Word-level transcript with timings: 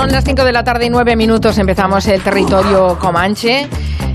Son 0.00 0.10
las 0.10 0.24
5 0.24 0.44
de 0.44 0.52
la 0.52 0.64
tarde 0.64 0.86
y 0.86 0.88
9 0.88 1.14
minutos. 1.14 1.58
Empezamos 1.58 2.06
el 2.06 2.22
territorio 2.22 2.98
Comanche. 2.98 3.68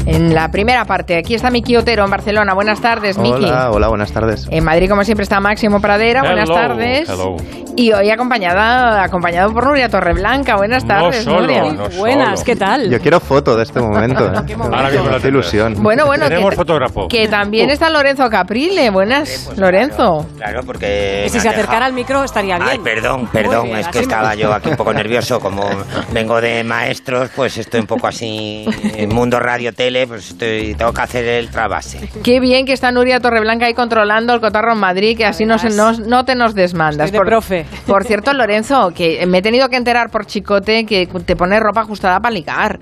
En 0.06 0.36
la 0.36 0.50
primera 0.52 0.86
parte, 0.86 1.18
aquí 1.18 1.34
está 1.34 1.50
Miki 1.50 1.76
Otero 1.78 2.04
en 2.06 2.12
Barcelona. 2.12 2.54
Buenas 2.54 2.80
tardes, 2.80 3.18
Miki. 3.18 3.46
Hola, 3.46 3.72
hola, 3.72 3.88
buenas 3.88 4.12
tardes. 4.12 4.48
En 4.52 4.64
Madrid, 4.64 4.88
como 4.90 5.04
siempre, 5.04 5.24
está 5.24 5.40
Máximo 5.40 5.82
Pradera. 5.82 6.22
buenas 6.22 6.48
Hello, 6.50 6.56
tardes. 6.56 7.10
hello. 7.10 7.36
Y 7.78 7.92
hoy 7.92 8.10
acompañada, 8.10 9.04
acompañado 9.04 9.52
por 9.52 9.66
Nuria 9.66 9.90
Torreblanca. 9.90 10.56
Buenas 10.56 10.84
No 10.84 10.88
tardes, 10.88 11.24
solo, 11.26 11.42
Nuria. 11.42 11.64
no 11.74 11.90
Buenas, 11.98 12.40
solo. 12.40 12.46
¿qué 12.46 12.56
tal? 12.56 12.90
Yo 12.90 13.02
quiero 13.02 13.20
foto 13.20 13.58
de 13.58 13.64
este 13.64 13.82
momento. 13.82 14.26
¿eh? 14.34 14.56
Ahora 14.62 14.90
mismo 14.92 15.10
la 15.10 15.28
ilusión. 15.28 15.76
Bueno, 15.84 16.06
bueno, 16.06 16.28
Tenemos 16.30 16.52
que, 16.52 16.56
fotógrafo. 16.56 17.08
que 17.10 17.28
también 17.28 17.70
está 17.70 17.90
Lorenzo 17.90 18.30
Caprile. 18.30 18.92
Buenas, 18.92 19.52
Lorenzo. 19.58 20.26
Claro, 20.38 20.62
porque. 20.66 21.24
Que 21.26 21.30
si 21.30 21.40
se 21.42 21.50
acercara 21.50 21.64
dejado- 21.80 21.86
al 21.88 21.94
micro 21.94 22.24
estaría 22.24 22.58
bien. 22.58 22.70
Ay, 22.72 22.80
perdón, 22.80 23.28
perdón, 23.34 23.66
bien, 23.66 23.80
es 23.80 23.88
que 23.90 23.98
me 23.98 24.04
estaba 24.04 24.36
yo 24.36 24.54
aquí 24.54 24.70
un 24.70 24.78
poco 24.78 24.94
nervioso, 24.94 25.42
como 25.42 25.68
vengo 26.14 26.40
de 26.40 26.64
maestros, 26.64 27.30
pues 27.36 27.58
estoy 27.58 27.82
un 27.82 27.88
poco 27.88 28.08
así, 28.08 28.66
en 28.96 29.10
mundo 29.14 29.38
radio 29.40 29.74
tele, 29.74 29.95
pues 30.08 30.32
estoy, 30.32 30.76
tengo 30.76 30.92
que 30.94 31.02
hacer 31.02 31.26
el 31.26 31.50
trabase. 31.50 32.10
Qué 32.24 32.40
bien 32.40 32.66
que 32.66 32.74
está 32.74 32.92
Nuria 32.92 33.20
Torreblanca 33.20 33.66
ahí 33.66 33.74
controlando 33.74 34.34
el 34.34 34.42
cotarro 34.42 34.74
en 34.74 34.80
Madrid, 34.80 35.18
que 35.18 35.26
así 35.26 35.46
no, 35.46 35.58
se, 35.58 35.70
no, 35.70 35.94
no 35.94 36.26
te 36.26 36.36
nos 36.36 36.54
desmandas. 36.54 37.08
Estoy 37.08 37.20
de 37.20 37.26
profe. 37.26 37.66
por 37.88 38.04
cierto, 38.04 38.34
Lorenzo, 38.34 38.92
que 38.96 39.26
me 39.26 39.38
he 39.38 39.42
tenido 39.42 39.70
que 39.70 39.78
enterar 39.78 40.10
por 40.10 40.26
chicote 40.26 40.86
que 40.86 41.08
te 41.26 41.36
pone 41.36 41.60
ropa 41.60 41.82
ajustada 41.82 42.20
para 42.20 42.34
ligar. 42.34 42.80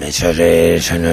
Eso, 0.00 0.30
es- 0.30 0.38
eso 0.90 0.98
no 0.98 1.08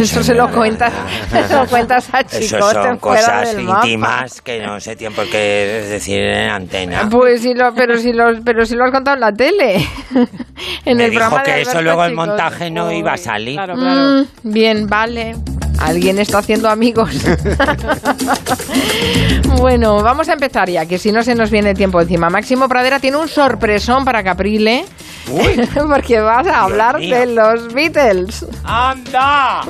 Eso 0.00 0.22
se 0.22 0.34
lo 0.34 0.50
cuentas, 0.50 0.92
se 1.48 1.54
lo 1.54 1.66
cuentas 1.68 2.08
a 2.12 2.20
Eso 2.20 2.40
chicote 2.40 2.74
son 2.74 2.98
cosas 2.98 3.54
íntimas 3.56 4.40
que 4.42 4.60
no 4.60 4.80
sé 4.80 4.96
tiempo 4.96 5.22
que 5.30 5.84
decir 5.88 6.18
en 6.20 6.50
antena. 6.50 7.08
Pues 7.08 7.42
sí, 7.42 7.54
lo, 7.54 7.72
pero 7.74 7.96
si 7.98 8.12
lo, 8.12 8.42
pero 8.44 8.66
si 8.66 8.74
lo 8.74 8.84
has 8.84 8.90
contado 8.90 9.14
en 9.16 9.20
la 9.20 9.32
tele. 9.32 9.76
en 10.84 10.96
Me 10.96 11.04
el 11.04 11.10
dijo 11.10 11.20
programa 11.20 11.42
de 11.44 11.52
que 11.52 11.60
eso 11.60 11.70
Alberto 11.78 11.82
luego 11.82 12.04
el 12.04 12.10
Chicote. 12.10 12.26
montaje 12.28 12.70
no 12.70 12.92
iba 12.92 13.12
a 13.12 13.16
salir. 13.16 13.54
Claro, 13.54 13.74
claro. 13.74 14.00
Mm, 14.22 14.52
bien, 14.52 14.86
vale. 14.88 15.36
Alguien 15.78 16.18
está 16.18 16.38
haciendo 16.38 16.68
amigos. 16.68 17.10
bueno, 19.58 20.02
vamos 20.02 20.28
a 20.28 20.32
empezar 20.34 20.68
ya, 20.68 20.86
que 20.86 20.98
si 20.98 21.12
no 21.12 21.22
se 21.22 21.34
nos 21.34 21.50
viene 21.50 21.70
el 21.70 21.76
tiempo 21.76 22.00
encima. 22.00 22.30
Máximo 22.30 22.68
Pradera 22.68 22.98
tiene 23.00 23.16
un 23.16 23.28
sorpresón 23.28 24.04
para 24.04 24.22
Caprile. 24.22 24.84
porque 25.88 26.20
vas 26.20 26.46
a 26.46 26.62
hablar 26.62 26.98
mío. 27.00 27.16
de 27.18 27.26
los 27.26 27.74
Beatles. 27.74 28.46
¡Anda! 28.62 29.62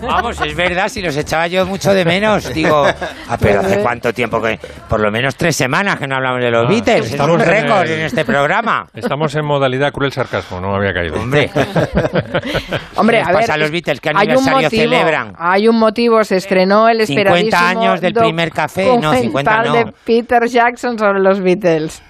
Vamos, 0.00 0.40
es 0.40 0.56
verdad, 0.56 0.88
si 0.88 1.02
los 1.02 1.14
echaba 1.14 1.46
yo 1.46 1.66
mucho 1.66 1.92
de 1.92 2.06
menos. 2.06 2.48
Digo, 2.54 2.86
ah, 3.28 3.36
pero 3.38 3.60
hace 3.60 3.80
cuánto 3.80 4.14
tiempo 4.14 4.40
que. 4.40 4.58
Por 4.88 5.00
lo 5.00 5.10
menos 5.10 5.36
tres 5.36 5.56
semanas 5.56 5.98
que 5.98 6.06
no 6.06 6.16
hablamos 6.16 6.40
de 6.40 6.50
los 6.50 6.64
Ah, 6.64 6.68
Beatles. 6.70 7.04
Es 7.06 7.10
estamos 7.12 7.34
un 7.36 7.42
en 7.42 7.46
récord 7.48 7.82
el- 7.84 7.90
en 7.98 8.00
este 8.06 8.24
programa. 8.24 8.86
Estamos 8.94 9.34
en 9.34 9.44
modalidad 9.44 9.92
cruel 9.92 10.10
sarcasmo, 10.10 10.58
no 10.58 10.70
me 10.70 10.76
había 10.78 10.94
caído. 10.94 11.16
Hombre, 11.20 11.50
Hombre, 12.96 13.18
¿Qué 13.18 13.24
les 13.24 13.28
a 13.28 13.32
ver. 13.32 13.40
pasa 13.42 13.54
a 13.54 13.56
los 13.58 13.70
Beatles? 13.70 14.00
¿Qué 14.00 14.08
hay 14.08 14.14
un 14.14 14.20
aniversario 14.22 14.62
motivo, 14.62 14.82
celebran? 14.82 15.34
Hay 15.46 15.68
un 15.68 15.76
motivo, 15.76 16.24
se 16.24 16.36
estrenó 16.36 16.88
el 16.88 17.06
50 17.06 17.20
esperadísimo 17.20 17.82
años 17.82 18.00
del 18.00 18.14
primer 18.14 18.50
café, 18.50 18.86
no, 18.98 19.12
50 19.12 19.22
documental 19.24 19.66
no. 19.66 19.74
de 19.74 19.92
Peter 20.02 20.46
Jackson 20.46 20.98
sobre 20.98 21.20
los 21.20 21.38
Beatles. 21.40 22.02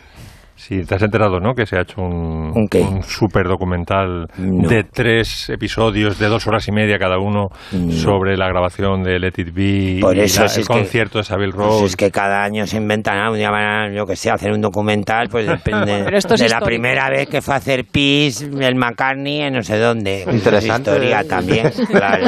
Sí, 0.57 0.83
te 0.85 0.95
has 0.95 1.03
enterado, 1.03 1.41
¿no? 1.41 1.55
Que 1.55 1.67
se 1.67 1.77
ha 1.77 1.83
hecho 1.83 2.01
un, 2.01 2.53
¿Un 2.55 3.03
super 3.03 3.49
documental 3.49 4.29
No. 4.39 4.69
de 4.69 4.85
tres 4.85 5.51
episodios 5.51 6.19
de 6.19 6.29
dos 6.29 6.47
horas 6.47 6.69
y 6.69 6.73
media 6.73 6.97
cada 6.97 7.19
uno 7.19 7.49
No. 7.73 7.91
sobre 7.93 8.37
la 8.37 8.47
grabación 8.49 9.03
de 9.03 9.19
Let 9.19 9.33
It 9.37 9.53
Be 9.53 9.99
Por 10.01 10.17
y 10.17 10.21
la- 10.21 10.29
si 10.29 10.39
el 10.41 10.47
es 10.47 10.57
que- 10.59 10.65
concierto 10.65 11.19
de 11.19 11.25
Savile 11.25 11.53
pues 11.53 11.67
Row. 11.67 11.85
es 11.87 11.97
que 11.97 12.11
cada 12.13 12.45
año 12.45 12.67
se 12.69 12.77
inventan 12.77 13.19
algo. 13.19 13.33
Un 13.33 13.39
día 13.39 13.51
van 13.51 13.65
a, 13.65 13.93
yo 13.93 14.07
que 14.07 14.15
sé, 14.15 14.31
hacer 14.31 14.53
un 14.53 14.61
documental, 14.61 15.29
pues 15.29 15.45
depende 15.49 16.03
Pero 16.05 16.17
esto 16.17 16.35
es 16.35 16.41
de 16.41 16.49
la 16.49 16.61
primera 16.61 17.11
vez 17.11 17.29
que 17.29 17.43
fue 17.43 17.55
a 17.55 17.57
hacer 17.57 17.85
pis 17.91 18.43
el 18.43 18.77
McCartney 18.77 19.41
en 19.43 19.55
no 19.55 19.63
sé 19.63 19.77
dónde. 19.79 20.23
Pues 20.25 20.37
eso 20.37 20.51
es 20.57 20.65
Interesante. 20.65 20.91
historia 20.93 21.25
también, 21.29 21.71
claro. 21.91 22.27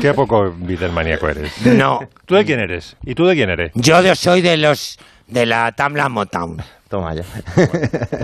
Qué 0.00 0.12
poco 0.14 0.52
Beatlemaníaco 0.56 1.28
eres. 1.28 1.66
No, 1.66 2.00
¿Tú 2.26 2.34
de 2.34 2.44
quién 2.44 2.60
eres? 2.60 2.96
¿Y 3.04 3.14
tú 3.14 3.24
de 3.26 3.34
quién 3.34 3.48
eres? 3.50 3.72
yo 3.74 4.02
de- 4.02 4.14
soy 4.14 4.42
de 4.42 4.58
los 4.58 4.98
de 5.28 5.46
la 5.46 5.72
Tamla 5.72 6.08
Motown. 6.08 6.58
Toma 6.90 7.14
ya. 7.14 7.22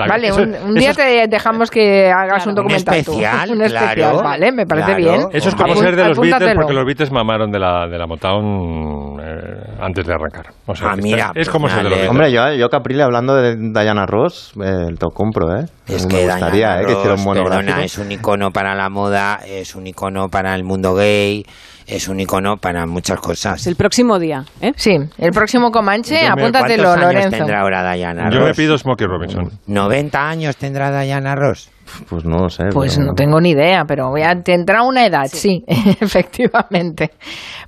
Vale, 0.08 0.26
Eso- 0.26 0.42
un, 0.42 0.54
un 0.70 0.74
día 0.74 0.90
es- 0.90 0.96
te 0.96 1.28
dejamos 1.28 1.70
que 1.70 2.10
hagas 2.10 2.42
Claro, 2.42 2.50
un 2.50 2.54
documental. 2.56 2.98
un 2.98 3.04
tú. 3.04 3.12
especial, 3.12 3.50
un 3.52 3.62
especial, 3.62 3.94
claro, 3.94 4.22
vale, 4.24 4.50
me 4.50 4.66
parece 4.66 4.96
claro. 4.96 5.18
bien. 5.18 5.28
Eso 5.32 5.48
es 5.50 5.54
como 5.54 5.76
ser 5.76 5.94
de 5.94 6.04
los 6.08 6.18
Beatles 6.18 6.54
porque 6.56 6.72
los 6.72 6.84
Beatles 6.84 7.12
mamaron 7.12 7.52
de 7.52 7.60
la, 7.60 7.86
de 7.86 7.96
la 7.96 8.06
Motown 8.08 9.20
eh, 9.22 9.76
antes 9.80 10.04
de 10.04 10.12
arrancar. 10.12 10.46
O 10.66 10.74
sea, 10.74 10.88
Ah, 10.90 11.32
es 11.36 11.48
como 11.48 11.62
pues 11.66 11.74
ser 11.74 11.84
de 11.84 11.90
los 11.90 11.98
Beatles. 11.98 12.10
Hombre, 12.10 12.32
yo, 12.32 12.52
yo 12.54 12.68
Caprile 12.68 13.04
hablando 13.04 13.36
de 13.36 13.54
Diana 13.56 14.04
Ross, 14.04 14.52
eh, 14.60 14.86
te 14.98 15.04
lo 15.06 15.10
compro, 15.14 15.56
¿eh? 15.56 15.66
Es 15.88 16.02
me 16.04 16.08
que 16.08 16.24
gustaría 16.26 16.50
Diana 16.76 16.80
¿eh? 16.82 16.86
que 16.86 16.92
hiciera 16.92 17.10
un 17.10 17.16
Ross, 17.16 17.24
monográfico. 17.24 17.64
perdona, 17.66 17.84
es 17.84 17.98
un 17.98 18.12
icono 18.12 18.50
para 18.52 18.74
la 18.74 18.88
moda, 18.88 19.40
es 19.46 19.74
un 19.74 19.86
icono 19.86 20.28
para 20.28 20.54
el 20.54 20.64
mundo 20.64 20.94
gay, 20.94 21.46
es 21.86 22.08
un 22.08 22.18
icono 22.20 22.56
para 22.56 22.86
muchas 22.86 23.20
cosas. 23.20 23.66
El 23.66 23.76
próximo 23.76 24.18
día, 24.18 24.44
¿eh? 24.60 24.72
Sí, 24.76 24.98
el 25.18 25.30
próximo 25.32 25.70
Comanche, 25.70 26.14
Yo 26.16 26.34
me- 26.34 26.42
apúntatelo, 26.42 26.82
¿Cuántos 26.84 27.04
años 27.04 27.14
Lorenzo. 27.14 27.36
tendrá 27.38 27.60
ahora 27.60 27.92
Diana 27.94 28.30
Yo 28.30 28.40
me 28.40 28.48
Ross? 28.48 28.56
pido 28.56 28.76
Smokey 28.78 29.06
Robinson. 29.06 29.52
90 29.66 30.28
años 30.28 30.56
tendrá 30.56 31.00
Diana 31.00 31.34
Ross. 31.36 31.70
Pues 32.08 32.24
no 32.24 32.38
lo 32.38 32.48
sé. 32.50 32.64
Pues 32.72 32.94
pero- 32.96 33.06
no 33.08 33.14
tengo 33.14 33.40
ni 33.40 33.50
idea, 33.50 33.84
pero 33.86 34.10
voy 34.10 34.22
a, 34.22 34.34
tendrá 34.42 34.82
una 34.82 35.06
edad, 35.06 35.26
sí, 35.26 35.64
efectivamente. 36.00 37.10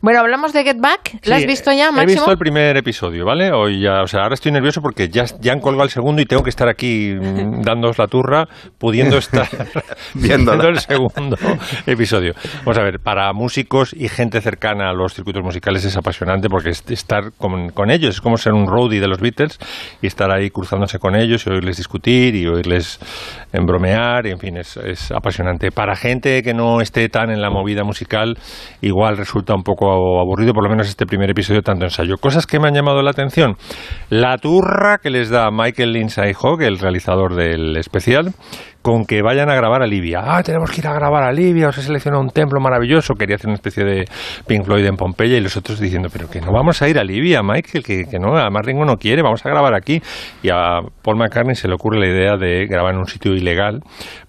Bueno, 0.01 0.21
hablamos 0.21 0.53
de 0.53 0.65
Get 0.65 0.79
Back. 0.81 1.19
¿La 1.25 1.37
has 1.37 1.47
visto 1.47 1.71
ya, 1.73 1.89
He 1.89 1.93
Máximo? 1.93 2.07
visto 2.21 2.31
el 2.31 2.39
primer 2.39 2.77
episodio, 2.77 3.25
¿vale? 3.25 3.51
Hoy 3.53 3.81
ya, 3.83 4.03
o 4.03 4.07
sea, 4.07 4.23
ahora 4.23 4.35
estoy 4.35 4.53
nervioso 4.53 4.81
porque 4.81 5.09
ya, 5.09 5.25
ya 5.41 5.53
han 5.53 5.61
colgado 5.61 5.85
el 5.85 5.91
segundo 5.91 6.23
y 6.23 6.27
tengo 6.27 6.43
que 6.43 6.51
estar 6.51 6.69
aquí 6.69 7.15
mm, 7.15 7.63
dándoos 7.63 7.99
la 7.99 8.07
turra, 8.07 8.47
pudiendo 8.79 9.19
estar 9.19 9.49
viendo 10.15 10.53
el 10.53 10.79
segundo 10.79 11.37
episodio. 11.87 12.35
Vamos 12.65 12.79
a 12.79 12.83
ver, 12.83 13.01
para 13.01 13.33
músicos 13.33 13.93
y 13.95 14.09
gente 14.09 14.41
cercana 14.41 14.91
a 14.91 14.93
los 14.93 15.15
circuitos 15.15 15.43
musicales 15.43 15.85
es 15.85 15.97
apasionante 15.97 16.49
porque 16.49 16.71
es- 16.71 16.85
estar 16.91 17.33
con, 17.37 17.71
con 17.71 17.91
ellos 17.91 18.17
es 18.17 18.21
como 18.21 18.37
ser 18.37 18.53
un 18.53 18.67
roadie 18.67 19.01
de 19.01 19.09
los 19.09 19.21
Beatles 19.21 19.59
y 20.03 20.07
estar 20.07 20.31
ahí 20.31 20.51
cruzándose 20.51 20.99
con 20.99 21.15
ellos 21.17 21.47
y 21.47 21.51
oírles 21.51 21.77
discutir 21.77 22.35
y 22.35 22.47
oírles 22.47 22.99
en 23.53 23.67
bromear 23.67 24.08
y 24.27 24.31
en 24.31 24.39
fin, 24.39 24.57
es, 24.57 24.77
es 24.77 25.11
apasionante. 25.11 25.71
Para 25.71 25.97
gente 25.97 26.43
que 26.43 26.55
no 26.55 26.81
esté 26.81 27.09
tan 27.09 27.31
en 27.31 27.41
la 27.41 27.51
movida 27.51 27.85
musical, 27.85 28.37
igual 28.81 29.17
resulta 29.17 29.55
un 29.55 29.63
poco 29.63 30.21
aburrido, 30.21 30.53
por 30.53 30.65
lo 30.65 30.71
menos 30.71 30.89
este 30.89 31.07
primer 31.07 31.31
episodio 31.31 31.63
tanto 31.63 31.85
ensayo. 31.85 32.17
Cosas 32.19 32.47
que 32.47 32.59
me 32.59 32.69
han 32.69 32.75
llamado 32.75 33.03
la 33.03 33.11
atención. 33.11 33.57
La 34.11 34.39
turra 34.39 34.99
que 35.03 35.11
les 35.11 35.31
da 35.31 35.51
Michael 35.51 35.93
Lindsay 35.93 36.33
Hogg, 36.41 36.63
el 36.63 36.79
realizador 36.79 37.35
del 37.35 37.77
especial, 37.77 38.33
con 38.89 39.05
que 39.05 39.21
vayan 39.21 39.51
a 39.51 39.55
grabar 39.55 39.83
a 39.83 39.87
Libia. 39.87 40.21
Ah, 40.25 40.43
tenemos 40.43 40.71
que 40.71 40.81
ir 40.81 40.87
a 40.87 40.95
grabar 40.95 41.23
a 41.23 41.31
Libia, 41.31 41.69
os 41.69 41.77
he 41.77 41.83
seleccionado 41.83 42.23
un 42.23 42.31
templo 42.31 42.59
maravilloso. 42.59 43.13
Quería 43.17 43.37
hacer 43.37 43.49
una 43.49 43.57
especie 43.57 43.85
de 43.85 44.07
Pink 44.47 44.65
Floyd 44.65 44.87
en 44.87 44.97
Pompeya 44.97 45.37
y 45.37 45.43
los 45.43 45.59
otros 45.59 45.79
diciendo, 45.79 46.09
pero 46.11 46.31
que 46.31 46.41
no 46.41 46.53
vamos 46.53 46.81
a 46.81 46.89
ir 46.89 46.99
a 46.99 47.05
Libia, 47.05 47.43
Michael, 47.43 47.85
que, 47.85 48.07
que 48.07 48.19
no, 48.19 48.35
además 48.35 48.65
Ringo 48.65 48.87
no 48.87 48.97
quiere, 48.97 49.21
vamos 49.21 49.45
a 49.45 49.51
grabar 49.51 49.75
aquí. 49.75 50.01
Y 50.43 50.49
a 50.49 50.81
Paul 51.03 51.19
McCartney 51.19 51.55
se 51.55 51.69
le 51.69 51.75
ocurre 51.75 52.01
la 52.01 52.07
idea 52.07 52.39
de 52.39 52.65
grabar 52.65 52.95
en 52.95 53.01
un 53.01 53.07
sitio 53.07 53.35
ilegal 53.35 53.83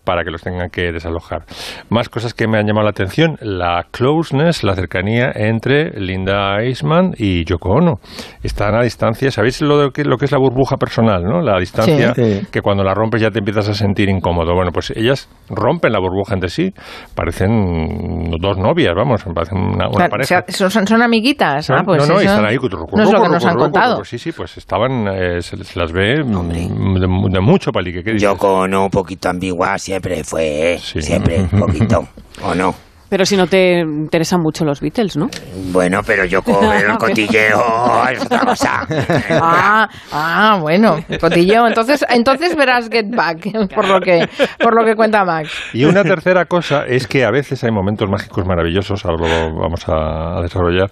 para 0.10 0.24
que 0.24 0.32
los 0.32 0.42
tengan 0.42 0.72
que 0.72 0.92
desalojar. 0.92 1.44
Más 1.90 2.10
cosas 2.10 2.34
que 2.34 2.48
me 2.48 2.58
han 2.58 2.66
llamado 2.66 2.86
la 2.86 2.90
atención, 2.90 3.38
la 3.42 3.86
closeness, 3.92 4.64
la 4.64 4.74
cercanía 4.74 5.30
entre 5.36 5.92
Linda 6.02 6.64
Eastman 6.64 7.12
y 7.16 7.46
Yoko 7.46 7.70
Ono. 7.74 8.00
Están 8.42 8.74
a 8.74 8.82
distancia, 8.82 9.30
¿sabéis 9.30 9.62
lo, 9.62 9.78
de 9.78 9.92
que, 9.92 10.04
lo 10.04 10.18
que 10.18 10.26
es 10.26 10.32
la 10.32 10.40
burbuja 10.40 10.78
personal, 10.78 11.22
no? 11.24 11.42
La 11.42 11.60
distancia 11.60 12.16
Sí. 12.16 12.42
que 12.52 12.62
cuando 12.62 12.84
la 12.84 12.96
rompes 12.96 13.22
ya 13.22 13.30
te 13.30 13.38
empiezas 13.38 13.70
a 13.70 13.76
sentir 13.76 14.10
incómodo. 14.10 14.56
Bueno, 14.56 14.72
pues 14.72 14.90
ellas 14.96 15.30
rompen 15.48 15.92
la 15.94 16.00
burbuja 16.00 16.34
entre 16.34 16.50
sí, 16.50 16.74
parecen 17.14 18.32
dos 18.42 18.58
novias, 18.58 18.94
vamos, 18.96 19.24
parecen 19.36 19.60
una, 19.60 19.88
una 19.90 19.90
Claro, 19.92 20.10
pareja. 20.10 20.44
o 20.48 20.52
sea, 20.52 20.70
son, 20.72 20.88
son 20.88 21.02
amiguitas. 21.04 21.70
ah, 21.70 21.84
pues 21.86 22.08
no, 22.08 22.16
no, 22.16 22.20
están 22.20 22.46
ahí. 22.46 22.58
no 22.58 23.04
es 23.04 23.12
lo 23.12 23.22
que 23.22 23.30
nos 23.30 23.46
han 23.46 23.58
contado. 23.58 24.04
Sí, 24.04 24.18
sí, 24.18 24.32
pues 24.32 24.58
estaban, 24.58 25.08
eh, 25.08 25.42
se, 25.42 25.64
se 25.64 25.78
las 25.80 25.92
ve 25.92 26.24
mm, 26.24 26.96
de, 26.96 27.08
de 27.30 27.40
mucho 27.42 27.72
palique. 27.72 28.04
¿qué 28.04 28.14
dices? 28.14 28.24
Yo 28.24 28.36
con 28.38 28.74
un 28.74 28.90
poquito 28.90 29.30
ambigua 29.30 29.78
siempre 30.00 30.24
fue, 30.24 30.74
¿eh? 30.74 30.80
Sí. 30.80 31.02
siempre, 31.02 31.42
un 31.42 31.60
poquito, 31.60 32.08
¿o 32.44 32.56
no? 32.56 32.74
Pero 33.10 33.26
si 33.26 33.36
no 33.36 33.48
te 33.48 33.80
interesan 33.80 34.40
mucho 34.40 34.64
los 34.64 34.82
Beatles, 34.82 35.18
¿no? 35.18 35.30
Bueno, 35.72 36.02
pero 36.06 36.26
yo 36.26 36.44
con 36.44 36.64
el 36.74 36.96
cotilleo 36.98 38.08
es 38.12 38.24
otra 38.24 38.40
cosa. 38.42 38.88
Ah, 39.32 39.90
ah, 40.12 40.60
bueno, 40.62 40.98
cotilleo. 41.20 41.68
Entonces, 41.68 42.06
entonces 42.10 42.56
verás 42.56 42.90
Get 42.92 43.10
Back, 43.10 43.52
por 43.74 43.88
lo 43.88 44.00
que, 44.00 44.28
por 44.60 44.76
lo 44.76 44.86
que 44.86 44.96
cuenta 44.96 45.24
Max. 45.26 45.52
Y 45.74 45.86
una 45.86 46.04
tercera 46.04 46.46
cosa 46.46 46.86
es 46.86 47.08
que 47.08 47.26
a 47.26 47.32
veces 47.32 47.64
hay 47.64 47.72
momentos 47.72 48.10
mágicos 48.10 48.46
maravillosos, 48.46 49.06
ahora 49.06 49.28
lo 49.28 49.60
vamos 49.60 49.88
a, 49.88 50.38
a 50.38 50.42
desarrollar, 50.42 50.92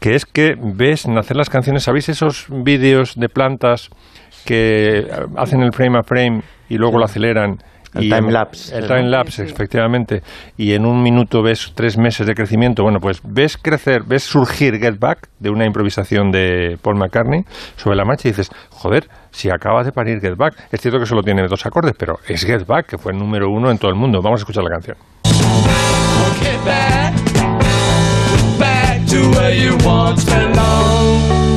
que 0.00 0.14
es 0.14 0.24
que 0.24 0.54
ves 0.58 1.06
nacer 1.06 1.36
las 1.36 1.50
canciones, 1.50 1.82
¿sabéis 1.82 2.08
esos 2.08 2.46
vídeos 2.48 3.14
de 3.16 3.28
plantas 3.28 3.90
que 4.46 5.06
hacen 5.36 5.62
el 5.62 5.72
frame 5.72 5.98
a 5.98 6.02
frame 6.02 6.42
y 6.68 6.76
luego 6.76 6.98
lo 6.98 7.04
aceleran 7.04 7.58
El 7.94 8.04
y 8.04 8.08
time 8.08 8.28
en- 8.28 8.32
lapse. 8.32 8.76
El 8.76 8.86
time 8.86 9.04
lapse, 9.04 9.44
efectivamente. 9.44 10.22
Y 10.56 10.72
en 10.72 10.84
un 10.86 11.02
minuto 11.02 11.42
ves 11.42 11.72
tres 11.74 11.96
meses 11.96 12.26
de 12.26 12.34
crecimiento. 12.34 12.82
Bueno, 12.82 12.98
pues 13.00 13.20
ves 13.22 13.56
crecer, 13.56 14.02
ves 14.04 14.24
surgir 14.24 14.78
Get 14.78 14.98
Back 14.98 15.28
de 15.38 15.50
una 15.50 15.64
improvisación 15.64 16.30
de 16.32 16.78
Paul 16.82 16.96
McCartney 16.96 17.44
sobre 17.76 17.96
la 17.96 18.04
marcha 18.04 18.28
y 18.28 18.32
dices, 18.32 18.50
joder, 18.70 19.08
si 19.30 19.50
acabas 19.50 19.86
de 19.86 19.92
parir 19.92 20.20
Get 20.20 20.36
Back. 20.36 20.54
Es 20.72 20.80
cierto 20.80 20.98
que 20.98 21.06
solo 21.06 21.22
tiene 21.22 21.46
dos 21.46 21.64
acordes, 21.66 21.94
pero 21.98 22.18
es 22.28 22.44
Get 22.44 22.66
Back, 22.66 22.86
que 22.86 22.98
fue 22.98 23.12
el 23.12 23.18
número 23.18 23.48
uno 23.50 23.70
en 23.70 23.78
todo 23.78 23.90
el 23.90 23.96
mundo. 23.96 24.20
Vamos 24.22 24.40
a 24.40 24.42
escuchar 24.42 24.64
la 24.64 24.70
canción. 24.70 24.96
Get 26.40 26.64
back, 26.64 27.14
back 28.58 29.06
to 29.06 29.30
where 29.30 29.54
you 29.56 29.76
once 29.86 30.24
belonged. 30.24 31.53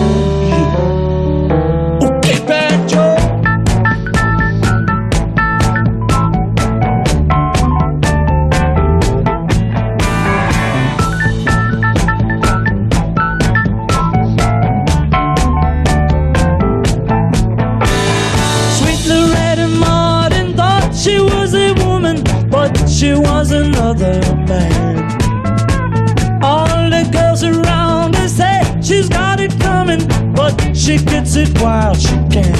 She 30.88 30.98
gets 31.00 31.36
it 31.36 31.50
while 31.60 31.94
she 31.94 32.16
can. 32.31 32.56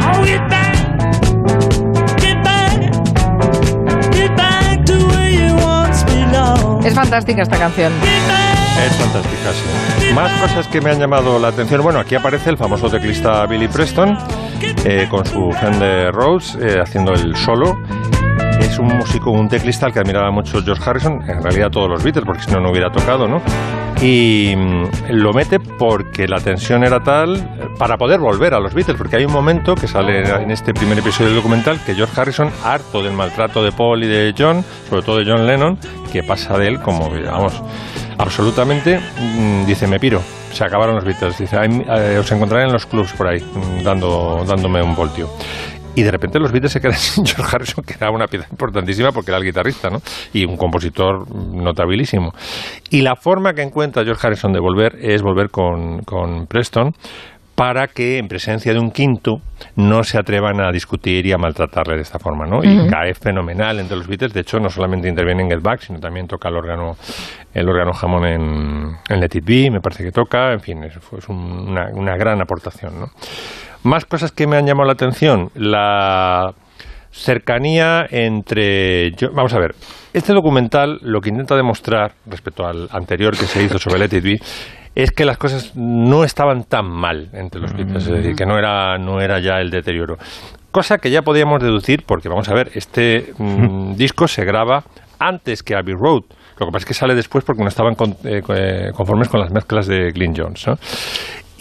Oh, 0.00 0.24
get 0.24 0.48
back, 0.48 0.74
get 2.18 2.42
back, 2.42 2.80
get 4.14 4.34
back 4.34 4.86
to 4.86 4.94
where 5.08 5.30
you 5.30 5.54
once 5.56 6.02
belonged. 6.04 6.86
Es 6.86 6.94
fantástica 6.94 7.42
esta 7.42 7.58
canción. 7.58 7.92
Es 8.02 8.96
fantástica, 8.96 9.52
sí. 9.52 10.14
Más 10.14 10.32
cosas 10.40 10.66
que 10.68 10.80
me 10.80 10.90
han 10.90 10.98
llamado 10.98 11.38
la 11.38 11.48
atención. 11.48 11.82
Bueno, 11.82 11.98
aquí 11.98 12.14
aparece 12.14 12.48
el 12.48 12.56
famoso 12.56 12.88
teclista 12.88 13.44
Billy 13.44 13.68
Preston 13.68 14.16
eh, 14.86 15.06
con 15.10 15.26
su 15.26 15.52
Fender 15.52 16.14
Rhodes 16.14 16.56
eh, 16.62 16.80
haciendo 16.80 17.12
el 17.12 17.36
solo. 17.36 17.78
Es 18.72 18.78
un 18.78 18.86
músico, 18.86 19.30
un 19.30 19.50
teclista 19.50 19.84
al 19.84 19.92
que 19.92 19.98
admiraba 19.98 20.30
mucho 20.30 20.62
George 20.62 20.82
Harrison, 20.88 21.20
en 21.28 21.42
realidad 21.42 21.68
todos 21.70 21.90
los 21.90 22.02
Beatles, 22.02 22.24
porque 22.24 22.42
si 22.42 22.50
no, 22.52 22.58
no 22.58 22.70
hubiera 22.70 22.90
tocado, 22.90 23.28
¿no? 23.28 23.42
Y 24.00 24.54
mm, 24.56 25.10
lo 25.10 25.34
mete 25.34 25.60
porque 25.60 26.26
la 26.26 26.40
tensión 26.40 26.82
era 26.82 27.00
tal 27.00 27.68
para 27.78 27.98
poder 27.98 28.18
volver 28.18 28.54
a 28.54 28.60
los 28.60 28.72
Beatles, 28.72 28.96
porque 28.96 29.16
hay 29.16 29.26
un 29.26 29.32
momento 29.32 29.74
que 29.74 29.86
sale 29.86 30.22
en 30.42 30.50
este 30.50 30.72
primer 30.72 30.98
episodio 30.98 31.26
del 31.26 31.36
documental 31.36 31.80
que 31.84 31.94
George 31.94 32.18
Harrison, 32.18 32.50
harto 32.64 33.02
del 33.02 33.12
maltrato 33.12 33.62
de 33.62 33.72
Paul 33.72 34.04
y 34.04 34.08
de 34.08 34.34
John, 34.36 34.64
sobre 34.88 35.02
todo 35.02 35.18
de 35.18 35.30
John 35.30 35.46
Lennon, 35.46 35.76
que 36.10 36.22
pasa 36.22 36.56
de 36.56 36.68
él 36.68 36.80
como, 36.80 37.10
vamos, 37.10 37.62
absolutamente, 38.16 38.98
mm, 39.20 39.66
dice, 39.66 39.86
me 39.86 40.00
piro, 40.00 40.22
se 40.52 40.64
acabaron 40.64 40.94
los 40.94 41.04
Beatles, 41.04 41.36
dice, 41.38 41.56
"Ay, 41.58 41.84
eh, 41.96 42.18
os 42.18 42.30
encontraré 42.32 42.64
en 42.64 42.72
los 42.72 42.86
clubs 42.86 43.12
por 43.12 43.26
ahí, 43.28 43.40
mm, 43.40 43.82
dando, 43.84 44.44
dándome 44.46 44.82
un 44.82 44.94
voltio. 44.94 45.28
Y 45.94 46.02
de 46.02 46.10
repente 46.10 46.38
los 46.38 46.50
Beatles 46.52 46.72
se 46.72 46.80
quedan 46.80 46.94
sin 46.96 47.24
George 47.26 47.54
Harrison, 47.54 47.84
que 47.84 47.94
era 47.94 48.10
una 48.10 48.26
pieza 48.26 48.46
importantísima 48.50 49.12
porque 49.12 49.30
era 49.30 49.38
el 49.38 49.44
guitarrista, 49.44 49.90
¿no? 49.90 49.98
Y 50.32 50.44
un 50.46 50.56
compositor 50.56 51.26
notabilísimo. 51.34 52.32
Y 52.90 53.02
la 53.02 53.14
forma 53.16 53.52
que 53.52 53.62
encuentra 53.62 54.02
George 54.04 54.26
Harrison 54.26 54.52
de 54.52 54.60
volver 54.60 54.96
es 55.00 55.22
volver 55.22 55.50
con, 55.50 56.00
con 56.02 56.46
Preston 56.46 56.92
para 57.54 57.86
que 57.86 58.16
en 58.16 58.28
presencia 58.28 58.72
de 58.72 58.78
un 58.80 58.90
quinto 58.90 59.42
no 59.76 60.02
se 60.04 60.18
atrevan 60.18 60.62
a 60.62 60.72
discutir 60.72 61.26
y 61.26 61.32
a 61.32 61.36
maltratarle 61.36 61.96
de 61.96 62.00
esta 62.02 62.18
forma, 62.18 62.46
¿no? 62.46 62.64
Y 62.64 62.88
cae 62.88 63.12
fenomenal 63.12 63.78
entre 63.78 63.98
los 63.98 64.08
Beatles. 64.08 64.32
De 64.32 64.40
hecho, 64.40 64.58
no 64.58 64.70
solamente 64.70 65.06
interviene 65.06 65.42
en 65.42 65.50
Get 65.50 65.60
Back, 65.62 65.80
sino 65.82 66.00
también 66.00 66.26
toca 66.26 66.48
el 66.48 66.56
órgano, 66.56 66.96
el 67.52 67.68
órgano 67.68 67.92
jamón 67.92 68.24
en, 68.24 68.96
en 69.10 69.20
Let 69.20 69.28
It 69.34 69.44
Be, 69.44 69.70
me 69.70 69.80
parece 69.80 70.02
que 70.04 70.10
toca. 70.12 70.52
En 70.54 70.60
fin, 70.60 70.82
es 70.84 70.96
un- 71.28 71.68
una, 71.68 71.90
una 71.92 72.16
gran 72.16 72.40
aportación, 72.40 72.98
¿no? 72.98 73.06
Más 73.84 74.04
cosas 74.04 74.32
que 74.32 74.46
me 74.46 74.56
han 74.56 74.66
llamado 74.66 74.86
la 74.86 74.92
atención. 74.92 75.50
La 75.54 76.52
cercanía 77.10 78.06
entre... 78.10 79.10
vamos 79.32 79.52
a 79.52 79.58
ver, 79.58 79.74
este 80.12 80.32
documental 80.32 80.98
lo 81.02 81.20
que 81.20 81.28
intenta 81.28 81.54
demostrar 81.56 82.12
respecto 82.26 82.66
al 82.66 82.88
anterior 82.90 83.36
que 83.36 83.44
se 83.44 83.62
hizo 83.62 83.78
sobre 83.78 83.98
Let 83.98 84.16
It 84.16 84.24
Be 84.24 84.38
es 84.94 85.10
que 85.10 85.24
las 85.24 85.36
cosas 85.38 85.72
no 85.74 86.24
estaban 86.24 86.64
tan 86.64 86.86
mal 86.86 87.28
entre 87.32 87.60
los 87.60 87.72
Beatles, 87.74 88.04
es 88.06 88.12
decir, 88.12 88.34
que 88.36 88.44
no 88.46 88.58
era, 88.58 88.98
no 88.98 89.20
era 89.20 89.40
ya 89.40 89.58
el 89.60 89.70
deterioro. 89.70 90.16
Cosa 90.70 90.98
que 90.98 91.10
ya 91.10 91.22
podíamos 91.22 91.62
deducir 91.62 92.04
porque, 92.06 92.28
vamos 92.28 92.48
a 92.48 92.54
ver, 92.54 92.70
este 92.74 93.32
mm, 93.38 93.94
disco 93.94 94.26
se 94.28 94.44
graba 94.44 94.84
antes 95.18 95.62
que 95.62 95.74
Abbey 95.74 95.94
Road. 95.94 96.22
Lo 96.58 96.66
que 96.66 96.72
pasa 96.72 96.78
es 96.78 96.84
que 96.86 96.94
sale 96.94 97.14
después 97.14 97.42
porque 97.44 97.62
no 97.62 97.68
estaban 97.68 97.94
con- 97.94 98.16
eh, 98.24 98.42
eh, 98.48 98.90
conformes 98.94 99.28
con 99.28 99.40
las 99.40 99.50
mezclas 99.50 99.86
de 99.86 100.10
Glyn 100.12 100.34
Jones. 100.36 100.66
¿no? 100.66 100.78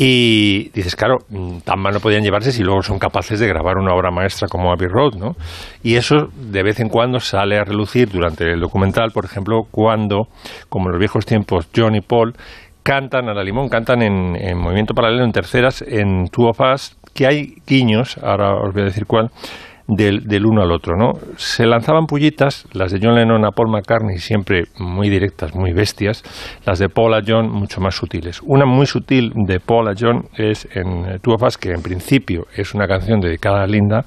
Y 0.03 0.69
dices, 0.69 0.95
claro, 0.95 1.19
mm, 1.29 1.59
tan 1.59 1.79
mal 1.79 1.93
no 1.93 1.99
podían 1.99 2.23
llevarse 2.23 2.51
si 2.51 2.63
luego 2.63 2.81
son 2.81 2.97
capaces 2.97 3.39
de 3.39 3.47
grabar 3.47 3.77
una 3.77 3.93
obra 3.93 4.09
maestra 4.09 4.47
como 4.47 4.71
Abbey 4.71 4.87
Road, 4.87 5.13
¿no? 5.13 5.35
Y 5.83 5.93
eso 5.93 6.29
de 6.35 6.63
vez 6.63 6.79
en 6.79 6.89
cuando 6.89 7.19
sale 7.19 7.59
a 7.59 7.63
relucir 7.63 8.09
durante 8.09 8.51
el 8.51 8.59
documental, 8.59 9.11
por 9.13 9.25
ejemplo, 9.25 9.61
cuando, 9.69 10.23
como 10.69 10.87
en 10.87 10.93
los 10.93 10.99
viejos 10.99 11.27
tiempos, 11.27 11.69
John 11.75 11.93
y 11.93 12.01
Paul 12.01 12.33
cantan 12.81 13.29
a 13.29 13.35
la 13.35 13.43
limón, 13.43 13.69
cantan 13.69 14.01
en, 14.01 14.35
en 14.37 14.57
movimiento 14.57 14.95
paralelo, 14.95 15.23
en 15.23 15.33
terceras, 15.33 15.83
en 15.83 16.29
Two 16.29 16.49
of 16.49 16.59
Us, 16.59 16.97
que 17.13 17.27
hay 17.27 17.53
guiños, 17.67 18.17
ahora 18.23 18.55
os 18.55 18.73
voy 18.73 18.81
a 18.81 18.85
decir 18.85 19.05
cuál, 19.05 19.29
del, 19.95 20.45
uno 20.45 20.61
al 20.61 20.71
otro, 20.71 20.95
¿no? 20.95 21.11
Se 21.35 21.65
lanzaban 21.65 22.05
pullitas, 22.05 22.65
las 22.73 22.91
de 22.91 22.99
John 23.01 23.15
Lennon 23.15 23.45
a 23.45 23.51
Paul 23.51 23.69
McCartney 23.69 24.17
siempre 24.17 24.63
muy 24.79 25.09
directas, 25.09 25.53
muy 25.53 25.73
bestias, 25.73 26.23
las 26.65 26.79
de 26.79 26.89
Paul 26.89 27.21
John 27.27 27.49
mucho 27.49 27.81
más 27.81 27.95
sutiles. 27.95 28.41
Una 28.45 28.65
muy 28.65 28.85
sutil 28.85 29.31
de 29.35 29.59
Paul 29.59 29.93
John 29.99 30.29
es 30.37 30.67
en 30.73 31.19
Two 31.21 31.33
of 31.33 31.43
Us, 31.43 31.57
que 31.57 31.71
en 31.71 31.81
principio 31.81 32.45
es 32.55 32.73
una 32.73 32.87
canción 32.87 33.19
dedicada 33.19 33.63
a 33.63 33.67
Linda, 33.67 34.05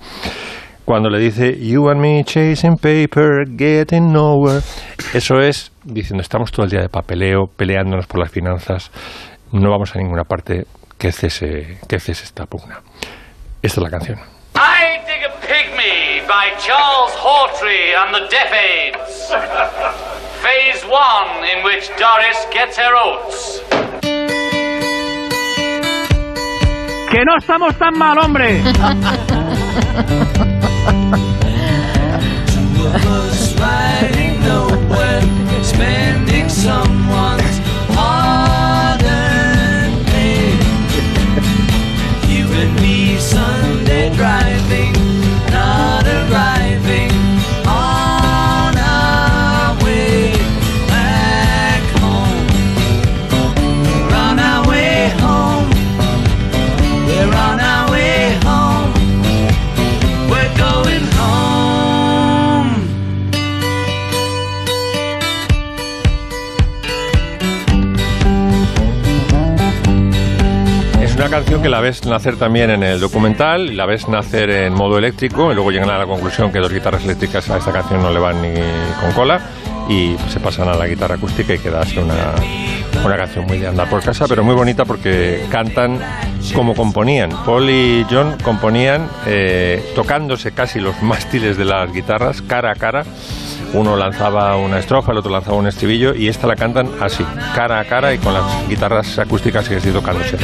cuando 0.85 1.09
le 1.09 1.19
dice 1.19 1.59
You 1.59 1.89
and 1.89 2.01
me 2.01 2.25
chasing 2.25 2.77
paper, 2.77 3.45
getting 3.57 4.13
nowhere. 4.13 4.61
Eso 5.15 5.41
es 5.41 5.73
diciendo 5.85 6.23
estamos 6.23 6.51
todo 6.51 6.65
el 6.65 6.71
día 6.71 6.81
de 6.81 6.89
papeleo, 6.89 7.47
peleándonos 7.57 8.07
por 8.07 8.21
las 8.21 8.31
finanzas, 8.31 8.91
no 9.53 9.71
vamos 9.71 9.95
a 9.95 9.99
ninguna 9.99 10.25
parte, 10.25 10.67
que 10.99 11.13
cese, 11.13 11.79
que 11.89 11.99
cese 12.01 12.25
esta 12.25 12.47
pugna. 12.47 12.81
Esta 13.63 13.81
es 13.81 13.85
la 13.85 13.91
canción. 13.91 14.34
I 16.31 16.31
Dig 16.31 16.31
a 16.31 16.31
Pygmy 16.31 16.31
by 16.31 16.51
Charles 16.61 17.13
Hawtrey 17.13 17.95
and 17.95 18.15
the 18.15 18.29
Deaf 18.29 18.53
Aids. 18.53 19.31
Phase 20.43 20.85
one, 20.85 21.45
in 21.45 21.65
which 21.65 21.89
Doris 21.99 22.47
gets 22.53 22.77
her 22.77 22.95
oats. 22.97 23.61
Que 27.11 27.25
no 27.25 27.37
estamos 27.37 27.77
tan 27.79 27.99
mal, 27.99 28.19
hombre. 28.19 28.63
was 33.05 33.55
riding 33.61 34.41
nowhere, 34.45 35.23
spending 35.63 36.49
someone's 36.49 36.94
canción 71.35 71.63
que 71.63 71.69
la 71.69 71.81
ves 71.81 72.07
nacer 72.07 72.37
también 72.37 72.71
en 72.71 72.85
el 72.85 73.01
documental, 73.01 73.77
la 73.77 73.87
ves 73.87 74.07
nacer 74.07 74.51
en 74.51 74.73
modo 74.73 74.99
eléctrico, 74.99 75.51
y 75.51 75.55
luego 75.57 75.73
llegan 75.73 75.91
a 75.91 75.99
la 75.99 76.07
conclusión 76.07 76.53
que 76.53 76.61
dos 76.61 76.73
guitarras 76.73 77.03
eléctricas 77.03 77.51
a 77.51 77.57
esta 77.57 77.73
canción 77.73 78.01
no 78.01 78.13
le 78.13 78.21
van 78.21 78.41
ni 78.41 78.55
con 79.01 79.11
cola, 79.17 79.41
y 79.89 80.15
se 80.29 80.39
pasan 80.39 80.69
a 80.69 80.77
la 80.77 80.87
guitarra 80.87 81.17
acústica 81.17 81.53
y 81.53 81.59
queda 81.59 81.81
así 81.81 81.99
una, 81.99 82.15
una 83.05 83.17
canción 83.17 83.47
muy 83.47 83.59
de 83.59 83.67
andar 83.67 83.91
por 83.91 84.01
casa, 84.01 84.27
pero 84.29 84.45
muy 84.45 84.55
bonita 84.55 84.85
porque 84.85 85.45
cantan 85.51 85.99
como 86.55 86.77
componían. 86.77 87.31
Paul 87.45 87.69
y 87.69 88.07
John 88.09 88.37
componían 88.41 89.09
eh, 89.27 89.93
tocándose 89.97 90.53
casi 90.53 90.79
los 90.79 91.03
mástiles 91.03 91.57
de 91.57 91.65
las 91.65 91.93
guitarras 91.93 92.43
cara 92.43 92.71
a 92.71 92.75
cara. 92.77 93.03
Uno 93.73 93.97
lanzaba 93.97 94.57
una 94.57 94.79
estrofa, 94.79 95.11
el 95.11 95.19
otro 95.19 95.33
lanzaba 95.33 95.57
un 95.57 95.67
estribillo 95.67 96.15
y 96.15 96.29
esta 96.29 96.47
la 96.47 96.55
cantan 96.55 96.89
así, 97.01 97.25
cara 97.57 97.81
a 97.81 97.85
cara 97.87 98.15
y 98.15 98.19
con 98.19 98.33
las 98.35 98.69
guitarras 98.69 99.19
acústicas 99.19 99.69
y 99.73 99.75
así 99.75 99.91
tocándose. 99.91 100.39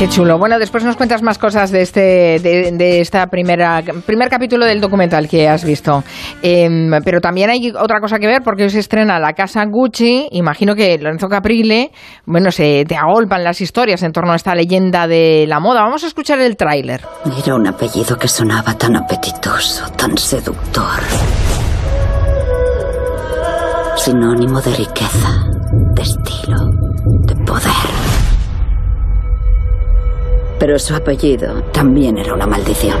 Qué 0.00 0.08
chulo. 0.08 0.38
Bueno, 0.38 0.58
después 0.58 0.82
nos 0.82 0.96
cuentas 0.96 1.20
más 1.20 1.36
cosas 1.36 1.70
de 1.70 1.82
este, 1.82 2.00
de, 2.40 3.00
esta 3.02 3.26
primera, 3.26 3.82
primer 4.06 4.30
capítulo 4.30 4.64
del 4.64 4.80
documental 4.80 5.28
que 5.28 5.46
has 5.46 5.62
visto. 5.62 6.02
Em, 6.40 6.90
pero 7.04 7.20
también 7.20 7.50
hay 7.50 7.70
otra 7.78 8.00
cosa 8.00 8.18
que 8.18 8.26
ver 8.26 8.40
porque 8.42 8.62
hoy 8.62 8.70
se 8.70 8.78
estrena 8.78 9.18
La 9.18 9.34
Casa 9.34 9.62
Gucci. 9.66 10.28
Imagino 10.30 10.74
que 10.74 10.96
Lorenzo 10.96 11.28
Caprile, 11.28 11.90
bueno, 12.24 12.50
se 12.50 12.86
te 12.86 12.96
agolpan 12.96 13.44
las 13.44 13.60
historias 13.60 14.02
en 14.02 14.12
torno 14.12 14.32
a 14.32 14.36
esta 14.36 14.54
leyenda 14.54 15.06
de 15.06 15.44
la 15.46 15.60
moda. 15.60 15.82
Vamos 15.82 16.02
a 16.02 16.06
escuchar 16.06 16.40
el 16.40 16.56
tráiler. 16.56 17.02
Era 17.44 17.54
un 17.54 17.66
apellido 17.66 18.16
que 18.16 18.26
sonaba 18.26 18.72
tan 18.78 18.96
apetitoso, 18.96 19.86
tan 19.98 20.16
seductor. 20.16 20.98
Sinónimo 23.96 24.62
de 24.62 24.70
riqueza, 24.76 25.44
de 25.94 26.02
estilo, 26.02 26.70
Pero 30.60 30.78
su 30.78 30.94
apellido 30.94 31.62
también 31.72 32.18
era 32.18 32.34
una 32.34 32.46
maldición. 32.46 32.98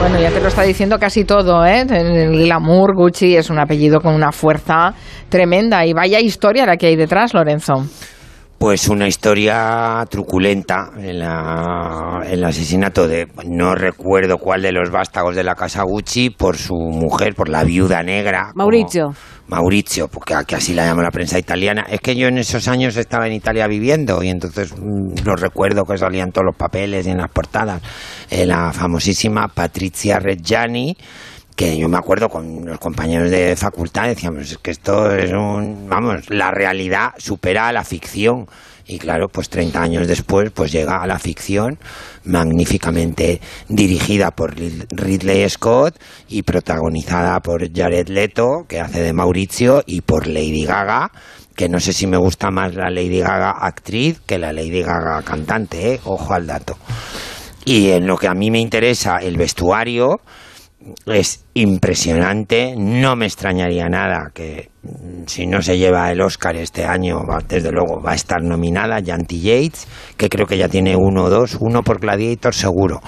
Bueno, 0.00 0.20
ya 0.20 0.30
te 0.30 0.40
lo 0.40 0.48
está 0.48 0.62
diciendo 0.62 0.98
casi 0.98 1.24
todo, 1.24 1.66
¿eh? 1.66 1.84
El 1.90 2.44
glamour 2.44 2.94
Gucci 2.94 3.36
es 3.36 3.50
un 3.50 3.58
apellido 3.58 4.00
con 4.00 4.14
una 4.14 4.32
fuerza 4.32 4.94
tremenda 5.28 5.84
y 5.84 5.92
vaya 5.92 6.20
historia 6.20 6.64
la 6.64 6.76
que 6.76 6.86
hay 6.86 6.96
detrás, 6.96 7.34
Lorenzo. 7.34 7.84
Pues 8.58 8.88
una 8.88 9.06
historia 9.06 10.04
truculenta, 10.08 10.90
en 10.96 11.18
la- 11.18 12.22
el 12.26 12.42
asesinato 12.44 13.06
de, 13.06 13.26
no 13.46 13.74
recuerdo 13.74 14.38
cuál 14.38 14.62
de 14.62 14.72
los 14.72 14.90
vástagos 14.90 15.36
de 15.36 15.44
la 15.44 15.54
casa 15.54 15.82
Gucci, 15.82 16.30
por 16.30 16.56
su 16.56 16.74
mujer, 16.74 17.34
por 17.34 17.50
la 17.50 17.62
viuda 17.64 18.02
negra. 18.02 18.52
Maurizio. 18.54 19.12
Maurizio, 19.48 20.08
porque 20.08 20.34
así 20.34 20.72
la 20.72 20.86
llama 20.86 21.02
la 21.02 21.10
prensa 21.10 21.38
italiana. 21.38 21.84
Es 21.90 22.00
que 22.00 22.16
yo 22.16 22.28
en 22.28 22.38
esos 22.38 22.66
años 22.66 22.96
estaba 22.96 23.26
en 23.26 23.34
Italia 23.34 23.66
viviendo 23.66 24.22
y 24.22 24.30
entonces 24.30 24.72
mm, 24.72 25.26
lo 25.26 25.36
recuerdo 25.36 25.84
que 25.84 25.98
salían 25.98 26.30
todos 26.32 26.46
los 26.46 26.56
papeles 26.56 27.06
y 27.06 27.10
en 27.10 27.18
las 27.18 27.30
portadas. 27.30 27.82
Eh, 28.30 28.46
la 28.46 28.72
famosísima 28.72 29.48
Patrizia 29.48 30.18
Reggiani, 30.18 30.96
que 31.56 31.76
yo 31.78 31.88
me 31.88 31.96
acuerdo 31.98 32.28
con 32.28 32.64
los 32.66 32.78
compañeros 32.78 33.30
de 33.30 33.54
facultad, 33.56 34.08
decíamos, 34.08 34.50
es 34.50 34.58
que 34.58 34.70
esto 34.72 35.10
es 35.14 35.32
un, 35.32 35.86
vamos, 35.88 36.28
la 36.30 36.50
realidad 36.50 37.10
supera 37.18 37.68
a 37.68 37.72
la 37.72 37.84
ficción. 37.84 38.46
Y 38.86 38.98
claro, 38.98 39.28
pues 39.28 39.48
30 39.48 39.80
años 39.80 40.06
después, 40.06 40.50
pues 40.50 40.70
llega 40.70 41.00
a 41.00 41.06
la 41.06 41.18
ficción 41.18 41.78
magníficamente 42.24 43.40
dirigida 43.68 44.30
por 44.30 44.54
Rid- 44.54 44.86
Ridley 44.90 45.48
Scott 45.48 45.96
y 46.28 46.42
protagonizada 46.42 47.40
por 47.40 47.72
Jared 47.74 48.08
Leto, 48.08 48.64
que 48.68 48.80
hace 48.80 49.00
de 49.00 49.12
Mauricio, 49.14 49.82
y 49.86 50.02
por 50.02 50.26
Lady 50.26 50.64
Gaga, 50.66 51.10
que 51.56 51.68
no 51.70 51.80
sé 51.80 51.94
si 51.94 52.06
me 52.06 52.18
gusta 52.18 52.50
más 52.50 52.74
la 52.74 52.90
Lady 52.90 53.20
Gaga 53.20 53.52
actriz 53.60 54.20
que 54.26 54.38
la 54.38 54.52
Lady 54.52 54.82
Gaga 54.82 55.22
cantante, 55.22 55.94
¿eh? 55.94 56.00
ojo 56.04 56.34
al 56.34 56.46
dato. 56.46 56.76
Y 57.64 57.90
en 57.92 58.06
lo 58.06 58.18
que 58.18 58.28
a 58.28 58.34
mí 58.34 58.50
me 58.50 58.58
interesa, 58.60 59.16
el 59.16 59.38
vestuario 59.38 60.20
es 61.06 61.44
impresionante. 61.54 62.74
No 62.76 63.16
me 63.16 63.26
extrañaría 63.26 63.88
nada 63.88 64.30
que 64.32 64.70
mm, 64.82 65.24
si 65.26 65.46
no 65.46 65.62
se 65.62 65.78
lleva 65.78 66.10
el 66.10 66.20
Oscar 66.20 66.56
este 66.56 66.84
año, 66.84 67.20
desde 67.48 67.70
luego 67.70 68.00
va 68.02 68.12
a 68.12 68.16
estar 68.16 68.42
nominada 68.42 69.02
Janty 69.04 69.40
Yates, 69.40 69.86
que 70.16 70.28
creo 70.28 70.46
que 70.46 70.58
ya 70.58 70.68
tiene 70.68 70.96
uno 70.96 71.24
o 71.24 71.30
dos, 71.30 71.56
uno 71.60 71.82
por 71.82 72.00
Gladiator 72.00 72.54
seguro, 72.54 73.00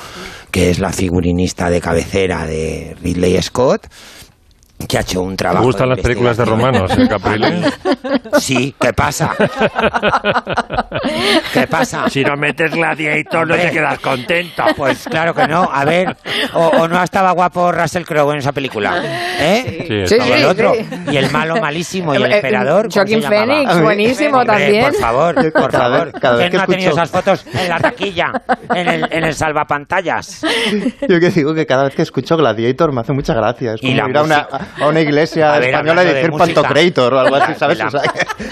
que 0.50 0.70
es 0.70 0.78
la 0.78 0.92
figurinista 0.92 1.70
de 1.70 1.80
cabecera 1.80 2.46
de 2.46 2.96
Ridley 3.02 3.40
Scott 3.42 3.86
que 4.86 4.98
ha 4.98 5.00
hecho 5.00 5.22
un 5.22 5.30
¿Te 5.32 5.36
trabajo. 5.44 5.64
gustan 5.64 5.88
las 5.88 6.00
películas 6.00 6.36
de 6.36 6.44
romanos, 6.44 6.90
eh, 6.98 7.08
Caprile? 7.08 7.62
Sí, 8.38 8.74
¿qué 8.78 8.92
pasa? 8.92 9.30
¿Qué 11.52 11.66
pasa? 11.66 12.08
Si 12.10 12.22
no 12.22 12.36
metes 12.36 12.70
Gladiator, 12.72 13.46
no 13.46 13.54
te 13.54 13.70
quedas 13.70 13.98
contento. 14.00 14.62
Pues 14.76 15.04
claro 15.04 15.34
que 15.34 15.46
no. 15.46 15.68
A 15.72 15.84
ver, 15.84 16.16
o, 16.54 16.66
o 16.68 16.88
no 16.88 17.02
estaba 17.02 17.32
guapo 17.32 17.72
Russell 17.72 18.04
Crowe 18.04 18.32
en 18.32 18.38
esa 18.38 18.52
película. 18.52 19.00
¿Eh? 19.38 20.04
Sí, 20.08 20.16
Sí, 20.16 20.28
Y 20.28 20.32
el 20.32 20.38
sí, 20.40 20.44
otro, 20.44 20.74
sí. 20.74 20.86
y 21.12 21.16
el 21.16 21.30
malo 21.30 21.56
malísimo, 21.60 22.12
y 22.14 22.16
el 22.18 22.24
Eh, 22.24 22.26
eh, 22.26 22.36
emperador. 22.36 22.82
¿cómo 22.88 22.94
Joaquin 22.94 23.22
se 23.22 23.28
llamaba? 23.30 23.46
Phoenix, 23.46 23.82
buenísimo 23.82 24.38
Hombre, 24.38 24.46
también. 24.46 24.84
Por 24.84 24.94
favor, 24.94 25.34
por 25.52 25.70
Cada 25.70 25.70
favor. 25.70 26.12
vez- 26.12 26.20
cada 26.20 26.36
vez 26.36 26.40
¿Quién 26.42 26.50
que 26.50 26.56
no 26.58 26.62
ha 26.62 26.66
tenido 26.66 26.92
esas 26.92 27.10
fotos 27.10 27.46
en 27.52 27.68
la 27.68 27.78
taquilla, 27.80 28.32
en 28.74 28.88
el, 28.88 29.08
en 29.12 29.24
el 29.24 29.34
salvapantallas? 29.34 30.42
Yo 31.08 31.20
que 31.20 31.30
digo 31.30 31.54
que 31.54 31.66
cada 31.66 31.84
vez 31.84 31.94
que 31.94 32.02
escucho 32.02 32.36
Gladiator 32.36 32.92
me 32.92 33.00
hace 33.00 33.12
mucha 33.12 33.34
gracia. 33.34 33.74
Es 33.74 33.80
Y 33.82 33.86
como 33.96 34.02
la 34.02 34.10
ir 34.10 34.16
a 34.18 34.22
una. 34.22 34.48
A 34.80 34.88
una 34.88 35.00
iglesia 35.00 35.54
A 35.54 35.58
ver, 35.58 35.70
española 35.70 36.02
y 36.02 36.06
de 36.06 36.14
decir 36.14 36.30
música. 36.30 36.62
Pantocrator 36.62 37.14
o 37.14 37.18
algo 37.20 37.36
así, 37.36 37.52
¿sabes? 37.56 37.78
La, 37.78 37.86
O 37.86 37.90
sea, 37.90 38.02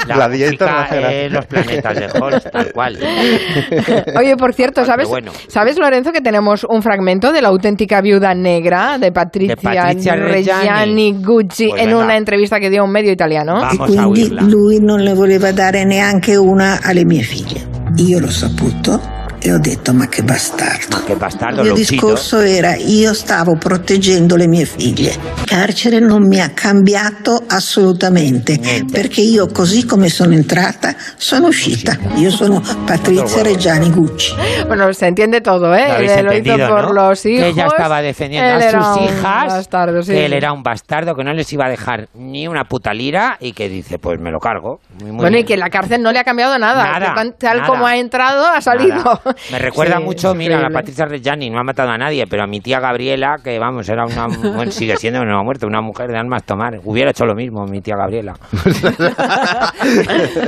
la 0.07 0.29
música 0.29 0.65
gracia. 0.67 1.13
es 1.13 1.33
los 1.33 1.47
planetas 1.47 1.95
de 1.97 2.05
Halls, 2.07 2.51
tal 2.51 2.73
cual. 2.73 2.99
Oye, 4.19 4.37
por 4.37 4.53
cierto, 4.55 4.85
¿sabes, 4.85 5.09
bueno. 5.09 5.33
¿sabes 5.49 5.79
Lorenzo, 5.79 6.13
que 6.13 6.21
tenemos 6.21 6.65
un 6.69 6.83
fragmento 6.83 7.33
de 7.33 7.43
la 7.43 7.49
auténtica 7.49 8.01
viuda 8.01 8.35
negra 8.35 8.99
de 8.99 9.13
Patricia, 9.13 9.55
De 9.57 9.63
Patricia 9.63 10.17
Reggiani. 10.17 11.13
Gucci 11.23 11.69
Pues 11.69 11.81
en 11.83 11.89
venga. 11.91 12.05
una 12.05 12.17
entrevista 12.17 12.59
que 12.61 12.71
dio 12.71 12.83
a 12.83 12.85
un 12.85 12.91
medio 12.93 13.13
italiano? 13.13 13.55
Vamos 13.61 13.99
a 13.99 14.05
Quindi 14.05 14.29
lui 14.51 14.79
non 14.81 15.01
ne 15.03 15.15
voleva 15.15 15.53
dare 15.53 15.85
neanche 15.85 16.37
una 16.37 16.81
alle 16.83 17.05
mie 17.05 17.23
figlie. 17.23 17.63
Io 17.97 18.19
l'ho 18.21 18.31
saputo 18.31 19.01
e 19.47 19.53
ho 19.53 19.59
detto 19.59 19.93
ma 19.93 20.07
che 20.09 20.23
bastardo. 20.23 20.97
Ma 20.97 21.03
che 21.05 21.17
bastardo, 21.17 21.61
Il 21.61 21.67
mio 21.67 21.75
discorso 21.75 22.41
era 22.41 22.77
io 22.77 23.13
stavo 23.13 23.57
proteggendo 23.57 24.37
le 24.37 24.47
mie 24.47 24.65
figlie. 24.65 25.11
Il 25.11 25.45
carcere 25.45 25.99
non 26.01 26.27
mi 26.27 26.41
ha 26.41 26.49
cambiato 26.55 27.43
assolutamente 27.47 28.57
Niente. 28.57 28.91
perché 28.91 29.21
io 29.21 29.47
così 29.49 29.85
come 29.85 30.09
sono 30.09 30.33
entrata 30.33 30.95
sono 31.19 31.49
uscita. 31.49 31.95
Io 32.17 32.31
sono 32.31 32.63
Patrizia 32.87 33.43
Reggiani 33.43 33.91
Gucci. 33.91 34.35
Bueno, 34.67 34.91
se 34.95 35.07
entiende 35.09 35.43
todo, 35.43 35.75
¿eh? 35.75 35.89
Lo 36.23 36.23
Lo 36.23 36.33
hizo 36.33 36.57
por 36.67 36.95
¿no? 36.95 37.09
los 37.11 37.27
hijos. 37.27 37.43
Que 37.43 37.49
ella 37.51 37.67
estaba 37.67 38.01
defendiendo 38.01 38.49
Él 38.49 38.63
a 38.63 38.65
era 38.69 38.83
sus 38.83 38.97
un 38.97 39.05
hijas, 39.05 39.47
bastardo, 39.49 40.03
sí. 40.03 40.13
que 40.13 40.25
él 40.25 40.33
era 40.33 40.53
un 40.55 40.63
bastardo, 40.63 41.15
que 41.15 41.23
no 41.23 41.35
les 41.35 41.53
iba 41.53 41.67
a 41.67 41.69
dejar 41.69 42.09
ni 42.15 42.49
una 42.49 42.65
puta 42.65 42.95
lira 42.95 43.37
y 43.41 43.53
que 43.53 43.69
dice, 43.69 43.99
pues 43.99 44.19
me 44.19 44.31
lo 44.31 44.39
cargo. 44.39 44.81
Muy, 45.01 45.11
muy 45.11 45.17
bueno, 45.21 45.37
y 45.37 45.41
bien. 45.43 45.47
que 45.47 45.57
la 45.59 45.69
cárcel 45.69 46.01
no 46.03 46.13
le 46.13 46.19
ha 46.19 46.25
cambiado 46.25 46.59
nada. 46.59 46.99
Nada, 46.99 47.15
tal 47.39 47.59
nada. 47.59 47.69
como 47.69 47.87
ha 47.87 47.97
entrado, 47.99 48.47
ha 48.47 48.61
salido. 48.63 48.95
Nada. 48.97 49.34
Me 49.51 49.59
recuerda 49.59 49.99
Sí, 49.99 50.03
mucho, 50.05 50.35
mira, 50.35 50.57
la 50.57 50.69
increíble. 50.69 50.75
Patricia 50.81 51.05
Reggiani 51.07 51.51
no 51.51 51.59
ha 51.59 51.65
matado 51.65 51.91
a 51.91 51.99
nadie, 51.99 52.27
pero 52.27 52.43
a 52.45 52.47
mi 52.47 52.61
tía 52.61 52.81
Gabriela, 52.81 53.37
que 53.43 53.59
vamos, 53.59 53.89
era 53.89 54.05
una, 54.05 54.27
bueno, 54.55 54.71
sigue 54.71 54.97
siendo, 54.97 55.25
no 55.25 55.39
ha 55.39 55.43
muerto, 55.43 55.67
una 55.67 55.81
mujer 55.81 56.11
de 56.11 56.19
almas 56.19 56.45
tomar. 56.45 56.81
Hubiera 56.85 57.11
hecho 57.11 57.25
lo 57.25 57.35
mismo 57.35 57.65
mi 57.67 57.81
tía 57.81 57.97
Gabriela. 57.97 58.35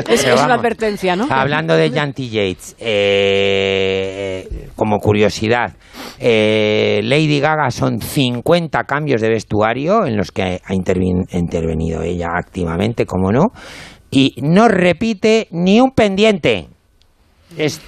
Es, 0.08 0.24
es 0.24 0.42
una 0.42 0.54
advertencia, 0.54 1.16
¿no? 1.16 1.26
Hablando 1.30 1.76
de 1.76 1.90
Janty 1.90 2.28
Yates, 2.28 2.76
eh, 2.78 4.68
como 4.76 4.98
curiosidad, 4.98 5.72
eh, 6.18 7.00
Lady 7.04 7.40
Gaga 7.40 7.70
son 7.70 8.00
50 8.00 8.84
cambios 8.84 9.20
de 9.20 9.28
vestuario 9.28 10.06
en 10.06 10.16
los 10.16 10.30
que 10.30 10.60
ha 10.64 10.74
intervenido 10.74 12.02
ella 12.02 12.28
activamente, 12.36 13.06
como 13.06 13.32
no, 13.32 13.46
y 14.10 14.34
no 14.42 14.68
repite 14.68 15.48
ni 15.50 15.80
un 15.80 15.90
pendiente. 15.90 16.68
Es, 17.56 17.80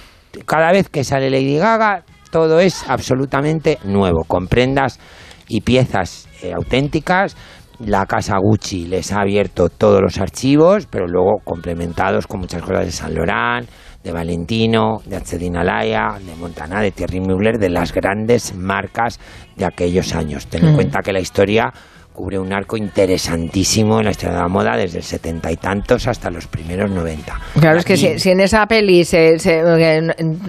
cada 0.45 0.71
vez 0.71 0.89
que 0.89 1.03
sale 1.03 1.29
Lady 1.29 1.57
Gaga, 1.57 2.03
todo 2.31 2.59
es 2.59 2.83
absolutamente 2.87 3.79
nuevo, 3.83 4.23
con 4.27 4.47
prendas 4.47 4.99
y 5.47 5.61
piezas 5.61 6.27
eh, 6.43 6.53
auténticas. 6.53 7.35
La 7.79 8.05
casa 8.05 8.37
Gucci 8.37 8.85
les 8.87 9.11
ha 9.13 9.21
abierto 9.21 9.69
todos 9.69 10.01
los 10.01 10.17
archivos, 10.19 10.85
pero 10.85 11.07
luego 11.07 11.39
complementados 11.43 12.27
con 12.27 12.41
muchas 12.41 12.61
cosas 12.61 12.85
de 12.85 12.91
Saint 12.91 13.15
Laurent, 13.15 13.69
de 14.03 14.11
Valentino, 14.11 14.97
de 15.05 15.15
Accedina 15.15 15.63
Laia, 15.63 16.17
de 16.19 16.35
Montana, 16.35 16.81
de 16.81 16.91
Thierry 16.91 17.21
Mugler, 17.21 17.57
de 17.57 17.69
las 17.69 17.93
grandes 17.93 18.53
marcas 18.53 19.19
de 19.55 19.65
aquellos 19.65 20.13
años. 20.13 20.47
Ten 20.47 20.65
en 20.65 20.73
Mm. 20.73 20.75
cuenta 20.75 20.99
que 21.01 21.13
la 21.13 21.19
historia 21.21 21.71
cubre 22.19 22.37
un 22.37 22.51
arco 22.51 22.75
interesantísimo 22.75 23.99
en 23.99 24.03
la 24.05 24.11
historia 24.11 24.35
de 24.35 24.41
la 24.41 24.49
moda 24.49 24.75
desde 24.75 24.97
el 24.97 25.03
setenta 25.05 25.49
y 25.49 25.55
tantos 25.55 26.05
hasta 26.05 26.29
los 26.29 26.47
primeros 26.47 26.91
noventa. 26.91 27.39
Claro, 27.57 27.77
es 27.79 27.85
que 27.85 27.95
si, 27.95 28.19
si 28.19 28.31
en 28.31 28.41
esa 28.41 28.65
peli 28.65 29.05
se- 29.05 29.39
se- 29.39 29.61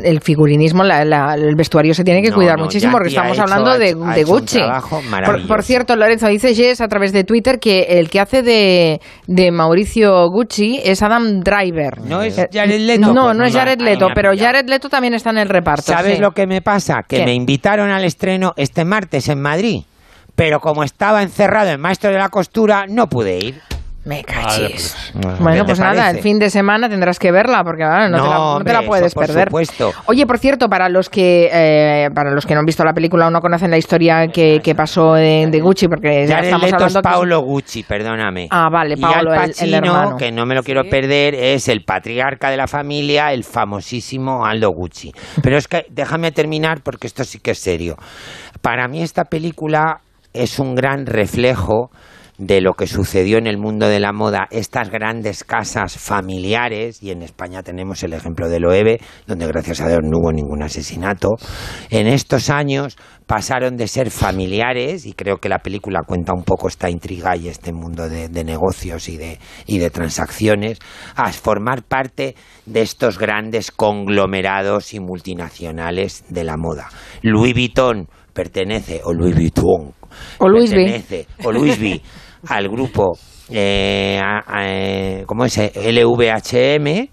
el 0.03 0.21
figurinismo, 0.21 0.83
la- 0.83 1.05
la- 1.05 1.35
el 1.35 1.55
vestuario 1.55 1.95
se 1.95 2.03
tiene 2.03 2.23
que 2.23 2.31
No, 2.31 2.35
cuidar 2.35 2.59
no, 2.59 2.65
muchísimo 2.65 2.91
porque 2.93 3.11
estamos 3.11 3.35
hecho- 3.35 3.43
hablando 3.43 3.71
ha 3.71 3.79
de, 3.79 3.91
hecho- 3.91 4.05
ha 4.05 4.15
de 4.15 4.21
hecho 4.23 4.33
un 4.33 4.41
Gucci. 4.41 4.59
trabajo 4.59 5.01
Por, 5.47 5.63
cierto, 5.63 5.95
Lorenzo, 5.95 6.27
dice 6.27 6.57
Jess 6.57 6.81
a 6.81 6.89
través 6.89 7.13
de 7.13 7.23
Twitter 7.23 7.61
que 7.61 7.83
el 8.01 8.11
que 8.11 8.19
hace 8.19 8.43
de, 8.43 9.01
de 9.29 9.51
Mauricio 9.53 10.29
Gucci 10.29 10.81
es 10.83 11.03
Adam 11.03 11.39
Driver. 11.41 12.01
¿No 12.01 12.21
es 12.23 12.37
Eh, 12.37 12.49
Jared 12.53 12.81
Leto? 12.81 13.13
No, 13.15 13.27
Pues 13.27 13.37
no 13.37 13.45
es 13.45 13.55
Jared 13.55 13.81
Leto, 13.81 14.09
pero. 14.13 14.33
Jared 14.37 14.69
Leto 14.69 14.89
también 14.89 15.15
está 15.15 15.31
en 15.31 15.39
el 15.39 15.49
reparto. 15.49 15.83
¿Sabes 15.93 16.17
sí. 16.17 16.21
lo 16.21 16.33
que 16.33 16.49
me 16.49 16.63
pasa? 16.63 17.05
Que 17.07 17.19
¿Qué? 17.19 17.25
me 17.25 17.35
invitaron 17.35 17.91
al 17.91 18.03
estreno 18.05 18.55
este 18.57 18.85
martes 18.85 19.29
en 19.29 19.41
Madrid, 19.41 19.83
pero 20.41 20.59
como 20.59 20.83
estaba 20.85 21.23
encerrado 21.23 21.69
el 21.71 21.77
maestro 21.77 22.11
de 22.11 22.17
la 22.17 22.31
costura, 22.31 22.87
no 22.89 23.09
pude 23.09 23.37
ir. 23.37 23.61
Me 24.07 24.23
Vale, 24.23 24.25
cachis. 24.25 24.97
pues, 25.21 25.39
Bueno, 25.39 25.59
¿Qué 25.59 25.65
pues 25.67 25.79
nada, 25.79 25.95
parece? 26.05 26.17
el 26.17 26.23
fin 26.23 26.39
de 26.39 26.49
semana 26.49 26.89
tendrás 26.89 27.19
que 27.19 27.31
verla 27.31 27.63
porque 27.63 27.83
ah, 27.85 28.09
no, 28.09 28.17
te 28.17 28.23
la, 28.23 28.35
no 28.39 28.65
te 28.65 28.73
la 28.73 28.79
hombre, 28.79 28.87
puedes 28.89 29.07
eso 29.09 29.15
por 29.17 29.27
perder. 29.27 29.49
supuesto. 29.49 29.93
Oye, 30.07 30.27
por 30.27 30.39
cierto, 30.39 30.71
para 30.71 30.89
los 30.89 31.11
que 31.11 31.51
eh, 31.53 32.09
para 32.15 32.31
los 32.31 32.47
que 32.47 32.55
no 32.55 32.61
han 32.61 32.65
visto 32.67 32.83
la 32.83 32.95
película 32.95 33.27
o 33.27 33.31
no 33.31 33.43
conocen 33.43 33.71
la 33.71 33.77
historia 33.77 34.29
que, 34.29 34.61
que 34.65 34.75
pasó 34.75 35.13
de, 35.13 35.47
de 35.51 35.61
Gucci, 35.61 35.87
porque 35.89 36.27
ya 36.27 36.37
Jared 36.37 36.47
estamos 36.49 36.65
Leto 36.65 36.77
hablando 36.77 37.03
que 37.03 37.09
es- 37.09 37.13
Paolo 37.13 37.41
Gucci, 37.43 37.83
perdóname. 37.83 38.49
Ah, 38.51 38.71
vale, 38.73 38.95
y 38.97 39.01
Paolo, 39.03 39.33
Al 39.33 39.37
el- 39.37 39.43
el 39.45 39.51
Pacino, 39.51 39.77
hermano. 39.77 40.17
que 40.17 40.33
no 40.33 40.47
me 40.47 40.55
lo 40.55 40.63
quiero 40.63 40.85
perder, 40.85 41.35
es 41.35 41.69
el 41.69 41.85
patriarca 41.85 42.49
de 42.49 42.57
la 42.57 42.67
familia, 42.67 43.35
el 43.35 43.45
famosísimo 43.45 44.47
Aldo 44.47 44.71
Gucci. 44.71 45.13
Pero 45.43 45.59
es 45.59 45.69
que 45.69 45.85
déjame 45.91 46.33
terminar 46.33 46.81
porque 46.83 47.07
esto 47.07 47.23
sí 47.25 47.39
que 47.39 47.51
es 47.51 47.59
serio. 47.59 47.97
Para 48.63 48.89
mí 48.89 49.03
esta 49.03 49.25
película 49.25 50.01
es 50.33 50.59
un 50.59 50.75
gran 50.75 51.07
reflejo 51.07 51.91
de 52.41 52.63
lo 52.63 52.73
que 52.73 52.87
sucedió 52.87 53.37
en 53.37 53.47
el 53.47 53.59
mundo 53.59 53.87
de 53.87 54.01
la 54.01 54.15
moda, 54.15 54.49
estas 54.51 54.89
grandes 54.89 55.45
casas 55.45 55.99
familiares, 55.99 57.03
y 57.03 57.11
en 57.11 57.21
España 57.21 57.63
tenemos 57.63 58.03
el 58.03 58.15
ejemplo 58.15 58.49
de 58.49 58.59
Loewe, 58.59 58.99
donde 59.27 59.47
gracias 59.47 59.83
a 59.83 59.89
Dios 59.89 60.01
no 60.03 60.17
hubo 60.19 60.33
ningún 60.33 60.63
asesinato, 60.63 61.33
en 61.91 62.07
estos 62.07 62.49
años 62.49 62.97
pasaron 63.27 63.77
de 63.77 63.89
ser 63.89 64.11
familiares, 64.11 65.05
y 65.05 65.13
creo 65.13 65.37
que 65.37 65.51
la 65.51 65.59
película 65.59 66.01
cuenta 66.07 66.33
un 66.33 66.43
poco 66.43 66.69
esta 66.69 66.89
intriga 66.89 67.37
y 67.37 67.49
este 67.49 67.75
mundo 67.75 68.09
de, 68.09 68.31
de 68.31 68.43
negocios 68.43 69.11
y 69.11 69.19
de, 69.19 69.39
y 69.67 69.77
de 69.77 69.91
transacciones, 69.91 70.79
a 71.17 71.31
formar 71.33 71.83
parte 71.83 72.37
de 72.65 72.81
estos 72.81 73.19
grandes 73.19 73.71
conglomerados 73.71 74.95
y 74.95 75.01
multinacionales 75.01 76.25
de 76.31 76.45
la 76.45 76.57
moda. 76.57 76.89
Louis 77.21 77.53
Vuitton 77.53 78.09
pertenece, 78.33 79.03
o 79.05 79.13
Louis 79.13 79.35
Vuitton, 79.35 79.93
O 80.39 80.49
V. 80.71 80.77
pertenece, 80.85 81.27
o 81.45 81.53
Louis 81.53 81.79
V, 81.79 82.01
al 82.49 82.69
grupo, 82.69 83.19
eh, 83.51 84.19
a- 84.23 84.43
a- 84.47 85.25
¿cómo 85.27 85.45
es? 85.45 85.57
LVHM, 85.59 87.09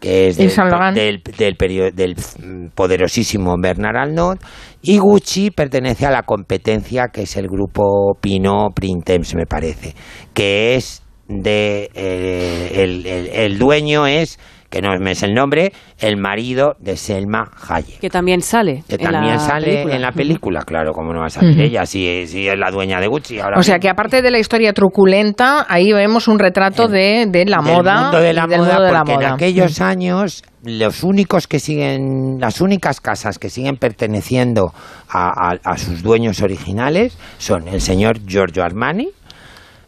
que 0.00 0.28
es 0.28 0.36
del, 0.38 0.50
del, 0.94 1.22
del 1.36 1.56
perio- 1.56 1.90
del, 1.92 2.14
mm, 2.14 2.68
poderosísimo 2.74 3.54
Bernard 3.60 3.96
Arnault, 3.96 4.40
y 4.82 4.98
Gucci 4.98 5.50
pertenece 5.50 6.06
a 6.06 6.10
la 6.10 6.22
competencia 6.22 7.08
que 7.12 7.22
es 7.22 7.36
el 7.36 7.46
grupo 7.48 8.14
Pinot 8.20 8.72
Printemps, 8.74 9.34
me 9.34 9.44
parece, 9.46 9.94
que 10.32 10.74
es 10.76 11.02
de 11.28 11.90
eh, 11.94 12.70
el, 12.82 13.06
el- 13.06 13.26
el 13.28 13.58
dueño 13.58 14.06
es 14.06 14.38
que 14.70 14.80
no 14.80 14.96
me 15.00 15.10
es 15.10 15.22
el 15.24 15.34
nombre, 15.34 15.72
el 15.98 16.16
marido 16.16 16.76
de 16.78 16.96
Selma 16.96 17.50
Hayek. 17.68 17.98
Que 18.00 18.08
también 18.08 18.40
sale. 18.40 18.84
Que 18.88 18.94
en 18.94 19.00
también 19.02 19.34
la 19.34 19.40
sale 19.40 19.66
película. 19.66 19.94
en 19.96 20.02
la 20.02 20.12
película, 20.12 20.62
claro, 20.62 20.92
como 20.92 21.12
no 21.12 21.20
va 21.20 21.26
a 21.26 21.30
salir 21.30 21.60
ella, 21.60 21.84
si, 21.86 22.26
si 22.28 22.46
es 22.48 22.56
la 22.58 22.70
dueña 22.70 23.00
de 23.00 23.08
Gucci. 23.08 23.40
Ahora 23.40 23.58
O 23.58 23.62
sea 23.62 23.78
que 23.80 23.88
aparte 23.88 24.22
de 24.22 24.30
la 24.30 24.38
historia 24.38 24.72
truculenta, 24.72 25.66
ahí 25.68 25.92
vemos 25.92 26.28
un 26.28 26.38
retrato 26.38 26.86
de, 26.88 27.26
de 27.28 27.44
la 27.46 27.58
del 27.58 27.66
moda 27.74 28.02
mundo 28.02 28.20
de 28.20 28.32
la 28.32 28.46
del 28.46 28.60
moda, 28.60 28.68
mundo 28.70 28.82
de 28.84 28.92
la 28.92 28.98
porque 29.00 29.12
en 29.12 29.18
moda. 29.20 29.34
aquellos 29.34 29.80
años 29.80 30.44
los 30.62 31.02
únicos 31.02 31.46
que 31.48 31.58
siguen, 31.58 32.36
las 32.38 32.60
únicas 32.60 33.00
casas 33.00 33.38
que 33.38 33.48
siguen 33.50 33.76
perteneciendo 33.76 34.72
a, 35.08 35.50
a- 35.52 35.58
a 35.64 35.78
sus 35.78 36.02
dueños 36.02 36.42
originales 36.42 37.18
son 37.38 37.66
el 37.68 37.80
señor 37.80 38.18
Giorgio 38.26 38.62
Armani, 38.62 39.08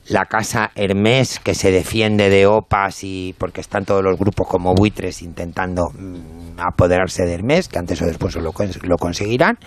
la 0.09 0.25
casa 0.25 0.71
Hermès 0.75 1.39
que 1.39 1.55
se 1.55 1.71
defiende 1.71 2.29
de 2.29 2.47
OPAs 2.47 3.05
y 3.05 3.35
porque 3.39 3.61
están 3.61 3.85
todos 3.85 4.03
los 4.03 4.19
grupos 4.19 4.49
como 4.49 4.75
buitres 4.75 5.23
intentando 5.23 5.91
mm, 5.91 6.59
apoderarse 6.59 7.25
de 7.25 7.35
Hermès, 7.35 7.69
que 7.69 7.79
antes 7.79 8.03
o 8.03 8.07
después 8.07 8.35
lo, 8.37 8.53
lo 8.83 8.97
conseguirán, 8.99 9.59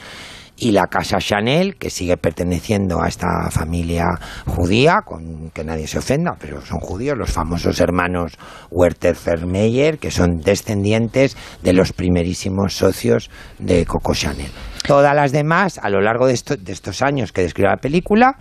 y 0.58 0.72
la 0.72 0.88
casa 0.88 1.18
Chanel, 1.18 1.75
que 1.75 1.89
sigue 1.89 2.18
perteneciendo 2.18 3.01
a 3.01 3.08
esta 3.08 3.50
familia 3.51 4.06
judía, 4.46 5.01
con 5.06 5.50
que 5.51 5.63
nadie 5.63 5.88
se 5.88 6.00
ofenda, 6.00 6.36
pero 6.39 6.62
son 6.62 6.80
judíos, 6.80 7.18
los 7.18 7.32
famosos 7.32 7.80
hermanos 7.80 8.38
Werther 8.72 9.18
Vermeyer, 9.25 9.98
que 10.00 10.12
son 10.12 10.38
descendientes 10.38 11.36
de 11.62 11.74
los 11.74 11.92
primerísimos 11.92 12.74
socios 12.77 13.30
de 13.60 13.86
Coco 13.86 14.13
Chanel. 14.13 14.51
Todas 14.88 15.15
las 15.15 15.32
demás, 15.32 15.80
a 15.82 15.89
lo 15.89 16.00
largo 16.00 16.27
de, 16.27 16.39
de 16.60 16.72
estos 16.72 17.01
años 17.01 17.32
que 17.32 17.42
describe 17.42 17.70
la 17.70 17.77
película, 17.77 18.38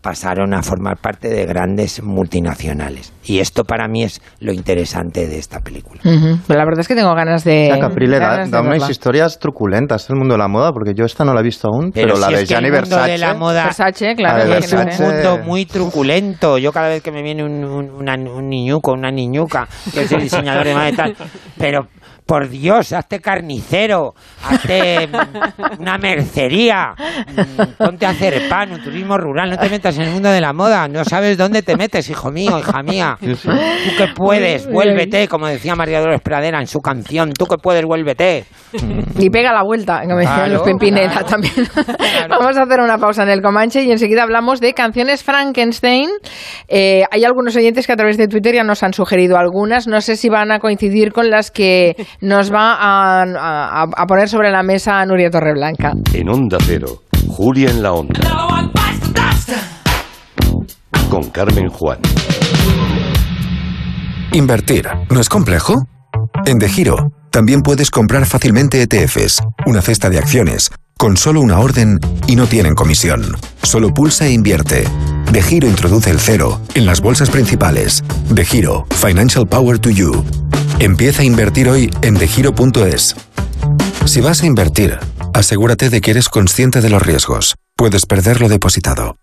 pasaron 0.00 0.54
a 0.54 0.62
formar 0.62 0.96
parte 0.98 1.28
de 1.28 1.44
grandes 1.44 2.02
multinacionales. 2.02 3.12
Y 3.24 3.40
esto 3.40 3.64
para 3.64 3.88
mí 3.88 4.04
es 4.04 4.20
lo 4.40 4.52
interesante 4.52 5.26
de 5.26 5.38
esta 5.38 5.60
película. 5.60 6.00
Ujú. 6.04 6.38
Pero 6.46 6.58
la 6.58 6.64
verdad 6.64 6.80
es 6.80 6.88
que 6.88 6.94
tengo 6.94 7.14
ganas 7.14 7.44
de. 7.44 7.66
Sea, 7.72 7.78
Caprile, 7.80 8.18
da, 8.18 8.44
de 8.44 8.50
da 8.50 8.60
unas 8.60 8.70
verla. 8.78 8.90
historias 8.90 9.38
truculentas 9.38 10.08
el 10.08 10.16
mundo 10.16 10.34
de 10.34 10.38
la 10.38 10.48
moda, 10.48 10.72
porque 10.72 10.94
yo 10.94 11.04
esta 11.04 11.24
no 11.24 11.34
la 11.34 11.40
he 11.40 11.42
visto 11.42 11.68
aún, 11.68 11.90
Pero 11.92 12.14
pero, 12.14 12.18
la 12.20 12.26
si 12.28 12.34
de 12.34 12.42
es 12.42 12.48
que 12.48 12.54
Gianni 12.54 12.66
el 12.68 12.72
mundo 12.74 12.88
Versace... 12.96 13.10
de 13.12 13.18
la 13.18 13.34
moda 13.34 13.64
Versace, 13.64 14.14
claro. 14.14 14.38
La 14.38 14.44
de 14.44 14.50
que 14.52 14.58
es 14.66 14.72
un. 14.72 14.78
Versace. 14.84 15.02
mundo 15.04 15.38
muy 15.44 15.66
truculento. 15.66 16.58
Yo 16.58 16.72
cada 16.72 16.88
vez 16.88 17.02
que 17.02 17.10
me 17.12 17.22
viene 17.22 17.44
un, 17.44 17.64
un, 17.64 17.90
una- 17.90 18.14
un 18.14 18.48
niñuco, 18.48 18.92
una 18.92 19.10
niñuca, 19.10 19.68
que 19.92 20.02
es 20.02 20.12
el 20.12 20.20
diseñador 20.22 20.64
de 20.64 20.74
moda 20.74 20.88
y 20.90 20.92
tal, 20.92 21.16
pero 21.58 21.88
por 22.28 22.50
Dios, 22.50 22.92
hazte 22.92 23.20
carnicero, 23.20 24.12
hazte 24.44 25.08
una 25.78 25.96
mercería, 25.96 26.94
mm, 26.94 27.82
ponte 27.82 28.04
a 28.04 28.10
hacer 28.10 28.50
pan, 28.50 28.70
un 28.70 28.82
turismo 28.82 29.16
rural, 29.16 29.48
no 29.48 29.56
te 29.56 29.70
metas 29.70 29.96
en 29.96 30.02
el 30.02 30.10
mundo 30.10 30.28
de 30.28 30.42
la 30.42 30.52
moda, 30.52 30.86
no 30.88 31.06
sabes 31.06 31.38
dónde 31.38 31.62
te 31.62 31.74
metes, 31.74 32.10
hijo 32.10 32.30
mío, 32.30 32.58
hija 32.58 32.82
mía. 32.82 33.16
Tú 33.18 33.96
que 33.96 34.08
puedes, 34.14 34.70
vuélvete, 34.70 35.26
como 35.26 35.46
decía 35.46 35.74
María 35.74 36.00
Dolores 36.00 36.20
Pradera 36.20 36.60
en 36.60 36.66
su 36.66 36.80
canción, 36.80 37.32
tú 37.32 37.46
que 37.46 37.56
puedes, 37.56 37.86
vuélvete. 37.86 38.44
Y 39.18 39.30
pega 39.30 39.54
la 39.54 39.62
vuelta, 39.62 40.02
que 40.02 40.08
me 40.08 40.20
decían 40.20 40.36
Claro, 40.36 40.52
los 40.52 40.62
Pimpinela 40.62 41.10
claro. 41.10 41.26
también. 41.26 41.54
Vamos 42.28 42.58
a 42.58 42.62
hacer 42.64 42.80
una 42.80 42.98
pausa 42.98 43.22
en 43.22 43.30
el 43.30 43.40
Comanche 43.40 43.82
y 43.84 43.90
enseguida 43.90 44.22
hablamos 44.22 44.60
de 44.60 44.74
canciones 44.74 45.24
Frankenstein. 45.24 46.10
Eh, 46.68 47.04
hay 47.10 47.24
algunos 47.24 47.56
oyentes 47.56 47.86
que 47.86 47.92
a 47.94 47.96
través 47.96 48.18
de 48.18 48.28
Twitter 48.28 48.54
ya 48.54 48.64
nos 48.64 48.82
han 48.82 48.92
sugerido 48.92 49.38
algunas. 49.38 49.86
No 49.86 50.02
sé 50.02 50.16
si 50.16 50.28
van 50.28 50.52
a 50.52 50.58
coincidir 50.58 51.14
con 51.14 51.30
las 51.30 51.50
que 51.50 51.96
nos 52.20 52.52
va 52.52 52.74
a, 52.74 53.22
a- 53.22 53.82
a 53.96 54.06
poner 54.06 54.28
sobre 54.28 54.50
la 54.50 54.62
mesa 54.62 55.04
Nuria 55.06 55.30
Torreblanca. 55.30 55.92
En 56.12 56.28
Onda 56.28 56.58
Cero, 56.64 57.02
Julia 57.28 57.70
en 57.70 57.82
la 57.82 57.92
Onda. 57.92 58.20
Con 61.10 61.30
Carmen 61.30 61.68
Juan. 61.68 61.98
Invertir, 64.32 64.86
¿no 65.10 65.20
es 65.20 65.28
complejo? 65.28 65.86
En 66.44 66.58
De 66.58 66.68
Giro 66.68 67.12
también 67.30 67.62
puedes 67.62 67.90
comprar 67.90 68.26
fácilmente 68.26 68.82
ETFs, 68.82 69.40
una 69.66 69.80
cesta 69.82 70.10
de 70.10 70.18
acciones, 70.18 70.70
con 70.98 71.16
solo 71.16 71.40
una 71.40 71.58
orden 71.60 71.98
y 72.26 72.36
no 72.36 72.46
tienen 72.46 72.74
comisión. 72.74 73.36
Solo 73.62 73.92
pulsa 73.94 74.26
e 74.26 74.32
invierte. 74.32 74.84
De 75.32 75.42
Giro 75.42 75.66
introduce 75.68 76.10
el 76.10 76.18
cero 76.20 76.60
en 76.74 76.84
las 76.86 77.00
bolsas 77.00 77.30
principales. 77.30 78.02
De 78.30 78.44
Giro, 78.44 78.86
Financial 78.90 79.46
Power 79.46 79.78
to 79.78 79.90
You. 79.90 80.24
Empieza 80.80 81.22
a 81.22 81.24
invertir 81.24 81.68
hoy 81.68 81.90
en 82.02 82.14
degiro.es. 82.14 83.16
Si 84.04 84.20
vas 84.20 84.44
a 84.44 84.46
invertir, 84.46 84.96
asegúrate 85.34 85.90
de 85.90 86.00
que 86.00 86.12
eres 86.12 86.28
consciente 86.28 86.80
de 86.80 86.88
los 86.88 87.02
riesgos. 87.02 87.56
Puedes 87.76 88.06
perder 88.06 88.40
lo 88.40 88.48
depositado. 88.48 89.16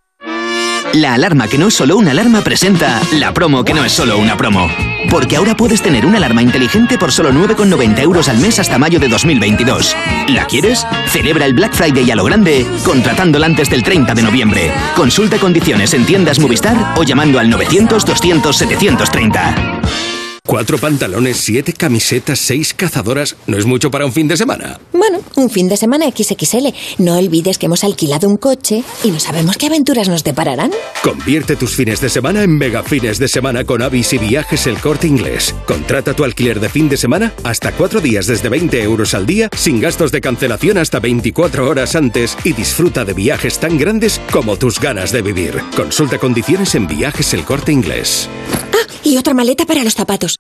La 0.94 1.14
alarma 1.14 1.48
que 1.48 1.58
no 1.58 1.68
es 1.68 1.74
solo 1.74 1.96
una 1.96 2.12
alarma 2.12 2.42
presenta 2.42 3.02
la 3.14 3.34
promo 3.34 3.64
que 3.64 3.74
no 3.74 3.86
es 3.86 3.94
solo 3.94 4.18
una 4.18 4.36
promo. 4.36 4.68
Porque 5.10 5.38
ahora 5.38 5.56
puedes 5.56 5.82
tener 5.82 6.06
una 6.06 6.18
alarma 6.18 6.42
inteligente 6.42 6.98
por 6.98 7.14
solo 7.14 7.32
9,90 7.32 8.00
euros 8.00 8.28
al 8.28 8.40
mes 8.40 8.60
hasta 8.60 8.78
mayo 8.78 9.00
de 9.00 9.08
2022. 9.08 9.96
¿La 10.28 10.48
quieres? 10.48 10.86
Celebra 11.08 11.46
el 11.46 11.54
Black 11.54 11.74
Friday 11.74 12.12
a 12.12 12.16
lo 12.16 12.26
grande 12.26 12.68
contratándola 12.84 13.46
antes 13.46 13.70
del 13.70 13.84
30 13.84 14.14
de 14.14 14.24
noviembre. 14.24 14.74
Consulta 14.96 15.38
condiciones 15.38 15.94
en 15.94 16.06
tiendas 16.06 16.40
Movistar 16.40 16.96
o 16.98 17.04
llamando 17.04 17.40
al 17.40 17.50
900-200-730. 17.50 20.15
Cuatro 20.46 20.78
pantalones, 20.78 21.38
siete 21.38 21.74
camisetas, 21.74 22.38
seis 22.40 22.76
cazadoras. 22.76 23.36
¿No 23.48 23.58
es 23.58 23.66
mucho 23.66 23.90
para 23.90 24.06
un 24.06 24.14
fin 24.14 24.28
de 24.28 24.38
semana? 24.38 24.80
Bueno, 24.94 25.20
un 25.36 25.50
fin 25.50 25.68
de 25.68 25.76
semana 25.76 26.06
XXL. 26.06 26.68
No 27.00 27.18
olvides 27.18 27.58
que 27.58 27.66
hemos 27.66 27.84
alquilado 27.84 28.30
un 28.30 28.38
coche 28.38 28.84
y 29.04 29.10
no 29.10 29.20
sabemos 29.20 29.58
qué 29.58 29.66
aventuras 29.66 30.08
nos 30.08 30.24
depararán. 30.24 30.70
Convierte 31.04 31.56
tus 31.56 31.76
fines 31.76 32.00
de 32.00 32.10
semana 32.10 32.44
en 32.44 32.56
mega 32.56 32.84
fines 32.84 33.18
de 33.18 33.28
semana 33.28 33.64
con 33.64 33.82
Avis 33.82 34.14
y 34.14 34.20
Viajes 34.20 34.68
El 34.68 34.78
Corte 34.80 35.08
Inglés. 35.08 35.56
Contrata 35.66 36.14
tu 36.14 36.24
alquiler 36.24 36.60
de 36.60 36.70
fin 36.70 36.90
de 36.90 36.98
semana 36.98 37.34
hasta 37.44 37.72
cuatro 37.72 38.00
días 38.00 38.28
desde 38.28 38.48
20 38.50 38.84
euros 38.84 39.16
al 39.16 39.26
día, 39.26 39.50
sin 39.56 39.82
gastos 39.82 40.12
de 40.12 40.22
cancelación 40.22 40.78
hasta 40.78 41.00
24 41.00 41.68
horas 41.68 41.96
antes 41.96 42.38
y 42.44 42.54
disfruta 42.54 43.04
de 43.04 43.14
viajes 43.14 43.60
tan 43.60 43.80
grandes 43.80 44.22
como 44.32 44.58
tus 44.58 44.80
ganas 44.80 45.12
de 45.12 45.24
vivir. 45.24 45.60
Consulta 45.76 46.20
condiciones 46.20 46.76
en 46.76 46.88
Viajes 46.88 47.34
El 47.34 47.44
Corte 47.44 47.72
Inglés. 47.72 48.30
Ah, 48.74 48.88
y 49.04 49.18
otra 49.18 49.34
maleta 49.34 49.66
para 49.66 49.84
los 49.84 49.96
zapatos. 49.96 50.35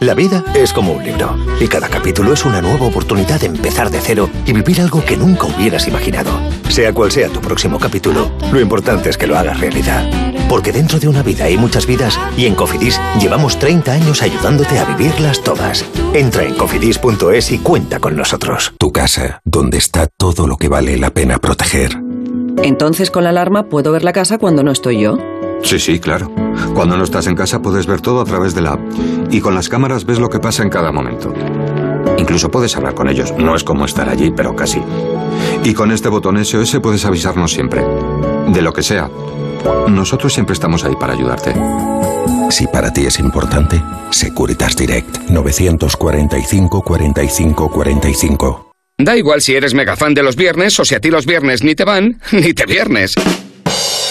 La 0.00 0.14
vida 0.14 0.44
es 0.54 0.72
como 0.72 0.92
un 0.92 1.02
libro 1.02 1.36
y 1.60 1.66
cada 1.66 1.88
capítulo 1.88 2.32
es 2.32 2.44
una 2.44 2.62
nueva 2.62 2.86
oportunidad 2.86 3.40
de 3.40 3.46
empezar 3.46 3.90
de 3.90 4.00
cero 4.00 4.30
y 4.46 4.52
vivir 4.52 4.80
algo 4.80 5.04
que 5.04 5.16
nunca 5.16 5.46
hubieras 5.46 5.88
imaginado. 5.88 6.30
Sea 6.68 6.92
cual 6.92 7.10
sea 7.10 7.28
tu 7.28 7.40
próximo 7.40 7.80
capítulo, 7.80 8.30
lo 8.52 8.60
importante 8.60 9.10
es 9.10 9.18
que 9.18 9.26
lo 9.26 9.36
hagas 9.36 9.58
realidad. 9.58 10.08
Porque 10.48 10.72
dentro 10.72 11.00
de 11.00 11.08
una 11.08 11.22
vida 11.22 11.44
hay 11.44 11.58
muchas 11.58 11.86
vidas 11.86 12.18
y 12.36 12.46
en 12.46 12.54
Cofidis 12.54 13.00
llevamos 13.20 13.58
30 13.58 13.92
años 13.92 14.22
ayudándote 14.22 14.78
a 14.78 14.84
vivirlas 14.84 15.42
todas. 15.42 15.84
Entra 16.14 16.44
en 16.44 16.54
cofidis.es 16.54 17.50
y 17.50 17.58
cuenta 17.58 17.98
con 17.98 18.16
nosotros. 18.16 18.74
Tu 18.78 18.92
casa, 18.92 19.40
donde 19.44 19.78
está 19.78 20.06
todo 20.06 20.46
lo 20.46 20.56
que 20.56 20.68
vale 20.68 20.96
la 20.96 21.10
pena 21.10 21.38
proteger. 21.38 21.98
Entonces 22.62 23.10
con 23.10 23.24
la 23.24 23.30
alarma 23.30 23.64
puedo 23.64 23.92
ver 23.92 24.04
la 24.04 24.12
casa 24.12 24.38
cuando 24.38 24.62
no 24.62 24.70
estoy 24.70 25.00
yo. 25.00 25.18
Sí, 25.62 25.78
sí, 25.78 25.98
claro. 25.98 26.30
Cuando 26.74 26.96
no 26.96 27.04
estás 27.04 27.26
en 27.26 27.34
casa 27.34 27.60
puedes 27.60 27.86
ver 27.86 28.00
todo 28.00 28.20
a 28.20 28.24
través 28.24 28.54
de 28.54 28.62
la 28.62 28.72
app. 28.72 28.80
Y 29.30 29.40
con 29.40 29.54
las 29.54 29.68
cámaras 29.68 30.04
ves 30.04 30.18
lo 30.18 30.30
que 30.30 30.38
pasa 30.38 30.62
en 30.62 30.70
cada 30.70 30.92
momento. 30.92 31.32
Incluso 32.16 32.50
puedes 32.50 32.76
hablar 32.76 32.94
con 32.94 33.08
ellos. 33.08 33.32
No 33.36 33.54
es 33.54 33.64
como 33.64 33.84
estar 33.84 34.08
allí, 34.08 34.32
pero 34.34 34.56
casi. 34.56 34.80
Y 35.64 35.74
con 35.74 35.92
este 35.92 36.08
botón 36.08 36.42
SOS 36.44 36.78
puedes 36.82 37.04
avisarnos 37.04 37.52
siempre. 37.52 37.82
De 38.48 38.62
lo 38.62 38.72
que 38.72 38.82
sea. 38.82 39.10
Nosotros 39.88 40.32
siempre 40.32 40.54
estamos 40.54 40.84
ahí 40.84 40.94
para 40.98 41.12
ayudarte. 41.12 41.54
Si 42.50 42.66
para 42.66 42.92
ti 42.92 43.06
es 43.06 43.18
importante, 43.18 43.82
Securitas 44.10 44.76
Direct 44.76 45.28
945 45.28 46.82
45 46.82 47.70
45. 47.70 48.72
Da 48.98 49.16
igual 49.16 49.40
si 49.40 49.54
eres 49.54 49.74
mega 49.74 49.96
fan 49.96 50.14
de 50.14 50.22
los 50.22 50.34
viernes 50.34 50.78
o 50.80 50.84
si 50.84 50.94
a 50.94 51.00
ti 51.00 51.10
los 51.10 51.26
viernes 51.26 51.62
ni 51.62 51.74
te 51.74 51.84
van, 51.84 52.20
ni 52.32 52.54
te 52.54 52.66
viernes. 52.66 53.14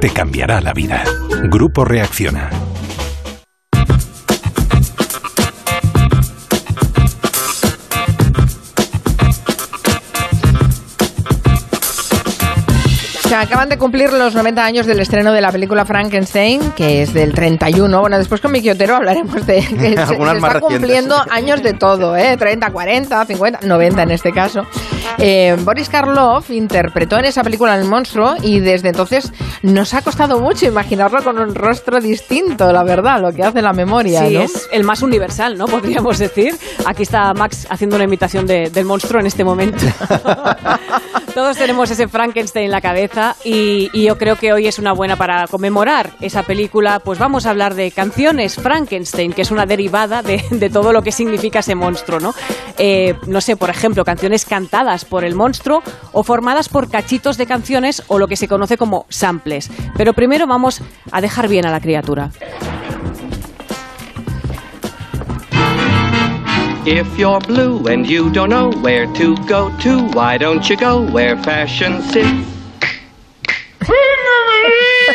Te 0.00 0.10
cambiará 0.10 0.60
la 0.60 0.72
vida. 0.72 1.02
Grupo 1.48 1.84
Reacciona. 1.84 2.71
Se 13.32 13.36
acaban 13.36 13.70
de 13.70 13.78
cumplir 13.78 14.12
los 14.12 14.34
90 14.34 14.62
años 14.62 14.84
del 14.84 15.00
estreno 15.00 15.32
de 15.32 15.40
la 15.40 15.50
película 15.50 15.86
Frankenstein, 15.86 16.72
que 16.72 17.00
es 17.00 17.14
del 17.14 17.32
31. 17.32 17.98
Bueno, 18.02 18.18
después 18.18 18.42
con 18.42 18.52
Miki 18.52 18.68
Otero 18.68 18.94
hablaremos 18.96 19.46
de 19.46 19.54
que 19.60 19.64
se, 19.64 19.78
se 19.78 19.94
está 19.94 20.14
recientes. 20.34 20.60
cumpliendo 20.60 21.16
años 21.30 21.62
de 21.62 21.72
todo, 21.72 22.14
¿eh? 22.14 22.36
30, 22.36 22.70
40, 22.70 23.24
50, 23.24 23.60
90 23.62 24.02
en 24.02 24.10
este 24.10 24.32
caso. 24.32 24.66
Eh, 25.16 25.56
Boris 25.60 25.88
Karloff 25.88 26.50
interpretó 26.50 27.18
en 27.18 27.24
esa 27.24 27.42
película 27.42 27.74
el 27.74 27.84
monstruo 27.86 28.34
y 28.42 28.60
desde 28.60 28.90
entonces 28.90 29.32
nos 29.62 29.94
ha 29.94 30.02
costado 30.02 30.38
mucho 30.38 30.66
imaginarlo 30.66 31.22
con 31.24 31.38
un 31.38 31.54
rostro 31.54 32.00
distinto, 32.00 32.70
la 32.70 32.82
verdad, 32.84 33.18
lo 33.22 33.32
que 33.32 33.44
hace 33.44 33.62
la 33.62 33.72
memoria, 33.72 34.26
Sí, 34.28 34.34
¿no? 34.34 34.42
es 34.42 34.68
el 34.72 34.84
más 34.84 35.00
universal, 35.00 35.56
¿no? 35.56 35.64
Podríamos 35.68 36.18
decir. 36.18 36.54
Aquí 36.84 37.04
está 37.04 37.32
Max 37.32 37.66
haciendo 37.70 37.96
una 37.96 38.04
imitación 38.04 38.46
de- 38.46 38.68
del 38.68 38.84
monstruo 38.84 39.20
en 39.20 39.26
este 39.26 39.42
momento. 39.42 39.78
Todos 41.34 41.56
tenemos 41.56 41.90
ese 41.90 42.08
Frankenstein 42.08 42.66
en 42.66 42.70
la 42.70 42.82
cabeza 42.82 43.36
y, 43.42 43.88
yo 44.02 44.18
creo 44.18 44.36
que 44.36 44.52
hoy 44.52 44.66
es 44.66 44.78
una 44.78 44.92
buena 44.92 45.16
para 45.16 45.46
conmemorar 45.46 46.10
esa 46.20 46.42
película. 46.42 46.98
Pues 46.98 47.18
vamos 47.18 47.46
a 47.46 47.50
hablar 47.50 47.74
de 47.74 47.90
canciones 47.90 48.56
Frankenstein, 48.56 49.32
que 49.32 49.40
es 49.40 49.50
una 49.50 49.64
derivada 49.64 50.22
de, 50.22 50.44
de 50.50 50.68
todo 50.68 50.92
lo 50.92 51.02
que 51.02 51.10
significa 51.10 51.60
ese 51.60 51.74
monstruo, 51.74 52.20
¿no? 52.20 52.34
Eh, 52.76 53.14
no 53.26 53.40
sé, 53.40 53.56
por 53.56 53.70
ejemplo, 53.70 54.04
canciones 54.04 54.44
cantadas 54.44 55.06
por 55.06 55.24
el 55.24 55.34
monstruo 55.34 55.82
o 56.12 56.22
formadas 56.22 56.68
por 56.68 56.90
cachitos 56.90 57.38
de 57.38 57.46
canciones 57.46 58.02
o 58.08 58.18
lo 58.18 58.28
que 58.28 58.36
se 58.36 58.46
conoce 58.48 58.76
como 58.76 59.06
samples. 59.08 59.70
Pero 59.96 60.12
primero 60.12 60.46
vamos 60.46 60.82
a 61.10 61.20
dejar 61.22 61.48
bien 61.48 61.64
a 61.64 61.70
la 61.70 61.80
criatura. 61.80 62.30
If 66.84 67.16
you're 67.16 67.38
blue 67.38 67.86
and 67.86 68.04
you 68.04 68.32
don't 68.32 68.50
know 68.50 68.72
where 68.72 69.06
to 69.14 69.36
go 69.46 69.70
to, 69.82 70.08
why 70.08 70.36
don't 70.36 70.68
you 70.68 70.76
go 70.76 71.00
where 71.00 71.36
fashion 71.36 72.02
sits? 72.02 72.52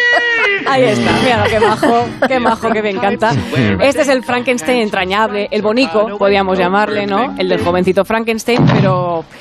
Ahí 0.68 0.84
está, 0.84 1.12
mira, 1.24 1.46
qué 1.50 1.60
majo, 1.60 2.06
qué 2.28 2.40
majo, 2.40 2.70
que 2.72 2.82
me 2.82 2.90
encanta. 2.90 3.32
Este 3.82 4.02
es 4.02 4.10
el 4.10 4.24
Frankenstein 4.24 4.82
entrañable, 4.82 5.48
el 5.52 5.62
bonico, 5.62 6.18
podríamos 6.18 6.58
llamarle, 6.58 7.06
¿no? 7.06 7.36
El 7.38 7.50
del 7.50 7.64
jovencito 7.64 8.04
Frankenstein, 8.06 8.66
pero... 8.66 9.24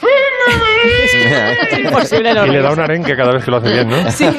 Es 0.87 1.79
imposible 1.79 2.33
no 2.33 2.47
Y 2.47 2.51
le 2.51 2.63
da 2.63 2.71
un 2.71 2.79
arenque 2.79 3.17
cada 3.17 3.33
vez 3.33 3.45
que 3.45 3.51
lo 3.51 3.57
hace 3.57 3.73
bien, 3.73 3.89
¿no? 3.89 4.11
Sí. 4.11 4.27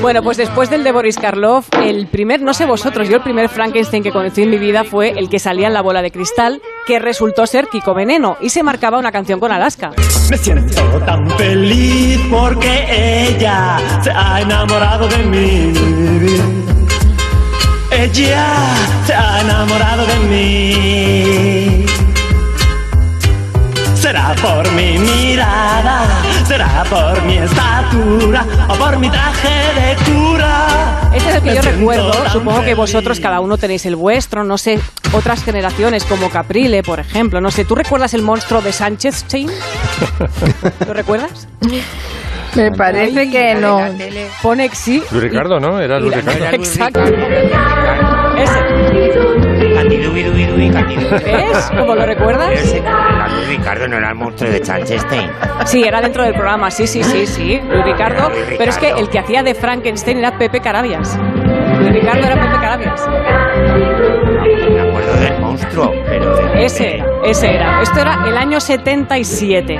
Bueno, 0.00 0.22
pues 0.22 0.38
después 0.38 0.70
del 0.70 0.82
de 0.82 0.92
Boris 0.92 1.18
Karloff, 1.18 1.68
el 1.84 2.06
primer, 2.06 2.40
no 2.40 2.54
sé 2.54 2.64
vosotros, 2.64 3.08
yo 3.08 3.16
el 3.16 3.22
primer 3.22 3.50
Frankenstein 3.50 4.02
que 4.02 4.10
conocí 4.10 4.42
en 4.42 4.50
mi 4.50 4.56
vida 4.56 4.82
fue 4.82 5.10
el 5.10 5.28
que 5.28 5.38
salía 5.38 5.66
en 5.66 5.74
la 5.74 5.82
bola 5.82 6.00
de 6.00 6.10
cristal, 6.10 6.62
que 6.90 6.98
resultó 6.98 7.46
ser 7.46 7.68
Kiko 7.68 7.94
Veneno, 7.94 8.36
y 8.40 8.50
se 8.50 8.64
marcaba 8.64 8.98
una 8.98 9.12
canción 9.12 9.38
con 9.38 9.52
Alaska. 9.52 9.92
Me 10.28 10.36
siento 10.36 10.98
tan 11.06 11.30
feliz 11.38 12.18
porque 12.28 13.28
ella 13.28 13.78
se 14.02 14.10
ha 14.10 14.40
enamorado 14.40 15.06
de 15.06 15.18
mí. 15.18 15.72
Ella 17.92 18.74
se 19.06 19.14
ha 19.14 19.40
enamorado 19.40 20.04
de 20.04 20.18
mí. 20.30 21.86
Será 24.10 24.34
por 24.42 24.72
mi 24.72 24.98
mirada, 24.98 26.02
será 26.44 26.82
por 26.90 27.22
mi 27.22 27.36
estatura 27.36 28.44
o 28.68 28.74
por 28.74 28.98
mi 28.98 29.08
traje 29.08 29.48
de 29.48 29.96
cura. 30.04 31.12
Este 31.14 31.28
es 31.30 31.36
el 31.36 31.42
que 31.42 31.50
Me 31.50 31.54
yo 31.54 31.62
recuerdo, 31.62 32.28
supongo 32.28 32.64
que 32.64 32.74
vosotros 32.74 33.20
cada 33.20 33.38
uno 33.38 33.56
tenéis 33.56 33.86
el 33.86 33.94
vuestro, 33.94 34.42
no 34.42 34.58
sé, 34.58 34.80
otras 35.12 35.44
generaciones 35.44 36.04
como 36.04 36.28
Caprile, 36.28 36.82
por 36.82 36.98
ejemplo, 36.98 37.40
no 37.40 37.52
sé, 37.52 37.64
¿tú 37.64 37.76
recuerdas 37.76 38.12
el 38.12 38.22
monstruo 38.22 38.60
de 38.60 38.72
Sánchez 38.72 39.28
Chain? 39.28 39.48
¿Lo 40.88 40.92
recuerdas? 40.92 41.46
Me 42.56 42.72
parece 42.72 43.30
que 43.30 43.54
no. 43.54 43.78
Pone 44.42 44.68
que 44.68 44.74
sí. 44.74 45.04
Luis 45.12 45.22
Ricardo, 45.22 45.60
¿no? 45.60 45.78
Era 45.78 46.00
Luis 46.00 46.16
Ricardo. 46.16 46.46
Exacto. 46.52 47.00
¿Ves? 50.28 51.24
¿Ves? 51.24 51.70
¿Cómo 51.76 51.94
lo 51.94 52.04
recuerdas? 52.06 52.50
Era 52.72 53.28
Luis 53.28 53.48
Ricardo, 53.48 53.88
no 53.88 53.96
era 53.96 54.08
el 54.10 54.14
monstruo 54.14 54.50
de 54.50 54.60
Chanchestein. 54.60 55.30
Sí, 55.66 55.82
era 55.84 56.00
dentro 56.00 56.24
del 56.24 56.34
programa, 56.34 56.70
sí, 56.70 56.86
sí, 56.86 57.02
sí, 57.02 57.26
sí, 57.26 57.60
Luis 57.68 57.84
Ricardo. 57.84 58.30
Pero 58.58 58.70
es 58.70 58.78
que 58.78 58.90
el 58.90 59.08
que 59.08 59.18
hacía 59.18 59.42
de 59.42 59.54
Frankenstein 59.54 60.18
era 60.18 60.36
Pepe 60.38 60.60
Carabias. 60.60 61.18
Luis 61.78 61.92
Ricardo 61.92 62.26
era 62.26 62.34
Pepe 62.34 62.60
Carabias. 62.60 63.08
Me 63.08 64.80
acuerdo 64.80 65.14
del 65.20 65.40
monstruo, 65.40 65.92
pero 66.06 66.54
Ese 66.54 66.96
era, 66.96 67.06
ese 67.24 67.54
era. 67.54 67.82
Esto 67.82 68.00
era 68.00 68.24
el 68.26 68.36
año 68.36 68.60
77. 68.60 69.78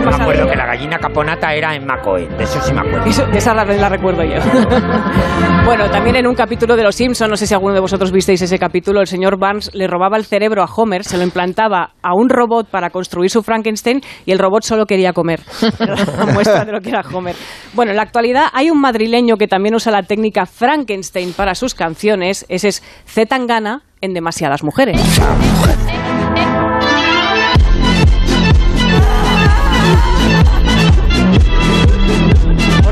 Me 0.00 0.14
acuerdo 0.14 0.46
que 0.48 0.56
la 0.56 0.66
gallina 0.66 0.98
caponata 0.98 1.52
era 1.54 1.74
en 1.74 1.86
Macoe, 1.86 2.26
de 2.26 2.44
eso 2.44 2.60
sí 2.60 2.72
me 2.72 2.80
acuerdo. 2.80 3.06
Eso- 3.06 3.26
de 3.26 3.38
esa 3.38 3.54
la, 3.54 3.64
la 3.64 3.88
recuerdo 3.88 4.22
yo. 4.24 4.36
bueno, 5.64 5.88
también 5.90 6.16
en 6.16 6.26
un 6.26 6.34
capítulo 6.34 6.76
de 6.76 6.82
Los 6.82 6.94
Simpsons, 6.96 7.30
no 7.30 7.36
sé 7.36 7.46
si 7.46 7.54
alguno 7.54 7.74
de 7.74 7.80
vosotros 7.80 8.12
visteis 8.12 8.40
ese 8.42 8.58
capítulo, 8.58 9.00
el 9.00 9.06
señor 9.06 9.38
Barnes 9.38 9.70
le 9.74 9.86
robaba 9.86 10.16
el 10.16 10.24
cerebro 10.24 10.62
a 10.62 10.66
Homer, 10.66 11.04
se 11.04 11.16
lo 11.16 11.22
implantaba 11.24 11.90
a 12.02 12.14
un 12.14 12.28
robot 12.28 12.68
para 12.70 12.90
construir 12.90 13.30
su 13.30 13.42
Frankenstein 13.42 14.00
y 14.24 14.32
el 14.32 14.38
robot 14.38 14.62
solo 14.62 14.86
quería 14.86 15.12
comer. 15.12 15.40
Era 15.80 15.94
la 15.96 16.26
muestra 16.32 16.64
de 16.64 16.72
lo 16.72 16.80
que 16.80 16.90
era 16.90 17.02
Homer. 17.12 17.34
Bueno, 17.74 17.90
en 17.90 17.96
la 17.96 18.02
actualidad 18.02 18.46
hay 18.52 18.70
un 18.70 18.80
madrileño 18.80 19.36
que 19.36 19.46
también 19.48 19.74
usa 19.74 19.92
la 19.92 20.02
técnica 20.02 20.46
Frankenstein 20.46 21.32
para 21.32 21.54
sus 21.54 21.74
canciones, 21.74 22.46
ese 22.48 22.68
es 22.68 22.82
Z 23.06 23.26
Tangana 23.26 23.82
en 24.00 24.14
Demasiadas 24.14 24.62
Mujeres. 24.62 25.00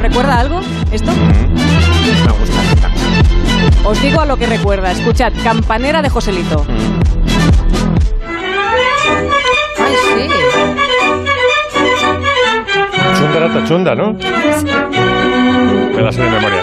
Recuerda 0.09 0.39
algo 0.39 0.61
esto? 0.93 1.11
Os 3.85 4.03
digo 4.03 4.21
a 4.21 4.27
lo 4.27 4.37
que 4.37 4.47
recuerda. 4.47 4.91
Escuchad, 4.91 5.33
Campanera 5.43 6.03
de 6.03 6.11
Joselito. 6.11 6.67
Ay, 9.79 9.95
sí. 10.15 10.29
Chunda 13.19 13.41
rata 13.41 13.65
chunda, 13.67 13.95
¿no? 13.95 14.13
Me 15.95 16.03
la 16.03 16.13
sé 16.13 16.23
de 16.23 16.31
memoria. 16.31 16.63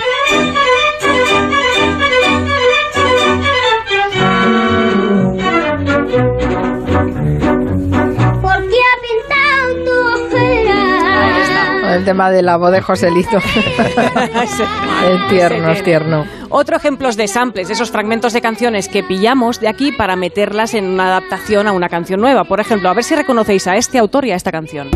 El 11.95 12.06
tema 12.06 12.32
de 12.32 12.41
la 12.41 12.58
voz 12.58 12.71
de 12.71 12.82
Joselito. 12.82 13.38
es 13.38 15.27
tierno, 15.30 15.71
es 15.71 15.84
tierno. 15.84 16.25
Otro 16.49 16.77
ejemplo 16.77 17.12
de 17.12 17.27
samples, 17.27 17.69
esos 17.69 17.91
fragmentos 17.91 18.34
de 18.34 18.41
canciones 18.41 18.88
que 18.88 19.04
pillamos 19.04 19.60
de 19.60 19.67
aquí 19.67 19.91
para 19.91 20.15
meterlas 20.15 20.73
en 20.73 20.86
una 20.86 21.08
adaptación 21.08 21.67
a 21.67 21.71
una 21.71 21.89
canción 21.89 22.21
nueva. 22.21 22.43
Por 22.43 22.60
ejemplo, 22.60 22.89
a 22.89 22.93
ver 22.93 23.04
si 23.04 23.15
reconocéis 23.15 23.67
a 23.67 23.75
este 23.75 23.97
autor 23.97 24.25
y 24.25 24.32
a 24.32 24.36
esta 24.36 24.51
canción. 24.51 24.89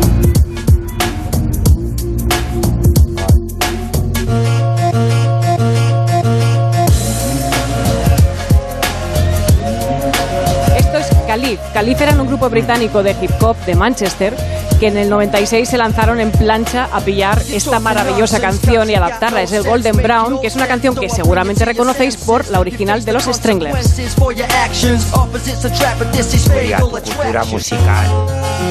Esto 10.76 10.98
es 10.98 11.10
Calif. 11.26 11.60
Calif 11.72 12.00
eran 12.00 12.20
un 12.20 12.28
grupo 12.28 12.48
británico 12.48 13.02
de 13.02 13.16
hip 13.20 13.30
hop 13.42 13.56
de 13.66 13.74
Manchester 13.74 14.34
que 14.78 14.88
en 14.88 14.96
el 14.96 15.08
96 15.08 15.68
se 15.68 15.78
lanzaron 15.78 16.20
en 16.20 16.30
plancha 16.30 16.88
a 16.92 17.00
pillar 17.00 17.40
esta 17.50 17.80
maravillosa 17.80 18.40
canción 18.40 18.90
y 18.90 18.94
adaptarla. 18.94 19.42
Es 19.42 19.52
el 19.52 19.62
Golden 19.62 19.96
Brown, 19.96 20.40
que 20.40 20.48
es 20.48 20.56
una 20.56 20.66
canción 20.66 20.94
que 20.94 21.08
seguramente 21.08 21.64
reconocéis 21.64 22.16
por 22.16 22.48
la 22.48 22.60
original 22.60 23.04
de 23.04 23.12
los 23.12 23.24
Stranglers. 23.24 23.96
Mira, 26.62 26.78
tu 26.78 26.90
cultura 26.90 27.44
musical. 27.44 28.06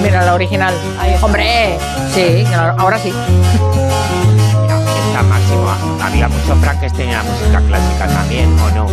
Mira 0.03 0.25
la 0.25 0.33
original. 0.33 0.73
Hombre, 1.21 1.77
sí, 2.13 2.43
claro, 2.47 2.75
ahora 2.79 2.99
sí. 2.99 3.11
Esta 5.07 5.23
máximo. 5.23 5.69
Había 6.03 6.27
mucho 6.27 6.55
Frankenstein 6.57 7.09
en 7.09 7.15
la 7.15 7.23
música 7.23 7.61
clásica 7.67 8.07
también, 8.07 8.59
¿o 8.59 8.69
no? 8.71 8.87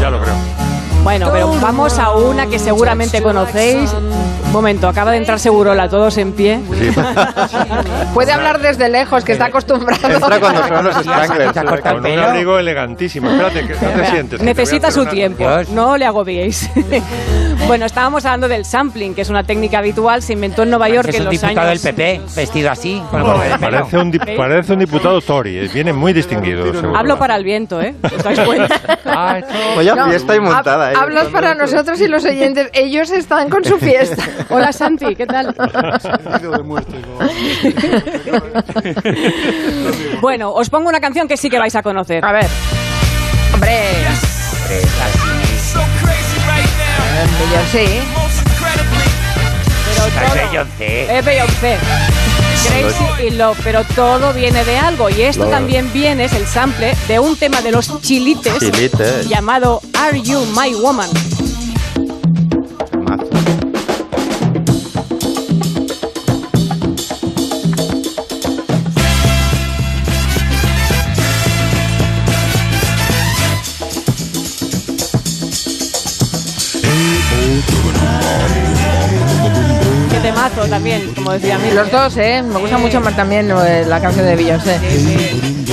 Ya 0.00 0.10
lo 0.10 0.20
creo. 0.20 0.61
Bueno, 1.02 1.30
pero 1.32 1.52
vamos 1.60 1.98
a 1.98 2.12
una 2.12 2.46
que 2.46 2.58
seguramente 2.58 3.22
conocéis. 3.22 3.92
Un 3.92 4.52
momento, 4.52 4.86
acaba 4.86 5.10
de 5.12 5.16
entrar 5.16 5.38
Segurola, 5.40 5.88
todos 5.88 6.16
en 6.18 6.32
pie. 6.32 6.60
Puede 8.14 8.32
hablar 8.32 8.60
desde 8.60 8.88
lejos, 8.88 9.24
que 9.24 9.32
está 9.32 9.46
acostumbrado. 9.46 10.08
Entra 10.08 10.38
cuando 10.38 10.60
suenan 10.66 10.84
los 10.84 10.94
Stranglers. 10.96 11.52
Con 11.82 12.06
un 12.06 12.18
abrigo 12.18 12.58
elegantísimo. 12.58 13.30
Espérate, 13.30 13.66
que 13.66 13.72
no 13.74 13.90
te 14.02 14.06
sientes. 14.10 14.30
que 14.32 14.38
te 14.38 14.44
Necesita 14.44 14.88
a 14.88 14.90
su 14.90 15.02
una- 15.02 15.10
tiempo, 15.10 15.44
no 15.70 15.96
le 15.96 16.04
agobiéis. 16.04 16.70
bueno, 17.66 17.86
estábamos 17.86 18.24
hablando 18.26 18.46
del 18.48 18.64
sampling, 18.66 19.14
que 19.14 19.22
es 19.22 19.30
una 19.30 19.42
técnica 19.42 19.78
habitual, 19.78 20.22
se 20.22 20.34
inventó 20.34 20.62
en 20.64 20.70
Nueva 20.70 20.88
York 20.90 21.08
Es 21.08 21.14
en 21.16 21.22
un 21.22 21.24
los 21.26 21.32
diputado 21.40 21.68
años... 21.70 21.82
del 21.82 21.94
PP, 21.94 22.20
vestido 22.36 22.70
así, 22.70 23.02
con 23.10 23.20
el 23.22 23.58
parece, 23.58 23.96
un, 23.98 24.12
dip- 24.12 24.36
parece 24.36 24.72
un 24.74 24.78
diputado 24.80 25.20
Tory. 25.22 25.58
eh, 25.58 25.70
Viene 25.72 25.92
muy 25.94 26.12
distinguido. 26.12 26.72
seguro. 26.74 26.96
Hablo 26.96 27.18
para 27.18 27.36
el 27.36 27.44
viento, 27.44 27.80
¿eh? 27.80 27.94
¿Os 28.04 28.22
dais 28.22 28.38
cuenta? 28.40 28.80
Vaya 29.76 29.94
No, 29.94 30.06
fiesta 30.08 30.36
y 30.36 30.40
montada, 30.40 30.91
hab- 30.91 30.91
Hablas 30.96 31.28
para 31.28 31.54
nosotros 31.54 32.00
y 32.00 32.08
los 32.08 32.24
oyentes. 32.24 32.68
Ellos 32.72 33.10
están 33.10 33.48
con 33.48 33.64
su 33.64 33.78
fiesta. 33.78 34.22
Hola 34.50 34.72
Santi, 34.72 35.14
¿qué 35.14 35.26
tal? 35.26 35.54
bueno, 40.20 40.52
os 40.52 40.70
pongo 40.70 40.88
una 40.88 41.00
canción 41.00 41.28
que 41.28 41.36
sí 41.36 41.50
que 41.50 41.58
vais 41.58 41.74
a 41.74 41.82
conocer. 41.82 42.24
A 42.24 42.32
ver. 42.32 42.46
Hombre. 43.54 43.78
Beyoncé. 47.38 48.00
Pero 49.94 50.06
Esta 50.06 50.24
es 50.24 50.32
todo- 50.32 50.48
Beyoncé. 50.50 51.18
Es 51.18 51.24
Beyoncé. 51.24 51.76
Crazy 52.68 53.26
in 53.28 53.38
Love, 53.38 53.58
pero 53.62 53.84
todo 53.94 54.32
viene 54.32 54.64
de 54.64 54.76
algo 54.76 55.10
y 55.10 55.22
esto 55.22 55.46
también 55.46 55.92
viene, 55.92 56.24
es 56.24 56.32
el 56.32 56.46
sample 56.46 56.96
de 57.08 57.18
un 57.18 57.36
tema 57.36 57.60
de 57.60 57.70
los 57.72 58.00
chilites, 58.00 58.58
Chilites. 58.58 59.28
llamado 59.28 59.80
Are 59.98 60.20
You 60.20 60.44
My 60.56 60.74
Woman? 60.74 61.10
Temazo 80.48 80.68
también, 80.68 81.14
como 81.14 81.32
decía 81.32 81.58
mi 81.58 81.70
Los 81.70 81.90
dos, 81.90 82.16
¿eh? 82.16 82.42
Me 82.42 82.58
gusta 82.58 82.78
mucho 82.78 83.00
más 83.00 83.14
también 83.14 83.50
eh, 83.50 83.84
la 83.86 84.00
canción 84.00 84.26
de 84.26 84.34
Beyoncé. 84.34 84.80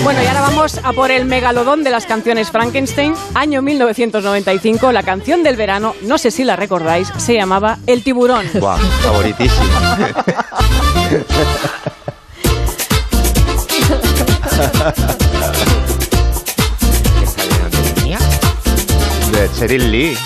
Bueno, 0.04 0.22
y 0.22 0.28
ahora 0.28 0.42
vamos 0.42 0.80
a 0.84 0.94
por 0.94 1.10
el 1.10 1.26
megalodón 1.26 1.84
de 1.84 1.90
las 1.90 2.06
canciones 2.06 2.52
Frankenstein. 2.52 3.16
Año 3.34 3.64
1995, 3.64 4.92
la 4.92 5.02
canción 5.02 5.42
del 5.44 5.56
verano, 5.56 5.96
no 6.04 6.20
sé 6.20 6.30
si 6.30 6.44
la 6.44 6.56
recordáis, 6.56 7.12
se 7.18 7.34
llamaba 7.34 7.80
El 7.88 8.04
tiburón. 8.04 8.46
Buah, 8.60 8.78
favoritísimo. 8.78 9.64
De 19.32 19.50
Cheryl 19.58 19.92
Lee. 19.92 20.18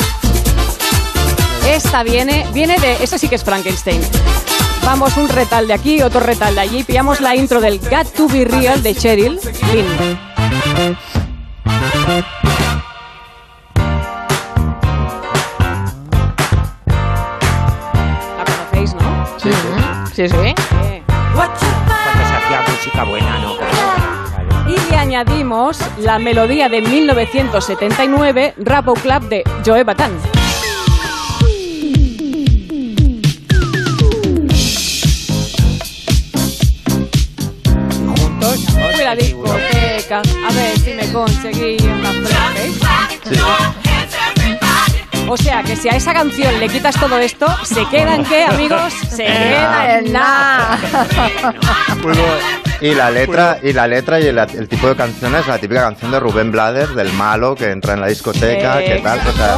Esta 1.73 2.03
viene, 2.03 2.45
viene 2.53 2.77
de, 2.77 3.03
esta 3.03 3.17
sí 3.17 3.27
que 3.27 3.33
es 3.33 3.43
Frankenstein. 3.43 3.99
Vamos, 4.85 5.17
un 5.17 5.27
retal 5.27 5.65
de 5.65 5.73
aquí, 5.73 6.03
otro 6.03 6.19
retal 6.19 6.53
de 6.53 6.61
allí. 6.61 6.83
Pillamos 6.83 7.19
la 7.19 7.35
intro 7.35 7.59
del 7.59 7.79
Got 7.79 8.13
to 8.13 8.27
Be 8.27 8.45
Real 8.45 8.83
de 8.83 8.93
Cheryl 8.93 9.39
Lynn. 9.73 10.19
La 18.37 18.45
conocéis, 18.45 18.93
¿no? 18.93 19.37
Sí, 19.39 19.49
sí. 20.13 20.27
sí. 20.29 20.53
Cuando 21.33 21.57
se 21.57 22.35
hacía 22.35 22.61
música 22.67 23.03
buena, 23.03 23.39
¿no? 23.39 23.55
Y 24.67 24.91
le 24.91 24.95
añadimos 24.95 25.79
la 25.97 26.19
melodía 26.19 26.69
de 26.69 26.83
1979, 26.83 28.53
Rapo 28.57 28.93
Club 28.93 29.27
de 29.27 29.43
Joe 29.65 29.83
Batán. 29.83 30.11
A 40.19 40.51
ver 40.53 40.79
si 40.79 40.93
me 40.93 41.11
conseguí 41.11 41.77
una 41.81 42.11
fresca. 42.11 43.09
O 45.27 45.37
sea, 45.37 45.63
que 45.63 45.75
si 45.75 45.89
a 45.89 45.93
esa 45.93 46.13
canción 46.13 46.59
le 46.59 46.67
quitas 46.69 46.99
todo 46.99 47.17
esto, 47.17 47.47
¿se 47.63 47.85
queda 47.87 48.15
en 48.15 48.25
qué, 48.25 48.43
amigos? 48.43 48.93
Se 49.09 49.23
queda 49.25 49.99
en 49.99 50.11
nada. 50.11 50.77
Y 52.81 52.93
la 52.93 53.09
letra, 53.09 53.57
y 53.63 53.73
la 53.73 53.87
letra 53.87 54.19
y 54.19 54.27
el, 54.27 54.37
el 54.37 54.67
tipo 54.67 54.87
de 54.89 54.95
canción 54.95 55.33
es 55.35 55.47
la 55.47 55.57
típica 55.57 55.81
canción 55.81 56.11
de 56.11 56.19
Rubén 56.19 56.51
Blades, 56.51 56.93
del 56.93 57.11
malo 57.13 57.55
que 57.55 57.71
entra 57.71 57.93
en 57.93 58.01
la 58.01 58.07
discoteca, 58.07 58.79
que 58.79 58.99
tal, 59.01 59.19
o 59.19 59.31
sea, 59.31 59.55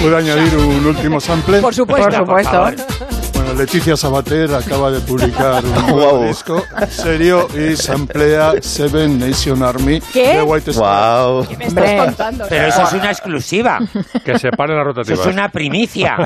¿Puedo 0.00 0.16
añadir 0.18 0.54
un 0.56 0.86
último 0.86 1.20
sample? 1.20 1.60
Por 1.60 1.74
supuesto. 1.74 2.24
Por 2.24 2.44
supuesto. 2.44 3.05
Bueno, 3.46 3.60
Leticia 3.60 3.96
Sabater 3.96 4.52
acaba 4.52 4.90
de 4.90 4.98
publicar 5.00 5.64
un 5.64 5.72
Wow. 5.86 5.86
nuevo 5.96 6.24
disco 6.24 6.62
serio 6.88 7.46
y 7.56 7.76
samplea 7.76 8.54
Seven 8.60 9.20
Nation 9.20 9.62
Army 9.62 10.00
¿Qué? 10.12 10.34
de 10.38 10.42
White 10.42 10.72
Star. 10.72 11.26
wow. 11.28 11.46
¿Qué 11.46 11.56
me 11.56 11.66
estás 11.66 12.04
contando? 12.06 12.44
Pero 12.48 12.66
eso 12.66 12.82
es 12.82 12.92
una 12.94 13.10
exclusiva. 13.12 13.78
Que 14.24 14.36
se 14.38 14.50
paren 14.50 14.76
las 14.76 14.82
Eso 14.84 14.92
rotativas. 14.94 15.20
es 15.20 15.32
una 15.32 15.48
primicia. 15.50 16.16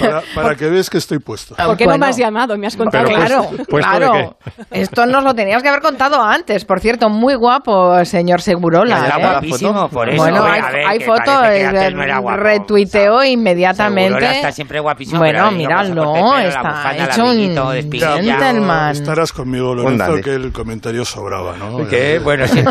Para, 0.00 0.22
para 0.34 0.54
que 0.54 0.68
veas 0.70 0.88
que 0.88 0.96
estoy 0.98 1.18
puesto. 1.18 1.54
¿Por 1.56 1.76
qué 1.76 1.84
no 1.84 1.90
me 1.92 1.98
Bueno. 1.98 2.06
has 2.06 2.16
llamado? 2.16 2.56
Me 2.56 2.66
has 2.68 2.76
contado. 2.76 3.04
Pero 3.06 3.16
Claro, 3.18 3.42
¿Puesto 3.68 3.90
de 3.92 3.98
claro. 3.98 4.36
Esto 4.70 5.04
nos 5.06 5.24
lo 5.24 5.34
tenías 5.34 5.62
que 5.62 5.68
haber 5.68 5.82
contado 5.82 6.22
antes. 6.22 6.64
Por 6.64 6.80
cierto, 6.80 7.10
muy 7.10 7.34
guapo, 7.34 8.02
señor 8.06 8.40
Segurola. 8.40 9.04
Era 9.06 9.16
¿eh? 9.18 9.20
guapísimo, 9.20 9.88
por 9.90 10.08
eso. 10.08 10.22
Bueno, 10.22 10.42
hay, 10.44 10.62
ver, 10.62 10.86
hay 10.86 10.98
que 11.00 11.04
que 11.04 11.86
eh, 11.86 11.90
no 11.90 12.22
guapo. 12.22 12.36
retuiteo 12.38 13.24
inmediatamente. 13.24 14.08
Segurola 14.14 14.34
está 14.36 14.52
siempre 14.52 14.80
guapísimo, 14.80 15.18
Bueno, 15.18 15.44
pero 15.50 15.56
digamos, 15.58 16.45
pelo, 16.48 16.62
la 16.62 16.68
está 16.68 16.76
bufanda, 16.76 17.04
el 17.04 17.10
hecho 17.10 17.24
un 17.24 17.70
de 17.72 17.78
espinilla. 17.78 18.90
Estarás 18.90 19.32
conmigo, 19.32 19.74
Lorenzo, 19.74 20.14
que 20.22 20.34
el 20.34 20.52
comentario 20.52 21.04
sobraba, 21.04 21.56
¿no? 21.56 21.86
¿Qué? 21.88 22.18
Bueno, 22.18 22.46
sí, 22.48 22.62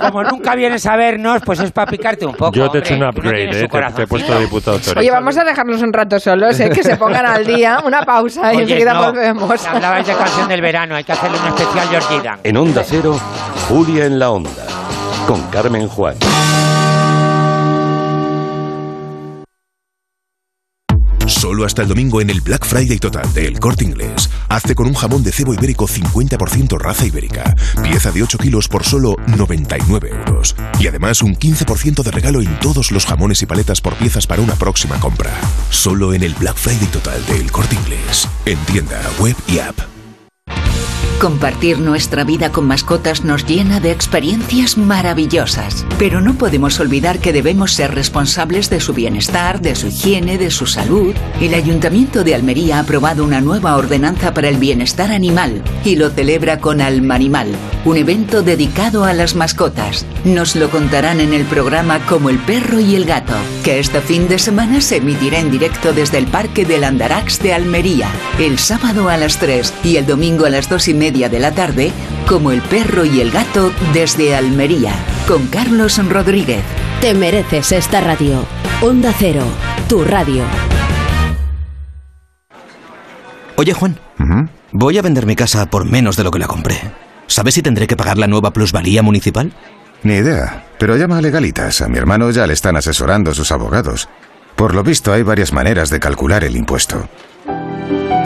como 0.00 0.24
nunca 0.24 0.54
vienes 0.54 0.86
a 0.86 0.96
vernos, 0.96 1.42
pues 1.44 1.60
es 1.60 1.72
para 1.72 1.90
picarte 1.90 2.26
un 2.26 2.34
poco. 2.34 2.52
Yo 2.52 2.70
te 2.70 2.78
he 2.78 2.80
hecho 2.80 2.94
un 2.94 3.00
no 3.00 3.10
upgrade, 3.10 3.36
tienes 3.36 3.62
eh, 3.62 3.68
te, 3.68 3.92
te 3.94 4.02
he 4.02 4.06
puesto 4.06 4.38
diputado. 4.38 4.78
Oye, 4.96 5.10
vamos 5.10 5.36
a 5.36 5.44
dejarlos 5.44 5.82
un 5.82 5.92
rato 5.92 6.18
solos, 6.18 6.58
¿eh? 6.60 6.70
que 6.70 6.82
se 6.82 6.96
pongan 6.96 7.26
al 7.26 7.44
día. 7.44 7.80
Una 7.84 8.02
pausa 8.02 8.52
y 8.52 8.56
Oye, 8.56 8.62
enseguida 8.62 8.94
no, 8.94 9.04
volvemos. 9.06 9.66
Hablabais 9.66 10.06
de 10.06 10.14
canción 10.14 10.48
del 10.48 10.60
verano, 10.60 10.96
hay 10.96 11.04
que 11.04 11.12
hacerle 11.12 11.38
un 11.38 11.46
especial 11.48 11.88
Georgie 11.88 12.20
Dan. 12.22 12.40
En 12.44 12.56
Onda 12.56 12.82
Cero, 12.84 13.18
Julia 13.68 14.06
en 14.06 14.18
la 14.18 14.30
Onda. 14.30 14.50
Con 15.26 15.42
Carmen 15.50 15.86
Juan. 15.88 16.16
Solo 21.40 21.64
hasta 21.64 21.80
el 21.80 21.88
domingo 21.88 22.20
en 22.20 22.28
el 22.28 22.42
Black 22.42 22.66
Friday 22.66 22.98
total 22.98 23.32
de 23.32 23.46
El 23.46 23.60
Corte 23.60 23.82
Inglés. 23.82 24.28
Hazte 24.50 24.74
con 24.74 24.86
un 24.86 24.92
jamón 24.92 25.22
de 25.22 25.32
cebo 25.32 25.54
ibérico 25.54 25.88
50% 25.88 26.78
raza 26.78 27.06
ibérica. 27.06 27.56
Pieza 27.82 28.10
de 28.12 28.22
8 28.22 28.36
kilos 28.36 28.68
por 28.68 28.84
solo 28.84 29.16
99 29.26 30.10
euros. 30.10 30.54
Y 30.78 30.86
además 30.86 31.22
un 31.22 31.34
15% 31.34 32.02
de 32.02 32.10
regalo 32.10 32.42
en 32.42 32.60
todos 32.60 32.92
los 32.92 33.06
jamones 33.06 33.40
y 33.40 33.46
paletas 33.46 33.80
por 33.80 33.94
piezas 33.94 34.26
para 34.26 34.42
una 34.42 34.54
próxima 34.54 35.00
compra. 35.00 35.32
Solo 35.70 36.12
en 36.12 36.24
el 36.24 36.34
Black 36.34 36.56
Friday 36.56 36.88
total 36.88 37.24
de 37.24 37.36
El 37.36 37.50
Corte 37.50 37.74
Inglés. 37.74 38.28
En 38.44 38.58
tienda, 38.66 39.00
web 39.18 39.34
y 39.48 39.60
app. 39.60 39.99
Compartir 41.20 41.80
nuestra 41.80 42.24
vida 42.24 42.50
con 42.50 42.66
mascotas 42.66 43.24
nos 43.24 43.44
llena 43.44 43.78
de 43.78 43.90
experiencias 43.90 44.78
maravillosas, 44.78 45.84
pero 45.98 46.22
no 46.22 46.36
podemos 46.36 46.80
olvidar 46.80 47.18
que 47.18 47.34
debemos 47.34 47.74
ser 47.74 47.94
responsables 47.94 48.70
de 48.70 48.80
su 48.80 48.94
bienestar, 48.94 49.60
de 49.60 49.74
su 49.74 49.88
higiene, 49.88 50.38
de 50.38 50.50
su 50.50 50.64
salud. 50.64 51.14
El 51.38 51.52
Ayuntamiento 51.52 52.24
de 52.24 52.34
Almería 52.34 52.78
ha 52.78 52.80
aprobado 52.80 53.22
una 53.22 53.42
nueva 53.42 53.76
ordenanza 53.76 54.32
para 54.32 54.48
el 54.48 54.56
bienestar 54.56 55.12
animal 55.12 55.62
y 55.84 55.96
lo 55.96 56.08
celebra 56.08 56.58
con 56.58 56.80
Almanimal, 56.80 57.48
un 57.84 57.98
evento 57.98 58.42
dedicado 58.42 59.04
a 59.04 59.12
las 59.12 59.34
mascotas. 59.34 60.06
Nos 60.24 60.56
lo 60.56 60.70
contarán 60.70 61.20
en 61.20 61.34
el 61.34 61.44
programa 61.44 61.98
Como 62.06 62.30
el 62.30 62.38
perro 62.38 62.80
y 62.80 62.94
el 62.94 63.04
gato, 63.04 63.36
que 63.62 63.78
este 63.78 64.00
fin 64.00 64.26
de 64.26 64.38
semana 64.38 64.80
se 64.80 64.96
emitirá 64.96 65.38
en 65.38 65.50
directo 65.50 65.92
desde 65.92 66.16
el 66.16 66.28
Parque 66.28 66.64
del 66.64 66.82
Andarax 66.82 67.40
de 67.40 67.52
Almería, 67.52 68.08
el 68.38 68.58
sábado 68.58 69.10
a 69.10 69.18
las 69.18 69.38
3 69.38 69.74
y 69.84 69.96
el 69.96 70.06
domingo 70.06 70.46
a 70.46 70.50
las 70.50 70.70
2 70.70 70.88
y 70.88 70.94
media 70.94 71.09
de 71.10 71.40
la 71.40 71.52
tarde, 71.52 71.92
como 72.26 72.52
el 72.52 72.62
perro 72.62 73.04
y 73.04 73.20
el 73.20 73.30
gato 73.30 73.72
desde 73.92 74.36
Almería, 74.36 74.94
con 75.26 75.46
Carlos 75.48 75.98
Rodríguez. 76.08 76.62
Te 77.00 77.14
mereces 77.14 77.72
esta 77.72 78.00
radio. 78.00 78.44
Onda 78.80 79.12
Cero, 79.18 79.42
tu 79.88 80.04
radio. 80.04 80.44
Oye, 83.56 83.72
Juan, 83.74 83.98
voy 84.72 84.98
a 84.98 85.02
vender 85.02 85.26
mi 85.26 85.34
casa 85.34 85.66
por 85.68 85.84
menos 85.84 86.16
de 86.16 86.24
lo 86.24 86.30
que 86.30 86.38
la 86.38 86.46
compré. 86.46 86.80
¿Sabes 87.26 87.54
si 87.54 87.62
tendré 87.62 87.86
que 87.86 87.96
pagar 87.96 88.16
la 88.16 88.26
nueva 88.26 88.52
plusvalía 88.52 89.02
municipal? 89.02 89.52
Ni 90.02 90.14
idea, 90.14 90.64
pero 90.78 90.96
llama 90.96 91.18
a 91.18 91.20
Legalitas. 91.20 91.82
A 91.82 91.88
mi 91.88 91.98
hermano 91.98 92.30
ya 92.30 92.46
le 92.46 92.54
están 92.54 92.76
asesorando 92.76 93.34
sus 93.34 93.52
abogados. 93.52 94.08
Por 94.56 94.74
lo 94.74 94.82
visto 94.82 95.12
hay 95.12 95.22
varias 95.22 95.52
maneras 95.52 95.90
de 95.90 96.00
calcular 96.00 96.44
el 96.44 96.56
impuesto. 96.56 97.08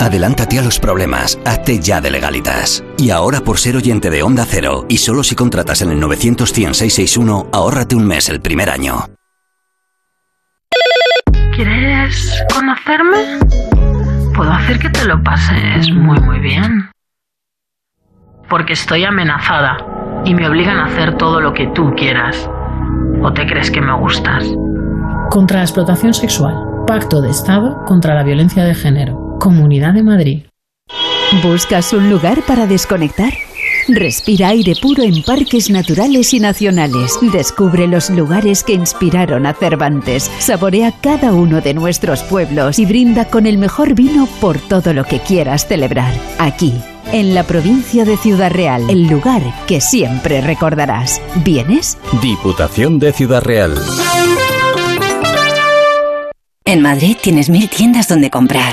Adelántate 0.00 0.58
a 0.58 0.62
los 0.62 0.78
problemas, 0.78 1.38
hazte 1.44 1.78
ya 1.78 2.00
de 2.00 2.10
legalitas. 2.10 2.84
Y 2.98 3.10
ahora 3.10 3.40
por 3.40 3.58
ser 3.58 3.76
oyente 3.76 4.10
de 4.10 4.22
Onda 4.22 4.44
Cero, 4.46 4.84
y 4.88 4.98
solo 4.98 5.22
si 5.22 5.34
contratas 5.34 5.82
en 5.82 5.90
el 5.90 6.00
900 6.00 6.48
661 6.50 7.48
ahórrate 7.52 7.94
un 7.94 8.06
mes 8.06 8.28
el 8.28 8.40
primer 8.40 8.70
año. 8.70 9.06
¿Quieres 11.54 12.44
conocerme? 12.52 13.38
Puedo 14.34 14.52
hacer 14.52 14.78
que 14.78 14.90
te 14.90 15.04
lo 15.04 15.22
pases 15.22 15.90
muy 15.90 16.18
muy 16.20 16.40
bien. 16.40 16.90
Porque 18.48 18.72
estoy 18.72 19.04
amenazada 19.04 19.78
y 20.24 20.34
me 20.34 20.48
obligan 20.48 20.78
a 20.78 20.86
hacer 20.86 21.16
todo 21.16 21.40
lo 21.40 21.52
que 21.52 21.68
tú 21.68 21.92
quieras. 21.96 22.50
¿O 23.22 23.32
te 23.32 23.46
crees 23.46 23.70
que 23.70 23.80
me 23.80 23.96
gustas? 23.98 24.44
Contra 25.30 25.58
la 25.58 25.64
explotación 25.64 26.12
sexual. 26.12 26.54
Pacto 26.86 27.22
de 27.22 27.30
Estado 27.30 27.82
contra 27.86 28.14
la 28.14 28.24
violencia 28.24 28.64
de 28.64 28.74
género. 28.74 29.23
Comunidad 29.38 29.94
de 29.94 30.02
Madrid. 30.02 30.42
¿Buscas 31.42 31.92
un 31.92 32.10
lugar 32.10 32.42
para 32.46 32.66
desconectar? 32.66 33.32
Respira 33.88 34.48
aire 34.48 34.74
puro 34.80 35.02
en 35.02 35.22
parques 35.22 35.68
naturales 35.68 36.32
y 36.32 36.40
nacionales. 36.40 37.18
Descubre 37.32 37.86
los 37.86 38.08
lugares 38.08 38.64
que 38.64 38.72
inspiraron 38.72 39.44
a 39.46 39.52
Cervantes. 39.52 40.30
Saborea 40.38 40.92
cada 41.02 41.32
uno 41.32 41.60
de 41.60 41.74
nuestros 41.74 42.22
pueblos 42.22 42.78
y 42.78 42.86
brinda 42.86 43.26
con 43.26 43.46
el 43.46 43.58
mejor 43.58 43.94
vino 43.94 44.26
por 44.40 44.58
todo 44.58 44.94
lo 44.94 45.04
que 45.04 45.20
quieras 45.20 45.66
celebrar. 45.66 46.14
Aquí, 46.38 46.72
en 47.12 47.34
la 47.34 47.42
provincia 47.42 48.04
de 48.04 48.16
Ciudad 48.16 48.50
Real, 48.50 48.88
el 48.88 49.06
lugar 49.06 49.42
que 49.66 49.80
siempre 49.80 50.40
recordarás. 50.40 51.20
¿Vienes? 51.44 51.98
Diputación 52.22 52.98
de 52.98 53.12
Ciudad 53.12 53.42
Real. 53.42 53.74
En 56.64 56.80
Madrid 56.80 57.16
tienes 57.20 57.50
mil 57.50 57.68
tiendas 57.68 58.08
donde 58.08 58.30
comprar. 58.30 58.72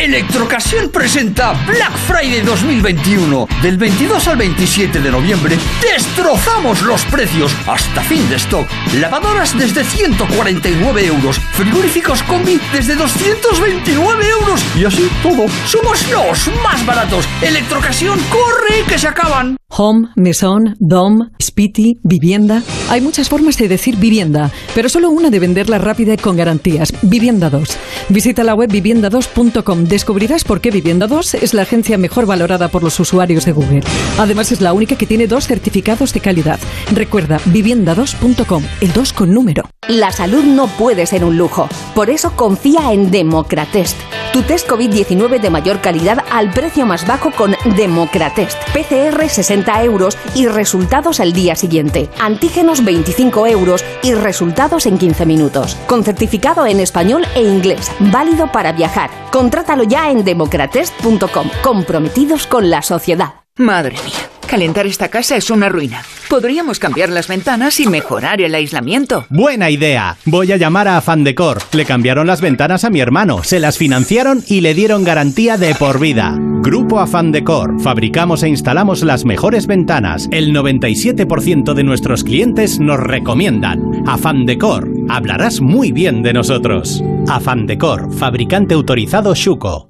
Electrocasión 0.00 0.88
presenta 0.88 1.52
Black 1.66 1.94
Friday 1.94 2.40
2021. 2.40 3.46
Del 3.60 3.76
22 3.76 4.28
al 4.28 4.38
27 4.38 4.98
de 4.98 5.10
noviembre 5.10 5.58
destrozamos 5.82 6.80
los 6.80 7.04
precios 7.04 7.54
hasta 7.66 8.00
fin 8.00 8.26
de 8.30 8.36
stock. 8.36 8.66
Lavadoras 8.98 9.58
desde 9.58 9.84
149 9.84 11.04
euros. 11.04 11.38
Frigoríficos 11.52 12.22
combi 12.22 12.58
desde 12.72 12.96
229 12.96 14.24
euros. 14.40 14.64
Y 14.74 14.86
así 14.86 15.06
todo. 15.22 15.46
Somos 15.66 16.10
los 16.10 16.48
más 16.64 16.86
baratos. 16.86 17.26
Electrocasión, 17.42 18.18
corre 18.30 18.84
que 18.88 18.98
se 18.98 19.06
acaban. 19.06 19.58
Home, 19.68 20.08
mesón, 20.16 20.76
dom, 20.80 21.30
spiti, 21.40 21.98
vivienda. 22.02 22.62
Hay 22.88 23.00
muchas 23.00 23.28
formas 23.28 23.56
de 23.56 23.68
decir 23.68 23.96
vivienda, 23.96 24.50
pero 24.74 24.88
solo 24.88 25.10
una 25.10 25.30
de 25.30 25.38
venderla 25.38 25.78
rápida 25.78 26.14
y 26.14 26.16
con 26.16 26.36
garantías. 26.36 26.92
Vivienda 27.02 27.50
2. 27.50 27.78
Visita 28.08 28.42
la 28.42 28.54
web 28.54 28.70
vivienda2.com. 28.70 29.89
Descubrirás 29.90 30.44
por 30.44 30.60
qué 30.60 30.70
Vivienda 30.70 31.08
2 31.08 31.34
es 31.34 31.52
la 31.52 31.62
agencia 31.62 31.98
mejor 31.98 32.24
valorada 32.24 32.68
por 32.68 32.84
los 32.84 33.00
usuarios 33.00 33.44
de 33.44 33.50
Google. 33.50 33.80
Además 34.18 34.52
es 34.52 34.60
la 34.60 34.72
única 34.72 34.94
que 34.94 35.04
tiene 35.04 35.26
dos 35.26 35.48
certificados 35.48 36.12
de 36.12 36.20
calidad. 36.20 36.60
Recuerda 36.92 37.40
vivienda2.com, 37.46 38.62
el 38.82 38.92
2 38.92 39.12
con 39.12 39.34
número. 39.34 39.68
La 39.88 40.12
salud 40.12 40.44
no 40.44 40.68
puede 40.68 41.06
ser 41.06 41.24
un 41.24 41.36
lujo. 41.36 41.68
Por 41.96 42.08
eso 42.08 42.36
confía 42.36 42.92
en 42.92 43.10
Democratest. 43.10 43.98
Tu 44.32 44.42
test 44.42 44.68
COVID-19 44.68 45.40
de 45.40 45.50
mayor 45.50 45.80
calidad 45.80 46.24
al 46.30 46.52
precio 46.52 46.86
más 46.86 47.04
bajo 47.04 47.32
con 47.32 47.56
Democratest. 47.76 48.56
PCR 48.72 49.28
60 49.28 49.82
euros 49.82 50.16
y 50.36 50.46
resultados 50.46 51.18
al 51.18 51.32
día 51.32 51.56
siguiente. 51.56 52.08
Antígenos 52.20 52.84
25 52.84 53.48
euros 53.48 53.84
y 54.04 54.14
resultados 54.14 54.86
en 54.86 54.98
15 54.98 55.26
minutos. 55.26 55.76
Con 55.88 56.04
certificado 56.04 56.64
en 56.66 56.78
español 56.78 57.26
e 57.34 57.42
inglés. 57.42 57.90
Válido 57.98 58.52
para 58.52 58.70
viajar. 58.70 59.10
Contrátalo 59.32 59.79
ya 59.82 60.10
en 60.10 60.24
democratest.com. 60.24 61.50
Comprometidos 61.62 62.46
con 62.46 62.70
la 62.70 62.82
sociedad. 62.82 63.34
Madre 63.56 63.96
mía, 64.04 64.30
calentar 64.46 64.86
esta 64.86 65.08
casa 65.08 65.36
es 65.36 65.50
una 65.50 65.68
ruina. 65.68 66.02
Podríamos 66.30 66.78
cambiar 66.78 67.08
las 67.08 67.26
ventanas 67.26 67.80
y 67.80 67.88
mejorar 67.88 68.40
el 68.40 68.54
aislamiento. 68.54 69.26
Buena 69.30 69.68
idea. 69.68 70.16
Voy 70.24 70.52
a 70.52 70.56
llamar 70.56 70.86
a 70.86 70.96
Afandecor. 70.96 71.58
Le 71.72 71.84
cambiaron 71.84 72.28
las 72.28 72.40
ventanas 72.40 72.84
a 72.84 72.90
mi 72.90 73.00
hermano, 73.00 73.42
se 73.42 73.58
las 73.58 73.78
financiaron 73.78 74.40
y 74.46 74.60
le 74.60 74.72
dieron 74.72 75.02
garantía 75.02 75.56
de 75.56 75.74
por 75.74 75.98
vida. 75.98 76.36
Grupo 76.38 77.00
Afandecor. 77.00 77.80
Fabricamos 77.80 78.44
e 78.44 78.48
instalamos 78.48 79.02
las 79.02 79.24
mejores 79.24 79.66
ventanas. 79.66 80.28
El 80.30 80.54
97% 80.54 81.74
de 81.74 81.82
nuestros 81.82 82.22
clientes 82.22 82.78
nos 82.78 83.00
recomiendan. 83.00 84.06
Afandecor. 84.06 84.88
Hablarás 85.08 85.60
muy 85.60 85.90
bien 85.90 86.22
de 86.22 86.32
nosotros. 86.32 87.02
Afandecor, 87.26 88.12
fabricante 88.14 88.74
autorizado 88.74 89.34
Shuko. 89.34 89.89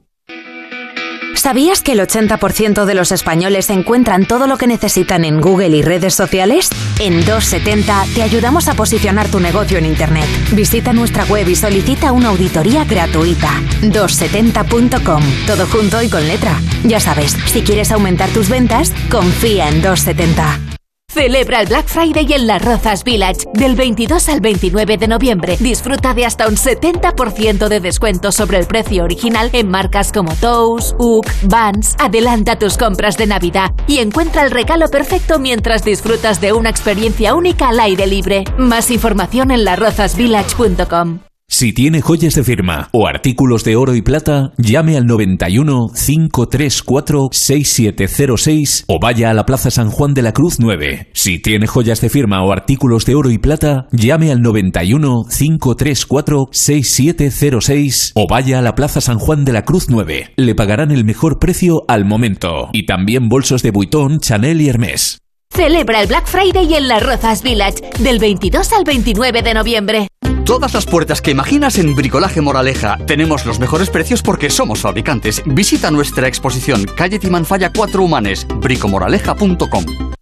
¿Sabías 1.41 1.81
que 1.81 1.93
el 1.93 2.01
80% 2.01 2.85
de 2.85 2.95
los 2.95 3.13
españoles 3.13 3.71
encuentran 3.71 4.27
todo 4.27 4.47
lo 4.47 4.59
que 4.59 4.67
necesitan 4.67 5.25
en 5.25 5.41
Google 5.41 5.75
y 5.75 5.81
redes 5.81 6.15
sociales? 6.15 6.69
En 6.99 7.25
270 7.25 8.05
te 8.15 8.23
ayudamos 8.23 8.69
a 8.69 8.75
posicionar 8.75 9.27
tu 9.29 9.41
negocio 9.41 9.79
en 9.79 9.87
Internet. 9.87 10.27
Visita 10.53 10.93
nuestra 10.93 11.25
web 11.25 11.49
y 11.49 11.57
solicita 11.57 12.13
una 12.13 12.29
auditoría 12.29 12.85
gratuita. 12.85 13.49
270.com. 13.81 15.23
Todo 15.47 15.67
junto 15.67 16.03
y 16.03 16.11
con 16.11 16.29
letra. 16.29 16.61
Ya 16.85 17.01
sabes, 17.01 17.35
si 17.47 17.63
quieres 17.63 17.91
aumentar 17.91 18.29
tus 18.29 18.51
ventas, 18.51 18.93
confía 19.11 19.71
en 19.71 19.81
270. 19.81 20.80
Celebra 21.13 21.61
el 21.61 21.67
Black 21.67 21.89
Friday 21.89 22.33
en 22.33 22.47
Las 22.47 22.65
Rozas 22.65 23.03
Village. 23.03 23.47
Del 23.55 23.75
22 23.75 24.29
al 24.29 24.41
29 24.41 24.97
de 24.97 25.09
noviembre, 25.09 25.57
disfruta 25.59 26.15
de 26.15 26.25
hasta 26.25 26.47
un 26.47 26.55
70% 26.55 27.69
de 27.69 27.81
descuento 27.81 28.31
sobre 28.31 28.59
el 28.59 28.67
precio 28.67 29.03
original 29.03 29.51
en 29.53 29.69
marcas 29.69 30.13
como 30.13 30.35
Toast, 30.37 30.95
UG, 30.99 31.27
Vans. 31.45 31.97
Adelanta 31.99 32.59
tus 32.59 32.79
compras 32.79 33.17
de 33.17 33.27
Navidad 33.27 33.73
y 33.89 33.99
encuentra 33.99 34.43
el 34.43 34.53
regalo 34.53 34.89
perfecto 34.89 35.41
mientras 35.41 35.85
disfrutas 35.85 36.41
de 36.41 36.53
una 36.53 36.71
experiencia 36.71 37.35
única 37.35 37.71
al 37.71 37.81
aire 37.81 38.07
libre. 38.07 38.45
Más 38.57 38.93
información 38.93 39.51
en 39.51 39.65
larrozasvillage.com. 39.65 41.30
Si 41.53 41.73
tiene 41.73 42.01
joyas 42.01 42.37
de 42.37 42.45
firma 42.45 42.89
o 42.93 43.09
artículos 43.09 43.65
de 43.65 43.75
oro 43.75 43.97
y 43.97 44.03
plata, 44.03 44.53
llame 44.57 44.97
al 44.97 45.05
91 45.05 45.89
534 45.89 47.29
6706 47.33 48.85
o 48.87 49.01
vaya 49.01 49.31
a 49.31 49.35
la 49.35 49.45
Plaza 49.45 49.73
San 49.73 49.91
Juan 49.91 50.15
de 50.15 50.23
la 50.23 50.33
Cruz 50.33 50.61
9. 50.61 51.09
Si 51.13 51.41
tiene 51.41 51.67
joyas 51.67 52.01
de 52.01 52.09
firma 52.09 52.45
o 52.45 52.53
artículos 52.53 53.05
de 53.05 53.17
oro 53.17 53.31
y 53.31 53.39
plata, 53.39 53.89
llame 53.91 54.31
al 54.31 54.43
91 54.43 55.25
534 55.25 56.49
6706 56.53 58.13
o 58.15 58.29
vaya 58.29 58.61
a 58.61 58.63
la 58.63 58.77
Plaza 58.77 59.01
San 59.01 59.19
Juan 59.19 59.45
de 59.45 59.53
la 59.53 59.65
Cruz 59.65 59.87
9. 59.89 60.35
Le 60.37 60.55
pagarán 60.55 60.93
el 60.93 61.05
mejor 61.05 61.41
precio 61.41 61.83
al 61.89 62.05
momento. 62.05 62.69
Y 62.73 62.87
también 62.87 63.29
bolsos 63.29 63.65
de 63.65 63.73
Vuitton, 63.73 64.21
Chanel 64.21 64.61
y 64.61 64.69
Hermès. 64.69 65.19
Celebra 65.53 66.01
el 66.01 66.07
Black 66.07 66.29
Friday 66.29 66.75
en 66.75 66.87
Las 66.87 67.03
Rozas 67.03 67.43
Village 67.43 67.83
del 67.99 68.21
22 68.21 68.73
al 68.73 68.85
29 68.85 69.43
de 69.43 69.55
noviembre. 69.55 70.07
Todas 70.45 70.75
las 70.75 70.87
puertas 70.87 71.23
que 71.23 71.31
imaginas 71.31 71.79
en 71.79 71.95
Bricolaje 71.95 72.41
Moraleja. 72.41 72.99
Tenemos 73.07 73.47
los 73.47 73.59
mejores 73.59 73.91
precios 73.91 74.23
porque 74.23 74.51
somos 74.51 74.81
fabricantes. 74.81 75.43
Visita 75.47 75.91
nuestra 75.91 76.29
exposición 76.29 76.85
Calle 76.97 77.19
Timanfaya 77.19 77.71
4 77.73 78.03
Humanes, 78.03 78.47
bricomoraleja.com. 78.61 80.20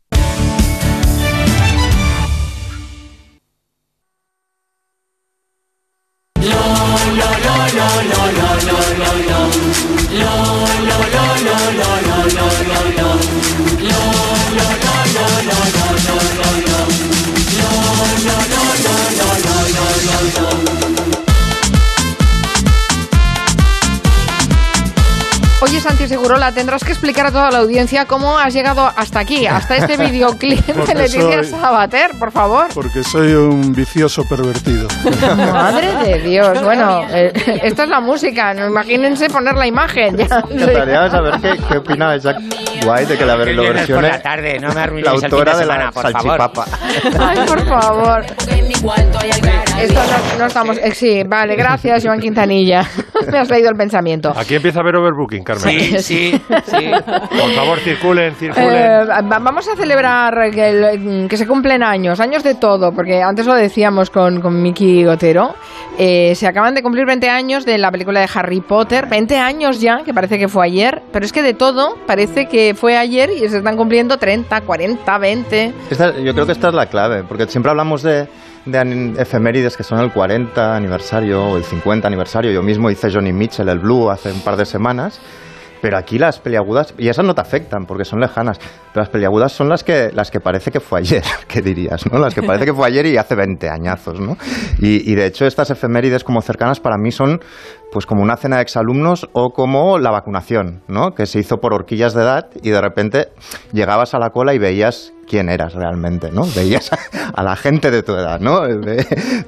Segurola, 26.29 26.53
tendrás 26.53 26.85
que 26.85 26.93
explicar 26.93 27.25
a 27.25 27.31
toda 27.33 27.51
la 27.51 27.59
audiencia 27.61 28.05
cómo 28.05 28.39
has 28.39 28.53
llegado 28.53 28.93
hasta 28.97 29.19
aquí, 29.21 29.47
hasta 29.47 29.77
este 29.77 29.97
videoclip 30.11 30.61
de 30.67 30.95
Leticia 30.95 31.43
soy- 31.43 31.47
Sabater, 31.47 32.11
por 32.19 32.31
favor. 32.33 32.67
Porque 32.75 33.03
soy 33.03 33.33
un 33.33 33.73
vicioso 33.73 34.29
pervertido. 34.29 34.89
Madre 35.53 35.91
de 36.05 36.19
Dios. 36.21 36.63
Bueno, 36.63 37.03
eh, 37.09 37.33
esta 37.63 37.85
es 37.85 37.89
la 37.89 38.01
música. 38.01 38.53
no, 38.53 38.67
Imagínense 38.67 39.31
poner 39.31 39.55
la 39.55 39.67
imagen. 39.67 40.19
Ya. 40.19 40.45
Me 40.51 40.65
encantaría 40.65 41.11
saber 41.11 41.41
qué, 41.41 41.59
qué 41.67 41.79
opina 41.79 42.15
Jack 42.19 42.37
White 42.85 43.07
de 43.07 43.17
que 43.19 43.25
la, 43.25 43.39
Que 43.43 43.53
lo 43.55 43.63
viernes 43.63 43.87
por 43.89 44.03
la 44.03 44.21
tarde, 44.21 44.59
no 44.61 44.69
me 44.69 44.75
la 44.75 44.83
arruinéis 44.83 45.15
el 45.15 45.21
fin 45.21 45.25
autora 45.33 45.53
de 45.55 45.59
de, 45.61 45.65
la 45.67 45.73
semana, 45.75 45.93
por 45.93 46.13
favor. 46.13 46.39
salchipapa. 46.39 46.65
Ay, 47.27 47.39
por 47.47 47.67
favor. 47.67 48.27
Esto 49.81 50.01
no, 50.01 50.39
no 50.41 50.47
estamos. 50.47 50.77
eh, 50.79 50.93
sí, 50.93 51.23
vale, 51.25 51.55
gracias, 51.55 52.05
Joan 52.05 52.19
Quintanilla. 52.21 52.85
Me 53.31 53.39
has 53.39 53.49
leído 53.49 53.71
el 53.71 53.77
pensamiento. 53.77 54.33
Aquí 54.37 54.55
empieza 54.57 54.81
a 54.81 54.83
haber 54.83 54.97
overbooking, 54.97 55.45
Carmen. 55.45 55.79
Sí, 55.79 55.99
sí, 55.99 56.41
sí. 56.67 56.91
Por 57.31 57.53
favor, 57.53 57.79
circulen, 57.81 58.35
circulen. 58.35 58.69
Eh, 58.75 59.05
va- 59.07 59.39
vamos 59.39 59.69
a 59.69 59.77
celebrar 59.77 60.51
que, 60.51 60.69
el- 60.69 61.29
que 61.29 61.37
se 61.37 61.47
cumplen 61.47 61.83
años, 61.83 62.19
años 62.21 62.43
de 62.43 62.55
todo, 62.57 62.93
porque 62.93 63.23
antes 63.23 63.47
lo 63.47 63.55
decíamos 63.55 64.11
con, 64.11 64.41
con 64.41 64.61
Miki 64.61 65.07
Otero. 65.07 65.55
Eh, 65.97 66.35
se 66.35 66.47
acaban 66.47 66.75
de 66.75 66.83
cumplir 66.83 67.07
20 67.07 67.29
años 67.29 67.65
de 67.65 67.79
la 67.79 67.91
película 67.93 68.21
de 68.21 68.29
Harry 68.35 68.61
Potter. 68.61 69.07
20 69.07 69.37
años 69.37 69.81
ya, 69.81 70.03
que 70.05 70.13
parece 70.13 70.39
que 70.39 70.49
fue 70.49 70.67
ayer, 70.67 71.03
pero 71.13 71.25
es 71.25 71.33
que 71.33 71.43
de 71.43 71.55
todo 71.55 71.97
parece 72.07 72.47
que 72.47 72.75
fue 72.75 72.97
ayer 72.97 73.31
y 73.31 73.49
se 73.49 73.59
están 73.59 73.77
cumpliendo 73.77 74.17
30, 74.19 74.61
40, 74.63 75.19
20. 75.19 75.73
Esta- 75.91 76.19
yo 76.19 76.33
creo 76.35 76.47
que 76.47 76.53
esta 76.53 76.69
es 76.69 76.75
la 76.75 76.87
clave, 76.87 77.23
porque 77.23 77.47
siempre 77.47 77.71
hablamos 77.71 78.03
de, 78.03 78.29
de 78.71 79.15
efemérides 79.19 79.77
que 79.77 79.83
son 79.83 79.99
el 80.01 80.13
40 80.13 80.77
aniversario 80.77 81.45
o 81.45 81.57
el 81.57 81.65
50 81.65 82.07
aniversario. 82.07 82.53
Yo 82.53 82.63
mismo 82.63 82.91
hice 82.91 83.11
Johnny 83.11 83.33
Mitchell, 83.33 83.69
el 83.69 83.79
Blue, 83.79 84.11
hace 84.11 84.33
un 84.33 84.41
par 84.41 84.57
de 84.57 84.65
semanas. 84.65 85.21
Pero 85.81 85.97
aquí 85.97 86.19
las 86.19 86.41
peliagudas, 86.41 86.93
y 86.99 87.09
esas 87.09 87.25
no 87.25 87.35
te 87.35 87.41
afectan 87.41 87.87
porque 87.87 88.05
son 88.05 88.21
lejanas, 88.21 88.59
pero 88.93 89.03
las 89.03 89.11
peliagudas 89.11 89.53
son 89.53 89.69
las 89.69 89.85
que, 89.85 90.11
las 90.13 90.31
que 90.31 90.41
parece 90.41 90.73
que 90.73 90.81
fue 90.81 90.99
ayer, 90.99 91.23
que 91.49 91.63
dirías, 91.63 92.05
¿no? 92.11 92.19
Las 92.19 92.35
que 92.35 92.43
parece 92.43 92.65
que 92.65 92.75
fue 92.75 92.87
ayer 92.89 93.07
y 93.07 93.17
hace 93.17 93.37
20 93.37 93.69
añazos, 93.69 94.19
¿no? 94.19 94.37
Y, 94.81 95.09
y 95.11 95.15
de 95.15 95.27
hecho 95.27 95.47
estas 95.47 95.71
efemérides 95.71 96.25
como 96.25 96.43
cercanas 96.43 96.81
para 96.81 96.97
mí 96.99 97.13
son 97.13 97.41
pues 97.93 98.07
como 98.07 98.23
una 98.23 98.37
cena 98.37 98.57
de 98.57 98.63
exalumnos 98.63 99.29
o 99.33 99.51
como 99.51 99.99
la 99.99 100.11
vacunación, 100.11 100.83
¿no? 100.89 101.15
Que 101.15 101.27
se 101.27 101.39
hizo 101.39 101.59
por 101.59 101.75
horquillas 101.75 102.15
de 102.15 102.23
edad 102.23 102.49
y 102.63 102.71
de 102.71 102.81
repente 102.81 103.29
llegabas 103.73 104.15
a 104.15 104.19
la 104.19 104.31
cola 104.31 104.55
y 104.55 104.59
veías 104.59 105.13
quién 105.27 105.49
eras 105.49 105.75
realmente, 105.75 106.31
¿no? 106.33 106.43
Veías 106.57 106.91
a, 107.35 107.43
la 107.43 107.57
gente 107.57 107.91
de 107.91 108.03
tu 108.03 108.13
edad, 108.13 108.41
¿no? 108.41 108.63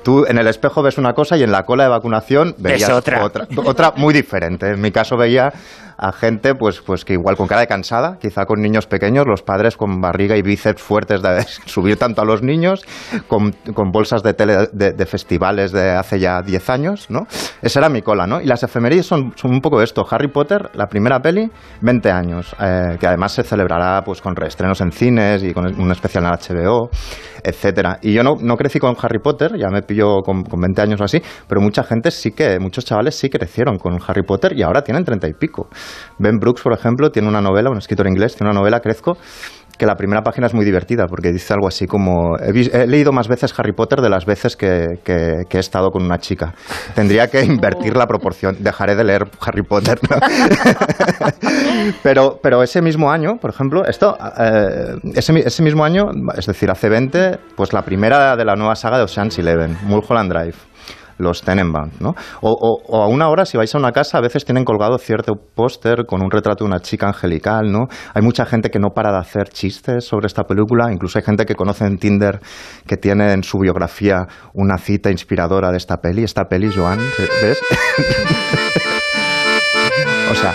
Tú 0.02 0.26
en 0.26 0.38
el 0.38 0.46
espejo 0.46 0.82
ves 0.82 0.98
una 0.98 1.12
cosa 1.12 1.36
y 1.36 1.42
en 1.42 1.52
la 1.52 1.64
cola 1.64 1.84
de 1.84 1.90
vacunación 1.90 2.54
veías 2.58 2.90
otra. 2.90 3.24
otra, 3.24 3.46
otra 3.64 3.92
muy 3.96 4.14
diferente. 4.14 4.70
En 4.70 4.80
mi 4.80 4.90
caso 4.90 5.16
veía 5.16 5.52
a 6.00 6.12
gente 6.12 6.54
pues, 6.54 6.80
pues 6.80 7.04
que 7.04 7.12
igual 7.12 7.36
con 7.36 7.46
cara 7.46 7.60
de 7.60 7.66
cansada, 7.66 8.16
quizá 8.18 8.46
con 8.46 8.62
niños 8.62 8.86
pequeños, 8.86 9.26
los 9.26 9.42
padres 9.42 9.76
con 9.76 10.00
barriga 10.00 10.34
y 10.36 10.42
bíceps 10.42 10.80
fuertes 10.80 11.20
de 11.20 11.42
subir 11.66 11.98
tanto 11.98 12.22
a 12.22 12.24
los 12.24 12.42
niños, 12.42 12.82
con, 13.28 13.52
con 13.74 13.92
bolsas 13.92 14.22
de 14.22 14.32
tele 14.32 14.68
de, 14.72 14.92
de 14.92 15.06
festivales 15.06 15.72
de 15.72 15.90
hace 15.90 16.18
ya 16.18 16.40
10 16.40 16.70
años, 16.70 17.10
¿no? 17.10 17.26
Esa 17.60 17.80
era 17.80 17.90
mi 17.90 18.00
cola, 18.00 18.26
Y 18.40 18.46
las 18.46 18.62
efemérides 18.62 19.06
son, 19.06 19.32
son 19.34 19.50
un 19.52 19.60
poco 19.60 19.80
esto. 19.80 20.04
Harry 20.10 20.28
Potter, 20.28 20.70
la 20.74 20.86
primera 20.86 21.20
peli, 21.20 21.50
20 21.80 22.10
años, 22.10 22.54
eh, 22.60 22.96
que 23.00 23.06
además 23.06 23.32
se 23.32 23.42
celebrará 23.42 24.02
pues 24.04 24.20
con 24.20 24.36
reestrenos 24.36 24.80
en 24.82 24.92
cines 24.92 25.42
y 25.42 25.52
con 25.54 25.66
un 25.80 25.90
especial 25.90 26.24
en 26.24 26.30
HBO, 26.30 26.90
etcétera. 27.42 27.98
Y 28.02 28.12
yo 28.12 28.22
no, 28.22 28.34
no 28.40 28.56
crecí 28.56 28.78
con 28.78 28.94
Harry 29.00 29.18
Potter, 29.18 29.56
ya 29.58 29.68
me 29.68 29.82
pilló 29.82 30.18
con, 30.18 30.44
con 30.44 30.60
20 30.60 30.82
años 30.82 31.00
o 31.00 31.04
así, 31.04 31.20
pero 31.48 31.60
mucha 31.60 31.82
gente 31.82 32.10
sí 32.10 32.32
que, 32.32 32.58
muchos 32.60 32.84
chavales 32.84 33.14
sí 33.14 33.30
crecieron 33.30 33.78
con 33.78 33.98
Harry 34.06 34.22
Potter 34.22 34.52
y 34.56 34.62
ahora 34.62 34.82
tienen 34.82 35.04
30 35.04 35.28
y 35.28 35.32
pico. 35.32 35.68
Ben 36.18 36.38
Brooks, 36.38 36.62
por 36.62 36.72
ejemplo, 36.72 37.10
tiene 37.10 37.28
una 37.28 37.40
novela, 37.40 37.70
un 37.70 37.78
escritor 37.78 38.06
inglés, 38.06 38.36
tiene 38.36 38.50
una 38.50 38.60
novela, 38.60 38.80
Crezco, 38.80 39.16
que 39.80 39.86
la 39.86 39.96
primera 39.96 40.20
página 40.20 40.46
es 40.46 40.52
muy 40.52 40.66
divertida 40.66 41.06
porque 41.06 41.32
dice 41.32 41.54
algo 41.54 41.66
así 41.66 41.86
como 41.86 42.36
he, 42.36 42.86
leído 42.86 43.12
más 43.12 43.28
veces 43.28 43.58
Harry 43.58 43.72
Potter 43.72 44.02
de 44.02 44.10
las 44.10 44.26
veces 44.26 44.54
que, 44.54 45.00
he 45.06 45.58
estado 45.58 45.90
con 45.90 46.04
una 46.04 46.18
chica. 46.18 46.52
Tendría 46.94 47.28
que 47.28 47.42
invertir 47.42 47.96
la 47.96 48.06
proporción. 48.06 48.56
Dejaré 48.60 48.94
de 48.94 49.04
leer 49.04 49.30
Harry 49.40 49.62
Potter. 49.62 49.98
pero, 52.02 52.38
pero 52.42 52.62
ese 52.62 52.82
mismo 52.82 53.10
año, 53.10 53.38
por 53.40 53.48
ejemplo, 53.48 53.86
esto, 53.86 54.18
eh, 54.38 54.96
ese, 55.14 55.38
ese 55.38 55.62
mismo 55.62 55.82
año, 55.82 56.10
es 56.36 56.44
decir, 56.44 56.70
hace 56.70 56.90
20, 56.90 57.38
pues 57.56 57.72
la 57.72 57.80
primera 57.80 58.36
de 58.36 58.44
la 58.44 58.56
nueva 58.56 58.76
saga 58.76 58.98
de 58.98 59.04
Ocean's 59.04 59.38
Eleven, 59.38 59.78
Mulholland 59.84 60.30
Drive 60.30 60.69
los 61.20 61.42
Tenenbaums, 61.42 62.00
¿no? 62.00 62.14
O, 62.40 62.50
o- 62.50 62.80
o 62.86 63.02
aún 63.02 63.22
ahora, 63.22 63.44
si 63.44 63.56
vais 63.56 63.74
a 63.74 63.78
una 63.78 63.92
casa, 63.92 64.18
a 64.18 64.20
veces 64.20 64.44
tienen 64.44 64.64
colgado 64.64 64.98
cierto 64.98 65.34
póster 65.54 66.06
con 66.06 66.22
un 66.22 66.30
retrato 66.30 66.64
de 66.64 66.68
una 66.70 66.80
chica 66.80 67.06
angelical, 67.06 67.70
¿no? 67.70 67.86
Hay 68.14 68.22
mucha 68.22 68.46
gente 68.46 68.70
que 68.70 68.78
no 68.78 68.88
para 68.94 69.12
de 69.12 69.18
hacer 69.18 69.48
chistes 69.50 70.04
sobre 70.04 70.26
esta 70.26 70.44
película, 70.44 70.90
incluso 70.92 71.18
hay 71.18 71.24
gente 71.24 71.44
que 71.44 71.54
conoce 71.54 71.84
en 71.84 71.98
Tinder 71.98 72.40
que 72.86 72.96
tiene 72.96 73.32
en 73.32 73.42
su 73.42 73.58
biografía 73.58 74.26
una 74.54 74.78
cita 74.78 75.10
inspiradora 75.10 75.70
de 75.70 75.76
esta 75.76 75.96
peli. 75.98 76.24
Esta 76.24 76.44
peli, 76.44 76.70
Joan, 76.74 76.98
¿ves? 77.42 77.60
o 80.30 80.34
sea, 80.34 80.54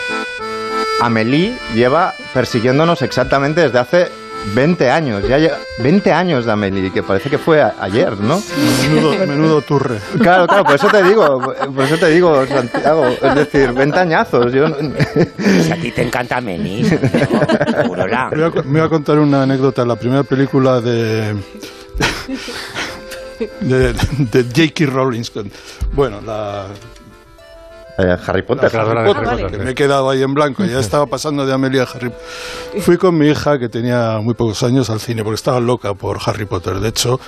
Amélie 1.02 1.54
lleva 1.76 2.14
persiguiéndonos 2.34 3.02
exactamente 3.02 3.62
desde 3.62 3.80
hace 3.80 4.08
20 4.54 4.90
años. 4.92 5.24
Ya 5.28 5.38
lle- 5.40 5.54
20 5.80 6.12
años 6.12 6.46
de 6.46 6.52
Amélie, 6.52 6.92
que 6.92 7.02
parece 7.04 7.30
que 7.30 7.38
fue 7.38 7.62
a- 7.62 7.76
ayer, 7.80 8.18
¿no? 8.20 8.42
Menudo, 8.84 9.26
menudo 9.28 9.62
turre. 9.62 9.98
Claro, 10.20 10.48
claro, 10.48 10.64
por 10.64 10.76
eso 10.76 10.88
te 10.88 11.04
digo, 11.04 11.42
por 11.74 11.84
eso 11.86 11.98
te 11.98 12.10
digo, 12.10 12.46
Santiago, 12.46 13.08
es 13.08 13.36
decir, 13.36 13.72
20 13.74 14.00
añazos. 14.00 14.54
Yo 14.54 14.70
no- 14.70 14.76
Si 14.78 15.72
a 15.72 15.76
ti 15.82 15.92
te 15.92 16.04
encanta 16.04 16.40
Meni, 16.42 16.84
Segurola. 16.86 18.30
Me 18.32 18.50
voy, 18.50 18.82
a, 18.82 18.90
contar 18.90 19.20
una 19.20 19.44
anécdota. 19.44 19.86
La 19.86 19.96
primera 19.96 20.24
película 20.24 20.80
de. 20.82 21.36
de, 23.62 23.94
de 23.94 24.44
J.K. 24.44 24.86
Rowling. 24.92 25.24
Bueno, 25.94 26.22
la. 26.22 26.68
Eh, 27.98 28.18
Harry 28.28 28.44
Potter. 28.44 28.70
Creadora 28.70 29.04
de 29.04 29.12
Harry 29.12 29.26
Potter, 29.26 29.52
que 29.52 29.58
me 29.58 29.72
he 29.72 29.76
quedado 29.76 30.10
ahí 30.10 30.22
en 30.22 30.34
blanco. 30.34 30.66
Ya 30.66 30.80
estaba 30.80 31.06
pasando 31.06 31.46
de 31.46 31.54
Amelia 31.54 31.84
a 31.84 31.86
Harry 31.86 32.12
Fui 32.80 32.98
con 32.98 33.18
mi 33.18 33.28
hija, 33.28 33.58
que 33.58 33.70
tenía 33.70 34.20
muy 34.22 34.34
pocos 34.34 34.64
años, 34.64 34.90
al 34.90 35.00
cine, 35.00 35.24
porque 35.24 35.36
estaba 35.36 35.60
loca 35.60 35.94
por 35.94 36.20
Harry 36.26 36.46
Potter. 36.46 36.80
De 36.80 36.90
hecho, 36.90 37.20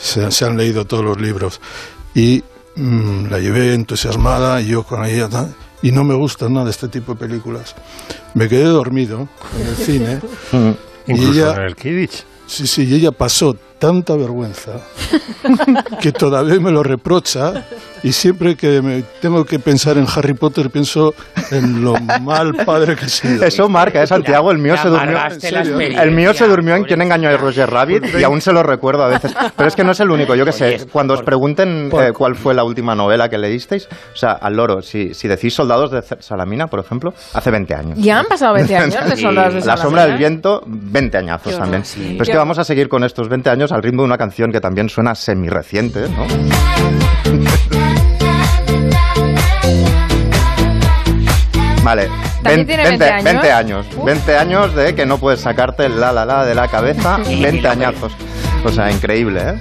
se, 0.00 0.30
se 0.30 0.44
han 0.44 0.56
leído 0.56 0.84
todos 0.84 1.04
los 1.04 1.20
libros. 1.20 1.60
Y 2.14 2.44
mm, 2.76 3.26
la 3.26 3.38
llevé 3.40 3.74
entusiasmada, 3.74 4.60
y 4.60 4.68
yo 4.68 4.84
con 4.84 5.04
ella. 5.04 5.28
tal, 5.28 5.52
Y 5.82 5.90
no 5.90 6.04
me 6.04 6.14
gusta 6.14 6.48
nada 6.48 6.66
de 6.66 6.70
este 6.70 6.88
tipo 6.88 7.14
de 7.14 7.26
películas. 7.26 7.74
Me 8.34 8.48
quedé 8.48 8.64
dormido 8.64 9.28
en 9.58 9.66
el 9.66 9.76
cine. 9.76 10.20
y 11.06 11.12
Incluso 11.12 11.32
ella, 11.32 11.54
en 11.56 11.62
el 11.62 11.76
Kidditch. 11.76 12.24
Sí, 12.46 12.66
sí, 12.66 12.84
y 12.84 12.94
ella 12.94 13.10
pasó 13.10 13.56
tanta 13.84 14.16
vergüenza 14.16 14.80
que 16.00 16.10
todavía 16.10 16.58
me 16.58 16.70
lo 16.70 16.82
reprocha 16.82 17.66
y 18.02 18.12
siempre 18.12 18.54
que 18.54 18.82
me 18.82 19.02
tengo 19.22 19.46
que 19.46 19.58
pensar 19.58 19.96
en 19.96 20.06
Harry 20.14 20.34
Potter 20.34 20.68
pienso 20.68 21.14
en 21.50 21.82
lo 21.82 21.94
mal 22.20 22.54
padre 22.66 22.96
que 22.96 23.06
he 23.06 23.08
sido. 23.08 23.42
Eso 23.42 23.66
marca, 23.70 24.02
¿eh, 24.02 24.06
Santiago? 24.06 24.50
El 24.50 24.58
mío 24.58 24.76
se 24.76 24.88
durmió. 24.88 25.12
la 25.14 26.02
El 26.02 26.10
mío 26.10 26.34
se 26.34 26.46
durmió 26.46 26.76
en 26.76 26.84
Quién 26.84 27.00
engañó 27.00 27.30
a 27.30 27.36
Roger 27.38 27.70
Rabbit 27.70 28.04
y 28.18 28.22
aún 28.22 28.42
se 28.42 28.52
lo 28.52 28.62
recuerdo 28.62 29.04
a 29.04 29.08
veces. 29.08 29.34
Pero 29.56 29.66
es 29.66 29.74
que 29.74 29.84
no 29.84 29.92
es 29.92 30.00
el 30.00 30.10
único. 30.10 30.34
Yo 30.34 30.44
qué 30.44 30.52
sé, 30.52 30.86
cuando 30.92 31.14
os 31.14 31.22
pregunten 31.22 31.90
eh, 31.98 32.12
cuál 32.14 32.36
fue 32.36 32.52
la 32.52 32.62
última 32.62 32.94
novela 32.94 33.30
que 33.30 33.38
leísteis, 33.38 33.88
o 34.12 34.16
sea, 34.16 34.32
al 34.32 34.54
loro, 34.54 34.82
si, 34.82 35.14
si 35.14 35.26
decís 35.26 35.54
Soldados 35.54 35.90
de 35.90 36.02
Salamina, 36.20 36.66
por 36.66 36.80
ejemplo, 36.80 37.14
hace 37.32 37.50
20 37.50 37.74
años. 37.74 37.98
Ya 37.98 38.18
han 38.18 38.26
pasado 38.26 38.52
20 38.52 38.76
años 38.76 39.08
de 39.08 39.16
soldados 39.20 39.54
de 39.54 39.60
La 39.60 39.64
Salamina. 39.64 39.82
sombra 39.82 40.06
del 40.06 40.18
viento, 40.18 40.62
20 40.66 41.16
añazos 41.16 41.56
también. 41.56 41.82
Pero 41.94 42.22
es 42.22 42.28
Qué 42.28 42.32
que 42.32 42.38
vamos 42.38 42.58
a 42.58 42.64
seguir 42.64 42.90
con 42.90 43.02
estos 43.02 43.30
20 43.30 43.48
años 43.48 43.72
al 43.74 43.82
ritmo 43.82 44.02
de 44.02 44.06
una 44.06 44.18
canción 44.18 44.52
que 44.52 44.60
también 44.60 44.88
suena 44.88 45.14
semi-reciente, 45.16 46.08
¿no? 46.08 46.26
Vale, 51.82 52.08
¿También 52.42 52.58
ven- 52.58 52.66
tiene 52.66 52.82
20, 52.84 53.04
20 53.04 53.24
20 53.24 53.52
años? 53.52 53.86
años. 53.86 54.04
20 54.06 54.38
años 54.38 54.74
de 54.74 54.94
que 54.94 55.04
no 55.04 55.18
puedes 55.18 55.40
sacarte 55.40 55.86
el 55.86 56.00
la 56.00 56.12
la 56.12 56.24
la 56.24 56.44
de 56.44 56.54
la 56.54 56.68
cabeza. 56.68 57.18
20 57.26 57.68
añazos. 57.68 58.12
O 58.64 58.70
sea, 58.70 58.90
increíble, 58.90 59.40
¿eh? 59.42 59.54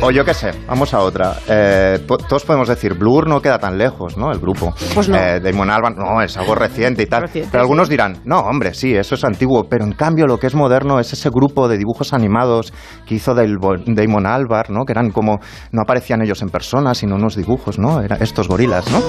O 0.00 0.12
yo 0.12 0.24
qué 0.24 0.32
sé, 0.32 0.52
vamos 0.68 0.94
a 0.94 1.00
otra. 1.00 1.34
Eh, 1.48 1.98
po- 2.06 2.18
todos 2.18 2.44
podemos 2.44 2.68
decir, 2.68 2.94
Blur 2.94 3.26
no 3.26 3.42
queda 3.42 3.58
tan 3.58 3.76
lejos, 3.76 4.16
¿no? 4.16 4.30
El 4.30 4.38
grupo. 4.38 4.72
Pues 4.94 5.08
no. 5.08 5.16
Eh, 5.16 5.40
Damon 5.40 5.68
Albarn, 5.70 5.96
no, 5.96 6.22
es 6.22 6.36
algo 6.36 6.54
reciente 6.54 7.02
y 7.02 7.06
tal. 7.06 7.22
Reciente, 7.22 7.48
pero 7.50 7.62
algunos 7.62 7.88
sí. 7.88 7.94
dirán, 7.94 8.18
no, 8.24 8.38
hombre, 8.38 8.74
sí, 8.74 8.94
eso 8.94 9.16
es 9.16 9.24
antiguo. 9.24 9.64
Pero 9.68 9.84
en 9.84 9.92
cambio 9.92 10.26
lo 10.28 10.38
que 10.38 10.46
es 10.46 10.54
moderno 10.54 11.00
es 11.00 11.12
ese 11.12 11.30
grupo 11.30 11.66
de 11.66 11.78
dibujos 11.78 12.12
animados 12.12 12.72
que 13.06 13.16
hizo 13.16 13.34
Damon 13.34 14.26
Albarn, 14.26 14.72
¿no? 14.72 14.84
Que 14.84 14.92
eran 14.92 15.10
como, 15.10 15.40
no 15.72 15.82
aparecían 15.82 16.22
ellos 16.22 16.42
en 16.42 16.50
persona, 16.50 16.94
sino 16.94 17.16
unos 17.16 17.34
dibujos, 17.34 17.78
¿no? 17.80 18.00
Eran 18.00 18.22
estos 18.22 18.46
gorilas, 18.46 18.88
¿no? 18.92 19.02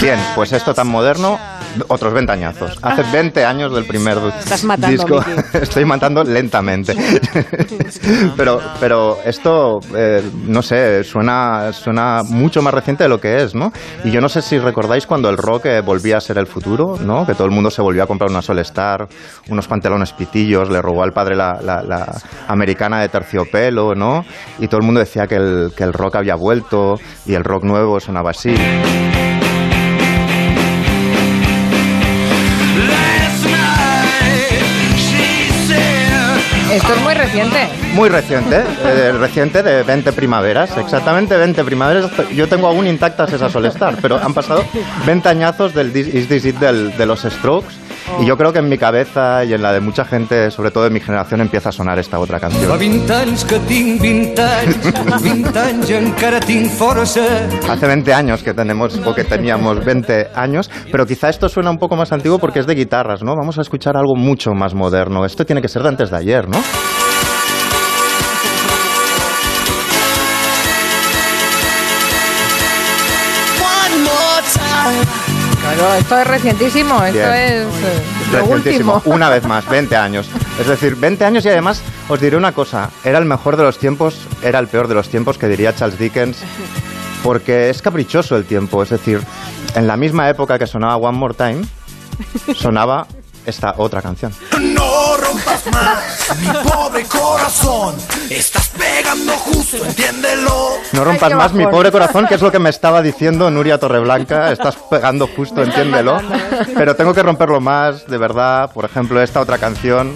Bien, 0.00 0.18
pues 0.34 0.52
esto 0.52 0.72
tan 0.72 0.86
moderno, 0.88 1.38
otros 1.88 2.12
ventañazos. 2.12 2.78
Hace 2.82 3.02
20 3.12 3.44
años 3.44 3.72
del 3.74 3.84
primer 3.84 4.18
Estás 4.38 4.64
matando, 4.64 4.88
disco. 4.88 5.24
Estoy 5.60 5.84
matando 5.84 6.24
lentamente. 6.24 6.94
pero, 8.36 8.60
pero 8.80 9.18
esto, 9.24 9.80
eh, 9.94 10.22
no 10.46 10.62
sé, 10.62 11.04
suena, 11.04 11.72
suena 11.72 12.22
mucho 12.24 12.62
más 12.62 12.74
reciente 12.74 13.04
de 13.04 13.08
lo 13.08 13.20
que 13.20 13.42
es, 13.42 13.54
¿no? 13.54 13.72
Y 14.04 14.10
yo 14.10 14.20
no 14.20 14.28
sé 14.28 14.42
si 14.42 14.58
recordáis 14.58 15.06
cuando 15.06 15.28
el 15.30 15.36
rock 15.36 15.66
eh, 15.66 15.80
volvía 15.80 16.16
a 16.18 16.20
ser 16.20 16.38
el 16.38 16.46
futuro, 16.46 16.96
¿no? 17.00 17.26
Que 17.26 17.34
todo 17.34 17.46
el 17.46 17.52
mundo 17.52 17.70
se 17.70 17.82
volvió 17.82 18.02
a 18.02 18.06
comprar 18.06 18.30
una 18.30 18.42
Solestar, 18.42 19.06
unos 19.48 19.66
pantalones 19.68 20.12
pitillos, 20.12 20.70
le 20.70 20.80
robó 20.82 21.02
al 21.02 21.12
padre 21.12 21.36
la, 21.36 21.58
la- 21.62 21.82
la 21.82 22.06
americana 22.48 23.00
de 23.00 23.08
terciopelo, 23.08 23.94
¿no? 23.94 24.24
Y 24.58 24.68
todo 24.68 24.80
el 24.80 24.86
mundo 24.86 25.00
decía 25.00 25.26
que 25.26 25.36
el, 25.36 25.72
que 25.76 25.84
el 25.84 25.92
rock 25.92 26.16
había 26.16 26.34
vuelto 26.34 26.96
y 27.26 27.34
el 27.34 27.44
rock 27.44 27.64
nuevo 27.64 28.00
sonaba 28.00 28.30
así. 28.30 28.54
Esto 36.78 36.94
es 36.94 37.02
muy 37.02 37.14
reciente. 37.14 37.68
Muy 37.94 38.08
reciente, 38.08 38.62
eh, 38.84 39.12
reciente 39.18 39.62
de 39.62 39.82
20 39.82 40.12
primaveras, 40.12 40.76
exactamente 40.76 41.36
20 41.36 41.64
primaveras. 41.64 42.10
Yo 42.34 42.48
tengo 42.48 42.68
aún 42.68 42.86
intactas 42.86 43.32
esas 43.32 43.50
Solestar, 43.52 43.96
pero 44.00 44.16
han 44.22 44.32
pasado 44.34 44.64
20 45.06 45.28
añazos 45.28 45.74
del 45.74 45.94
Is 45.96 46.28
This 46.28 46.44
It 46.44 46.56
del- 46.56 46.96
de 46.96 47.06
los 47.06 47.22
Strokes. 47.22 47.74
Y 48.20 48.26
yo 48.26 48.36
creo 48.36 48.52
que 48.52 48.58
en 48.58 48.68
mi 48.68 48.78
cabeza 48.78 49.44
y 49.44 49.54
en 49.54 49.62
la 49.62 49.72
de 49.72 49.80
mucha 49.80 50.04
gente, 50.04 50.50
sobre 50.50 50.70
todo 50.70 50.84
de 50.84 50.90
mi 50.90 51.00
generación, 51.00 51.40
empieza 51.40 51.68
a 51.68 51.72
sonar 51.72 51.98
esta 51.98 52.18
otra 52.18 52.38
Fa 52.38 52.48
canción. 52.48 52.78
20 52.78 53.14
anys 53.14 53.44
que 53.44 53.58
tinc 53.60 54.00
20 54.00 54.42
anys, 54.42 55.22
20 55.22 55.58
anys 55.58 55.90
encara 55.90 56.40
tinc 56.40 56.70
força. 56.70 57.22
Hace 57.68 57.86
20 57.86 58.14
años 58.14 58.42
que 58.42 58.54
tenemos, 58.54 58.98
o 59.04 59.14
que 59.14 59.24
teníamos 59.24 59.84
20 59.84 60.30
años, 60.34 60.70
pero 60.90 61.06
quizá 61.06 61.28
esto 61.28 61.48
suena 61.48 61.70
un 61.70 61.78
poco 61.78 61.96
más 61.96 62.12
antiguo 62.12 62.38
porque 62.38 62.60
es 62.60 62.66
de 62.66 62.74
guitarras, 62.74 63.22
¿no? 63.22 63.34
Vamos 63.36 63.58
a 63.58 63.62
escuchar 63.62 63.96
algo 63.96 64.14
mucho 64.16 64.52
más 64.52 64.74
moderno. 64.74 65.24
Esto 65.24 65.44
tiene 65.44 65.62
que 65.62 65.68
ser 65.68 65.82
de 65.82 65.88
antes 65.88 66.10
de 66.10 66.16
ayer, 66.16 66.48
¿no? 66.48 66.58
Claro, 75.78 75.94
esto 75.94 76.18
es 76.18 76.26
recientísimo. 76.26 77.04
Esto 77.04 77.18
Bien. 77.18 77.32
es 77.32 77.62
eh, 77.62 78.02
lo 78.32 78.38
Recientísimo. 78.40 78.94
último. 78.96 79.02
Una 79.14 79.30
vez 79.30 79.44
más, 79.44 79.68
20 79.68 79.94
años. 79.96 80.28
Es 80.60 80.66
decir, 80.66 80.96
20 80.96 81.24
años 81.24 81.44
y 81.44 81.48
además 81.50 81.82
os 82.08 82.20
diré 82.20 82.36
una 82.36 82.50
cosa, 82.50 82.90
era 83.04 83.18
el 83.18 83.24
mejor 83.26 83.56
de 83.56 83.62
los 83.62 83.78
tiempos, 83.78 84.16
era 84.42 84.58
el 84.58 84.66
peor 84.66 84.88
de 84.88 84.94
los 84.94 85.08
tiempos 85.08 85.38
que 85.38 85.46
diría 85.46 85.72
Charles 85.76 85.96
Dickens, 85.98 86.38
porque 87.22 87.70
es 87.70 87.80
caprichoso 87.80 88.36
el 88.36 88.44
tiempo, 88.44 88.82
es 88.82 88.88
decir, 88.90 89.20
en 89.76 89.86
la 89.86 89.96
misma 89.96 90.28
época 90.28 90.58
que 90.58 90.66
sonaba 90.66 90.96
One 90.96 91.16
More 91.16 91.34
Time, 91.34 91.64
sonaba 92.56 93.06
esta 93.46 93.74
otra 93.76 94.02
canción. 94.02 94.32
No 94.60 95.16
rompas 95.38 95.66
más 95.72 96.38
mi 96.40 96.70
pobre 96.70 97.04
corazón. 97.04 97.94
Estás 98.30 98.68
pegando 98.68 99.32
justo, 99.32 99.84
entiéndelo. 99.84 100.78
No 100.92 101.04
rompas 101.04 101.34
más 101.34 101.52
mi 101.52 101.66
pobre 101.66 101.90
corazón, 101.90 102.26
que 102.26 102.34
es 102.34 102.42
lo 102.42 102.50
que 102.50 102.58
me 102.58 102.70
estaba 102.70 103.02
diciendo 103.02 103.50
Nuria 103.50 103.78
Torreblanca. 103.78 104.52
Estás 104.52 104.76
pegando 104.90 105.28
justo, 105.28 105.62
entiéndelo. 105.62 106.20
Pero 106.76 106.96
tengo 106.96 107.14
que 107.14 107.22
romperlo 107.22 107.60
más, 107.60 108.06
de 108.06 108.18
verdad. 108.18 108.70
Por 108.72 108.84
ejemplo, 108.84 109.20
esta 109.22 109.40
otra 109.40 109.58
canción. 109.58 110.12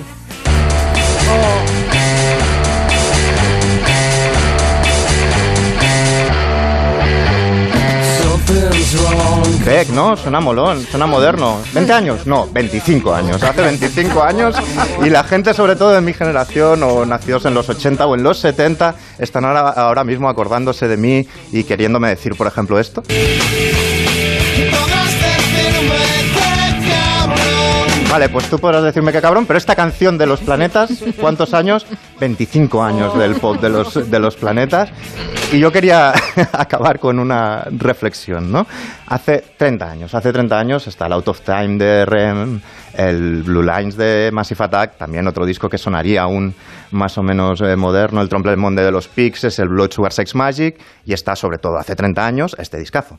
Beck, 9.64 9.88
¿no? 9.90 10.16
Suena 10.16 10.40
molón, 10.40 10.82
suena 10.82 11.06
moderno. 11.06 11.60
¿20 11.72 11.90
años? 11.90 12.26
No, 12.26 12.46
25 12.52 13.14
años. 13.14 13.42
Hace 13.42 13.62
25 13.62 14.22
años 14.22 14.56
y 15.04 15.08
la 15.08 15.24
gente, 15.24 15.54
sobre 15.54 15.76
todo 15.76 15.90
de 15.90 16.00
mi 16.00 16.12
generación 16.12 16.82
o 16.82 17.06
nacidos 17.06 17.44
en 17.46 17.54
los 17.54 17.68
80 17.68 18.06
o 18.06 18.14
en 18.14 18.22
los 18.22 18.38
70, 18.40 18.94
están 19.18 19.44
ahora, 19.44 20.04
mismo 20.04 20.28
acordándose 20.28 20.88
de 20.88 20.96
mí 20.96 21.26
y 21.52 21.64
queriéndome 21.64 22.08
decir, 22.08 22.34
por 22.34 22.46
ejemplo, 22.46 22.78
esto. 22.78 23.02
Vale, 28.12 28.28
pues 28.28 28.50
tú 28.50 28.58
podrás 28.58 28.84
decirme 28.84 29.10
que 29.10 29.22
cabrón, 29.22 29.46
pero 29.46 29.56
esta 29.56 29.74
canción 29.74 30.18
de 30.18 30.26
los 30.26 30.40
planetas, 30.40 31.02
¿cuántos 31.18 31.54
años? 31.54 31.86
25 32.20 32.82
años 32.82 33.16
del 33.16 33.36
pop 33.36 33.58
de 33.58 33.70
los, 33.70 34.10
de 34.10 34.20
los 34.20 34.36
planetas. 34.36 34.90
Y 35.50 35.58
yo 35.58 35.72
quería 35.72 36.12
acabar 36.52 36.98
con 36.98 37.18
una 37.18 37.64
reflexión, 37.70 38.52
¿no? 38.52 38.66
Hace 39.06 39.42
30 39.56 39.90
años, 39.90 40.14
hace 40.14 40.30
30 40.30 40.58
años 40.58 40.86
está 40.88 41.06
el 41.06 41.14
Out 41.14 41.28
of 41.28 41.40
Time 41.40 41.78
de 41.78 42.04
REM, 42.04 42.60
el 42.98 43.44
Blue 43.44 43.62
Lines 43.62 43.96
de 43.96 44.28
Massive 44.30 44.62
Attack, 44.62 44.98
también 44.98 45.26
otro 45.26 45.46
disco 45.46 45.70
que 45.70 45.78
sonaría 45.78 46.20
aún 46.20 46.54
más 46.90 47.16
o 47.16 47.22
menos 47.22 47.62
eh, 47.62 47.76
moderno, 47.76 48.20
el 48.20 48.28
Trompe 48.28 48.54
Monde 48.56 48.84
de 48.84 48.92
los 48.92 49.08
Pixies, 49.08 49.58
el 49.58 49.68
Blood 49.70 49.90
Sugar 49.90 50.12
Sex 50.12 50.34
Magic, 50.34 50.78
y 51.06 51.14
está 51.14 51.34
sobre 51.34 51.56
todo 51.56 51.78
hace 51.78 51.96
30 51.96 52.26
años 52.26 52.56
este 52.58 52.78
discazo. 52.78 53.16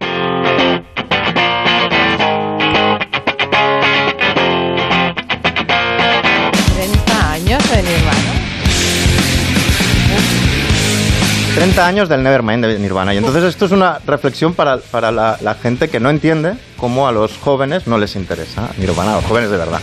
30 11.56 11.86
años 11.86 12.10
del 12.10 12.24
Nevermind 12.24 12.66
de 12.66 12.80
Nirvana. 12.80 13.14
Y 13.14 13.18
entonces 13.18 13.44
esto 13.44 13.66
es 13.66 13.72
una 13.72 14.00
reflexión 14.08 14.56
para, 14.56 14.78
para 14.78 15.12
la, 15.12 15.56
gente 15.62 15.88
que 15.88 16.00
no 16.00 16.10
entiende 16.10 16.56
cómo 16.78 17.08
a 17.08 17.12
los 17.12 17.38
jóvenes 17.38 17.86
no 17.86 18.00
les 18.00 18.16
interesa 18.16 18.72
Nirvana, 18.78 19.14
a 19.14 19.16
los 19.18 19.26
jóvenes 19.26 19.52
de 19.52 19.58
verdad, 19.58 19.80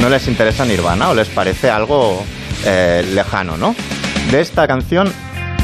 no 0.00 0.08
les 0.08 0.26
interesa 0.28 0.64
Nirvana 0.64 1.10
o 1.10 1.14
les 1.14 1.28
parece 1.28 1.70
algo 1.70 2.24
eh, 2.64 3.04
lejano, 3.14 3.58
¿no? 3.58 3.74
De 4.30 4.40
esta 4.40 4.66
canción, 4.66 5.12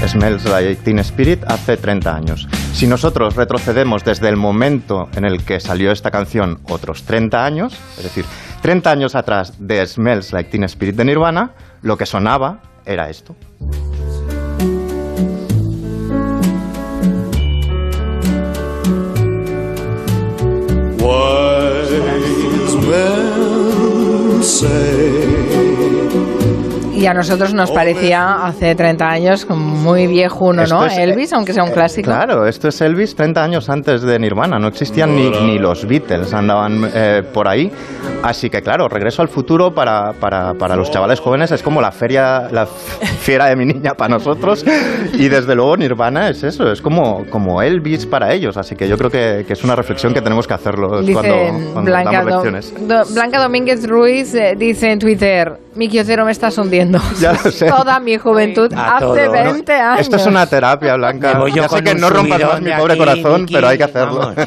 Smells 0.07 0.44
Like 0.44 0.82
Teen 0.82 0.98
Spirit, 0.98 1.42
hace 1.46 1.78
30 1.78 2.14
años. 2.14 2.46
Si 2.74 2.86
nosotros 2.86 3.34
retrocedemos 3.34 4.04
desde 4.04 4.28
el 4.28 4.36
momento 4.36 5.09
en 5.16 5.24
el 5.24 5.42
que 5.42 5.59
salió 5.59 5.90
esta 5.90 6.11
canción 6.11 6.61
otros 6.64 7.04
30 7.04 7.44
años, 7.44 7.74
es 7.96 8.04
decir, 8.04 8.26
30 8.61 8.90
años 8.90 9.14
atrás 9.14 9.54
de 9.59 9.86
Smells 9.86 10.34
Like 10.34 10.50
Teen 10.50 10.64
Spirit 10.64 10.96
de 10.96 11.07
Nirvana, 11.07 11.52
lo 11.80 11.96
que 11.96 12.04
sonaba 12.04 12.61
era 12.84 13.09
esto. 13.09 13.34
Say. 24.47 25.36
Y 26.97 27.05
a 27.07 27.12
nosotros 27.12 27.53
nos 27.53 27.70
parecía 27.70 28.47
hace 28.47 28.74
30 28.74 29.07
años 29.07 29.47
muy 29.51 30.07
viejuno, 30.07 30.64
¿no? 30.66 30.86
es, 30.86 30.97
Elvis, 30.97 31.32
aunque 31.34 31.53
sea 31.53 31.62
un 31.62 31.70
eh, 31.70 31.74
clásico. 31.74 32.07
Claro, 32.11 32.47
esto 32.47 32.68
es 32.68 32.80
Elvis 32.80 33.14
30 33.14 33.42
años 33.44 33.68
antes 33.68 34.01
de 34.03 34.18
Nirvana. 34.18 34.59
No 34.59 34.68
existían 34.68 35.14
ni, 35.14 35.28
ni 35.30 35.59
los 35.59 35.86
Beatles, 35.86 36.32
andaban 36.32 36.90
eh, 36.94 37.22
por 37.34 37.49
ahí. 37.49 37.70
Así 38.22 38.49
que, 38.49 38.62
claro, 38.62 38.88
regreso 38.88 39.20
al 39.20 39.28
futuro 39.28 39.74
para, 39.74 40.12
para, 40.14 40.55
para 40.55 40.74
los 40.74 40.90
chavales 40.90 41.20
jóvenes 41.20 41.53
es 41.53 41.62
como 41.62 41.82
la 41.82 41.92
feria, 41.92 42.49
la 42.51 42.66
fiera 43.20 43.47
de 43.47 43.57
mi 43.57 43.66
niña 43.66 43.92
para 43.92 44.14
nosotros. 44.14 44.64
Y 45.12 45.28
desde 45.28 45.55
luego 45.55 45.76
Nirvana 45.76 46.30
es 46.30 46.42
eso, 46.44 46.72
es 46.72 46.80
como, 46.80 47.26
como 47.30 47.61
Elvis 47.61 48.07
para 48.07 48.32
ellos. 48.32 48.57
Así 48.57 48.74
que 48.74 48.88
yo 48.88 48.97
creo 48.97 49.11
que, 49.11 49.44
que 49.47 49.53
es 49.53 49.62
una 49.64 49.76
reflexión 49.76 50.14
que 50.14 50.22
tenemos 50.22 50.47
que 50.47 50.55
hacerlo 50.55 50.88
cuando, 51.12 51.34
cuando 51.74 51.90
Blanca, 51.90 52.11
damos 52.12 52.32
lecciones. 52.32 52.74
Do- 52.88 53.05
Blanca 53.14 53.42
Domínguez 53.42 53.86
Ruiz 53.86 54.34
eh, 54.34 54.55
dice 54.57 54.90
en 54.92 54.99
Twitter, 54.99 55.65
mi 55.76 55.88
kiosero 55.88 56.24
me 56.24 56.32
estás 56.32 56.56
hundiendo. 56.58 56.98
Ya 57.20 57.32
lo 57.32 57.50
sé. 57.50 57.66
Toda 57.66 57.98
mi 58.00 58.16
juventud 58.18 58.72
A 58.74 58.96
hace 58.96 59.24
todo. 59.24 59.32
20 59.32 59.72
años. 59.72 60.00
Esto 60.00 60.16
es 60.16 60.26
una 60.26 60.46
terapia, 60.46 60.96
Blanca. 60.96 61.34
Me 61.34 61.40
voy 61.40 61.50
yo 61.52 61.62
ya 61.62 61.68
sé 61.68 61.82
que 61.82 61.94
no 61.94 62.10
rompas 62.10 62.40
más 62.42 62.60
mi 62.60 62.70
pobre 62.72 62.92
aquí, 62.94 62.98
corazón, 62.98 63.46
pero 63.50 63.68
hay 63.68 63.78
que 63.78 63.84
hacerlo. 63.84 64.34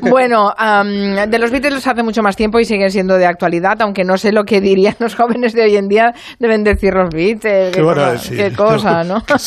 Bueno, 0.00 0.52
am, 0.56 1.14
de 1.28 1.38
los 1.38 1.50
Beatles 1.50 1.86
hace 1.86 2.02
mucho 2.02 2.22
más 2.22 2.36
tiempo 2.36 2.58
y 2.58 2.64
siguen 2.64 2.90
siendo 2.90 3.16
de 3.16 3.26
actualidad, 3.26 3.80
aunque 3.82 4.04
no 4.04 4.16
sé 4.16 4.32
lo 4.32 4.44
que 4.44 4.60
dirían 4.60 4.94
los 4.98 5.14
jóvenes 5.14 5.52
de 5.52 5.62
hoy 5.62 5.76
en 5.76 5.88
día. 5.88 6.12
Deben 6.38 6.64
decir 6.64 6.92
los 6.94 7.10
Beatles. 7.10 7.74
¿Qué 7.74 7.82
cosa, 7.82 8.12
decir? 8.12 8.36
qué 8.36 8.52
cosa, 8.52 9.04
¿no? 9.04 9.22
que 9.24 9.38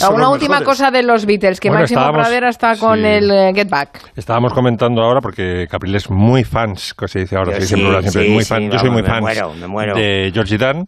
son 0.00 0.14
Una 0.14 0.24
los 0.24 0.32
última 0.32 0.58
mejores. 0.60 0.78
cosa 0.78 0.90
de 0.90 1.02
los 1.02 1.26
Beatles, 1.26 1.60
que 1.60 1.68
Bueno, 1.68 1.82
Máximo 1.82 2.12
Pradera 2.12 2.48
está 2.48 2.76
con 2.76 2.98
sí. 3.00 3.06
el 3.06 3.30
eh, 3.30 3.52
Get 3.54 3.68
Back. 3.68 4.00
Estábamos 4.16 4.52
comentando 4.52 5.02
ahora 5.02 5.20
porque 5.20 5.66
Capriles 5.70 6.04
es 6.04 6.10
muy 6.10 6.44
fans, 6.44 6.94
que 6.94 7.08
se 7.08 7.20
dice 7.20 7.36
ahora, 7.36 7.52
Yo 7.52 7.56
se 7.56 7.60
dice 7.62 7.76
sí, 7.76 7.82
siempre, 7.82 8.10
sí, 8.10 8.30
muy 8.30 8.42
sí, 8.44 8.48
fan. 8.48 8.70
Yo 8.70 8.78
soy 8.78 8.90
muy 8.90 9.02
fan. 9.02 9.22
Muero, 9.34 9.54
me 9.54 9.66
muero. 9.66 9.94
de 9.94 10.30
Georgie 10.32 10.58
Dan. 10.58 10.86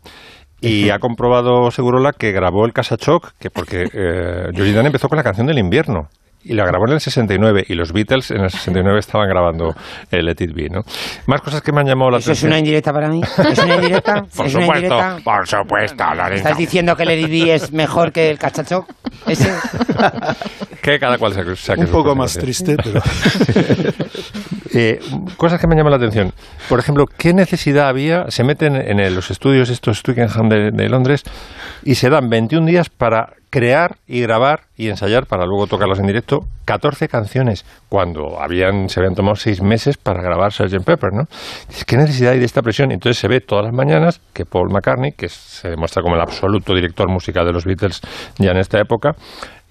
Y 0.60 0.88
ha 0.88 0.98
comprobado 0.98 1.70
Segurola 1.70 2.12
que 2.12 2.32
grabó 2.32 2.64
el 2.64 2.72
Casachoc, 2.72 3.32
que 3.38 3.50
porque 3.50 3.82
eh, 3.92 4.50
Georgie 4.54 4.72
Dan 4.72 4.86
empezó 4.86 5.08
con 5.10 5.16
la 5.16 5.22
canción 5.22 5.46
del 5.46 5.58
invierno. 5.58 6.08
Y 6.44 6.52
la 6.52 6.66
grabó 6.66 6.86
en 6.86 6.92
el 6.92 7.00
69 7.00 7.64
y 7.68 7.74
los 7.74 7.92
Beatles 7.92 8.30
en 8.30 8.42
el 8.42 8.50
69 8.50 8.98
estaban 8.98 9.28
grabando 9.28 9.74
el 10.10 10.26
Let 10.26 10.36
It 10.40 10.52
Be, 10.54 10.68
¿no? 10.68 10.82
Más 11.26 11.40
cosas 11.40 11.62
que 11.62 11.72
me 11.72 11.80
han 11.80 11.86
llamado 11.86 12.10
la 12.10 12.18
¿Eso 12.18 12.32
es 12.32 12.38
atención. 12.38 12.50
una 12.52 12.58
indirecta 12.58 12.92
para 12.92 13.08
mí? 13.08 13.20
¿Es 13.50 13.58
una 13.58 13.74
indirecta? 13.76 14.22
Por 14.36 14.46
¿Es 14.46 14.54
una 14.54 14.64
supuesto, 14.66 14.74
indirecta? 14.94 15.18
por 15.24 15.46
supuesto, 15.48 16.04
Lorenzo. 16.14 16.34
¿Estás 16.34 16.58
diciendo 16.58 16.96
que 16.96 17.02
el 17.04 17.08
Let 17.08 17.20
It 17.20 17.30
Be 17.30 17.54
es 17.54 17.72
mejor 17.72 18.12
que 18.12 18.30
el 18.30 18.38
cachacho? 18.38 18.86
Ese. 19.26 19.50
Que 20.84 20.98
cada 20.98 21.16
cual 21.16 21.32
saque, 21.32 21.56
saque 21.56 21.80
Un 21.80 21.86
poco 21.86 22.14
más 22.14 22.34
triste, 22.34 22.76
pero... 22.76 23.00
Eh, 24.76 24.98
cosas 25.36 25.60
que 25.60 25.68
me 25.68 25.76
llaman 25.76 25.92
la 25.92 25.98
atención. 25.98 26.32
Por 26.68 26.80
ejemplo, 26.80 27.06
¿qué 27.06 27.32
necesidad 27.32 27.88
había? 27.88 28.28
Se 28.30 28.42
meten 28.42 28.74
en 28.74 28.98
el- 28.98 29.14
los 29.14 29.30
estudios 29.30 29.70
estos 29.70 30.02
Twickenham 30.02 30.48
de, 30.48 30.72
de 30.72 30.88
Londres 30.88 31.22
y 31.84 31.94
se 31.94 32.10
dan 32.10 32.28
21 32.28 32.66
días 32.66 32.90
para 32.90 33.34
crear 33.54 33.98
y 34.08 34.20
grabar 34.20 34.62
y 34.76 34.88
ensayar 34.88 35.26
para 35.26 35.46
luego 35.46 35.68
tocarlas 35.68 36.00
en 36.00 36.08
directo 36.08 36.40
14 36.64 37.06
canciones 37.06 37.64
cuando 37.88 38.40
habían 38.40 38.88
se 38.88 38.98
habían 38.98 39.14
tomado 39.14 39.36
6 39.36 39.62
meses 39.62 39.96
para 39.96 40.20
grabar 40.20 40.52
Sgt. 40.52 40.84
Pepper, 40.84 41.12
¿no? 41.12 41.28
¿Qué 41.86 41.96
necesidad 41.96 42.32
hay 42.32 42.40
de 42.40 42.46
esta 42.46 42.62
presión? 42.62 42.90
Entonces 42.90 43.16
se 43.16 43.28
ve 43.28 43.38
todas 43.38 43.66
las 43.66 43.72
mañanas 43.72 44.20
que 44.32 44.44
Paul 44.44 44.72
McCartney, 44.72 45.12
que 45.12 45.28
se 45.28 45.70
demuestra 45.70 46.02
como 46.02 46.16
el 46.16 46.20
absoluto 46.20 46.74
director 46.74 47.08
musical 47.08 47.46
de 47.46 47.52
los 47.52 47.64
Beatles 47.64 48.00
ya 48.38 48.50
en 48.50 48.56
esta 48.56 48.80
época, 48.80 49.12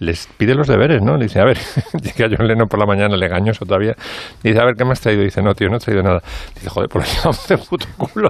les 0.04 0.28
pide 0.38 0.56
los 0.56 0.68
deberes, 0.68 1.02
¿no? 1.02 1.18
Dice, 1.18 1.40
a 1.40 1.46
ver, 1.46 1.58
llega 2.02 2.36
John 2.36 2.48
Lennon 2.48 2.68
por 2.68 2.80
la 2.80 2.86
mañana, 2.86 3.16
legañoso 3.16 3.66
todavía, 3.66 3.94
dice, 4.44 4.60
a 4.60 4.66
ver, 4.66 4.76
¿qué 4.76 4.86
me 4.86 4.92
has 4.92 5.02
traído? 5.02 5.24
Dice, 5.24 5.42
no, 5.42 5.54
tío, 5.54 5.70
no 5.70 5.78
he 5.78 5.80
traído 5.80 6.04
nada. 6.04 6.22
Dice, 6.56 6.70
joder, 6.70 6.90
pues 6.90 7.22
vamos 7.24 7.48
de 7.48 7.58
puto 7.58 7.88
culo, 7.98 8.30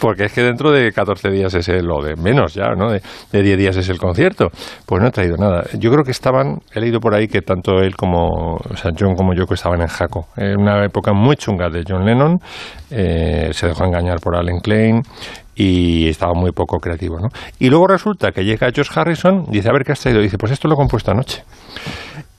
porque 0.00 0.24
es 0.24 0.32
que 0.32 0.42
dentro 0.42 0.70
de 0.70 0.92
14 0.92 1.30
días 1.30 1.54
es 1.54 1.68
el, 1.68 1.90
o 1.90 2.02
de 2.02 2.16
menos 2.16 2.54
ya, 2.54 2.74
¿no? 2.76 2.90
De, 2.90 3.02
de 3.32 3.42
10 3.42 3.58
días 3.58 3.76
es 3.76 3.88
el 3.88 3.98
concierto. 3.98 4.50
Pues 4.86 5.02
no 5.02 5.08
he 5.08 5.10
traído 5.10 5.36
nada. 5.36 5.64
Yo 5.78 5.90
creo 5.90 6.04
que 6.04 6.10
estaban, 6.10 6.58
he 6.74 6.80
leído 6.80 7.00
por 7.00 7.14
ahí 7.14 7.28
que 7.28 7.42
tanto 7.42 7.78
él 7.80 7.96
como, 7.96 8.58
sea, 8.76 8.92
John 8.98 9.14
como 9.14 9.34
Yoko 9.34 9.54
estaban 9.54 9.80
en 9.80 9.88
jaco. 9.88 10.28
En 10.36 10.60
una 10.60 10.84
época 10.84 11.12
muy 11.12 11.36
chunga 11.36 11.68
de 11.68 11.84
John 11.86 12.04
Lennon, 12.04 12.38
eh, 12.90 13.50
se 13.52 13.66
dejó 13.66 13.84
engañar 13.84 14.20
por 14.20 14.36
Allen 14.36 14.60
Klein, 14.60 15.02
y 15.58 16.08
estaba 16.08 16.34
muy 16.34 16.52
poco 16.52 16.78
creativo, 16.78 17.18
¿no? 17.18 17.28
Y 17.58 17.68
luego 17.68 17.88
resulta 17.88 18.30
que 18.30 18.44
llega 18.44 18.70
George 18.72 18.92
Harrison, 18.94 19.46
dice, 19.50 19.68
a 19.68 19.72
ver 19.72 19.82
qué 19.84 19.90
has 19.90 20.00
traído, 20.00 20.22
dice, 20.22 20.38
pues 20.38 20.52
esto 20.52 20.68
lo 20.68 20.74
he 20.74 20.76
compuesto 20.76 21.10
anoche. 21.10 21.42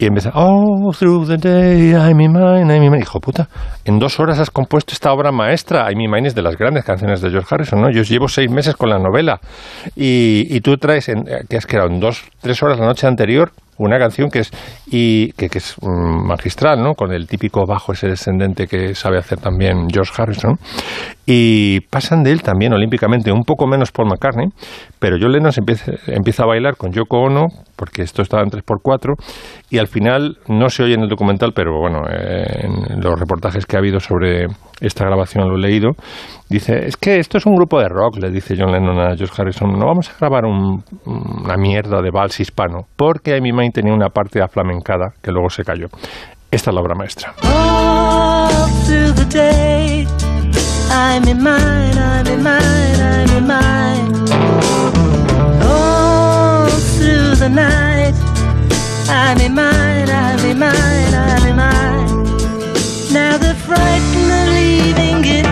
Y 0.01 0.05
empieza, 0.05 0.31
oh, 0.33 0.93
through 0.97 1.27
the 1.27 1.35
day, 1.35 1.91
I'm 1.91 2.21
in 2.21 2.31
mine, 2.31 2.73
I'm 2.73 2.81
in. 2.81 3.01
Hijo 3.01 3.19
puta, 3.19 3.49
en 3.83 3.99
dos 3.99 4.17
horas 4.21 4.39
has 4.39 4.49
compuesto 4.49 4.93
esta 4.93 5.11
obra 5.11 5.33
maestra. 5.33 5.91
I'm 5.91 5.99
in 5.99 6.09
mine 6.09 6.29
es 6.29 6.35
de 6.35 6.41
las 6.41 6.55
grandes 6.55 6.85
canciones 6.85 7.19
de 7.19 7.29
George 7.29 7.53
Harrison, 7.53 7.81
¿no? 7.81 7.91
Yo 7.91 8.03
llevo 8.03 8.29
seis 8.29 8.49
meses 8.49 8.77
con 8.77 8.89
la 8.89 8.97
novela. 8.97 9.41
Y, 9.97 10.47
y 10.55 10.61
tú 10.61 10.77
traes, 10.77 11.09
en, 11.09 11.25
que 11.49 11.57
has 11.57 11.65
creado 11.65 11.89
en 11.89 11.99
dos, 11.99 12.23
tres 12.39 12.63
horas 12.63 12.79
la 12.79 12.85
noche 12.85 13.07
anterior, 13.07 13.51
una 13.79 13.97
canción 13.97 14.29
que 14.29 14.39
es 14.39 14.51
y 14.87 15.31
que, 15.33 15.49
que 15.49 15.57
es 15.57 15.75
mm, 15.81 16.27
magistral, 16.27 16.81
¿no? 16.81 16.93
Con 16.93 17.11
el 17.11 17.27
típico 17.27 17.65
bajo 17.65 17.93
ese 17.93 18.07
descendente 18.07 18.67
que 18.67 18.93
sabe 18.95 19.17
hacer 19.17 19.39
también 19.39 19.89
George 19.89 20.13
Harrison. 20.17 20.57
Y 21.31 21.81
pasan 21.91 22.23
de 22.23 22.31
él 22.31 22.41
también 22.41 22.73
olímpicamente, 22.73 23.31
un 23.31 23.43
poco 23.43 23.67
menos 23.67 23.91
Paul 23.91 24.07
McCartney, 24.09 24.47
pero 24.97 25.17
John 25.21 25.31
Lennon 25.31 25.51
se 25.51 25.59
empieza, 25.59 25.91
empieza 26.07 26.41
a 26.41 26.47
bailar 26.47 26.75
con 26.75 26.91
Yoko 26.91 27.19
Ono, 27.19 27.45
porque 27.75 28.01
esto 28.01 28.23
estaba 28.23 28.41
en 28.41 28.49
3x4, 28.49 29.13
y 29.69 29.77
al 29.77 29.87
final 29.87 30.37
no 30.47 30.69
se 30.71 30.81
oye 30.81 30.95
en 30.95 31.01
el 31.01 31.07
documental, 31.07 31.51
pero 31.53 31.79
bueno, 31.79 31.99
eh, 32.09 32.65
en 32.65 32.99
los 33.01 33.19
reportajes 33.19 33.67
que 33.67 33.75
ha 33.75 33.79
habido 33.79 33.99
sobre 33.99 34.47
esta 34.81 35.05
grabación 35.05 35.47
lo 35.47 35.55
he 35.55 35.59
leído, 35.59 35.91
dice, 36.49 36.87
es 36.87 36.97
que 36.97 37.19
esto 37.19 37.37
es 37.37 37.45
un 37.45 37.53
grupo 37.55 37.79
de 37.79 37.89
rock, 37.89 38.17
le 38.17 38.31
dice 38.31 38.55
John 38.57 38.71
Lennon 38.71 38.99
a 38.99 39.15
George 39.15 39.35
Harrison, 39.39 39.71
no 39.77 39.85
vamos 39.85 40.09
a 40.09 40.13
grabar 40.19 40.45
un- 40.45 40.83
una 41.05 41.57
mierda 41.57 42.01
de 42.01 42.09
vals 42.09 42.39
hispano, 42.39 42.87
porque 42.95 43.35
Amy 43.35 43.51
Mind 43.53 43.73
tenía 43.73 43.93
una 43.93 44.09
parte 44.09 44.41
aflamencada 44.41 45.13
que 45.21 45.31
luego 45.31 45.51
se 45.51 45.63
cayó. 45.63 45.89
Esta 46.49 46.71
es 46.71 46.73
la 46.73 46.81
obra 46.81 46.95
maestra. 46.95 47.33
I'm 50.91 51.23
in 51.27 51.41
mine, 51.43 51.97
I'm 51.97 52.27
in 52.27 52.41
mine, 52.41 52.99
I'm 52.99 53.29
in 53.37 53.45
mine. 53.47 54.13
All 55.61 56.67
through 56.97 57.35
the 57.35 57.49
night, 57.49 58.15
I'm 59.07 59.39
in 59.39 59.53
mine, 59.53 60.09
I'm 60.09 60.39
in 60.45 60.57
mine, 60.57 61.13
I'm 61.13 61.47
in 61.47 61.55
mine. 61.55 62.23
Now 63.13 63.37
the 63.37 63.53
frightened 63.55 64.31
are 64.31 64.49
leaving 64.49 65.23
it, 65.25 65.45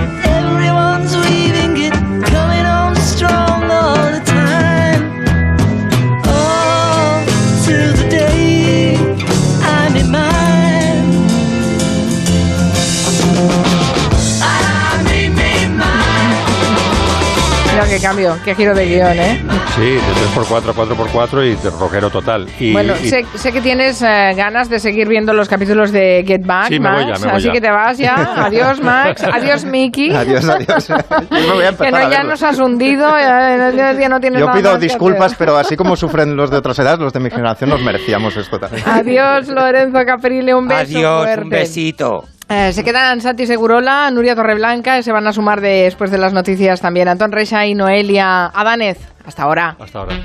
qué 17.97 18.01
cambio, 18.07 18.37
qué 18.45 18.55
giro 18.55 18.73
de 18.75 18.85
guion, 18.85 19.19
¿eh? 19.19 19.41
Sí, 19.75 19.81
de 19.81 19.99
3x4 19.99 20.69
a 20.69 20.73
4x4 20.73 21.45
y 21.45 21.55
de 21.55 21.69
rockero 21.71 22.09
total. 22.09 22.47
Y, 22.59 22.71
bueno, 22.73 22.93
y- 23.01 23.07
sé, 23.09 23.25
sé 23.35 23.51
que 23.51 23.61
tienes 23.61 24.01
eh, 24.01 24.33
ganas 24.35 24.69
de 24.69 24.79
seguir 24.79 25.07
viendo 25.07 25.33
los 25.33 25.47
capítulos 25.49 25.91
de 25.91 26.23
Get 26.27 26.45
Back, 26.45 26.67
Sí, 26.69 26.79
me 26.79 26.89
voy 26.91 27.05
Max, 27.05 27.19
ya, 27.19 27.25
me 27.25 27.31
voy 27.31 27.37
así 27.39 27.47
ya. 27.47 27.53
que 27.53 27.61
te 27.61 27.71
vas 27.71 27.97
ya. 27.97 28.15
Adiós, 28.45 28.81
Max. 28.81 29.23
Adiós, 29.23 29.65
Mickey. 29.65 30.11
Adiós, 30.15 30.47
adiós. 30.47 30.87
Yo 30.87 30.95
me 31.29 31.53
voy 31.53 31.65
a 31.65 31.71
que 31.75 31.91
no, 31.91 31.97
a 31.97 32.09
ya 32.09 32.23
nos 32.23 32.43
has 32.43 32.59
hundido, 32.59 33.07
ya, 33.17 33.71
ya- 33.75 33.93
ya 33.93 34.09
no 34.09 34.19
tienes 34.19 34.39
Yo 34.39 34.45
nada 34.47 34.57
pido 34.57 34.71
más 34.73 34.81
disculpas, 34.81 35.35
pero 35.35 35.57
así 35.57 35.75
como 35.75 35.95
sufren 35.95 36.35
los 36.35 36.49
de 36.51 36.57
otras 36.57 36.77
edades, 36.79 36.99
los 36.99 37.13
de 37.13 37.19
mi 37.19 37.29
generación 37.29 37.69
nos 37.69 37.81
merecíamos 37.81 38.35
esto 38.37 38.59
también. 38.59 38.83
Adiós, 38.87 39.47
Lorenzo 39.47 39.99
Caprile, 40.05 40.53
un 40.53 40.67
beso 40.67 40.81
Adiós, 40.97 41.23
fuerte. 41.23 41.43
un 41.43 41.49
besito. 41.49 42.23
Eh, 42.49 42.71
se 42.71 42.83
quedan 42.83 43.19
Santi 43.21 43.45
Segurola, 43.45 44.09
Nuria 44.09 44.35
Torreblanca, 44.35 44.97
y 44.97 45.03
se 45.03 45.11
van 45.11 45.27
a 45.27 45.33
sumar 45.33 45.59
de- 45.59 45.83
después 45.83 46.11
de 46.11 46.17
las 46.17 46.31
noticias 46.33 46.79
también 46.79 47.07
Antón 47.09 47.31
Reixa 47.31 47.65
y 47.65 47.75
Noelia 47.75 48.45
Adánez. 48.47 48.97
Hasta 49.25 49.43
ahora. 49.43 49.75
Hasta 49.79 49.99
ahora. 49.99 50.15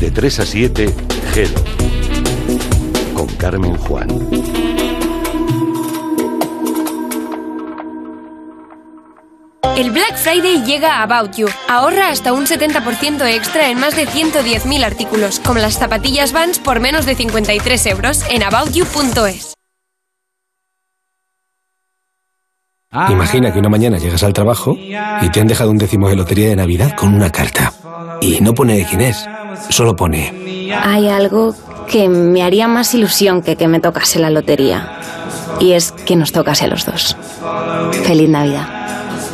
De 0.00 0.10
3 0.10 0.40
a 0.40 0.46
7, 0.46 0.94
Gelo. 1.32 1.60
Con 3.14 3.26
Carmen 3.36 3.76
Juan. 3.76 4.08
El 9.76 9.90
Black 9.90 10.16
Friday 10.16 10.62
llega 10.64 10.98
a 10.98 11.02
About 11.04 11.36
You. 11.36 11.48
Ahorra 11.68 12.10
hasta 12.10 12.34
un 12.34 12.44
70% 12.44 13.26
extra 13.26 13.70
en 13.70 13.80
más 13.80 13.96
de 13.96 14.06
110.000 14.06 14.84
artículos, 14.84 15.40
como 15.40 15.60
las 15.60 15.78
zapatillas 15.78 16.32
Vans 16.32 16.58
por 16.58 16.80
menos 16.80 17.06
de 17.06 17.14
53 17.14 17.86
euros 17.86 18.22
en 18.30 18.42
aboutyou.es. 18.42 19.54
Imagina 23.08 23.50
que 23.50 23.58
una 23.58 23.70
mañana 23.70 23.96
llegas 23.96 24.22
al 24.22 24.34
trabajo 24.34 24.76
y 24.76 25.30
te 25.30 25.40
han 25.40 25.46
dejado 25.46 25.70
un 25.70 25.78
décimo 25.78 26.10
de 26.10 26.16
lotería 26.16 26.50
de 26.50 26.56
Navidad 26.56 26.94
con 26.94 27.14
una 27.14 27.30
carta. 27.30 27.72
Y 28.20 28.42
no 28.42 28.52
pone 28.52 28.76
de 28.76 28.84
quién 28.84 29.00
es, 29.00 29.26
solo 29.70 29.96
pone 29.96 30.70
Hay 30.82 31.08
algo 31.08 31.54
que 31.88 32.10
me 32.10 32.42
haría 32.42 32.68
más 32.68 32.92
ilusión 32.94 33.40
que 33.40 33.56
que 33.56 33.66
me 33.66 33.80
tocase 33.80 34.18
la 34.18 34.28
lotería. 34.28 35.00
Y 35.58 35.72
es 35.72 35.92
que 35.92 36.16
nos 36.16 36.32
tocase 36.32 36.66
a 36.66 36.68
los 36.68 36.84
dos. 36.84 37.16
Feliz 38.04 38.28
Navidad. 38.28 38.81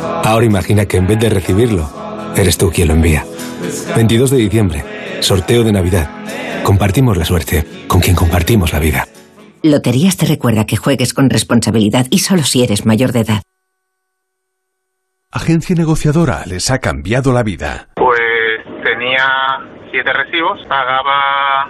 Ahora 0.01 0.45
imagina 0.45 0.85
que 0.85 0.97
en 0.97 1.07
vez 1.07 1.19
de 1.19 1.29
recibirlo, 1.29 1.89
eres 2.35 2.57
tú 2.57 2.71
quien 2.71 2.87
lo 2.87 2.93
envía. 2.93 3.25
22 3.95 4.31
de 4.31 4.37
diciembre, 4.37 4.83
sorteo 5.21 5.63
de 5.63 5.71
Navidad. 5.71 6.09
Compartimos 6.63 7.17
la 7.17 7.25
suerte 7.25 7.65
con 7.87 8.01
quien 8.01 8.15
compartimos 8.15 8.73
la 8.73 8.79
vida. 8.79 9.07
Loterías 9.61 10.15
te 10.15 10.25
recuerda 10.25 10.65
que 10.65 10.77
juegues 10.77 11.13
con 11.13 11.29
responsabilidad 11.29 12.07
y 12.09 12.19
solo 12.19 12.43
si 12.43 12.63
eres 12.63 12.85
mayor 12.85 13.11
de 13.11 13.21
edad. 13.21 13.41
Agencia 15.31 15.75
negociadora 15.75 16.43
les 16.45 16.71
ha 16.71 16.79
cambiado 16.79 17.33
la 17.33 17.43
vida. 17.43 17.89
Pues 17.95 18.19
tenía 18.83 19.27
siete 19.91 20.11
recibos, 20.13 20.59
pagaba 20.67 21.69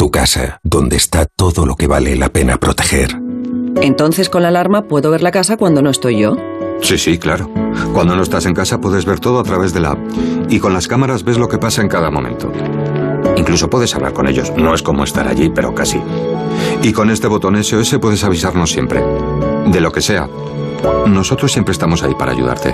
Tu 0.00 0.10
casa, 0.10 0.60
donde 0.62 0.96
está 0.96 1.26
todo 1.26 1.66
lo 1.66 1.76
que 1.76 1.86
vale 1.86 2.16
la 2.16 2.30
pena 2.30 2.56
proteger. 2.56 3.20
Entonces 3.82 4.30
con 4.30 4.40
la 4.40 4.48
alarma 4.48 4.88
puedo 4.88 5.10
ver 5.10 5.20
la 5.20 5.30
casa 5.30 5.58
cuando 5.58 5.82
no 5.82 5.90
estoy 5.90 6.20
yo. 6.20 6.38
Sí, 6.80 6.96
sí, 6.96 7.18
claro. 7.18 7.50
Cuando 7.92 8.16
no 8.16 8.22
estás 8.22 8.46
en 8.46 8.54
casa 8.54 8.80
puedes 8.80 9.04
ver 9.04 9.20
todo 9.20 9.40
a 9.40 9.42
través 9.42 9.74
de 9.74 9.80
la 9.80 9.90
app. 9.90 9.98
Y 10.48 10.58
con 10.58 10.72
las 10.72 10.88
cámaras 10.88 11.22
ves 11.22 11.36
lo 11.36 11.50
que 11.50 11.58
pasa 11.58 11.82
en 11.82 11.88
cada 11.88 12.10
momento. 12.10 12.50
Incluso 13.36 13.68
puedes 13.68 13.94
hablar 13.94 14.14
con 14.14 14.26
ellos. 14.26 14.50
No 14.56 14.72
es 14.72 14.82
como 14.82 15.04
estar 15.04 15.28
allí, 15.28 15.50
pero 15.54 15.74
casi. 15.74 16.00
Y 16.82 16.94
con 16.94 17.10
este 17.10 17.26
botón 17.26 17.62
SOS 17.62 17.98
puedes 18.00 18.24
avisarnos 18.24 18.70
siempre. 18.70 19.04
De 19.66 19.82
lo 19.82 19.92
que 19.92 20.00
sea. 20.00 20.30
Nosotros 21.08 21.52
siempre 21.52 21.72
estamos 21.72 22.02
ahí 22.02 22.14
para 22.14 22.32
ayudarte. 22.32 22.72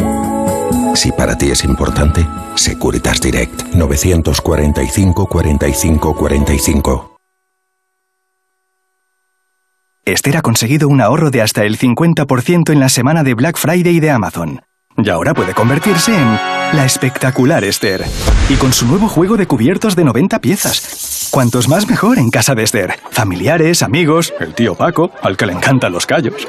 Si 0.95 1.11
para 1.11 1.37
ti 1.37 1.51
es 1.51 1.64
importante, 1.64 2.24
Securitas 2.55 3.20
Direct 3.20 3.74
945 3.74 5.27
45 5.27 6.14
45. 6.14 7.16
Esther 10.07 10.37
ha 10.37 10.43
conseguido 10.43 10.87
un 10.87 11.01
ahorro 11.01 11.33
de 11.33 11.43
hasta 11.43 11.65
el 11.65 11.77
50% 11.77 12.71
en 12.71 12.79
la 12.79 12.89
semana 12.89 13.25
de 13.25 13.35
Black 13.35 13.59
Friday 13.59 13.99
de 13.99 14.13
Amazon. 14.13 14.63
Y 14.97 15.11
ahora 15.11 15.35
puede 15.35 15.53
convertirse 15.53 16.15
en 16.15 16.29
la 16.77 16.85
espectacular 16.85 17.65
Esther. 17.65 18.05
Y 18.49 18.55
con 18.55 18.73
su 18.73 18.87
nuevo 18.87 19.09
juego 19.09 19.37
de 19.37 19.49
cubiertos 19.49 19.97
de 19.97 20.05
90 20.05 20.39
piezas. 20.39 21.29
Cuantos 21.33 21.69
más 21.69 21.89
mejor 21.89 22.19
en 22.19 22.31
casa 22.31 22.55
de 22.55 22.63
Esther. 22.63 22.95
Familiares, 23.11 23.83
amigos, 23.83 24.33
el 24.39 24.55
tío 24.55 24.77
Paco, 24.77 25.11
al 25.23 25.37
que 25.37 25.47
le 25.47 25.55
encantan 25.55 25.91
los 25.91 26.07
callos. 26.07 26.47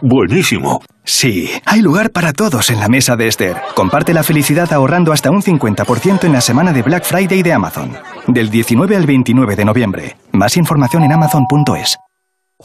buenísimo. 0.00 0.80
Sí, 1.04 1.50
hay 1.66 1.82
lugar 1.82 2.10
para 2.10 2.32
todos 2.32 2.70
en 2.70 2.80
la 2.80 2.88
mesa 2.88 3.16
de 3.16 3.28
Esther. 3.28 3.60
Comparte 3.74 4.14
la 4.14 4.22
felicidad 4.22 4.72
ahorrando 4.72 5.12
hasta 5.12 5.30
un 5.30 5.42
50% 5.42 6.24
en 6.24 6.32
la 6.32 6.40
semana 6.40 6.72
de 6.72 6.80
Black 6.80 7.04
Friday 7.04 7.42
de 7.42 7.52
Amazon. 7.52 7.92
Del 8.26 8.48
19 8.48 8.96
al 8.96 9.04
29 9.04 9.56
de 9.56 9.64
noviembre. 9.66 10.16
Más 10.32 10.56
información 10.56 11.02
en 11.04 11.12
amazon.es. 11.12 11.98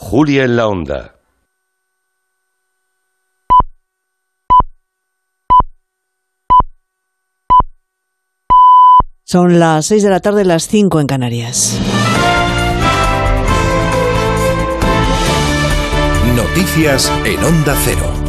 Julia 0.00 0.44
en 0.44 0.56
la 0.56 0.66
Onda. 0.66 1.14
Son 9.24 9.60
las 9.60 9.86
6 9.86 10.02
de 10.02 10.10
la 10.10 10.20
tarde, 10.20 10.44
las 10.44 10.66
5 10.66 11.00
en 11.00 11.06
Canarias. 11.06 11.78
Noticias 16.34 17.12
en 17.24 17.44
Onda 17.44 17.76
Cero. 17.84 18.19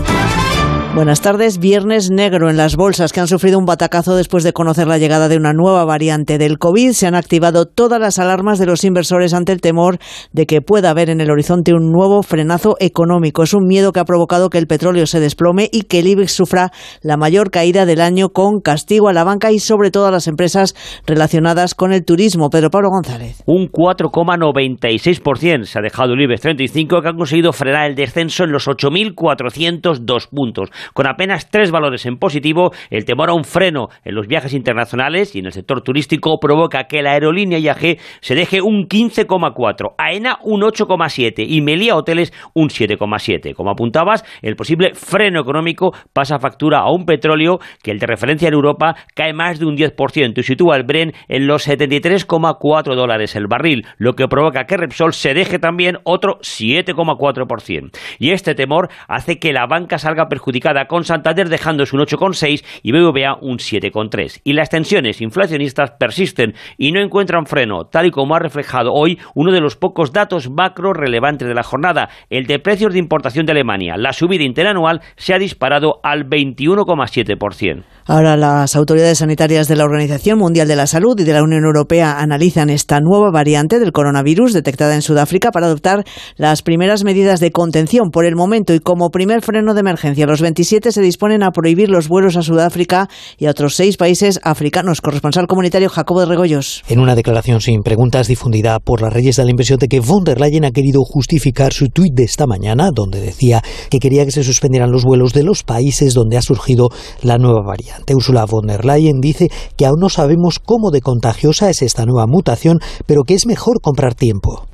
Buenas 0.93 1.21
tardes. 1.21 1.57
Viernes 1.57 2.11
negro 2.11 2.49
en 2.49 2.57
las 2.57 2.75
bolsas 2.75 3.13
que 3.13 3.21
han 3.21 3.27
sufrido 3.27 3.57
un 3.57 3.65
batacazo 3.65 4.13
después 4.17 4.43
de 4.43 4.51
conocer 4.51 4.87
la 4.87 4.97
llegada 4.97 5.29
de 5.29 5.37
una 5.37 5.53
nueva 5.53 5.85
variante 5.85 6.37
del 6.37 6.57
COVID. 6.57 6.91
Se 6.91 7.07
han 7.07 7.15
activado 7.15 7.65
todas 7.65 7.97
las 7.97 8.19
alarmas 8.19 8.59
de 8.59 8.65
los 8.65 8.83
inversores 8.83 9.33
ante 9.33 9.53
el 9.53 9.61
temor 9.61 9.99
de 10.33 10.45
que 10.45 10.59
pueda 10.59 10.89
haber 10.89 11.09
en 11.09 11.21
el 11.21 11.31
horizonte 11.31 11.73
un 11.73 11.93
nuevo 11.93 12.23
frenazo 12.23 12.75
económico. 12.81 13.43
Es 13.43 13.53
un 13.53 13.67
miedo 13.67 13.93
que 13.93 14.01
ha 14.01 14.05
provocado 14.05 14.49
que 14.49 14.57
el 14.57 14.67
petróleo 14.67 15.05
se 15.05 15.21
desplome 15.21 15.69
y 15.71 15.83
que 15.83 15.99
el 15.99 16.07
IBEX 16.07 16.33
sufra 16.33 16.71
la 17.01 17.15
mayor 17.15 17.51
caída 17.51 17.85
del 17.85 18.01
año 18.01 18.27
con 18.27 18.59
castigo 18.59 19.07
a 19.07 19.13
la 19.13 19.23
banca 19.23 19.53
y 19.53 19.59
sobre 19.59 19.91
todo 19.91 20.07
a 20.07 20.11
las 20.11 20.27
empresas 20.27 20.75
relacionadas 21.07 21.73
con 21.73 21.93
el 21.93 22.03
turismo. 22.03 22.49
Pedro 22.49 22.69
Pablo 22.69 22.89
González. 22.89 23.41
Un 23.45 23.69
4,96% 23.69 25.63
se 25.63 25.79
ha 25.79 25.81
dejado 25.81 26.15
el 26.15 26.21
IBEX 26.21 26.41
35 26.41 27.01
que 27.01 27.07
ha 27.07 27.13
conseguido 27.13 27.53
frenar 27.53 27.89
el 27.89 27.95
descenso 27.95 28.43
en 28.43 28.51
los 28.51 28.67
8.402 28.67 30.27
puntos. 30.29 30.69
Con 30.93 31.07
apenas 31.07 31.49
tres 31.49 31.71
valores 31.71 32.05
en 32.05 32.17
positivo, 32.17 32.71
el 32.89 33.05
temor 33.05 33.29
a 33.29 33.33
un 33.33 33.43
freno 33.43 33.89
en 34.03 34.15
los 34.15 34.27
viajes 34.27 34.53
internacionales 34.53 35.35
y 35.35 35.39
en 35.39 35.45
el 35.47 35.51
sector 35.51 35.81
turístico 35.81 36.39
provoca 36.39 36.85
que 36.85 37.01
la 37.01 37.11
aerolínea 37.11 37.59
IAG 37.59 37.97
se 38.19 38.35
deje 38.35 38.61
un 38.61 38.87
15,4, 38.87 39.95
AENA 39.97 40.39
un 40.43 40.61
8,7 40.61 41.45
y 41.47 41.61
Melia 41.61 41.95
Hoteles 41.95 42.33
un 42.53 42.69
7,7. 42.69 43.53
Como 43.55 43.71
apuntabas, 43.71 44.23
el 44.41 44.55
posible 44.55 44.93
freno 44.93 45.41
económico 45.41 45.93
pasa 46.13 46.39
factura 46.39 46.79
a 46.79 46.91
un 46.91 47.05
petróleo 47.05 47.59
que 47.83 47.91
el 47.91 47.99
de 47.99 48.07
referencia 48.07 48.47
en 48.47 48.53
Europa 48.53 48.95
cae 49.15 49.33
más 49.33 49.59
de 49.59 49.65
un 49.65 49.75
10% 49.75 50.37
y 50.37 50.43
sitúa 50.43 50.77
el 50.77 50.83
Bren 50.83 51.13
en 51.27 51.47
los 51.47 51.67
73,4 51.67 52.95
dólares 52.95 53.35
el 53.35 53.47
barril, 53.47 53.85
lo 53.97 54.13
que 54.13 54.27
provoca 54.27 54.65
que 54.65 54.77
Repsol 54.77 55.13
se 55.13 55.33
deje 55.33 55.59
también 55.59 55.97
otro 56.03 56.39
7,4%. 56.39 57.91
Y 58.19 58.31
este 58.31 58.55
temor 58.55 58.89
hace 59.07 59.39
que 59.39 59.53
la 59.53 59.67
banca 59.67 59.97
salga 59.97 60.27
perjudicada 60.27 60.70
con 60.87 61.03
Santander 61.03 61.49
dejándose 61.49 61.95
un 61.95 62.01
8,6 62.01 62.63
y 62.83 62.91
BBVA 62.91 63.37
un 63.41 63.57
7,3. 63.57 64.41
Y 64.43 64.53
las 64.53 64.69
tensiones 64.69 65.21
inflacionistas 65.21 65.91
persisten 65.99 66.53
y 66.77 66.91
no 66.91 67.01
encuentran 67.01 67.45
freno, 67.45 67.85
tal 67.85 68.07
y 68.07 68.11
como 68.11 68.35
ha 68.35 68.39
reflejado 68.39 68.91
hoy 68.93 69.19
uno 69.35 69.51
de 69.51 69.61
los 69.61 69.75
pocos 69.75 70.11
datos 70.11 70.49
macro 70.49 70.93
relevantes 70.93 71.47
de 71.47 71.53
la 71.53 71.63
jornada, 71.63 72.09
el 72.29 72.45
de 72.45 72.59
precios 72.59 72.93
de 72.93 72.99
importación 72.99 73.45
de 73.45 73.51
Alemania. 73.51 73.95
La 73.97 74.13
subida 74.13 74.43
interanual 74.43 75.01
se 75.15 75.33
ha 75.33 75.39
disparado 75.39 75.99
al 76.03 76.25
21,7%. 76.27 77.83
Ahora 78.05 78.35
las 78.35 78.75
autoridades 78.75 79.19
sanitarias 79.19 79.67
de 79.67 79.75
la 79.75 79.85
Organización 79.85 80.39
Mundial 80.39 80.67
de 80.67 80.75
la 80.75 80.87
Salud 80.87 81.19
y 81.19 81.23
de 81.23 81.33
la 81.33 81.43
Unión 81.43 81.63
Europea 81.63 82.19
analizan 82.19 82.69
esta 82.69 82.99
nueva 82.99 83.31
variante 83.31 83.79
del 83.79 83.91
coronavirus 83.91 84.53
detectada 84.53 84.95
en 84.95 85.01
Sudáfrica 85.01 85.51
para 85.51 85.67
adoptar 85.67 86.03
las 86.35 86.61
primeras 86.61 87.03
medidas 87.03 87.39
de 87.39 87.51
contención 87.51 88.09
por 88.11 88.25
el 88.25 88.35
momento 88.35 88.73
y 88.73 88.79
como 88.79 89.11
primer 89.11 89.41
freno 89.41 89.73
de 89.73 89.81
emergencia. 89.81 90.25
Los 90.25 90.41
27 90.61 90.91
se 90.91 91.01
disponen 91.01 91.41
a 91.41 91.49
prohibir 91.49 91.89
los 91.89 92.07
vuelos 92.07 92.37
a 92.37 92.43
Sudáfrica 92.43 93.09
y 93.39 93.47
a 93.47 93.49
otros 93.49 93.75
seis 93.75 93.97
países 93.97 94.39
africanos. 94.43 95.01
Corresponsal 95.01 95.47
comunitario 95.47 95.89
Jacobo 95.89 96.19
de 96.19 96.27
Regoyos. 96.27 96.83
En 96.87 96.99
una 96.99 97.15
declaración 97.15 97.61
sin 97.61 97.81
preguntas 97.81 98.27
difundida 98.27 98.77
por 98.77 99.01
las 99.01 99.11
Reyes 99.11 99.37
da 99.37 99.43
la 99.43 99.49
impresión 99.49 99.79
de 99.79 99.87
que 99.87 99.99
von 99.99 100.23
der 100.23 100.39
Leyen 100.39 100.63
ha 100.63 100.69
querido 100.69 101.01
justificar 101.03 101.73
su 101.73 101.87
tuit 101.87 102.13
de 102.13 102.25
esta 102.25 102.45
mañana, 102.45 102.91
donde 102.93 103.19
decía 103.19 103.63
que 103.89 103.97
quería 103.97 104.23
que 104.23 104.29
se 104.29 104.43
suspendieran 104.43 104.91
los 104.91 105.03
vuelos 105.03 105.33
de 105.33 105.41
los 105.41 105.63
países 105.63 106.13
donde 106.13 106.37
ha 106.37 106.43
surgido 106.43 106.89
la 107.23 107.39
nueva 107.39 107.63
variante. 107.65 108.13
Ursula 108.13 108.45
von 108.45 108.67
der 108.67 108.85
Leyen 108.85 109.19
dice 109.19 109.49
que 109.75 109.87
aún 109.87 109.99
no 109.99 110.09
sabemos 110.09 110.59
cómo 110.59 110.91
de 110.91 111.01
contagiosa 111.01 111.71
es 111.71 111.81
esta 111.81 112.05
nueva 112.05 112.27
mutación, 112.27 112.77
pero 113.07 113.23
que 113.23 113.33
es 113.33 113.47
mejor 113.47 113.81
comprar 113.81 114.13
tiempo. 114.13 114.67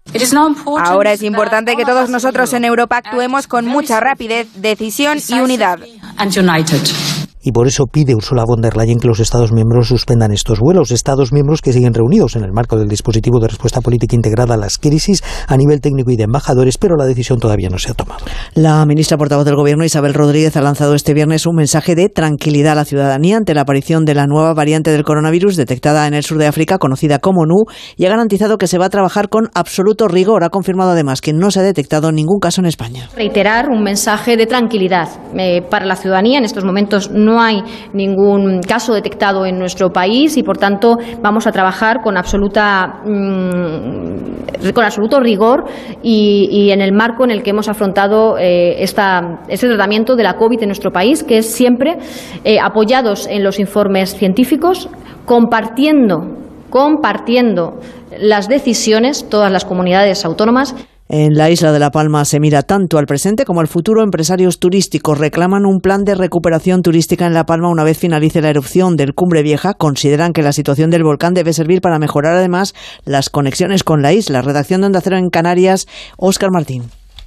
Ahora 0.83 1.13
es 1.13 1.21
importante 1.21 1.75
que 1.75 1.85
todos 1.85 2.09
nosotros 2.09 2.53
en 2.53 2.65
Europa 2.65 2.97
actuemos 2.97 3.47
con 3.47 3.65
mucha 3.65 3.99
rapidez, 3.99 4.47
decisión 4.55 5.17
y 5.27 5.39
unidad 5.39 5.76
and 6.19 6.35
united. 6.35 7.16
Y 7.47 7.53
por 7.53 7.65
eso 7.65 7.85
pide 7.87 8.13
Ursula 8.13 8.43
von 8.45 8.59
der 8.59 8.75
Leyen 8.75 8.99
que 8.99 9.07
los 9.07 9.21
Estados 9.21 9.53
miembros 9.53 9.87
suspendan 9.87 10.33
estos 10.33 10.59
vuelos. 10.59 10.91
Estados 10.91 11.31
miembros 11.31 11.61
que 11.61 11.71
siguen 11.71 11.93
reunidos 11.93 12.35
en 12.35 12.43
el 12.43 12.51
marco 12.51 12.75
del 12.75 12.89
dispositivo 12.89 13.39
de 13.39 13.47
respuesta 13.47 13.79
política 13.79 14.17
integrada 14.17 14.55
a 14.55 14.57
las 14.57 14.77
crisis 14.77 15.23
a 15.47 15.55
nivel 15.55 15.79
técnico 15.79 16.11
y 16.11 16.17
de 16.17 16.23
embajadores, 16.23 16.77
pero 16.77 16.97
la 16.97 17.05
decisión 17.05 17.39
todavía 17.39 17.69
no 17.69 17.79
se 17.79 17.91
ha 17.91 17.93
tomado. 17.93 18.25
La 18.53 18.85
ministra 18.85 19.17
portavoz 19.17 19.45
del 19.45 19.55
Gobierno, 19.55 19.85
Isabel 19.85 20.13
Rodríguez, 20.13 20.57
ha 20.57 20.61
lanzado 20.61 20.93
este 20.93 21.13
viernes 21.13 21.45
un 21.45 21.55
mensaje 21.55 21.95
de 21.95 22.09
tranquilidad 22.09 22.73
a 22.73 22.75
la 22.75 22.83
ciudadanía 22.83 23.37
ante 23.37 23.53
la 23.53 23.61
aparición 23.61 24.03
de 24.03 24.15
la 24.15 24.27
nueva 24.27 24.53
variante 24.53 24.91
del 24.91 25.05
coronavirus 25.05 25.55
detectada 25.55 26.05
en 26.05 26.15
el 26.15 26.23
sur 26.23 26.39
de 26.39 26.47
África, 26.47 26.79
conocida 26.79 27.19
como 27.19 27.45
NU, 27.45 27.63
y 27.95 28.07
ha 28.07 28.09
garantizado 28.09 28.57
que 28.57 28.67
se 28.67 28.77
va 28.77 28.87
a 28.87 28.89
trabajar 28.89 29.29
con 29.29 29.47
absoluto 29.53 30.09
rigor. 30.09 30.43
Ha 30.43 30.49
confirmado 30.49 30.91
además 30.91 31.21
que 31.21 31.31
no 31.31 31.49
se 31.49 31.61
ha 31.61 31.63
detectado 31.63 32.11
ningún 32.11 32.41
caso 32.41 32.59
en 32.59 32.65
España. 32.65 33.07
Reiterar 33.15 33.69
un 33.69 33.83
mensaje 33.83 34.35
de 34.35 34.47
tranquilidad 34.47 35.07
eh, 35.37 35.61
para 35.61 35.85
la 35.85 35.95
ciudadanía. 35.95 36.39
En 36.39 36.43
estos 36.43 36.65
momentos 36.65 37.09
no 37.09 37.36
hay 37.39 37.63
ningún 37.93 38.61
caso 38.61 38.93
detectado 38.93 39.45
en 39.45 39.57
nuestro 39.59 39.91
país 39.91 40.37
y, 40.37 40.43
por 40.43 40.57
tanto, 40.57 40.97
vamos 41.21 41.47
a 41.47 41.51
trabajar 41.51 42.01
con 42.01 42.17
absoluta 42.17 43.01
mm, 43.05 44.71
con 44.73 44.83
absoluto 44.83 45.19
rigor 45.19 45.65
y, 46.01 46.69
en 46.71 46.81
el 46.81 46.91
marco 46.91 47.23
en 47.23 47.31
el 47.31 47.43
que 47.43 47.51
hemos 47.51 47.69
afrontado 47.69 48.37
eh, 48.37 48.81
este 48.81 49.67
tratamiento 49.67 50.15
de 50.15 50.23
la 50.23 50.35
COVID 50.35 50.61
en 50.61 50.69
nuestro 50.69 50.91
país, 50.91 51.23
que 51.23 51.37
es 51.37 51.53
siempre 51.53 51.97
eh, 52.43 52.59
apoyados 52.59 53.27
en 53.27 53.43
los 53.43 53.59
informes 53.59 54.15
científicos, 54.15 54.89
compartiendo 55.25 56.47
compartiendo 56.69 57.79
las 58.19 58.47
decisiones, 58.47 59.29
todas 59.29 59.51
las 59.51 59.65
comunidades 59.65 60.25
autónomas. 60.25 60.75
En 61.09 61.35
la 61.35 61.49
isla 61.49 61.71
de 61.71 61.79
La 61.79 61.89
Palma 61.89 62.25
se 62.25 62.41
mira 62.41 62.63
tanto 62.63 62.97
al 62.97 63.05
presente 63.05 63.45
como 63.45 63.61
al 63.61 63.69
futuro. 63.69 64.03
Empresarios 64.03 64.59
turísticos 64.59 65.17
reclaman 65.17 65.65
un 65.65 65.79
plan 65.79 66.03
de 66.03 66.15
recuperación 66.15 66.81
turística 66.81 67.25
en 67.25 67.33
La 67.33 67.45
Palma 67.45 67.69
una 67.69 67.85
vez 67.85 67.97
finalice 67.97 68.41
la 68.41 68.49
erupción 68.49 68.97
del 68.97 69.13
Cumbre 69.13 69.41
Vieja. 69.41 69.73
Consideran 69.73 70.33
que 70.33 70.41
la 70.41 70.51
situación 70.51 70.89
del 70.89 71.05
volcán 71.05 71.33
debe 71.33 71.53
servir 71.53 71.79
para 71.79 71.97
mejorar 71.97 72.33
además 72.33 72.73
las 73.05 73.29
conexiones 73.29 73.85
con 73.85 74.01
la 74.01 74.11
isla. 74.11 74.41
Redacción 74.41 74.81
de 74.81 74.87
Onda 74.87 74.99
Cero 74.99 75.15
en 75.15 75.29
Canarias, 75.29 75.87
Óscar 76.17 76.51
Martín. 76.51 76.83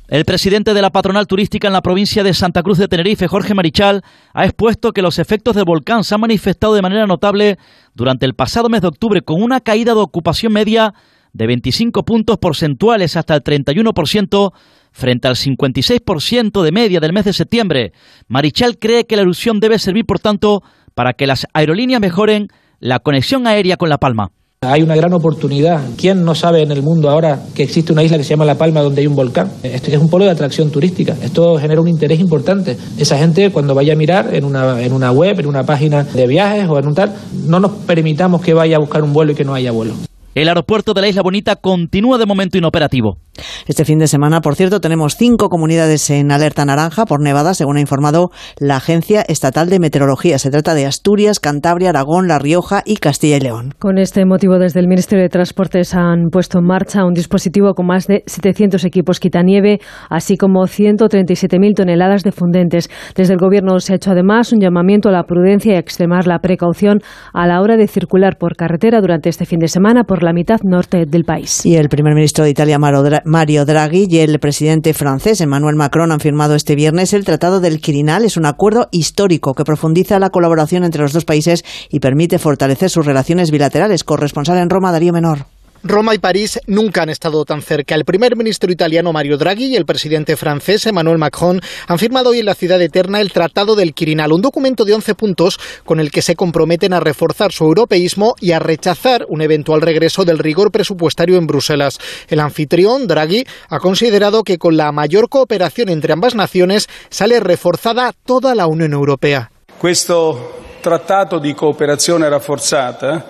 El 0.09 0.27
presidente 0.27 0.75
de 0.75 0.83
la 0.83 0.91
patronal 0.91 1.27
turística 1.27 1.69
en 1.69 1.73
la 1.73 1.81
provincia 1.81 2.23
de 2.23 2.35
Santa 2.35 2.63
Cruz 2.63 2.77
de 2.77 2.89
Tenerife, 2.89 3.29
Jorge 3.29 3.55
Marichal, 3.55 4.03
ha 4.35 4.45
expuesto 4.45 4.93
que 4.93 5.01
los 5.01 5.19
efectos 5.19 5.55
del 5.55 5.65
volcán 5.65 6.05
se 6.05 6.15
han 6.15 6.21
manifestado 6.21 6.75
de 6.75 6.83
manera 6.83 7.07
notable 7.07 7.57
durante 7.95 8.27
el 8.27 8.35
pasado 8.35 8.69
mes 8.69 8.83
de 8.83 8.89
octubre 8.89 9.23
con 9.23 9.41
una 9.41 9.61
caída 9.61 9.95
de 9.95 10.01
ocupación 10.01 10.53
media 10.53 10.93
de 11.33 11.47
25 11.47 12.03
puntos 12.05 12.39
porcentuales 12.39 13.17
hasta 13.17 13.35
el 13.35 13.43
31% 13.43 14.53
frente 14.93 15.29
al 15.29 15.37
56% 15.37 16.63
de 16.63 16.73
media 16.73 17.01
del 17.01 17.13
mes 17.13 17.25
de 17.25 17.33
septiembre. 17.33 17.93
Marichal 18.29 18.79
cree 18.79 19.05
que 19.05 19.17
la 19.17 19.23
erupción 19.23 19.61
debe 19.61 19.79
servir, 19.79 20.05
por 20.05 20.19
tanto, 20.19 20.63
para 20.95 21.13
que 21.13 21.27
las 21.27 21.47
aerolíneas 21.55 22.01
mejoren 22.01 22.49
la 22.81 22.99
conexión 22.99 23.47
aérea 23.47 23.77
con 23.77 23.89
La 23.89 23.99
Palma. 23.99 24.33
Hay 24.63 24.83
una 24.83 24.95
gran 24.95 25.15
oportunidad. 25.15 25.81
¿Quién 25.97 26.23
no 26.23 26.35
sabe 26.35 26.61
en 26.61 26.71
el 26.71 26.83
mundo 26.83 27.09
ahora 27.09 27.41
que 27.55 27.63
existe 27.63 27.95
una 27.95 28.03
isla 28.03 28.19
que 28.19 28.25
se 28.25 28.31
llama 28.31 28.45
La 28.45 28.59
Palma 28.59 28.83
donde 28.83 29.01
hay 29.01 29.07
un 29.07 29.17
volcán? 29.17 29.51
Es 29.63 29.89
un 29.97 30.11
polo 30.11 30.27
de 30.27 30.33
atracción 30.33 30.71
turística. 30.71 31.17
Esto 31.23 31.57
genera 31.57 31.81
un 31.81 31.89
interés 31.89 32.21
importante. 32.21 32.77
Esa 32.99 33.17
gente 33.17 33.51
cuando 33.53 33.75
vaya 33.75 33.95
a 33.95 33.97
mirar 33.97 34.35
en 34.35 34.45
una, 34.45 34.83
en 34.83 34.93
una 34.93 35.13
web, 35.13 35.41
en 35.41 35.47
una 35.47 35.65
página 35.65 36.05
de 36.05 36.27
viajes 36.27 36.69
o 36.69 36.79
en 36.79 36.89
un 36.89 36.95
tal, 36.95 37.15
no 37.47 37.59
nos 37.59 37.71
permitamos 37.87 38.43
que 38.43 38.53
vaya 38.53 38.77
a 38.77 38.81
buscar 38.81 39.03
un 39.03 39.15
vuelo 39.15 39.33
y 39.33 39.35
que 39.35 39.45
no 39.45 39.55
haya 39.55 39.71
vuelo. 39.71 39.95
El 40.33 40.47
aeropuerto 40.47 40.95
de 40.95 41.01
la 41.01 41.09
Isla 41.09 41.23
Bonita 41.23 41.57
continúa 41.57 42.17
de 42.17 42.25
momento 42.25 42.57
inoperativo. 42.57 43.19
Este 43.67 43.85
fin 43.85 43.99
de 43.99 44.07
semana, 44.07 44.41
por 44.41 44.55
cierto, 44.55 44.81
tenemos 44.81 45.17
cinco 45.17 45.49
comunidades 45.49 46.09
en 46.11 46.31
alerta 46.31 46.65
naranja 46.65 47.05
por 47.05 47.21
nevada, 47.21 47.55
según 47.55 47.79
ha 47.79 47.81
informado 47.81 48.31
la 48.59 48.77
Agencia 48.77 49.23
Estatal 49.23 49.69
de 49.69 49.81
Meteorología. 49.81 50.39
Se 50.39 50.51
trata 50.51 50.75
de 50.75 50.87
Asturias, 50.87 51.41
Cantabria, 51.41 51.91
Aragón, 51.91 52.29
La 52.29 52.39
Rioja 52.39 52.83
y 52.85 52.97
Castilla 52.97 53.37
y 53.37 53.41
León. 53.41 53.75
Con 53.79 53.99
este 53.99 54.25
motivo, 54.25 54.59
desde 54.59 54.81
el 54.81 54.89
Ministerio 54.89 55.23
de 55.23 55.31
Transportes 55.31 55.95
han 55.95 56.29
puesto 56.31 56.59
en 56.59 56.67
marcha 56.67 57.05
un 57.05 57.15
dispositivo 57.15 57.75
con 57.75 57.87
más 57.87 58.07
de 58.07 58.23
700 58.27 58.85
equipos 58.85 59.19
quitanieve, 59.19 59.81
así 60.09 60.37
como 60.37 60.63
137.000 60.63 61.75
toneladas 61.75 62.23
de 62.23 62.33
fundentes. 62.33 62.89
Desde 63.17 63.33
el 63.33 63.41
Gobierno 63.41 63.81
se 63.81 63.95
ha 63.95 63.97
hecho 63.97 64.13
además 64.13 64.53
un 64.53 64.61
llamamiento 64.61 65.09
a 65.09 65.13
la 65.13 65.25
prudencia 65.25 65.73
y 65.73 65.77
a 65.77 65.81
extremar 65.81 66.27
la 66.27 66.39
precaución 66.39 67.01
a 67.33 67.47
la 67.47 67.61
hora 67.61 67.77
de 67.77 67.89
circular 67.89 68.37
por 68.39 68.55
carretera 68.55 69.01
durante 69.01 69.29
este 69.29 69.47
fin 69.47 69.59
de 69.59 69.69
semana 69.69 70.05
por 70.05 70.20
la 70.23 70.33
mitad 70.33 70.61
norte 70.63 71.05
del 71.07 71.25
país. 71.25 71.65
Y 71.65 71.77
el 71.77 71.89
primer 71.89 72.15
ministro 72.15 72.45
de 72.45 72.51
Italia, 72.51 72.79
Mario 72.79 73.65
Draghi, 73.65 74.07
y 74.09 74.19
el 74.19 74.39
presidente 74.39 74.95
francés, 74.95 75.41
Emmanuel 75.41 75.77
Macron, 75.77 76.13
han 76.13 76.21
firmado 76.21 76.55
este 76.55 76.75
viernes 76.75 77.13
el 77.13 77.25
Tratado 77.25 77.61
del 77.61 77.81
Quirinal. 77.81 78.25
Es 78.25 78.37
un 78.37 78.47
acuerdo 78.47 78.89
histórico 78.91 79.55
que 79.55 79.65
profundiza 79.65 80.19
la 80.19 80.31
colaboración 80.31 80.85
entre 80.85 81.03
los 81.03 81.13
dos 81.13 81.25
países 81.25 81.65
y 81.91 82.01
permite 82.01 82.39
fortalecer 82.39 82.91
sus 82.91 83.07
relaciones 83.07 83.51
bilaterales. 83.51 84.05
Corresponsal 84.05 84.59
en 84.59 84.71
Roma, 84.71 84.93
Darío 84.93 85.13
Menor. 85.13 85.47
Roma 85.83 86.15
y 86.15 86.19
París 86.19 86.61
nunca 86.67 87.03
han 87.03 87.09
estado 87.09 87.45
tan 87.45 87.63
cerca. 87.63 87.95
El 87.95 88.05
primer 88.05 88.37
ministro 88.37 88.71
italiano 88.71 89.13
Mario 89.13 89.39
Draghi 89.39 89.67
y 89.67 89.77
el 89.77 89.87
presidente 89.87 90.37
francés 90.37 90.85
Emmanuel 90.87 91.19
Macron 91.19 91.61
han 91.87 91.99
firmado 91.99 92.31
hoy 92.31 92.41
en 92.41 92.47
la 92.47 92.55
ciudad 92.55 92.81
eterna 92.83 93.21
el 93.21 93.33
Tratado 93.33 93.75
del 93.75 93.95
Quirinal, 93.95 94.33
un 94.33 94.43
documento 94.43 94.85
de 94.85 94.93
11 94.93 95.15
puntos 95.15 95.59
con 95.85 95.99
el 96.01 96.11
que 96.11 96.23
se 96.23 96.37
comprometen 96.37 96.93
a 96.93 97.01
reforzar 97.01 97.53
su 97.53 97.65
europeísmo 97.65 98.35
y 98.41 98.53
a 98.53 98.59
rechazar 98.59 99.25
un 99.29 99.41
eventual 99.41 99.81
regreso 99.81 100.25
del 100.25 100.39
rigor 100.39 100.71
presupuestario 100.71 101.39
en 101.39 101.47
Bruselas. 101.47 101.99
El 102.29 102.41
anfitrión, 102.41 103.07
Draghi, 103.07 103.45
ha 103.69 103.79
considerado 103.79 104.43
que 104.43 104.59
con 104.59 104.77
la 104.77 104.93
mayor 104.93 105.29
cooperación 105.29 105.89
entre 105.89 106.13
ambas 106.13 106.35
naciones 106.35 106.89
sale 107.09 107.41
reforzada 107.41 108.13
toda 108.27 108.55
la 108.55 108.67
Unión 108.67 108.93
Europea. 108.93 109.51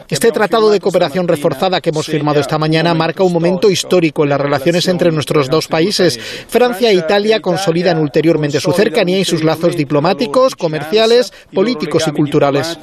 Este 0.09 0.33
tratado 0.33 0.71
de 0.71 0.81
cooperación 0.81 1.29
reforzada 1.29 1.81
que 1.81 1.91
hemos 1.91 2.07
firmado 2.07 2.41
esta 2.41 2.59
mañana 2.59 2.95
marca 2.95 3.23
un 3.23 3.33
momento 3.33 3.71
histórico 3.71 4.25
en 4.25 4.31
las 4.31 4.41
relaciones 4.41 4.89
entre 4.89 5.11
nuestros 5.11 5.49
dos 5.49 5.69
países. 5.69 6.19
Francia 6.49 6.91
e 6.91 6.95
Italia 6.95 7.41
consolidan 7.41 7.99
ulteriormente 7.99 8.61
su 8.61 8.73
cercanía 8.73 9.19
y 9.19 9.25
sus 9.25 9.45
lazos 9.45 9.77
diplomáticos, 9.77 10.55
comerciales, 10.57 11.33
políticos 11.53 12.05
y 12.07 12.13
culturales. 12.13 12.77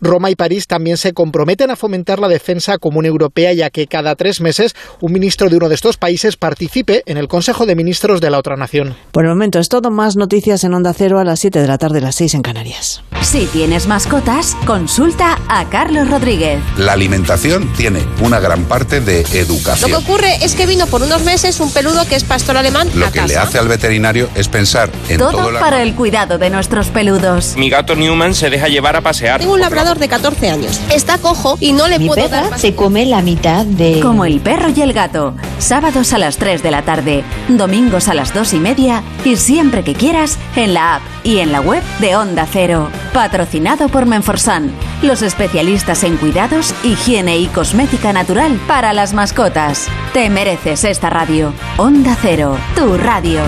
Roma 0.00 0.30
y 0.30 0.36
París 0.36 0.66
también 0.66 0.96
se 0.96 1.12
comprometen 1.12 1.70
a 1.70 1.76
fomentar 1.76 2.18
la 2.18 2.28
defensa 2.28 2.78
común 2.78 3.06
europea, 3.06 3.52
ya 3.52 3.70
que 3.70 3.86
cada 3.86 4.14
tres 4.14 4.40
meses 4.40 4.74
un 5.00 5.12
ministro 5.12 5.48
de 5.48 5.56
uno 5.56 5.68
de 5.68 5.74
estos 5.74 5.96
países 5.96 6.36
participe 6.36 7.02
en 7.06 7.16
el 7.16 7.28
Consejo 7.28 7.66
de 7.66 7.74
Ministros 7.74 8.20
de 8.20 8.30
la 8.30 8.38
otra 8.38 8.56
nación. 8.56 8.96
Por 9.12 9.24
el 9.24 9.30
momento 9.30 9.58
es 9.58 9.68
todo. 9.68 9.90
Más 9.90 10.16
noticias 10.16 10.64
en 10.64 10.74
Onda 10.74 10.92
Cero 10.92 11.18
a 11.18 11.24
las 11.24 11.40
7 11.40 11.60
de 11.60 11.66
la 11.66 11.78
tarde, 11.78 12.00
las 12.00 12.14
6 12.16 12.34
en 12.34 12.42
Canarias. 12.42 13.02
Si 13.22 13.46
tienes 13.46 13.86
mascotas, 13.86 14.56
consulta 14.66 15.38
a 15.48 15.68
Carlos 15.68 16.08
Rodríguez. 16.08 16.60
La 16.76 16.92
alimentación 16.92 17.72
tiene 17.74 18.04
una 18.22 18.38
gran 18.38 18.64
parte 18.64 19.00
de 19.00 19.20
educación. 19.32 19.90
Lo 19.90 19.98
que 19.98 20.04
ocurre 20.04 20.44
es 20.44 20.54
que 20.54 20.66
vino 20.66 20.86
por 20.86 21.02
unos 21.02 21.24
meses 21.24 21.60
un 21.60 21.72
peludo 21.72 22.06
que 22.06 22.16
es 22.16 22.24
pastor 22.24 22.56
alemán. 22.56 22.88
Lo 22.94 23.10
que 23.10 23.22
le 23.22 23.36
hace 23.36 23.58
al 23.58 23.68
veterinario 23.68 24.28
es 24.34 24.48
pensar 24.48 24.90
en 25.08 25.18
todo, 25.18 25.32
todo 25.32 25.60
para 25.60 25.82
el 25.82 25.94
cuidado 25.94 26.38
de 26.38 26.50
nuestros 26.50 26.88
peludos. 26.88 27.54
Mi 27.56 27.70
gato 27.70 27.96
Newman 27.96 28.34
se 28.34 28.50
deja 28.50 28.68
llevar 28.68 28.96
a 28.96 29.00
pasear. 29.00 29.40
Tengo 29.40 29.54
un 29.54 29.60
labrador 29.60 29.87
de 29.96 30.08
14 30.08 30.50
años. 30.50 30.80
Está 30.92 31.16
cojo 31.16 31.56
y 31.60 31.72
no 31.72 31.88
le 31.88 31.98
Mi 31.98 32.08
puedo 32.08 32.28
perra 32.28 32.50
dar 32.50 32.58
se 32.58 32.74
come 32.74 33.06
la 33.06 33.22
mitad 33.22 33.64
de... 33.64 34.00
Como 34.00 34.24
el 34.24 34.40
perro 34.40 34.68
y 34.74 34.82
el 34.82 34.92
gato. 34.92 35.34
Sábados 35.58 36.12
a 36.12 36.18
las 36.18 36.36
3 36.36 36.62
de 36.62 36.70
la 36.70 36.82
tarde, 36.82 37.24
domingos 37.48 38.08
a 38.08 38.14
las 38.14 38.34
2 38.34 38.54
y 38.54 38.58
media 38.58 39.02
y 39.24 39.36
siempre 39.36 39.84
que 39.84 39.94
quieras 39.94 40.38
en 40.56 40.74
la 40.74 40.96
app 40.96 41.02
y 41.24 41.38
en 41.38 41.52
la 41.52 41.60
web 41.60 41.82
de 42.00 42.16
Onda 42.16 42.46
Cero. 42.50 42.90
Patrocinado 43.12 43.88
por 43.88 44.06
Menforsan, 44.06 44.70
los 45.02 45.22
especialistas 45.22 46.04
en 46.04 46.16
cuidados, 46.16 46.74
higiene 46.84 47.38
y 47.38 47.46
cosmética 47.46 48.12
natural 48.12 48.60
para 48.66 48.92
las 48.92 49.14
mascotas. 49.14 49.86
Te 50.12 50.28
mereces 50.30 50.84
esta 50.84 51.10
radio. 51.10 51.52
Onda 51.76 52.16
Cero, 52.20 52.56
tu 52.74 52.96
radio. 52.96 53.40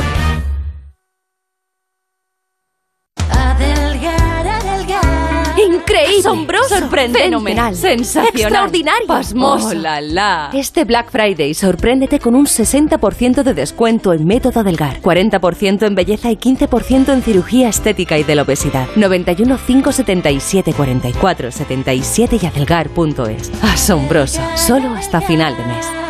Increíble, 6.01 6.29
asombroso, 6.29 6.79
sorprendente, 6.79 7.25
fenomenal, 7.25 7.77
sensacional, 7.77 8.35
extraordinario, 8.35 9.07
pasmoso. 9.07 9.69
Oh, 9.69 9.75
la, 9.75 10.01
la. 10.01 10.51
Este 10.53 10.85
Black 10.85 11.11
Friday 11.11 11.55
sorpréndete 11.55 12.19
con 12.19 12.35
un 12.35 12.47
60% 12.47 13.43
de 13.43 13.55
descuento 13.55 14.13
en 14.13 14.27
método 14.27 14.63
Delgar, 14.63 15.01
40% 15.01 15.87
en 15.87 15.95
belleza 15.95 16.31
y 16.31 16.37
15% 16.37 17.13
en 17.13 17.23
cirugía 17.23 17.69
estética 17.69 18.19
y 18.19 18.25
de 18.25 18.35
la 18.35 18.43
obesidad. 18.43 18.89
91 18.97 19.59
577 19.67 20.73
44 20.73 21.51
77 21.51 22.39
y 22.43 22.47
adelgar.es. 22.47 23.51
Asombroso, 23.63 24.41
solo 24.57 24.95
hasta 24.95 25.21
final 25.21 25.57
de 25.57 25.65
mes. 25.67 26.10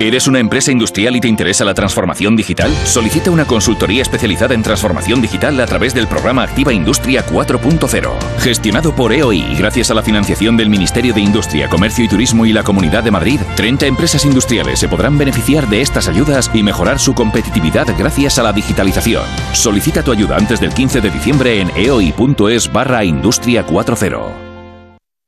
¿Eres 0.00 0.26
una 0.26 0.40
empresa 0.40 0.72
industrial 0.72 1.14
y 1.14 1.20
te 1.20 1.28
interesa 1.28 1.64
la 1.64 1.72
transformación 1.72 2.34
digital? 2.34 2.70
Solicita 2.84 3.30
una 3.30 3.46
consultoría 3.46 4.02
especializada 4.02 4.52
en 4.54 4.62
transformación 4.62 5.22
digital 5.22 5.58
a 5.60 5.66
través 5.66 5.94
del 5.94 6.08
programa 6.08 6.42
Activa 6.42 6.72
Industria 6.72 7.24
4.0. 7.24 8.10
Gestionado 8.38 8.94
por 8.94 9.12
EOI 9.12 9.54
gracias 9.56 9.90
a 9.90 9.94
la 9.94 10.02
financiación 10.02 10.56
del 10.56 10.68
Ministerio 10.68 11.14
de 11.14 11.20
Industria, 11.20 11.68
Comercio 11.68 12.04
y 12.04 12.08
Turismo 12.08 12.44
y 12.44 12.52
la 12.52 12.64
Comunidad 12.64 13.04
de 13.04 13.12
Madrid, 13.12 13.40
30 13.54 13.86
empresas 13.86 14.24
industriales 14.24 14.80
se 14.80 14.88
podrán 14.88 15.16
beneficiar 15.16 15.68
de 15.68 15.80
estas 15.80 16.08
ayudas 16.08 16.50
y 16.52 16.62
mejorar 16.64 16.98
su 16.98 17.14
competitividad 17.14 17.86
gracias 17.96 18.38
a 18.38 18.42
la 18.42 18.52
digitalización. 18.52 19.24
Solicita 19.52 20.02
tu 20.02 20.10
ayuda 20.10 20.36
antes 20.36 20.60
del 20.60 20.74
15 20.74 21.00
de 21.00 21.10
diciembre 21.10 21.60
en 21.60 21.70
eoi.es 21.76 22.72
barra 22.72 23.04
Industria 23.04 23.64
4.0. 23.64 24.44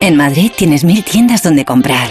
En 0.01 0.17
Madrid 0.17 0.51
tienes 0.57 0.85
mil 0.85 1.05
tiendas 1.05 1.43
donde 1.43 1.65
comprar. 1.65 2.11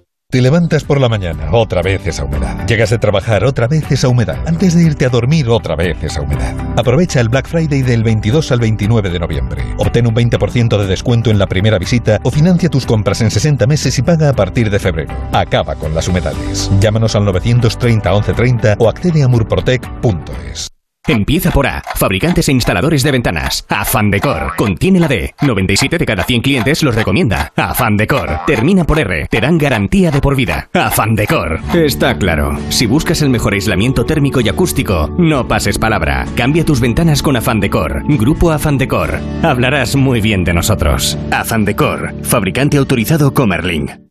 Te 0.31 0.41
levantas 0.41 0.85
por 0.85 1.01
la 1.01 1.09
mañana, 1.09 1.49
otra 1.51 1.81
vez 1.81 2.07
esa 2.07 2.23
humedad. 2.23 2.65
Llegas 2.65 2.89
de 2.89 2.97
trabajar, 2.97 3.43
otra 3.43 3.67
vez 3.67 3.91
esa 3.91 4.07
humedad. 4.07 4.37
Antes 4.47 4.73
de 4.73 4.83
irte 4.83 5.05
a 5.05 5.09
dormir, 5.09 5.49
otra 5.49 5.75
vez 5.75 6.01
esa 6.01 6.21
humedad. 6.21 6.55
Aprovecha 6.77 7.19
el 7.19 7.27
Black 7.27 7.49
Friday 7.49 7.81
del 7.81 8.01
22 8.01 8.49
al 8.53 8.61
29 8.61 9.09
de 9.09 9.19
noviembre. 9.19 9.61
Obtén 9.77 10.07
un 10.07 10.15
20% 10.15 10.77
de 10.77 10.87
descuento 10.87 11.31
en 11.31 11.37
la 11.37 11.47
primera 11.47 11.77
visita 11.77 12.21
o 12.23 12.31
financia 12.31 12.69
tus 12.69 12.85
compras 12.85 13.19
en 13.19 13.29
60 13.29 13.67
meses 13.67 13.99
y 13.99 14.03
paga 14.03 14.29
a 14.29 14.33
partir 14.33 14.69
de 14.69 14.79
febrero. 14.79 15.13
Acaba 15.33 15.75
con 15.75 15.93
las 15.93 16.07
humedades. 16.07 16.71
Llámanos 16.79 17.13
al 17.17 17.25
930 17.25 18.09
1130 18.09 18.75
o 18.79 18.87
accede 18.87 19.23
a 19.23 19.27
murprotec.es. 19.27 20.71
Empieza 21.07 21.49
por 21.49 21.65
A. 21.65 21.81
Fabricantes 21.95 22.47
e 22.47 22.51
instaladores 22.51 23.01
de 23.01 23.11
ventanas. 23.11 23.65
Afan 23.69 24.11
Decor. 24.11 24.55
Contiene 24.55 24.99
la 24.99 25.07
D. 25.07 25.33
97 25.41 25.97
de 25.97 26.05
cada 26.05 26.23
100 26.23 26.41
clientes 26.41 26.83
los 26.83 26.93
recomienda. 26.93 27.51
Afan 27.55 27.97
Decor. 27.97 28.41
Termina 28.45 28.83
por 28.83 28.99
R. 28.99 29.27
Te 29.27 29.41
dan 29.41 29.57
garantía 29.57 30.11
de 30.11 30.21
por 30.21 30.35
vida. 30.35 30.69
Afan 30.73 31.15
Decor. 31.15 31.59
Está 31.73 32.17
claro. 32.17 32.55
Si 32.69 32.85
buscas 32.85 33.23
el 33.23 33.31
mejor 33.31 33.53
aislamiento 33.53 34.05
térmico 34.05 34.41
y 34.41 34.49
acústico, 34.49 35.09
no 35.17 35.47
pases 35.47 35.79
palabra. 35.79 36.25
Cambia 36.35 36.65
tus 36.65 36.79
ventanas 36.79 37.23
con 37.23 37.35
Afan 37.35 37.59
Decor. 37.59 38.03
Grupo 38.07 38.51
Afan 38.51 38.77
Decor. 38.77 39.19
Hablarás 39.41 39.95
muy 39.95 40.21
bien 40.21 40.43
de 40.43 40.53
nosotros. 40.53 41.17
Afan 41.31 41.65
Decor. 41.65 42.13
Fabricante 42.21 42.77
autorizado 42.77 43.33
Comerling. 43.33 44.10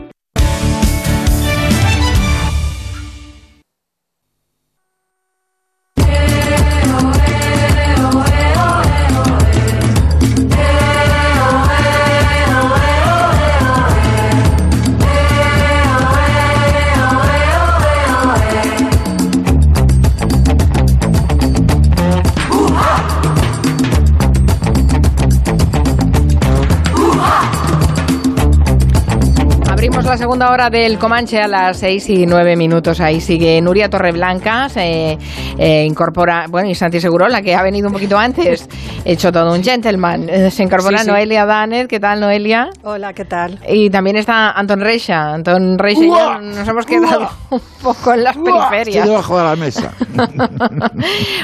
segunda 30.21 30.51
hora 30.51 30.69
del 30.69 30.99
Comanche 30.99 31.39
a 31.39 31.47
las 31.47 31.79
6 31.79 32.09
y 32.11 32.25
9 32.27 32.55
minutos. 32.55 33.01
Ahí 33.01 33.19
sigue 33.19 33.59
Nuria 33.59 33.89
Torreblanca, 33.89 34.69
se 34.69 35.17
eh, 35.57 35.83
incorpora, 35.83 36.45
bueno, 36.47 36.69
y 36.69 36.75
Santi 36.75 36.99
Segurola, 36.99 37.41
que 37.41 37.55
ha 37.55 37.63
venido 37.63 37.87
un 37.87 37.93
poquito 37.93 38.19
antes, 38.19 38.69
hecho 39.03 39.31
todo 39.31 39.51
un 39.51 39.63
gentleman. 39.63 40.29
Eh, 40.29 40.51
Se 40.51 40.61
incorpora 40.61 40.99
Sí, 40.99 41.05
sí. 41.05 41.09
Noelia 41.09 41.47
Danet. 41.47 41.87
¿Qué 41.87 41.99
tal, 41.99 42.19
Noelia? 42.19 42.69
Hola, 42.83 43.13
¿qué 43.13 43.25
tal? 43.25 43.57
Y 43.67 43.89
también 43.89 44.15
está 44.15 44.51
Anton 44.51 44.81
Reixa. 44.81 45.33
Anton 45.33 45.79
Reixa 45.79 46.03
y 46.03 46.09
yo 46.09 46.39
nos 46.39 46.67
hemos 46.67 46.85
quedado 46.85 47.27
un 47.49 47.61
poco 47.81 48.13
en 48.13 48.23
las 48.23 48.37
periferias. 48.37 48.97
Estoy 48.97 49.09
debajo 49.09 49.37
de 49.39 49.43
la 49.43 49.55
mesa. 49.55 49.91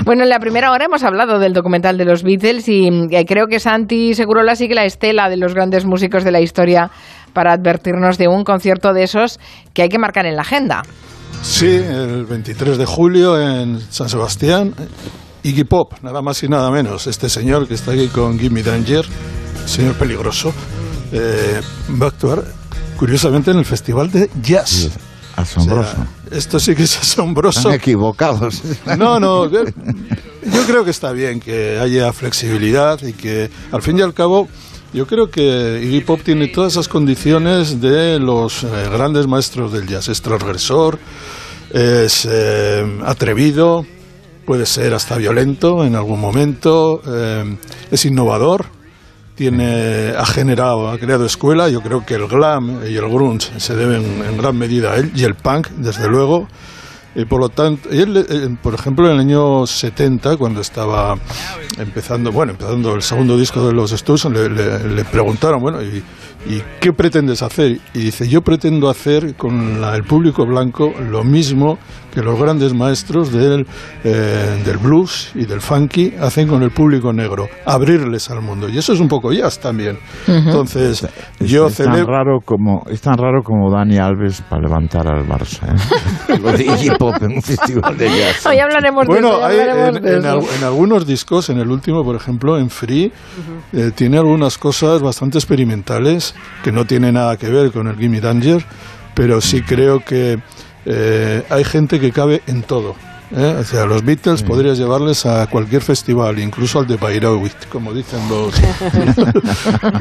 Bueno, 0.05 0.23
en 0.23 0.29
la 0.29 0.39
primera 0.39 0.71
hora 0.71 0.85
hemos 0.85 1.03
hablado 1.03 1.39
del 1.39 1.53
documental 1.53 1.97
de 1.97 2.05
los 2.05 2.23
Beatles 2.23 2.69
y 2.69 2.89
eh, 3.11 3.25
creo 3.25 3.47
que 3.47 3.59
Santi 3.59 4.13
Segurola 4.13 4.55
sigue 4.55 4.75
la 4.75 4.85
estela 4.85 5.29
de 5.29 5.37
los 5.37 5.53
grandes 5.53 5.85
músicos 5.85 6.23
de 6.23 6.31
la 6.31 6.39
historia 6.39 6.91
para 7.37 7.53
advertirnos 7.53 8.17
de 8.17 8.27
un 8.27 8.43
concierto 8.43 8.93
de 8.93 9.03
esos 9.03 9.39
que 9.75 9.83
hay 9.83 9.89
que 9.89 9.99
marcar 9.99 10.25
en 10.25 10.35
la 10.35 10.41
agenda. 10.41 10.81
Sí, 11.43 11.67
el 11.67 12.25
23 12.25 12.79
de 12.79 12.85
julio 12.87 13.39
en 13.39 13.79
San 13.91 14.09
Sebastián. 14.09 14.73
Iggy 15.43 15.63
Pop, 15.65 15.93
nada 16.01 16.23
más 16.23 16.41
y 16.41 16.47
nada 16.47 16.71
menos. 16.71 17.05
Este 17.05 17.29
señor 17.29 17.67
que 17.67 17.75
está 17.75 17.91
aquí 17.91 18.07
con 18.07 18.39
Gimme 18.39 18.63
Danger, 18.63 19.05
señor 19.67 19.93
peligroso, 19.99 20.51
eh, 21.11 21.61
va 22.01 22.07
a 22.07 22.09
actuar 22.09 22.43
curiosamente 22.97 23.51
en 23.51 23.59
el 23.59 23.65
Festival 23.65 24.09
de 24.09 24.31
Jazz. 24.41 24.89
Asombroso. 25.35 25.91
O 25.91 26.29
sea, 26.29 26.37
esto 26.39 26.59
sí 26.59 26.73
que 26.73 26.85
es 26.85 26.97
asombroso. 26.97 27.59
Están 27.59 27.73
equivocados. 27.73 28.63
No, 28.97 29.19
no, 29.19 29.47
yo 29.47 29.63
yo 29.63 30.65
creo 30.65 30.83
que 30.83 30.89
está 30.89 31.11
bien 31.11 31.39
que 31.39 31.77
haya 31.77 32.11
flexibilidad 32.13 32.99
y 33.03 33.13
que 33.13 33.51
al 33.71 33.83
fin 33.83 33.99
y 33.99 34.01
al 34.01 34.15
cabo 34.15 34.47
yo 34.93 35.05
creo 35.05 35.29
que 35.29 35.81
Iggy 35.83 36.01
Pop 36.01 36.21
tiene 36.23 36.47
todas 36.47 36.73
esas 36.73 36.87
condiciones 36.87 37.81
de 37.81 38.19
los 38.19 38.63
eh, 38.63 38.67
grandes 38.91 39.27
maestros 39.27 39.73
del 39.73 39.87
jazz. 39.87 40.07
Es 40.07 40.21
transgresor, 40.21 40.97
es 41.71 42.27
eh, 42.29 42.99
atrevido, 43.05 43.85
puede 44.45 44.65
ser 44.65 44.93
hasta 44.93 45.17
violento 45.17 45.83
en 45.83 45.95
algún 45.95 46.21
momento, 46.21 47.01
eh, 47.05 47.57
es 47.91 48.05
innovador, 48.05 48.65
tiene, 49.35 50.13
ha 50.17 50.25
generado, 50.25 50.89
ha 50.89 50.97
creado 50.97 51.25
escuela. 51.25 51.69
Yo 51.69 51.81
creo 51.81 52.05
que 52.05 52.15
el 52.15 52.27
glam 52.27 52.81
y 52.89 52.95
el 52.95 53.07
grunge 53.09 53.59
se 53.59 53.75
deben 53.75 54.23
en 54.27 54.37
gran 54.37 54.57
medida 54.57 54.93
a 54.93 54.95
él 54.95 55.11
y 55.13 55.23
el 55.23 55.35
punk, 55.35 55.67
desde 55.77 56.07
luego. 56.07 56.47
Y 57.19 57.25
por 57.25 57.39
lo 57.41 57.49
tanto, 57.49 57.89
él, 57.89 58.15
eh, 58.29 58.55
por 58.61 58.75
ejemplo, 58.75 59.07
en 59.07 59.13
el 59.15 59.19
año 59.19 59.65
70, 59.65 60.37
cuando 60.37 60.61
estaba 60.61 61.17
empezando, 61.79 62.31
bueno, 62.31 62.51
empezando 62.51 62.93
el 62.95 63.01
segundo 63.01 63.37
disco 63.37 63.65
de 63.67 63.73
los 63.73 63.91
Stones, 63.91 64.25
le, 64.25 64.47
le- 64.49 64.87
le 64.87 65.03
preguntaron, 65.03 65.59
bueno, 65.59 65.81
¿y, 65.81 66.03
y 66.47 66.61
qué 66.79 66.93
pretendes 66.93 67.41
hacer? 67.41 67.79
Y 67.95 67.99
dice, 67.99 68.27
yo 68.29 68.41
pretendo 68.43 68.87
hacer 68.87 69.35
con 69.35 69.81
la- 69.81 69.95
el 69.95 70.03
público 70.03 70.45
blanco 70.45 70.93
lo 71.09 71.23
mismo 71.23 71.79
que 72.17 72.23
los 72.23 72.39
grandes 72.39 72.73
maestros 72.73 73.31
del, 73.31 73.67
eh, 74.03 74.61
del 74.65 74.77
blues 74.77 75.29
y 75.35 75.45
del 75.45 75.61
funky 75.61 76.13
hacen 76.19 76.47
con 76.47 76.63
el 76.63 76.71
público 76.71 77.13
negro, 77.13 77.47
abrirles 77.63 78.31
al 78.31 78.41
mundo. 78.41 78.67
Y 78.67 78.79
eso 78.79 78.91
es 78.93 78.99
un 78.99 79.07
poco 79.07 79.31
jazz 79.31 79.59
también. 79.59 79.99
Entonces, 80.25 81.07
yo 81.39 81.67
es, 81.67 81.75
tan 81.77 81.85
celebro... 81.91 82.11
raro 82.11 82.39
como, 82.43 82.83
es 82.89 83.01
tan 83.01 83.17
raro 83.19 83.43
como 83.43 83.69
Dani 83.71 83.97
Alves 83.97 84.41
para 84.49 84.63
levantar 84.63 85.07
al 85.07 85.27
Barça. 85.27 85.75
¿eh? 86.29 86.39
Lo 86.41 86.51
de 86.53 86.63
Iggy 86.65 86.89
Pop 86.97 87.15
en 87.21 87.33
un 87.33 87.41
festival 87.43 87.95
de 87.95 88.09
jazz. 88.09 88.45
Hoy 88.47 88.57
hablaremos 88.57 89.03
de 89.05 89.13
Bueno, 89.13 89.27
eso. 89.29 89.39
ya 89.41 89.47
hay- 89.47 89.59
hablaremos 89.59 89.97
en, 89.97 90.03
de 90.03 90.11
en 90.13 90.17
eso. 90.19 90.29
al- 90.29 90.57
en 90.57 90.63
algunos 90.63 91.05
discos, 91.05 91.49
en 91.51 91.59
el 91.59 91.69
último, 91.69 92.03
por 92.03 92.15
ejemplo, 92.15 92.57
en 92.57 92.71
Free, 92.71 93.11
eh, 93.73 93.91
tiene 93.93 94.17
algunas 94.17 94.57
cosas 94.57 95.03
bastante 95.03 95.37
experimentales 95.37 96.33
que 96.63 96.71
no 96.71 96.85
tiene 96.85 97.11
nada 97.11 97.37
que 97.37 97.47
ver 97.49 97.71
con 97.71 97.85
el 97.87 97.95
Gimme 97.95 98.21
Danger, 98.21 98.65
pero 99.13 99.39
sí 99.39 99.61
creo 99.61 99.99
que 99.99 100.39
eh, 100.89 101.43
hay 101.49 101.63
gente 101.63 101.99
que 101.99 102.11
cabe 102.11 102.41
en 102.47 102.63
todo. 102.63 102.95
¿eh? 103.35 103.57
O 103.59 103.63
sea, 103.65 103.85
los 103.85 104.05
Beatles 104.05 104.41
podrías 104.43 104.77
llevarles 104.77 105.25
a 105.25 105.47
cualquier 105.47 105.81
festival, 105.81 106.39
incluso 106.39 106.79
al 106.79 106.87
de 106.87 106.95
Bayreuth, 106.95 107.65
como 107.69 107.93
dicen 107.93 108.21
los. 108.29 108.53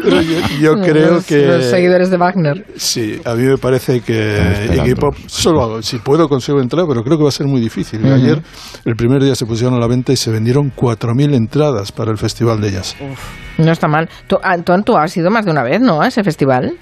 Pero 0.02 0.22
yo, 0.22 0.38
yo 0.60 0.80
creo 0.80 1.14
Los- 1.14 1.26
que. 1.26 1.46
Los 1.46 1.64
seguidores 1.64 2.10
de 2.10 2.16
Wagner. 2.16 2.66
Sí, 2.76 3.20
a 3.24 3.34
mí 3.34 3.42
me 3.42 3.58
parece 3.58 4.00
que. 4.00 4.70
Iggy 4.76 4.94
Pop, 4.94 5.14
solo 5.26 5.82
si 5.82 5.98
puedo 5.98 6.28
consigo 6.28 6.60
entrar, 6.60 6.84
pero 6.88 7.02
creo 7.02 7.16
que 7.18 7.22
va 7.24 7.28
a 7.28 7.32
ser 7.32 7.46
muy 7.46 7.60
difícil. 7.60 8.04
Ujú. 8.04 8.14
Ayer, 8.14 8.42
el 8.84 8.96
primer 8.96 9.22
día 9.22 9.34
se 9.34 9.44
pusieron 9.46 9.74
a 9.74 9.78
la 9.80 9.86
venta 9.86 10.12
y 10.12 10.16
se 10.16 10.30
vendieron 10.30 10.72
4.000 10.74 11.34
entradas 11.34 11.92
para 11.92 12.10
el 12.10 12.18
Festival 12.18 12.60
de 12.60 12.72
Jazz. 12.72 12.96
No 13.58 13.72
está 13.72 13.88
mal. 13.88 14.08
Tú, 14.28 14.38
Antón, 14.42 14.84
tú 14.84 14.96
has 14.96 15.16
ido 15.16 15.30
más 15.30 15.44
de 15.44 15.50
una 15.50 15.62
vez, 15.62 15.80
¿no? 15.80 16.00
A 16.00 16.08
ese 16.08 16.22
festival. 16.22 16.74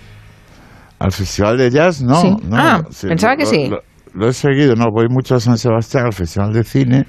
¿Al 0.98 1.12
festival 1.12 1.58
de 1.58 1.70
jazz? 1.70 2.00
No. 2.02 2.20
Sí. 2.20 2.36
no 2.48 2.56
Ah, 2.56 2.82
pensaba 3.02 3.36
que 3.36 3.44
lo- 3.44 3.50
sí. 3.50 3.68
Lo, 3.68 3.82
lo 4.14 4.28
he 4.28 4.32
seguido, 4.32 4.74
no, 4.76 4.86
voy 4.92 5.06
mucho 5.08 5.34
a 5.36 5.40
San 5.40 5.58
Sebastián, 5.58 6.06
al 6.06 6.12
festival 6.12 6.52
de 6.52 6.64
cine, 6.64 7.04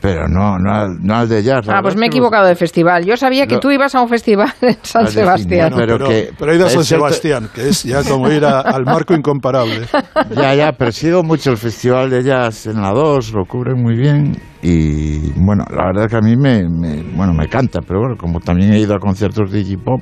pero 0.00 0.26
no, 0.28 0.58
no, 0.58 0.72
al, 0.72 0.96
no 1.02 1.14
al 1.14 1.28
de 1.28 1.42
jazz. 1.42 1.68
Ah, 1.68 1.80
pues 1.82 1.94
me 1.94 2.06
he 2.06 2.08
es 2.08 2.12
equivocado 2.14 2.46
de 2.46 2.54
festival. 2.56 3.04
Yo 3.04 3.16
sabía 3.18 3.46
que 3.46 3.54
Lo- 3.56 3.60
tú 3.60 3.70
ibas 3.70 3.94
a 3.94 4.00
un 4.00 4.08
festival 4.08 4.50
en 4.62 4.76
San 4.82 5.06
cine, 5.06 5.20
Sebastián. 5.24 5.72
pero 5.76 5.98
pero, 5.98 6.08
que- 6.08 6.30
pero 6.38 6.52
he 6.52 6.56
ido 6.56 6.64
a 6.64 6.68
es 6.68 6.74
San 6.74 6.84
Sebastián, 6.84 7.48
que 7.54 7.68
es 7.68 7.82
ya 7.82 8.02
como 8.02 8.30
ir 8.30 8.44
a- 8.46 8.60
al 8.60 8.84
marco 8.84 9.14
incomparable. 9.14 9.82
Ya, 10.34 10.54
ya, 10.54 10.72
persigo 10.72 11.22
mucho 11.22 11.50
el 11.50 11.56
festival 11.58 12.08
de 12.08 12.22
jazz 12.22 12.66
en 12.66 12.80
la 12.80 12.92
2, 12.92 13.32
lo 13.34 13.44
cubren 13.44 13.82
muy 13.82 13.96
bien 13.96 14.36
y 14.62 15.32
bueno, 15.32 15.64
la 15.70 15.86
verdad 15.86 16.06
que 16.08 16.16
a 16.16 16.20
mí 16.20 16.36
me, 16.36 16.62
me- 16.68 17.02
bueno, 17.14 17.34
me 17.34 17.48
canta, 17.48 17.80
pero 17.86 18.00
bueno, 18.00 18.14
como 18.16 18.40
también 18.40 18.72
he 18.72 18.78
ido 18.78 18.94
a 18.94 18.98
conciertos 18.98 19.50
de 19.50 19.60
hip 19.60 19.80
hop, 19.86 20.00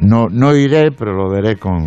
no, 0.00 0.28
no 0.28 0.54
iré, 0.56 0.90
pero 0.92 1.12
lo 1.14 1.30
veré 1.30 1.56
con... 1.56 1.78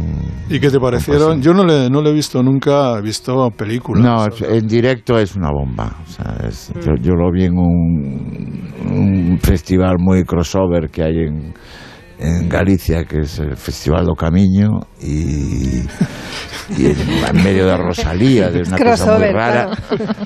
¿Y 0.50 0.60
qué 0.60 0.70
te 0.70 0.80
parecieron? 0.80 1.42
Yo 1.42 1.54
no 1.54 1.64
le, 1.66 1.90
no 1.90 2.02
le 2.02 2.10
he 2.10 2.14
visto 2.14 2.42
nunca, 2.44 2.98
he 2.98 3.02
visto 3.02 3.50
películas. 3.52 4.04
No, 4.04 4.48
en 4.48 4.68
directo 4.68 5.18
es 5.18 5.36
una 5.36 5.50
bomba. 5.52 5.96
O 6.04 6.08
sea, 6.10 6.36
es- 6.48 6.72
yo, 6.86 6.94
yo 7.02 7.14
lo 7.16 7.32
vi 7.32 7.46
en 7.46 7.58
un, 7.58 8.74
un 8.92 9.40
festival 9.42 9.96
muy 10.00 10.24
crossover 10.24 10.90
que 10.90 11.04
hay 11.04 11.18
en, 11.28 11.54
en 12.22 12.48
Galicia, 12.48 13.04
que 13.06 13.22
es 13.22 13.40
el 13.40 13.58
Festival 13.58 14.06
do 14.06 14.14
Camiño, 14.14 14.70
y, 15.02 15.80
y 16.78 16.86
en, 16.86 16.96
en 17.28 17.44
medio 17.44 17.66
de 17.66 17.76
Rosalía, 17.78 18.50
de 18.52 18.62
una 18.62 18.78
cosa 18.78 19.18
muy 19.18 19.28
rara, 19.32 19.70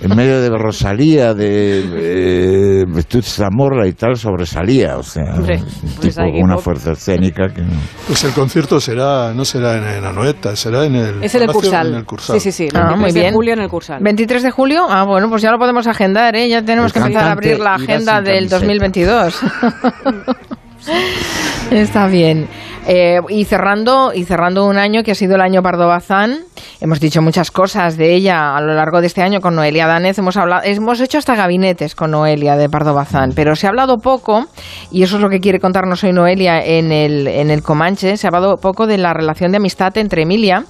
en 0.01 0.15
medio 0.15 0.41
de 0.41 0.49
Rosalía, 0.49 1.33
de 1.33 2.83
eh, 2.83 3.21
Zamorra 3.21 3.87
y 3.87 3.93
tal, 3.93 4.17
sobresalía. 4.17 4.97
O 4.97 5.03
sea, 5.03 5.35
Hombre, 5.35 5.57
un 5.61 5.89
pues 6.01 6.15
tipo 6.15 6.27
una 6.43 6.57
fuerza 6.57 6.91
escénica 6.91 7.47
que 7.53 7.61
no. 7.61 7.73
Pues 8.07 8.23
el 8.25 8.31
concierto 8.33 8.79
será 8.81 9.33
no 9.33 9.45
será 9.45 9.77
en, 9.77 9.97
en 9.99 10.05
Anoeta, 10.05 10.55
será 10.55 10.85
en 10.85 10.95
el, 10.95 11.23
Es 11.23 11.33
en 11.35 11.43
el 11.43 11.49
Cursal. 11.49 11.87
en 11.87 11.95
el 11.95 12.05
Cursal. 12.05 12.39
Sí, 12.39 12.51
sí, 12.51 12.67
sí. 12.67 12.69
Ah, 12.75 12.89
23 12.89 12.99
muy 12.99 13.11
de 13.13 13.19
bien. 13.21 13.33
julio 13.33 13.53
en 13.53 13.59
el 13.59 13.69
Cursal. 13.69 13.99
23 14.03 14.43
de 14.43 14.51
julio, 14.51 14.85
ah, 14.89 15.05
bueno, 15.05 15.29
pues 15.29 15.41
ya 15.41 15.51
lo 15.51 15.57
podemos 15.57 15.87
agendar, 15.87 16.35
¿eh? 16.35 16.49
Ya 16.49 16.61
tenemos 16.61 16.89
El 16.89 16.93
que 16.93 16.99
empezar 17.07 17.29
a 17.29 17.31
abrir 17.31 17.59
la 17.59 17.75
agenda 17.75 18.21
del 18.21 18.49
camiseta. 18.49 18.59
2022. 18.59 19.39
Está 21.71 22.07
bien. 22.07 22.47
Eh, 22.87 23.19
y 23.29 23.45
cerrando 23.45 24.13
y 24.13 24.25
cerrando 24.25 24.65
un 24.65 24.77
año 24.77 25.01
que 25.01 25.11
ha 25.11 25.15
sido 25.15 25.35
el 25.35 25.41
año 25.41 25.63
Pardo 25.63 25.87
Bazán, 25.87 26.41
hemos 26.79 26.99
dicho 26.99 27.19
muchas 27.23 27.49
cosas 27.49 27.97
de 27.97 28.13
ella 28.13 28.55
a 28.55 28.61
lo 28.61 28.75
largo 28.75 29.01
de 29.01 29.07
este 29.07 29.23
año 29.23 29.41
con 29.41 29.55
Noelia 29.55 29.87
Danez. 29.87 30.19
Hemos 30.19 30.37
hablado, 30.37 30.61
hemos 30.65 31.01
hecho 31.01 31.17
hasta 31.17 31.33
gabinetes 31.35 31.95
con 31.95 32.11
Noelia 32.11 32.55
de 32.57 32.69
Pardo 32.69 32.93
Bazán, 32.93 33.31
pero 33.35 33.55
se 33.55 33.65
ha 33.65 33.71
hablado 33.71 33.97
poco 33.97 34.45
y 34.91 35.01
eso 35.01 35.15
es 35.15 35.21
lo 35.23 35.29
que 35.29 35.39
quiere 35.39 35.59
contarnos 35.59 36.03
hoy 36.03 36.13
Noelia 36.13 36.63
en 36.63 36.91
el 36.91 37.27
en 37.27 37.49
el 37.49 37.63
Comanche. 37.63 38.17
Se 38.17 38.27
ha 38.27 38.29
hablado 38.29 38.57
poco 38.57 38.85
de 38.85 38.99
la 38.99 39.13
relación 39.13 39.49
de 39.49 39.57
amistad 39.57 39.97
entre 39.97 40.21
Emilia 40.21 40.65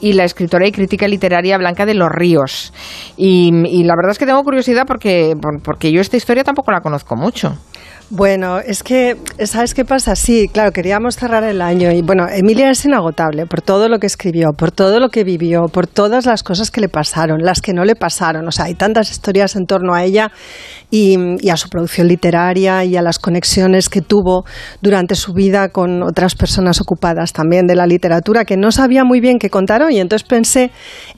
y 0.00 0.14
la 0.14 0.24
escritora 0.24 0.66
y 0.66 0.72
crítica 0.72 1.06
literaria 1.06 1.58
Blanca 1.58 1.86
de 1.86 1.94
los 1.94 2.08
Ríos. 2.10 2.72
Y, 3.16 3.52
y 3.68 3.84
la 3.84 3.94
verdad 3.94 4.10
es 4.10 4.18
que 4.18 4.26
tengo 4.26 4.42
curiosidad 4.42 4.82
porque 4.84 5.36
porque 5.62 5.92
yo 5.92 6.00
esta 6.00 6.16
historia 6.16 6.42
tampoco 6.42 6.72
la 6.72 6.80
conozco 6.80 7.14
mucho. 7.14 7.56
Bueno, 8.14 8.58
es 8.58 8.82
que, 8.82 9.16
¿sabes 9.46 9.72
qué 9.72 9.86
pasa? 9.86 10.14
Sí, 10.16 10.46
claro, 10.52 10.70
queríamos 10.70 11.16
cerrar 11.16 11.44
el 11.44 11.62
año 11.62 11.90
y 11.90 12.02
bueno, 12.02 12.26
Emilia 12.28 12.68
es 12.68 12.84
inagotable 12.84 13.46
por 13.46 13.62
todo 13.62 13.88
lo 13.88 13.98
que 14.00 14.06
escribió, 14.06 14.52
por 14.52 14.70
todo 14.70 15.00
lo 15.00 15.08
que 15.08 15.24
vivió, 15.24 15.62
por 15.72 15.86
todas 15.86 16.26
las 16.26 16.42
cosas 16.42 16.70
que 16.70 16.82
le 16.82 16.90
pasaron, 16.90 17.40
las 17.40 17.62
que 17.62 17.72
no 17.72 17.86
le 17.86 17.96
pasaron. 17.96 18.46
O 18.46 18.52
sea, 18.52 18.66
hay 18.66 18.74
tantas 18.74 19.10
historias 19.10 19.56
en 19.56 19.64
torno 19.64 19.94
a 19.94 20.04
ella 20.04 20.30
y, 20.90 21.16
a 21.48 21.56
su 21.56 21.70
producción 21.70 22.06
literaria 22.06 22.84
y 22.84 22.98
a 22.98 23.00
las 23.02 23.18
conexiones 23.18 23.88
que 23.88 24.02
tuvo 24.02 24.44
durante 24.82 25.14
su 25.14 25.32
vida 25.32 25.70
con 25.70 26.02
otras 26.02 26.34
personas 26.34 26.82
ocupadas 26.82 27.32
también 27.32 27.66
de 27.66 27.76
la 27.76 27.86
literatura 27.86 28.44
que 28.44 28.58
no 28.58 28.72
sabía 28.72 29.04
muy 29.04 29.20
bien 29.20 29.38
qué 29.38 29.48
contar 29.48 29.80
hoy. 29.80 29.98
Entonces 29.98 30.28
pensé 30.28 30.70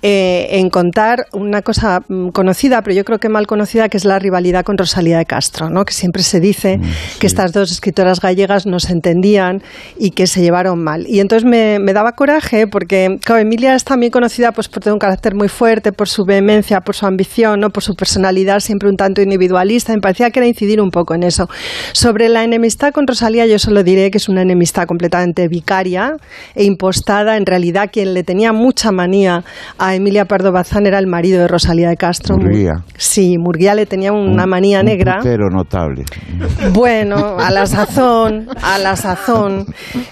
eh, 0.03 0.47
en 0.53 0.71
contar 0.71 1.27
una 1.33 1.61
cosa 1.63 2.03
mm, 2.09 2.29
conocida, 2.29 2.83
pero 2.83 2.95
yo 2.95 3.05
creo 3.05 3.19
que 3.19 3.29
mal 3.29 3.49
conocida, 3.49 3.89
que 3.89 3.97
es 3.97 4.05
la 4.05 4.21
rivalidad 4.21 4.63
con 4.63 4.79
Rosalía 4.79 5.19
de 5.19 5.27
Castro, 5.27 5.71
¿no? 5.71 5.85
que 5.85 5.93
siempre 5.93 6.23
se 6.23 6.39
dice 6.39 6.79
que 7.19 7.27
estas 7.27 7.53
dos 7.53 7.71
escritoras 7.71 8.21
gallegas 8.21 8.67
no 8.67 8.79
se 8.79 8.93
entendían 8.93 9.63
y 9.99 10.11
que 10.11 10.27
se 10.27 10.43
llevaron 10.43 10.83
mal. 10.83 11.07
Y 11.09 11.21
entonces 11.21 11.49
me, 11.49 11.79
daba 11.93 12.13
coraje 12.13 12.67
porque, 12.67 13.19
claro, 13.25 13.41
Emilia 13.41 13.75
es 13.75 13.85
también 13.85 14.11
conocida 14.11 14.53
pues, 14.53 14.69
por 14.69 14.83
tener 14.83 14.95
un 14.95 14.99
carácter 14.99 15.35
muy 15.35 15.49
fuerte, 15.49 15.93
por 15.93 16.09
su 16.09 16.25
vehemencia, 16.25 16.81
por 16.81 16.95
su 16.95 17.07
ambición, 17.07 17.61
¿no? 17.61 17.71
por 17.71 17.83
su 17.83 17.95
personalidad 17.95 18.61
siempre 18.61 18.89
un 18.89 18.97
tanto 18.97 19.23
individualista. 19.23 19.93
Me 19.93 20.01
parecía 20.01 20.31
que 20.31 20.41
era 20.41 20.47
incidir 20.47 20.81
un 20.81 20.91
poco 20.91 21.15
en 21.15 21.23
eso. 21.23 21.49
Sobre 21.93 22.29
la 22.29 22.45
enemistad 22.45 22.93
con 22.93 23.07
Rosalía, 23.07 23.47
yo 23.47 23.59
solo 23.59 23.83
diré 23.83 24.11
que 24.11 24.19
es 24.19 24.29
una 24.29 24.43
enemistad 24.43 24.87
completamente 24.87 25.49
vicaria 25.49 26.17
e 26.55 26.65
impostada. 26.65 27.37
En 27.37 27.47
realidad, 27.47 27.91
quien 27.93 28.15
le 28.15 28.23
tenía 28.23 28.53
mucha 28.53 28.93
manía 28.93 29.45
a 29.79 29.95
Emilia 29.95 30.25
Pardo 30.25 30.53
Bazán 30.53 30.87
era 30.87 30.99
el 30.99 31.07
marido 31.07 31.41
de 31.41 31.49
Rosalía 31.49 31.89
de 31.89 31.97
Castro. 31.97 32.37
Murguía. 32.37 32.85
Sí, 32.97 33.37
Murguía 33.39 33.75
le 33.75 33.87
tenía 33.87 34.13
una 34.13 34.47
manía 34.47 34.83
negra. 34.83 35.21
Un 35.23 35.55
notable. 35.55 36.05
Bueno, 36.75 37.37
a 37.39 37.53
la 37.53 37.67
sazón, 37.67 38.49
a 38.61 38.79
la 38.79 38.97
sazón. 38.97 39.65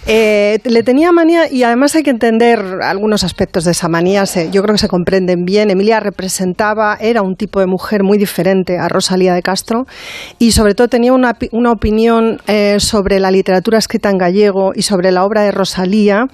Eh, 0.07 0.61
le 0.63 0.85
tenía 0.85 1.11
manía 1.11 1.51
y 1.51 1.65
además 1.65 1.97
hay 1.97 2.05
que 2.05 2.11
entender 2.11 2.61
algunos 2.83 3.25
aspectos 3.25 3.65
de 3.65 3.73
esa 3.73 3.89
manía. 3.89 4.23
yo 4.25 4.63
creo 4.63 4.75
que 4.75 4.79
se 4.79 4.87
comprenden 4.87 5.45
bien. 5.45 5.71
Emilia 5.71 5.99
representaba, 5.99 6.97
era 7.01 7.23
un 7.23 7.35
tipo 7.35 7.59
de 7.59 7.67
mujer 7.67 8.05
muy 8.05 8.17
diferente 8.17 8.79
a 8.79 8.89
Rosalía 8.89 9.35
de 9.35 9.43
Castro 9.43 9.87
y 10.39 10.53
sobre 10.53 10.77
todo 10.77 10.87
tenía 10.87 11.13
una, 11.13 11.37
opinión 11.73 12.41
eh, 12.47 12.77
sobre 12.79 13.19
la 13.19 13.33
literatura 13.33 13.79
escrita 13.79 14.09
en 14.11 14.19
gallego 14.19 14.71
y 14.73 14.83
sobre 14.83 15.11
la 15.11 15.25
obra 15.25 15.43
de 15.43 15.51
Rosalía 15.51 16.29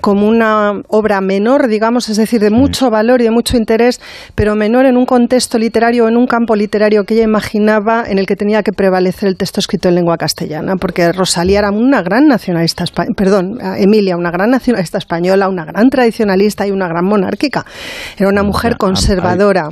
como 0.00 0.26
una 0.26 0.80
obra 0.88 1.20
menor, 1.20 1.68
digamos, 1.68 2.08
es 2.08 2.16
decir, 2.16 2.40
de 2.40 2.50
mucho 2.50 2.88
valor 2.88 3.20
y 3.20 3.24
de 3.24 3.30
mucho 3.30 3.58
interés, 3.58 4.00
pero 4.34 4.54
menor 4.54 4.86
en 4.86 4.96
un 4.96 5.04
contexto 5.04 5.58
literario, 5.58 6.08
en 6.08 6.16
un 6.16 6.26
campo 6.26 6.56
literario 6.56 7.04
que 7.04 7.12
ella 7.12 7.24
imaginaba 7.24 8.04
en 8.08 8.18
el 8.18 8.24
que 8.24 8.34
tenía 8.34 8.62
que 8.62 8.72
prevalecer 8.72 9.28
el 9.28 9.36
texto 9.36 9.60
escrito 9.64 9.88
en 9.88 9.94
lengua 9.96 10.16
castellana, 10.16 10.76
porque 10.76 11.10
Rosalía 11.12 11.60
era 11.60 11.70
una 11.70 12.02
gran 12.02 12.28
nacionalista, 12.28 12.84
perdón, 13.16 13.58
Emilia, 13.78 14.16
una 14.16 14.30
gran 14.30 14.50
nacionalista 14.50 14.98
española, 14.98 15.48
una 15.48 15.64
gran 15.64 15.88
tradicionalista 15.88 16.66
y 16.66 16.70
una 16.70 16.86
gran 16.86 17.04
monárquica. 17.04 17.64
Era 18.18 18.28
una 18.28 18.42
mujer 18.42 18.76
conservadora. 18.76 19.70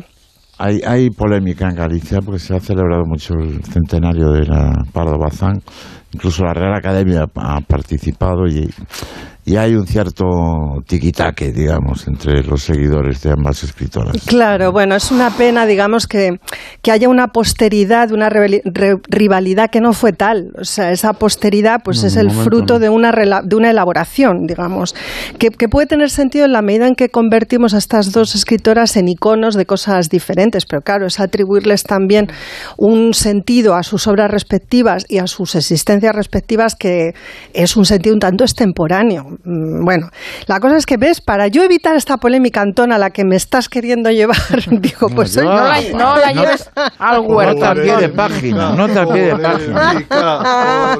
Hay, 0.59 0.81
hay, 0.87 1.11
polémica 1.11 1.69
en 1.69 1.75
Galicia 1.75 2.21
porque 2.25 2.39
se 2.39 2.55
ha 2.55 2.61
celebrado 2.61 3.05
mucho 3.05 3.35
el 3.35 3.63
centenario 3.65 4.31
de 4.33 4.47
la 4.47 4.73
Pardo 4.93 5.19
Bazán. 5.19 5.61
Incluso 6.13 6.45
la 6.45 6.53
Real 6.53 6.75
Academia 6.75 7.25
ha 7.35 7.61
participado 7.61 8.47
y 8.47 8.69
y 9.45 9.57
hay 9.57 9.75
un 9.75 9.87
cierto 9.89 10.25
tiquitaque, 10.87 11.51
digamos, 11.51 12.07
entre 12.07 12.45
los 12.45 12.63
seguidores 12.63 13.23
de 13.23 13.33
ambas 13.33 13.65
escritoras. 13.65 14.17
Claro, 14.25 14.71
bueno, 14.71 14.95
es 14.95 15.11
una 15.11 15.31
pena, 15.31 15.67
digamos, 15.67 16.07
que, 16.07 16.39
que 16.81 16.93
haya 16.93 17.09
una 17.09 17.29
posteridad, 17.29 18.13
una 18.13 18.29
rivalidad 18.29 19.69
que 19.71 19.81
no 19.81 19.95
fue 19.95 20.13
tal. 20.13 20.53
O 20.61 20.65
sea, 20.65 20.93
esa 20.93 21.15
posteridad 21.15 21.81
pues 21.83 22.05
es 22.05 22.17
el 22.17 22.31
fruto 22.31 22.79
de, 22.79 22.89
una 22.89 23.11
de 23.43 23.57
una 23.57 23.71
elaboración, 23.71 24.47
digamos, 24.47 24.95
que, 25.39 25.51
que, 25.51 25.69
puede 25.69 25.87
tener 25.87 26.11
sentido 26.11 26.45
en 26.45 26.53
la 26.53 26.63
medida 26.63 26.87
en 26.87 26.95
que 26.95 27.09
convertimos 27.09 27.75
a 27.75 27.79
estas 27.79 28.13
dos 28.13 28.37
escritoras 28.37 28.97
en 28.97 29.09
iconos 29.09 29.57
de 29.57 29.67
cosas 29.67 30.09
diferentes, 30.09 30.67
pero 30.67 30.83
claro, 30.83 31.07
es 31.07 31.19
atribuirles 31.19 31.83
también 31.83 32.29
un 32.77 33.13
sentido 33.13 33.75
a 33.75 33.83
sus 33.83 34.07
obras 34.07 34.31
respectivas 34.31 35.05
y 35.09 35.19
a 35.19 35.27
sus 35.27 35.57
existencias 35.57 36.15
respectivas 36.15 36.77
que 36.77 37.15
es 37.55 37.77
un 37.77 37.85
sentido 37.85 38.15
un 38.15 38.21
tanto 38.21 38.45
extemporáneo. 38.45 39.32
Mm, 39.45 39.85
bueno, 39.85 40.09
la 40.47 40.61
cosa 40.61 40.77
es 40.77 40.87
que 40.87 40.97
ves, 40.97 41.21
para 41.21 41.49
yo 41.49 41.63
evitar 41.63 41.97
esta 41.97 42.17
polémica, 42.17 42.61
Antón, 42.61 42.93
a 42.93 42.99
la 42.99 43.11
que 43.11 43.25
me 43.25 43.37
estás 43.37 43.69
queriendo 43.69 44.11
llevar, 44.11 44.37
digo, 44.71 45.09
pues 45.15 45.37
no, 45.37 45.45
la, 45.45 45.81
no 45.93 46.17
la 46.17 46.33
lleves 46.33 46.71
al 46.99 47.21
huerto. 47.21 47.65
No 47.65 47.75
te 47.75 47.81
pie 47.83 47.97
de 47.97 48.09
página, 48.09 48.75
no 48.75 48.89
te 48.89 49.07
pie 49.07 49.23
de 49.23 49.37
página. 49.37 50.93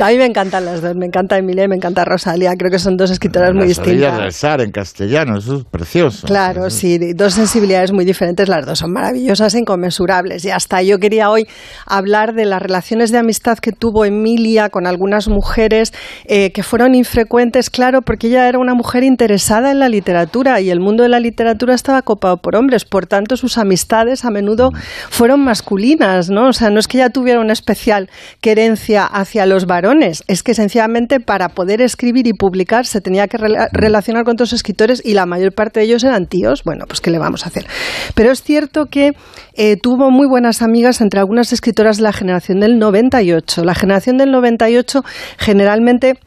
a 0.00 0.08
mí 0.08 0.16
me 0.16 0.26
encantan 0.26 0.64
las 0.64 0.80
dos, 0.80 0.94
me 0.96 1.06
encanta 1.06 1.38
Emilia 1.38 1.64
y 1.64 1.68
me 1.68 1.76
encanta 1.76 2.04
Rosalía, 2.04 2.52
creo 2.56 2.70
que 2.70 2.78
son 2.78 2.96
dos 2.96 3.10
escritoras 3.10 3.54
muy 3.54 3.66
distintas. 3.66 4.34
Sar 4.34 4.60
en 4.60 4.70
castellano, 4.70 5.38
eso 5.38 5.56
es 5.56 5.64
precioso. 5.64 6.26
Claro, 6.26 6.70
sí, 6.70 7.12
dos 7.14 7.34
sensibilidades 7.34 7.92
muy 7.92 8.04
diferentes, 8.04 8.48
las 8.48 8.66
dos 8.66 8.78
son 8.78 8.92
maravillosas 8.92 9.54
e 9.54 9.58
inconmensurables. 9.58 10.44
Y 10.44 10.50
hasta 10.50 10.82
yo 10.82 10.98
quería 10.98 11.30
hoy 11.30 11.46
hablar 11.86 12.34
de 12.34 12.44
las 12.46 12.60
relaciones 12.60 13.10
de 13.10 13.18
amistad 13.18 13.58
que 13.58 13.72
tuvo 13.72 14.04
Emilia 14.04 14.70
con 14.70 14.86
algunas 14.86 15.28
mujeres 15.28 15.92
eh, 16.32 16.52
que 16.52 16.62
fueron 16.62 16.94
infrecuentes, 16.94 17.70
claro, 17.70 18.02
porque 18.02 18.28
ella 18.28 18.48
era 18.48 18.60
una 18.60 18.74
mujer 18.74 19.02
interesada 19.02 19.72
en 19.72 19.80
la 19.80 19.88
literatura 19.88 20.60
y 20.60 20.70
el 20.70 20.78
mundo 20.78 21.02
de 21.02 21.08
la 21.08 21.18
literatura 21.18 21.74
estaba 21.74 22.02
copado 22.02 22.36
por 22.36 22.54
hombres, 22.54 22.84
por 22.84 23.08
tanto 23.08 23.36
sus 23.36 23.58
amistades 23.58 24.24
a 24.24 24.30
menudo 24.30 24.70
fueron 25.08 25.42
masculinas, 25.42 26.30
¿no? 26.30 26.46
O 26.46 26.52
sea, 26.52 26.70
no 26.70 26.78
es 26.78 26.86
que 26.86 26.98
ella 26.98 27.10
tuviera 27.10 27.40
una 27.40 27.52
especial 27.52 28.08
querencia 28.40 29.06
hacia 29.06 29.44
los 29.44 29.66
varones, 29.66 30.22
es 30.28 30.44
que 30.44 30.54
sencillamente 30.54 31.18
para 31.18 31.48
poder 31.48 31.80
escribir 31.80 32.28
y 32.28 32.32
publicar 32.32 32.86
se 32.86 33.00
tenía 33.00 33.26
que 33.26 33.36
relacionar 33.72 34.22
con 34.22 34.34
otros 34.34 34.52
escritores 34.52 35.02
y 35.04 35.14
la 35.14 35.26
mayor 35.26 35.52
parte 35.52 35.80
de 35.80 35.86
ellos 35.86 36.04
eran 36.04 36.26
tíos, 36.26 36.62
bueno, 36.62 36.84
pues 36.86 37.00
¿qué 37.00 37.10
le 37.10 37.18
vamos 37.18 37.44
a 37.44 37.48
hacer? 37.48 37.66
Pero 38.14 38.30
es 38.30 38.44
cierto 38.44 38.86
que 38.86 39.14
eh, 39.54 39.76
tuvo 39.76 40.12
muy 40.12 40.28
buenas 40.28 40.62
amigas 40.62 41.00
entre 41.00 41.18
algunas 41.18 41.52
escritoras 41.52 41.96
de 41.96 42.04
la 42.04 42.12
generación 42.12 42.60
del 42.60 42.78
98. 42.78 43.64
La 43.64 43.74
generación 43.74 44.16
del 44.16 44.30
98 44.30 45.02
generalmente 45.38 46.19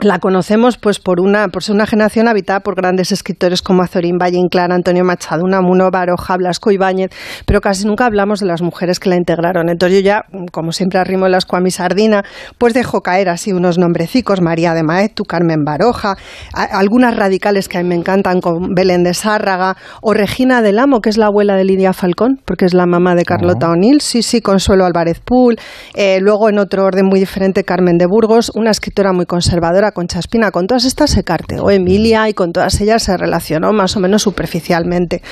la 0.00 0.18
conocemos 0.18 0.76
pues 0.76 0.98
por 0.98 1.20
una 1.20 1.46
por 1.48 1.62
ser 1.62 1.76
una 1.76 1.86
generación 1.86 2.26
habitada 2.26 2.60
por 2.60 2.74
grandes 2.74 3.12
escritores 3.12 3.62
como 3.62 3.82
Azorín 3.82 4.18
Valle 4.18 4.38
Inclán, 4.38 4.72
Antonio 4.72 5.04
Machado, 5.04 5.44
Unamuno, 5.44 5.90
Baroja, 5.92 6.36
Blasco 6.36 6.72
Ibáñez, 6.72 7.10
pero 7.46 7.60
casi 7.60 7.86
nunca 7.86 8.06
hablamos 8.06 8.40
de 8.40 8.46
las 8.46 8.60
mujeres 8.60 8.98
que 8.98 9.08
la 9.08 9.16
integraron. 9.16 9.68
Entonces 9.68 10.00
yo 10.00 10.04
ya, 10.04 10.24
como 10.50 10.72
siempre 10.72 10.98
arrimo 10.98 11.26
el 11.26 11.34
asco 11.34 11.56
a 11.56 11.60
mi 11.60 11.70
sardina, 11.70 12.24
pues 12.58 12.74
dejo 12.74 13.02
caer 13.02 13.28
así 13.28 13.52
unos 13.52 13.78
nombrecicos, 13.78 14.40
María 14.40 14.74
de 14.74 14.82
Maetu, 14.82 15.24
Carmen 15.24 15.64
Baroja, 15.64 16.16
algunas 16.52 17.16
radicales 17.16 17.68
que 17.68 17.78
a 17.78 17.82
mí 17.82 17.88
me 17.88 17.94
encantan, 17.94 18.40
con 18.40 18.74
Belén 18.74 19.04
de 19.04 19.14
Sárraga, 19.14 19.76
o 20.02 20.12
Regina 20.12 20.60
del 20.60 20.80
Amo, 20.80 21.00
que 21.00 21.10
es 21.10 21.18
la 21.18 21.26
abuela 21.26 21.54
de 21.54 21.64
Lidia 21.64 21.92
Falcón, 21.92 22.40
porque 22.44 22.64
es 22.64 22.74
la 22.74 22.86
mamá 22.86 23.14
de 23.14 23.24
Carlota 23.24 23.70
O'Neill, 23.70 24.00
sí, 24.00 24.22
sí, 24.22 24.40
Consuelo 24.40 24.84
Álvarez 24.84 25.20
Pool, 25.20 25.56
eh, 25.94 26.18
luego 26.20 26.48
en 26.48 26.58
otro 26.58 26.84
orden 26.84 27.06
muy 27.06 27.20
diferente, 27.20 27.62
Carmen 27.62 27.96
de 27.96 28.06
Burgos, 28.06 28.50
una 28.54 28.70
escritora 28.70 29.12
muy 29.12 29.26
conservadora, 29.26 29.83
con 29.92 30.06
Chaspina, 30.06 30.50
con 30.50 30.66
todas 30.66 30.84
estas 30.84 31.10
se 31.10 31.24
carteó 31.24 31.70
Emilia 31.70 32.28
y 32.28 32.34
con 32.34 32.52
todas 32.52 32.80
ellas 32.80 33.02
se 33.02 33.16
relacionó 33.16 33.72
más 33.72 33.96
o 33.96 34.00
menos 34.00 34.22
superficialmente. 34.22 35.22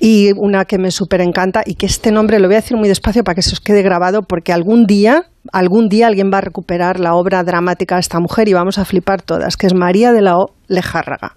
Y 0.00 0.32
una 0.36 0.64
que 0.64 0.78
me 0.78 0.90
súper 0.90 1.20
encanta 1.20 1.62
y 1.64 1.74
que 1.74 1.86
este 1.86 2.12
nombre 2.12 2.38
lo 2.38 2.48
voy 2.48 2.56
a 2.56 2.60
decir 2.60 2.76
muy 2.76 2.88
despacio 2.88 3.24
para 3.24 3.34
que 3.34 3.42
se 3.42 3.52
os 3.52 3.60
quede 3.60 3.82
grabado 3.82 4.22
porque 4.22 4.52
algún 4.52 4.86
día 4.86 5.26
algún 5.52 5.88
día 5.88 6.08
alguien 6.08 6.30
va 6.32 6.38
a 6.38 6.40
recuperar 6.40 6.98
la 6.98 7.14
obra 7.14 7.44
dramática 7.44 7.96
de 7.96 8.00
esta 8.00 8.18
mujer 8.20 8.48
y 8.48 8.52
vamos 8.52 8.78
a 8.78 8.84
flipar 8.84 9.22
todas, 9.22 9.56
que 9.56 9.66
es 9.66 9.74
María 9.74 10.12
de 10.12 10.22
la 10.22 10.38
O. 10.38 10.50
Lejárraga. 10.68 11.36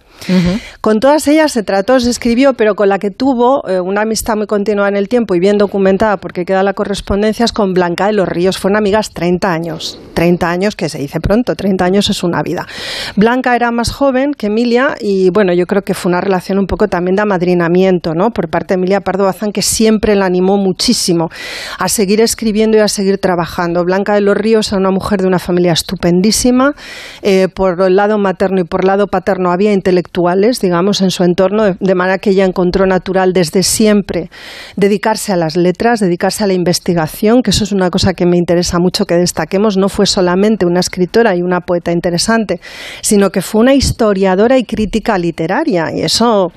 Con 0.81 0.99
todas 0.99 1.27
ellas 1.27 1.51
se 1.51 1.63
trató, 1.63 1.99
se 1.99 2.09
escribió, 2.09 2.53
pero 2.53 2.75
con 2.75 2.89
la 2.89 2.99
que 2.99 3.11
tuvo 3.11 3.67
eh, 3.67 3.79
una 3.79 4.01
amistad 4.01 4.35
muy 4.35 4.47
continua 4.47 4.87
en 4.87 4.95
el 4.95 5.07
tiempo 5.07 5.35
y 5.35 5.39
bien 5.39 5.57
documentada, 5.57 6.17
porque 6.17 6.45
queda 6.45 6.63
la 6.63 6.73
correspondencia, 6.73 7.45
es 7.45 7.51
con 7.51 7.73
Blanca 7.73 8.07
de 8.07 8.13
los 8.13 8.27
Ríos. 8.27 8.57
Fueron 8.57 8.77
amigas 8.77 9.11
30 9.11 9.51
años. 9.51 9.99
30 10.13 10.49
años 10.49 10.75
que 10.75 10.89
se 10.89 10.97
dice 10.97 11.19
pronto, 11.19 11.55
30 11.55 11.85
años 11.85 12.09
es 12.09 12.23
una 12.23 12.41
vida. 12.43 12.67
Blanca 13.15 13.55
era 13.55 13.71
más 13.71 13.91
joven 13.91 14.33
que 14.33 14.47
Emilia 14.47 14.95
y 14.99 15.29
bueno, 15.29 15.53
yo 15.53 15.65
creo 15.65 15.81
que 15.81 15.93
fue 15.93 16.09
una 16.09 16.21
relación 16.21 16.59
un 16.59 16.67
poco 16.67 16.87
también 16.87 17.15
de 17.15 17.21
amadrinamiento, 17.21 18.13
¿no? 18.13 18.31
Por 18.31 18.49
parte 18.49 18.73
de 18.73 18.79
Emilia 18.79 19.01
Pardo 19.01 19.23
Bazán, 19.23 19.51
que 19.51 19.61
siempre 19.61 20.15
la 20.15 20.25
animó 20.25 20.57
muchísimo 20.57 21.29
a 21.77 21.87
seguir 21.87 22.21
escribiendo 22.21 22.77
y 22.77 22.81
a 22.81 22.87
seguir 22.87 23.17
trabajando. 23.17 23.83
Blanca 23.85 24.13
de 24.13 24.21
los 24.21 24.35
Ríos 24.35 24.71
era 24.71 24.79
una 24.79 24.91
mujer 24.91 25.21
de 25.21 25.27
una 25.27 25.39
familia 25.39 25.71
estupendísima. 25.71 26.73
Eh, 27.21 27.47
por 27.47 27.81
el 27.81 27.95
lado 27.95 28.17
materno 28.17 28.59
y 28.61 28.63
por 28.63 28.81
el 28.81 28.87
lado 28.87 29.07
paterno 29.07 29.51
había 29.51 29.71
intelectuales, 30.10 30.60
digamos, 30.60 31.02
en 31.02 31.11
su 31.11 31.23
entorno, 31.23 31.76
de, 31.80 31.95
manera 31.95 32.18
que 32.18 32.31
ella 32.31 32.45
encontró 32.45 32.86
natural 32.86 33.34
desde 33.34 33.64
siempre 33.64 34.30
dedicarse 34.76 35.31
a 35.34 35.36
las 35.36 35.56
letras, 35.56 35.99
dedicarse 35.99 36.44
a 36.44 36.48
la 36.48 36.53
investigación, 36.53 37.41
que 37.41 37.52
eso 37.52 37.64
es 37.64 37.72
una 37.72 37.90
cosa 37.90 38.14
que 38.14 38.26
me 38.26 38.38
interesa 38.38 38.77
mucho 38.80 39.06
que 39.06 39.15
destaquemos. 39.15 39.77
No 39.77 39.90
fue 39.90 40.06
solamente 40.06 40.65
una 40.65 40.80
escritora 40.80 41.36
y 41.36 41.41
una 41.41 41.61
poeta 41.61 41.91
interesante, 41.91 42.60
sino 43.02 43.30
que 43.30 43.41
fue 43.41 43.61
una 43.61 43.73
historiadora 43.73 44.57
y 44.57 44.64
crítica 44.64 45.18
literaria. 45.18 45.91
Y 45.94 46.02
eso 46.02 46.52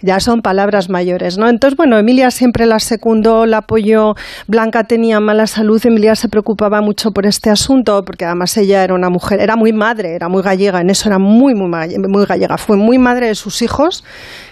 ya 0.00 0.20
son 0.20 0.40
palabras 0.40 0.88
mayores, 0.88 1.38
¿no? 1.38 1.48
Entonces, 1.48 1.76
bueno, 1.76 1.98
Emilia 1.98 2.30
siempre 2.30 2.66
la 2.66 2.78
secundó, 2.78 3.46
la 3.46 3.58
apoyó. 3.58 4.14
Blanca 4.46 4.84
tenía 4.84 5.20
mala 5.20 5.46
salud, 5.46 5.80
Emilia 5.84 6.14
se 6.14 6.28
preocupaba 6.28 6.80
mucho 6.80 7.10
por 7.10 7.26
este 7.26 7.50
asunto, 7.50 8.02
porque 8.04 8.24
además 8.24 8.56
ella 8.56 8.84
era 8.84 8.94
una 8.94 9.10
mujer, 9.10 9.40
era 9.40 9.56
muy 9.56 9.72
madre, 9.72 10.14
era 10.14 10.28
muy 10.28 10.42
gallega, 10.42 10.80
en 10.80 10.90
eso 10.90 11.08
era 11.08 11.18
muy, 11.18 11.54
muy, 11.54 11.68
muy 12.08 12.26
gallega. 12.26 12.56
Fue 12.58 12.76
muy 12.76 12.93
madre 12.98 13.28
de 13.28 13.34
sus 13.34 13.62
hijos, 13.62 14.04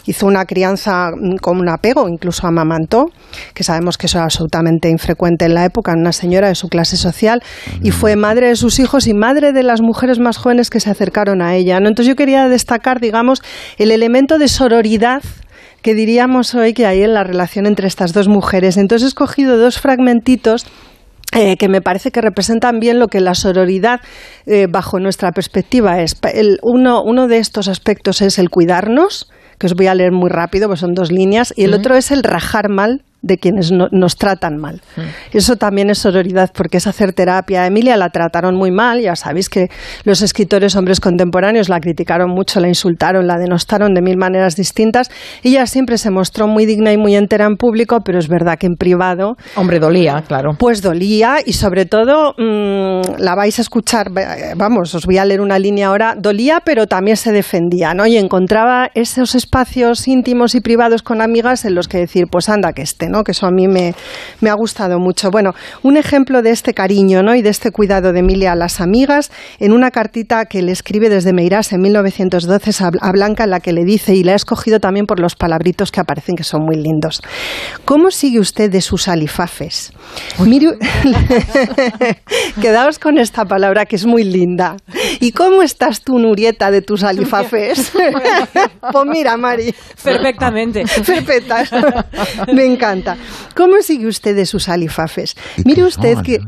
hizo 0.06 0.26
una 0.26 0.44
crianza 0.44 1.10
mm, 1.10 1.36
con 1.36 1.58
un 1.58 1.68
apego, 1.68 2.08
incluso 2.08 2.46
amamantó, 2.46 3.06
que 3.54 3.64
sabemos 3.64 3.98
que 3.98 4.06
eso 4.06 4.18
era 4.18 4.24
absolutamente 4.24 4.88
infrecuente 4.88 5.44
en 5.44 5.54
la 5.54 5.64
época, 5.64 5.92
una 5.96 6.12
señora 6.12 6.48
de 6.48 6.54
su 6.54 6.68
clase 6.68 6.96
social, 6.96 7.42
y 7.82 7.90
fue 7.90 8.16
madre 8.16 8.48
de 8.48 8.56
sus 8.56 8.78
hijos 8.78 9.06
y 9.06 9.14
madre 9.14 9.52
de 9.52 9.62
las 9.62 9.80
mujeres 9.80 10.18
más 10.18 10.36
jóvenes 10.36 10.70
que 10.70 10.80
se 10.80 10.90
acercaron 10.90 11.42
a 11.42 11.54
ella. 11.54 11.80
¿no? 11.80 11.88
Entonces 11.88 12.08
yo 12.08 12.16
quería 12.16 12.48
destacar, 12.48 13.00
digamos, 13.00 13.42
el 13.78 13.90
elemento 13.90 14.38
de 14.38 14.48
sororidad 14.48 15.22
que 15.82 15.94
diríamos 15.94 16.54
hoy 16.54 16.74
que 16.74 16.86
hay 16.86 17.02
en 17.02 17.12
la 17.12 17.24
relación 17.24 17.66
entre 17.66 17.88
estas 17.88 18.12
dos 18.12 18.28
mujeres. 18.28 18.76
Entonces 18.76 19.06
he 19.06 19.08
escogido 19.08 19.58
dos 19.58 19.80
fragmentitos 19.80 20.64
eh, 21.32 21.56
que 21.56 21.68
me 21.68 21.80
parece 21.80 22.10
que 22.10 22.20
representan 22.20 22.78
bien 22.80 22.98
lo 22.98 23.08
que 23.08 23.20
la 23.20 23.34
sororidad, 23.34 24.00
eh, 24.46 24.66
bajo 24.68 25.00
nuestra 25.00 25.32
perspectiva, 25.32 26.00
es. 26.00 26.16
uno, 26.62 27.02
uno 27.02 27.28
de 27.28 27.38
estos 27.38 27.68
aspectos 27.68 28.22
es 28.22 28.38
el 28.38 28.50
cuidarnos, 28.50 29.30
que 29.58 29.66
os 29.66 29.74
voy 29.74 29.86
a 29.86 29.94
leer 29.94 30.12
muy 30.12 30.28
rápido, 30.28 30.68
pues 30.68 30.80
son 30.80 30.94
dos 30.94 31.10
líneas, 31.10 31.52
y 31.56 31.64
el 31.64 31.74
otro 31.74 31.96
es 31.96 32.10
el 32.10 32.22
rajar 32.22 32.68
mal 32.68 33.02
de 33.22 33.38
quienes 33.38 33.70
nos 33.72 34.16
tratan 34.16 34.56
mal. 34.58 34.82
Mm. 34.96 35.36
Eso 35.36 35.56
también 35.56 35.90
es 35.90 35.98
sororidad 35.98 36.50
porque 36.52 36.78
es 36.78 36.86
hacer 36.86 37.12
terapia. 37.12 37.62
A 37.62 37.66
Emilia 37.66 37.96
la 37.96 38.10
trataron 38.10 38.56
muy 38.56 38.72
mal, 38.72 39.00
ya 39.00 39.16
sabéis 39.16 39.48
que 39.48 39.68
los 40.04 40.22
escritores 40.22 40.74
hombres 40.76 41.00
contemporáneos 41.00 41.68
la 41.68 41.80
criticaron 41.80 42.30
mucho, 42.30 42.60
la 42.60 42.68
insultaron, 42.68 43.26
la 43.26 43.38
denostaron 43.38 43.94
de 43.94 44.02
mil 44.02 44.16
maneras 44.16 44.56
distintas. 44.56 45.10
Ella 45.42 45.66
siempre 45.66 45.98
se 45.98 46.10
mostró 46.10 46.48
muy 46.48 46.66
digna 46.66 46.92
y 46.92 46.96
muy 46.96 47.14
entera 47.14 47.46
en 47.46 47.56
público, 47.56 48.00
pero 48.04 48.18
es 48.18 48.28
verdad 48.28 48.58
que 48.58 48.66
en 48.66 48.74
privado... 48.74 49.36
Hombre, 49.54 49.78
dolía, 49.78 50.22
claro. 50.26 50.56
Pues 50.58 50.82
dolía 50.82 51.36
y 51.44 51.52
sobre 51.52 51.86
todo, 51.86 52.34
mm, 52.36 53.18
la 53.18 53.34
vais 53.36 53.58
a 53.58 53.62
escuchar, 53.62 54.08
vamos, 54.56 54.94
os 54.94 55.06
voy 55.06 55.18
a 55.18 55.24
leer 55.24 55.40
una 55.40 55.58
línea 55.58 55.88
ahora, 55.88 56.14
dolía 56.18 56.62
pero 56.64 56.86
también 56.86 57.16
se 57.16 57.30
defendía, 57.30 57.94
¿no? 57.94 58.06
Y 58.06 58.16
encontraba 58.16 58.90
esos 58.94 59.34
espacios 59.34 60.08
íntimos 60.08 60.54
y 60.54 60.60
privados 60.60 61.02
con 61.02 61.20
amigas 61.20 61.64
en 61.64 61.74
los 61.74 61.86
que 61.86 61.98
decir, 61.98 62.26
pues 62.30 62.48
anda, 62.48 62.72
que 62.72 62.82
estén 62.82 63.11
que 63.24 63.32
eso 63.32 63.46
a 63.46 63.50
mí 63.50 63.68
me, 63.68 63.94
ha 64.48 64.54
gustado 64.54 64.98
mucho. 64.98 65.30
Bueno, 65.30 65.52
un 65.82 65.96
ejemplo 65.96 66.42
de 66.42 66.50
este 66.50 66.74
cariño 66.74 67.22
¿no? 67.22 67.34
y 67.34 67.42
de 67.42 67.50
este 67.50 67.70
cuidado 67.70 68.12
de 68.12 68.20
Emilia 68.20 68.52
a 68.52 68.56
las 68.56 68.80
amigas 68.80 69.30
en 69.58 69.72
una 69.72 69.90
cartita 69.90 70.46
que 70.46 70.62
le 70.62 70.72
escribe 70.72 71.08
desde 71.08 71.32
Meirás 71.32 71.72
en 71.72 71.80
1912 71.82 72.84
a 73.00 73.12
Blanca, 73.12 73.44
en 73.44 73.50
la 73.50 73.60
que 73.60 73.72
le 73.72 73.84
dice, 73.84 74.14
y 74.14 74.24
la 74.24 74.32
he 74.32 74.36
escogido 74.36 74.80
también 74.80 75.06
por 75.06 75.20
los 75.20 75.34
palabritos 75.36 75.92
que 75.92 76.00
aparecen 76.00 76.36
que 76.36 76.44
son 76.44 76.62
muy 76.64 76.76
lindos. 76.76 77.22
¿Cómo 77.84 78.10
sigue 78.10 78.40
usted 78.40 78.70
de 78.70 78.80
sus 78.80 79.08
alifafes? 79.08 79.92
Quedaos 82.60 82.98
con 82.98 83.18
esta 83.18 83.44
palabra 83.44 83.86
que 83.86 83.96
es 83.96 84.06
muy 84.06 84.24
linda. 84.24 84.76
¿Y 85.20 85.32
cómo 85.32 85.62
estás 85.62 86.00
tú, 86.02 86.18
Nurieta, 86.18 86.70
de 86.70 86.82
tus 86.82 87.02
alifafes? 87.02 87.92
pues 88.92 89.04
mira, 89.06 89.36
Mari. 89.36 89.74
Perfectamente. 90.02 90.84
Perfecta. 91.06 91.64
Me 92.52 92.64
encanta. 92.64 93.01
¿Cómo 93.54 93.80
sigue 93.82 94.06
usted 94.06 94.34
de 94.36 94.46
sus 94.46 94.68
alifafes? 94.68 95.36
Mire 95.64 95.84
usted 95.84 96.18
que... 96.22 96.40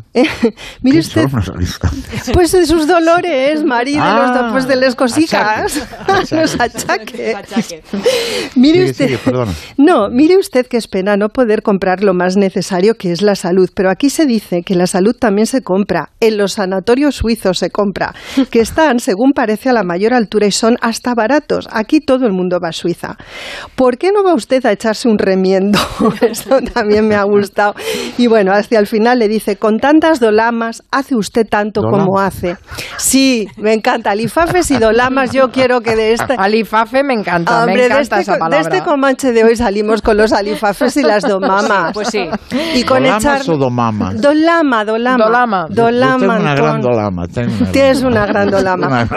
mire 0.83 0.99
usted... 0.99 1.27
Pues 2.33 2.53
de 2.53 2.67
sus 2.67 2.87
dolores, 2.87 3.65
marido, 3.65 4.05
de, 4.05 4.11
los, 4.11 4.31
ah, 4.31 4.49
pues 4.53 4.67
de 4.67 4.77
las 4.77 4.95
cositas, 4.95 5.87
los 6.31 6.61
achaques. 6.61 7.37
mire 8.57 8.91
usted... 8.91 9.19
no, 9.77 10.09
mire 10.11 10.37
usted 10.37 10.67
que 10.67 10.77
es 10.77 10.89
pena 10.89 11.17
no 11.17 11.29
poder 11.29 11.63
comprar 11.63 12.03
lo 12.03 12.15
más 12.15 12.37
necesario 12.37 12.95
que 12.95 13.13
es 13.13 13.23
la 13.23 13.35
salud, 13.35 13.71
pero 13.75 13.91
aquí 13.91 14.11
se 14.11 14.27
dice 14.27 14.63
que 14.63 14.75
la 14.75 14.87
salud 14.87 15.15
también 15.19 15.47
se 15.47 15.63
compra, 15.63 16.11
en 16.21 16.37
los 16.39 16.55
sanatorios 16.55 17.17
suizos 17.17 17.59
se 17.59 17.71
compra, 17.71 18.15
que 18.51 18.61
están, 18.61 19.01
según 19.01 19.33
parece, 19.33 19.71
a 19.71 19.73
la 19.73 19.83
mayor 19.83 20.15
altura 20.15 20.47
y 20.47 20.53
son 20.53 20.77
hasta 20.81 21.15
baratos. 21.15 21.69
Aquí 21.71 22.01
todo 22.01 22.27
el 22.27 22.33
mundo 22.33 22.59
va 22.63 22.69
a 22.69 22.73
Suiza. 22.73 23.17
¿Por 23.75 23.99
qué 23.99 24.11
no 24.13 24.25
va 24.25 24.35
usted 24.35 24.65
a 24.67 24.73
echarse 24.73 25.09
un 25.09 25.19
remiendo? 25.19 25.79
también 26.75 27.07
me 27.07 27.15
ha 27.15 27.25
gustado. 27.25 27.75
Y 28.19 28.27
bueno, 28.27 28.53
hacia 28.53 28.79
el 28.79 28.87
final 28.87 29.19
le 29.19 29.29
dice, 29.29 29.57
con 29.57 29.79
tantas 29.79 30.21
dolamas, 30.21 30.83
hace 30.91 31.17
usted 31.17 31.47
tanto 31.49 31.83
como 31.83 32.19
hace. 32.19 32.57
Sí, 32.97 33.49
me 33.57 33.73
encanta. 33.73 34.11
Alifafes 34.11 34.71
y 34.71 34.79
dolamas, 34.79 35.31
yo 35.33 35.51
quiero 35.51 35.81
que 35.81 35.97
de 35.97 36.13
este... 36.13 36.35
Alifafe 36.37 37.03
me 37.03 37.15
encanta, 37.15 37.67
me 37.67 37.75
encanta 37.75 38.01
este, 38.01 38.21
esa 38.21 38.39
palabra. 38.39 38.69
De 38.69 38.77
este 38.77 38.85
comanche 38.85 39.33
de 39.33 39.45
hoy 39.45 39.57
salimos 39.57 40.03
con 40.03 40.17
los 40.17 40.33
alifafes 40.33 40.97
y 40.97 41.03
las 41.03 41.23
domamas. 41.23 41.93
Pues 41.93 42.09
sí. 42.09 42.29
Y 42.75 42.85
con 42.85 43.03
¿Dolamas 43.03 43.49
o 43.49 43.57
domamas? 43.57 44.21
Dolama, 44.21 44.85
dolama. 44.85 45.25
Dolama. 45.25 45.67
Dolama, 45.69 46.21
tengo 46.21 46.41
una 46.41 46.55
gran 46.55 46.81
dolama. 46.81 47.27
Tienes 47.73 48.03
una 48.03 48.27
gran 48.27 48.51
dolama. 48.51 49.09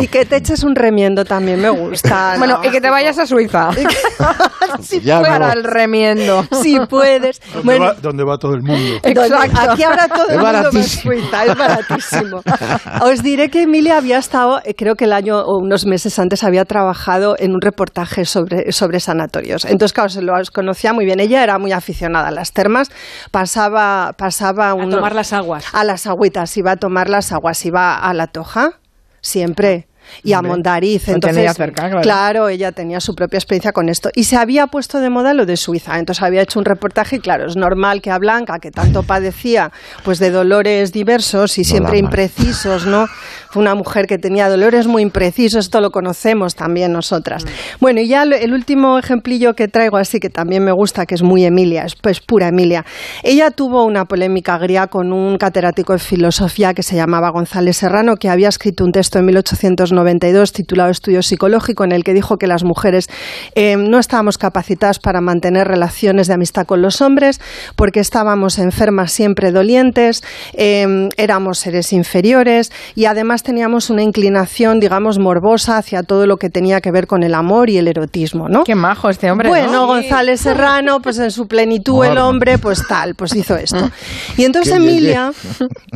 Y 0.00 0.08
que 0.08 0.24
te 0.24 0.36
eches 0.36 0.62
un 0.62 0.74
remiendo 0.74 1.24
también, 1.24 1.60
me 1.60 1.70
gusta. 1.70 2.34
Bueno, 2.38 2.60
y 2.62 2.70
que 2.70 2.80
te 2.80 2.90
vayas 2.90 3.18
a 3.18 3.26
Suiza. 3.26 3.70
si 4.80 5.00
Para 5.00 5.52
el 5.52 5.64
remiendo. 5.64 6.44
Si 6.70 6.86
puedes. 6.88 7.40
¿Dónde, 7.40 7.64
bueno, 7.64 7.84
va, 7.84 7.94
¿Dónde, 7.94 8.24
va, 8.24 8.38
todo 8.38 8.54
el 8.54 8.62
mundo? 8.62 9.00
Exacto. 9.02 9.70
Aquí 9.70 9.82
ahora 9.82 10.08
todo 10.08 10.28
el 10.28 10.38
mundo 10.38 10.70
va 10.74 10.80
a 10.80 10.82
Suiza, 10.82 11.44
es 11.44 11.56
baratísimo. 11.56 12.42
Os 13.02 13.22
diré 13.22 13.48
que 13.50 13.62
Emilia 13.62 13.98
había 13.98 14.18
estado, 14.18 14.60
eh, 14.64 14.74
creo 14.74 14.94
que 14.94 15.04
el 15.04 15.12
año 15.12 15.40
o 15.40 15.58
unos 15.58 15.86
meses 15.86 16.18
antes 16.18 16.44
había 16.44 16.64
trabajado 16.64 17.36
en 17.38 17.52
un 17.52 17.60
reportaje 17.60 18.24
sobre, 18.24 18.72
sobre 18.72 19.00
sanatorios. 19.00 19.64
Entonces, 19.64 19.92
claro, 19.92 20.08
se 20.08 20.22
lo 20.22 20.32
conocía 20.52 20.92
muy 20.92 21.04
bien. 21.04 21.20
Ella 21.20 21.42
era 21.42 21.58
muy 21.58 21.72
aficionada 21.72 22.28
a 22.28 22.30
las 22.30 22.52
termas, 22.52 22.90
pasaba, 23.30 24.12
pasaba 24.16 24.70
a 24.70 24.88
tomar 24.88 25.14
las 25.14 25.32
aguas. 25.32 25.66
A 25.72 25.84
las 25.84 26.06
agüitas, 26.06 26.56
iba 26.56 26.72
a 26.72 26.76
tomar 26.76 27.08
las 27.08 27.32
aguas, 27.32 27.64
iba 27.66 27.96
a 27.96 28.14
la 28.14 28.26
toja, 28.26 28.80
siempre 29.20 29.89
y 30.22 30.32
a 30.32 30.42
Mondariz. 30.42 31.08
Entonces, 31.08 31.56
claro. 32.02 32.48
ella 32.48 32.72
tenía 32.72 33.00
su 33.00 33.14
propia 33.14 33.38
experiencia 33.38 33.72
con 33.72 33.88
esto. 33.88 34.10
Y 34.14 34.24
se 34.24 34.36
había 34.36 34.66
puesto 34.66 35.00
de 35.00 35.10
moda 35.10 35.34
lo 35.34 35.46
de 35.46 35.56
Suiza. 35.56 35.98
Entonces 35.98 36.22
había 36.22 36.42
hecho 36.42 36.58
un 36.58 36.64
reportaje 36.64 37.16
y 37.16 37.20
claro, 37.20 37.46
es 37.46 37.56
normal 37.56 38.02
que 38.02 38.10
a 38.10 38.18
Blanca, 38.18 38.58
que 38.58 38.70
tanto 38.70 39.02
padecía 39.02 39.72
pues 40.04 40.18
de 40.18 40.30
dolores 40.30 40.92
diversos 40.92 41.58
y 41.58 41.64
siempre 41.64 41.98
imprecisos, 41.98 42.86
¿no? 42.86 43.06
Fue 43.50 43.62
una 43.62 43.74
mujer 43.74 44.06
que 44.06 44.18
tenía 44.18 44.48
dolores 44.48 44.86
muy 44.86 45.02
imprecisos, 45.02 45.66
esto 45.66 45.80
lo 45.80 45.90
conocemos 45.90 46.54
también 46.54 46.92
nosotras. 46.92 47.44
Mm. 47.44 47.48
Bueno, 47.80 48.00
y 48.00 48.08
ya 48.08 48.22
el 48.22 48.52
último 48.52 48.98
ejemplillo 48.98 49.54
que 49.54 49.68
traigo 49.68 49.96
así, 49.96 50.20
que 50.20 50.30
también 50.30 50.64
me 50.64 50.72
gusta, 50.72 51.06
que 51.06 51.14
es 51.14 51.22
muy 51.22 51.44
Emilia, 51.44 51.84
es 51.84 51.94
pues 51.94 52.20
pura 52.20 52.48
Emilia. 52.48 52.84
Ella 53.22 53.50
tuvo 53.50 53.84
una 53.84 54.04
polémica 54.04 54.54
agria 54.54 54.86
con 54.88 55.12
un 55.12 55.38
catedrático 55.38 55.92
de 55.92 55.98
filosofía 55.98 56.74
que 56.74 56.82
se 56.82 56.96
llamaba 56.96 57.30
González 57.30 57.76
Serrano, 57.76 58.16
que 58.16 58.28
había 58.28 58.48
escrito 58.48 58.84
un 58.84 58.92
texto 58.92 59.18
en 59.18 59.26
1890 59.26 60.00
92 60.00 60.52
titulado 60.52 60.90
Estudio 60.90 61.22
Psicológico, 61.22 61.84
en 61.84 61.92
el 61.92 62.04
que 62.04 62.14
dijo 62.14 62.36
que 62.36 62.46
las 62.46 62.64
mujeres 62.64 63.08
eh, 63.54 63.76
no 63.76 63.98
estábamos 63.98 64.38
capacitadas 64.38 64.98
para 64.98 65.20
mantener 65.20 65.68
relaciones 65.68 66.26
de 66.26 66.34
amistad 66.34 66.66
con 66.66 66.82
los 66.82 67.00
hombres 67.00 67.40
porque 67.76 68.00
estábamos 68.00 68.58
enfermas 68.58 69.12
siempre 69.12 69.52
dolientes, 69.52 70.22
eh, 70.54 71.08
éramos 71.16 71.58
seres 71.58 71.92
inferiores 71.92 72.72
y 72.94 73.04
además 73.04 73.39
además 73.40 73.42
teníamos 73.44 73.90
una 73.90 74.02
inclinación, 74.02 74.80
digamos, 74.80 75.18
morbosa 75.18 75.78
hacia 75.78 76.02
todo 76.02 76.26
lo 76.26 76.36
que 76.36 76.50
tenía 76.50 76.80
que 76.80 76.90
ver 76.90 77.06
con 77.06 77.22
el 77.22 77.34
amor 77.34 77.70
y 77.70 77.78
el 77.78 77.88
erotismo, 77.88 78.48
¿no? 78.48 78.64
Qué 78.64 78.74
majo 78.74 79.08
este 79.08 79.30
hombre. 79.30 79.48
Bueno, 79.48 79.72
¿no? 79.72 79.86
González 79.86 80.40
Serrano, 80.40 81.00
pues 81.00 81.18
en 81.18 81.30
su 81.30 81.46
plenitud 81.46 82.04
el 82.04 82.18
hombre, 82.18 82.58
pues 82.58 82.86
tal, 82.86 83.14
pues 83.14 83.34
hizo 83.34 83.56
esto. 83.56 83.90
Y 84.36 84.44
entonces 84.44 84.74
Emilia, 84.74 85.32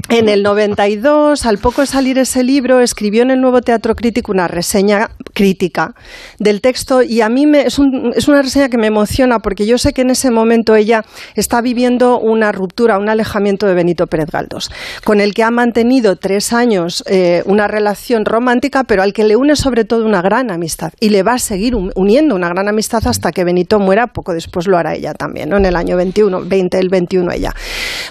en 0.09 0.29
el 0.29 0.43
92, 0.43 1.47
al 1.47 1.59
poco 1.59 1.81
de 1.83 1.87
salir 1.87 2.19
ese 2.19 2.43
libro, 2.43 2.81
escribió 2.81 3.23
en 3.23 3.31
el 3.31 3.41
Nuevo 3.41 3.61
Teatro 3.63 3.95
Crítico 3.95 4.33
una 4.33 4.49
reseña 4.49 5.11
crítica 5.35 5.95
del 6.39 6.61
texto 6.61 7.03
y 7.03 7.21
a 7.21 7.29
mí 7.29 7.47
me, 7.47 7.63
es, 7.63 7.79
un- 7.79 8.13
es 8.15 8.29
una 8.29 8.43
reseña 8.43 8.69
que 8.69 8.79
me 8.79 8.87
emociona 8.87 9.39
porque 9.41 9.67
yo 9.67 9.79
sé 9.79 9.93
que 9.93 10.03
en 10.03 10.11
ese 10.11 10.31
momento 10.31 10.75
ella 10.75 11.05
está 11.35 11.61
viviendo 11.61 12.19
una 12.21 12.53
ruptura, 12.53 12.99
un 12.99 13.09
alejamiento 13.09 13.67
de 13.67 13.75
Benito 13.75 14.07
Pérez 14.07 14.31
Galdós, 14.31 14.71
con 15.05 15.21
el 15.21 15.33
que 15.35 15.43
ha 15.43 15.51
mantenido 15.51 16.17
tres 16.17 16.53
años 16.53 17.03
eh, 17.07 17.34
una 17.47 17.67
relación 17.69 18.25
romántica, 18.25 18.85
pero 18.85 19.03
al 19.03 19.13
que 19.13 19.25
le 19.25 19.37
une 19.37 19.57
sobre 19.57 19.85
todo 19.85 20.05
una 20.07 20.23
gran 20.23 20.51
amistad 20.51 20.93
y 21.01 21.09
le 21.09 21.23
va 21.23 21.35
a 21.35 21.39
seguir 21.39 21.75
un- 21.75 21.93
uniendo 21.97 22.35
una 22.35 22.49
gran 22.49 22.69
amistad 22.69 23.03
hasta 23.07 23.33
que 23.33 23.45
Benito 23.45 23.79
muera, 23.81 24.07
poco 24.09 24.33
después 24.35 24.67
lo 24.67 24.77
hará 24.79 24.95
ella 24.95 25.15
también, 25.15 25.53
en 25.53 25.65
el 25.65 25.77
año 25.77 25.97
21, 25.97 26.43
20, 26.45 26.79
el 26.79 26.89
21 26.89 27.33
ella. 27.33 27.53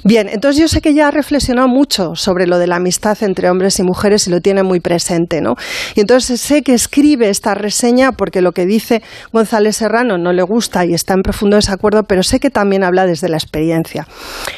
Bien, 0.04 0.28
entonces 0.30 0.60
yo 0.62 0.68
sé 0.68 0.82
que 0.82 0.90
ella 0.90 1.08
ha 1.08 1.12
reflexionado 1.12 1.68
mucho 1.68 2.16
sobre 2.16 2.48
lo 2.48 2.58
de 2.58 2.68
la 2.68 2.76
amistad 2.78 3.18
entre 3.24 3.50
hombres 3.50 3.80
y 3.80 3.84
mujeres 3.84 4.28
y 4.28 4.32
lo 4.32 4.42
tiene 4.42 4.64
muy 4.64 4.80
presente, 4.80 5.42
¿no? 5.42 5.56
Y 5.96 6.02
entonces 6.02 6.42
sé 6.42 6.62
que 6.64 6.74
escribe 6.74 7.30
esta 7.30 7.54
reseña 7.54 8.12
porque 8.12 8.42
lo 8.42 8.52
que 8.52 8.66
dice 8.66 9.02
González 9.32 9.78
Serrano 9.78 10.18
no 10.18 10.34
le 10.34 10.44
gusta 10.44 10.86
y 10.86 10.94
está 10.94 11.14
en 11.14 11.22
profundo 11.24 11.56
desacuerdo, 11.56 12.04
pero 12.04 12.24
sé 12.24 12.40
que 12.40 12.50
también 12.50 12.84
habla 12.84 13.06
desde 13.06 13.30
la 13.30 13.38
experiencia. 13.38 14.08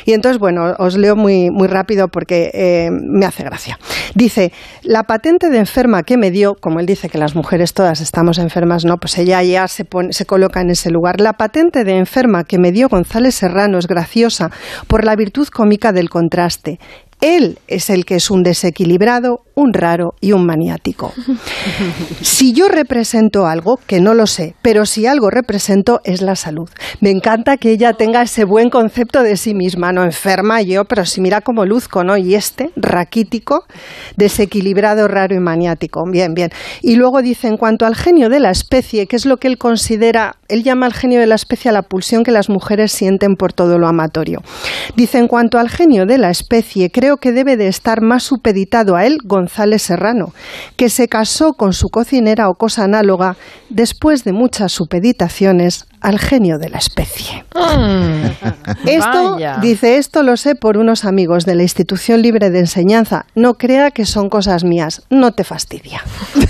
Y 0.05 0.13
entonces, 0.13 0.39
bueno, 0.39 0.73
os 0.79 0.97
leo 0.97 1.15
muy, 1.15 1.49
muy 1.51 1.67
rápido 1.67 2.07
porque 2.07 2.51
eh, 2.53 2.89
me 2.91 3.25
hace 3.25 3.43
gracia. 3.43 3.77
Dice, 4.13 4.51
la 4.83 5.03
patente 5.03 5.49
de 5.49 5.57
enferma 5.59 6.03
que 6.03 6.17
me 6.17 6.31
dio, 6.31 6.55
como 6.55 6.79
él 6.79 6.85
dice 6.85 7.09
que 7.09 7.17
las 7.17 7.35
mujeres 7.35 7.73
todas 7.73 8.01
estamos 8.01 8.37
enfermas, 8.37 8.85
no, 8.85 8.97
pues 8.97 9.17
ella 9.17 9.41
ya 9.43 9.67
se, 9.67 9.85
pone- 9.85 10.13
se 10.13 10.25
coloca 10.25 10.61
en 10.61 10.69
ese 10.69 10.89
lugar. 10.91 11.19
La 11.19 11.33
patente 11.33 11.83
de 11.83 11.97
enferma 11.97 12.43
que 12.43 12.57
me 12.59 12.71
dio 12.71 12.87
González 12.89 13.35
Serrano 13.35 13.77
es 13.77 13.87
graciosa 13.87 14.51
por 14.87 15.03
la 15.05 15.15
virtud 15.15 15.47
cómica 15.47 15.91
del 15.91 16.09
contraste. 16.09 16.79
Él 17.25 17.57
es 17.67 17.89
el 17.89 18.05
que 18.05 18.17
es 18.17 18.29
un 18.29 18.43
desequilibrado, 18.43 19.41
un 19.55 19.73
raro 19.73 20.13
y 20.21 20.33
un 20.33 20.45
maniático. 20.45 21.11
Si 22.21 22.53
yo 22.53 22.67
represento 22.67 23.47
algo, 23.47 23.79
que 23.87 24.01
no 24.01 24.13
lo 24.13 24.27
sé, 24.27 24.55
pero 24.61 24.85
si 24.85 25.05
algo 25.05 25.29
represento 25.29 26.01
es 26.03 26.21
la 26.21 26.35
salud. 26.35 26.69
Me 26.99 27.09
encanta 27.09 27.57
que 27.57 27.71
ella 27.71 27.93
tenga 27.93 28.21
ese 28.21 28.43
buen 28.43 28.69
concepto 28.69 29.23
de 29.23 29.37
sí 29.37 29.53
misma, 29.53 29.91
no 29.91 30.03
enferma 30.03 30.61
yo, 30.61 30.85
pero 30.85 31.05
si 31.05 31.21
mira 31.21 31.41
cómo 31.41 31.65
luzco, 31.65 32.03
¿no? 32.03 32.17
Y 32.17 32.35
este, 32.35 32.71
raquítico, 32.75 33.65
desequilibrado, 34.17 35.07
raro 35.07 35.35
y 35.35 35.39
maniático. 35.39 36.03
Bien, 36.05 36.33
bien. 36.33 36.49
Y 36.81 36.95
luego 36.95 37.21
dice, 37.21 37.47
en 37.47 37.57
cuanto 37.57 37.85
al 37.85 37.95
genio 37.95 38.29
de 38.29 38.39
la 38.39 38.51
especie, 38.51 39.07
que 39.07 39.15
es 39.15 39.25
lo 39.25 39.37
que 39.37 39.47
él 39.47 39.57
considera, 39.57 40.35
él 40.49 40.63
llama 40.63 40.85
al 40.87 40.93
genio 40.93 41.19
de 41.19 41.27
la 41.27 41.35
especie 41.35 41.69
a 41.69 41.73
la 41.73 41.83
pulsión 41.83 42.23
que 42.23 42.31
las 42.31 42.49
mujeres 42.49 42.91
sienten 42.91 43.35
por 43.35 43.53
todo 43.53 43.79
lo 43.79 43.87
amatorio. 43.87 44.41
Dice, 44.95 45.19
en 45.19 45.27
cuanto 45.27 45.57
al 45.57 45.69
genio 45.69 46.05
de 46.05 46.17
la 46.17 46.29
especie, 46.29 46.91
creo 46.91 47.14
que 47.17 47.31
debe 47.31 47.57
de 47.57 47.67
estar 47.67 48.01
más 48.01 48.23
supeditado 48.23 48.95
a 48.95 49.05
él 49.05 49.19
González 49.23 49.81
Serrano, 49.81 50.33
que 50.75 50.89
se 50.89 51.07
casó 51.07 51.53
con 51.53 51.73
su 51.73 51.89
cocinera 51.89 52.49
o 52.49 52.55
cosa 52.55 52.83
análoga 52.83 53.35
después 53.69 54.23
de 54.23 54.33
muchas 54.33 54.71
supeditaciones 54.71 55.85
al 56.05 56.19
genio 56.19 56.59
de 56.59 56.69
la 56.69 56.77
especie. 56.77 57.45
Esto, 58.85 59.31
Vaya. 59.31 59.57
dice, 59.59 59.97
esto 59.97 60.21
lo 60.21 60.37
sé 60.37 60.53
por 60.53 60.77
unos 60.77 61.03
amigos 61.03 61.45
de 61.45 61.55
la 61.55 61.63
Institución 61.63 62.21
Libre 62.21 62.51
de 62.51 62.59
Enseñanza. 62.59 63.25
No 63.33 63.55
crea 63.55 63.89
que 63.89 64.05
son 64.05 64.29
cosas 64.29 64.63
mías. 64.63 65.01
No 65.09 65.31
te 65.31 65.43
fastidia. 65.43 66.03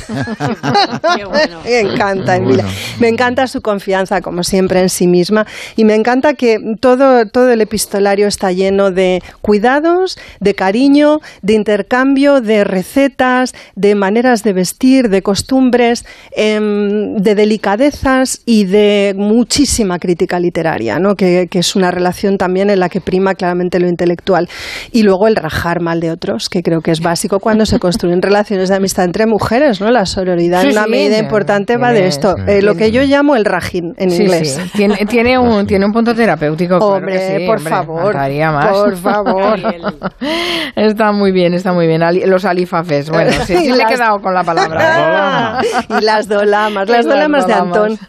me 1.63 1.79
encanta, 1.79 2.35
Emilia. 2.35 2.65
Me 2.99 3.07
encanta 3.07 3.47
su 3.47 3.61
confianza, 3.61 4.19
como 4.19 4.43
siempre, 4.43 4.81
en 4.81 4.89
sí 4.89 5.07
misma. 5.07 5.47
Y 5.77 5.85
me 5.85 5.95
encanta 5.95 6.33
que 6.33 6.59
todo, 6.81 7.25
todo 7.27 7.49
el 7.49 7.61
epistolario 7.61 8.27
está 8.27 8.51
lleno 8.51 8.91
de 8.91 9.23
cuidados, 9.41 10.17
de 10.41 10.53
cariño, 10.53 11.19
de 11.41 11.53
intercambio, 11.53 12.41
de 12.41 12.65
recetas, 12.65 13.53
de 13.75 13.95
maneras 13.95 14.43
de 14.43 14.51
vestir, 14.51 15.09
de 15.09 15.21
costumbres, 15.21 16.05
em, 16.31 17.15
de 17.15 17.35
delicadezas 17.35 18.41
y 18.45 18.65
de 18.65 19.13
muchísima 19.45 19.99
crítica 19.99 20.39
literaria, 20.39 20.97
¿no? 20.97 21.13
que, 21.13 21.45
que 21.51 21.59
es 21.59 21.75
una 21.75 21.91
relación 21.91 22.35
también 22.37 22.71
en 22.71 22.79
la 22.79 22.89
que 22.89 22.99
prima 22.99 23.35
claramente 23.35 23.79
lo 23.79 23.87
intelectual. 23.87 24.49
Y 24.91 25.03
luego 25.03 25.27
el 25.27 25.35
rajar 25.35 25.81
mal 25.81 25.99
de 25.99 26.09
otros, 26.09 26.49
que 26.49 26.63
creo 26.63 26.81
que 26.81 26.89
es 26.89 26.99
básico 26.99 27.39
cuando 27.39 27.67
se 27.67 27.77
construyen 27.77 28.21
relaciones 28.23 28.69
de 28.69 28.75
amistad 28.75 29.05
entre 29.05 29.27
mujeres. 29.27 29.79
¿no? 29.81 29.91
La 29.91 30.07
sororidad 30.07 30.61
Sí, 30.61 30.67
en 30.69 30.73
una 30.73 30.85
sí, 30.85 30.89
medida 30.89 31.09
tiene- 31.09 31.23
importante 31.25 31.77
va 31.77 31.91
de 31.93 32.07
esto, 32.07 32.35
eh, 32.47 32.63
lo 32.63 32.73
que 32.73 32.91
yo 32.91 33.03
llamo 33.03 33.35
el 33.35 33.45
rajín 33.45 33.93
en 33.97 34.09
Sí, 34.09 34.23
inglés. 34.23 34.59
sí. 34.59 34.71
Tiene, 34.73 34.95
tiene, 35.05 35.37
un, 35.37 35.67
tiene 35.67 35.85
un 35.85 35.91
punto 35.91 36.15
terapéutico. 36.15 36.79
claro 36.79 36.93
Hombre, 36.95 37.13
que 37.13 37.37
sí, 37.39 37.45
por 37.45 37.57
hombre, 37.57 37.69
favor, 37.69 38.15
más. 38.15 38.71
por 38.71 38.95
favor. 38.97 39.59
está 40.75 41.11
muy 41.11 41.31
bien, 41.31 41.53
está 41.53 41.71
muy 41.71 41.85
bien. 41.85 42.01
Los 42.27 42.45
alifafes. 42.45 43.11
Bueno, 43.11 43.31
sí, 43.45 43.55
sí 43.57 43.71
le 43.71 43.83
he 43.83 43.85
quedado 43.85 44.17
con 44.19 44.33
la 44.33 44.43
palabra. 44.43 45.59
y 45.99 46.03
las 46.03 46.27
dolamas, 46.27 46.89
las 46.89 47.05
las 47.05 47.05
dolamas 47.05 47.45
de 47.45 47.53
dolamas. 47.53 47.77
Antón. 47.77 47.99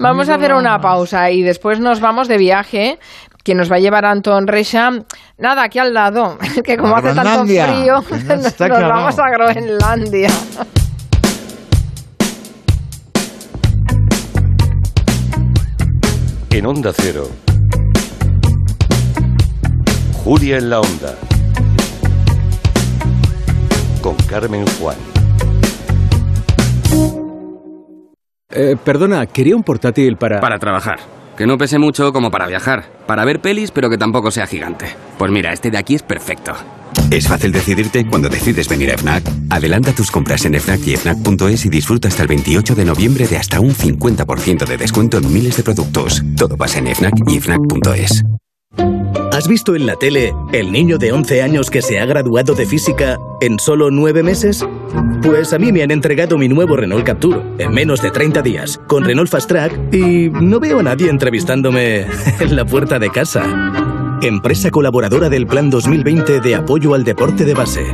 Vamos 0.00 0.30
a 0.30 0.36
hacer 0.36 0.54
una 0.54 0.80
pausa 0.80 1.30
y 1.30 1.42
después 1.42 1.78
nos 1.78 2.00
vamos 2.00 2.26
de 2.26 2.38
viaje. 2.38 2.98
Que 3.44 3.54
nos 3.54 3.70
va 3.70 3.76
a 3.76 3.80
llevar 3.80 4.06
Antón 4.06 4.46
Recha. 4.46 4.90
Nada, 5.36 5.64
aquí 5.64 5.78
al 5.78 5.92
lado. 5.92 6.38
Que 6.64 6.78
como 6.78 6.96
hace 6.96 7.14
tanto 7.14 7.44
frío, 7.44 8.02
nos 8.38 8.58
vamos 8.58 9.18
a 9.18 9.30
Groenlandia. 9.30 10.30
En 16.50 16.66
Onda 16.66 16.92
Cero. 16.94 17.28
Julia 20.24 20.56
en 20.56 20.70
la 20.70 20.80
Onda. 20.80 21.14
Con 24.00 24.16
Carmen 24.28 24.64
Juan. 24.80 24.96
Eh, 28.52 28.76
perdona, 28.82 29.26
quería 29.26 29.54
un 29.56 29.62
portátil 29.62 30.16
para... 30.16 30.40
Para 30.40 30.58
trabajar. 30.58 30.98
Que 31.36 31.46
no 31.46 31.56
pese 31.56 31.78
mucho 31.78 32.12
como 32.12 32.30
para 32.30 32.46
viajar. 32.46 32.84
Para 33.06 33.24
ver 33.24 33.40
pelis, 33.40 33.70
pero 33.70 33.88
que 33.88 33.96
tampoco 33.96 34.30
sea 34.30 34.46
gigante. 34.46 34.86
Pues 35.18 35.30
mira, 35.30 35.52
este 35.52 35.70
de 35.70 35.78
aquí 35.78 35.94
es 35.94 36.02
perfecto. 36.02 36.52
Es 37.10 37.28
fácil 37.28 37.52
decidirte 37.52 38.06
cuando 38.06 38.28
decides 38.28 38.68
venir 38.68 38.92
a 38.92 38.98
FNAC. 38.98 39.24
Adelanta 39.48 39.92
tus 39.92 40.10
compras 40.10 40.44
en 40.44 40.54
FNAC 40.54 40.86
y 40.86 40.96
FNAC.es 40.96 41.64
y 41.64 41.68
disfruta 41.68 42.08
hasta 42.08 42.22
el 42.22 42.28
28 42.28 42.74
de 42.74 42.84
noviembre 42.84 43.26
de 43.26 43.36
hasta 43.36 43.60
un 43.60 43.70
50% 43.70 44.66
de 44.66 44.76
descuento 44.76 45.18
en 45.18 45.32
miles 45.32 45.56
de 45.56 45.62
productos. 45.62 46.22
Todo 46.36 46.56
pasa 46.56 46.78
en 46.80 46.94
FNAC 46.94 47.14
y 47.28 47.40
FNAC.es. 47.40 48.24
¿Has 49.40 49.48
visto 49.48 49.74
en 49.74 49.86
la 49.86 49.96
tele 49.96 50.34
el 50.52 50.70
niño 50.70 50.98
de 50.98 51.12
11 51.12 51.40
años 51.40 51.70
que 51.70 51.80
se 51.80 51.98
ha 51.98 52.04
graduado 52.04 52.54
de 52.54 52.66
física 52.66 53.16
en 53.40 53.58
solo 53.58 53.90
9 53.90 54.22
meses? 54.22 54.66
Pues 55.22 55.54
a 55.54 55.58
mí 55.58 55.72
me 55.72 55.82
han 55.82 55.90
entregado 55.90 56.36
mi 56.36 56.46
nuevo 56.46 56.76
Renault 56.76 57.06
Captur 57.06 57.42
en 57.56 57.72
menos 57.72 58.02
de 58.02 58.10
30 58.10 58.42
días, 58.42 58.78
con 58.86 59.02
Renault 59.02 59.30
Fast 59.30 59.48
Track, 59.48 59.94
y 59.94 60.28
no 60.28 60.60
veo 60.60 60.80
a 60.80 60.82
nadie 60.82 61.08
entrevistándome 61.08 62.00
en 62.40 62.54
la 62.54 62.66
puerta 62.66 62.98
de 62.98 63.08
casa. 63.08 64.18
Empresa 64.20 64.70
colaboradora 64.70 65.30
del 65.30 65.46
Plan 65.46 65.70
2020 65.70 66.40
de 66.40 66.54
apoyo 66.54 66.92
al 66.92 67.04
deporte 67.04 67.46
de 67.46 67.54
base. 67.54 67.86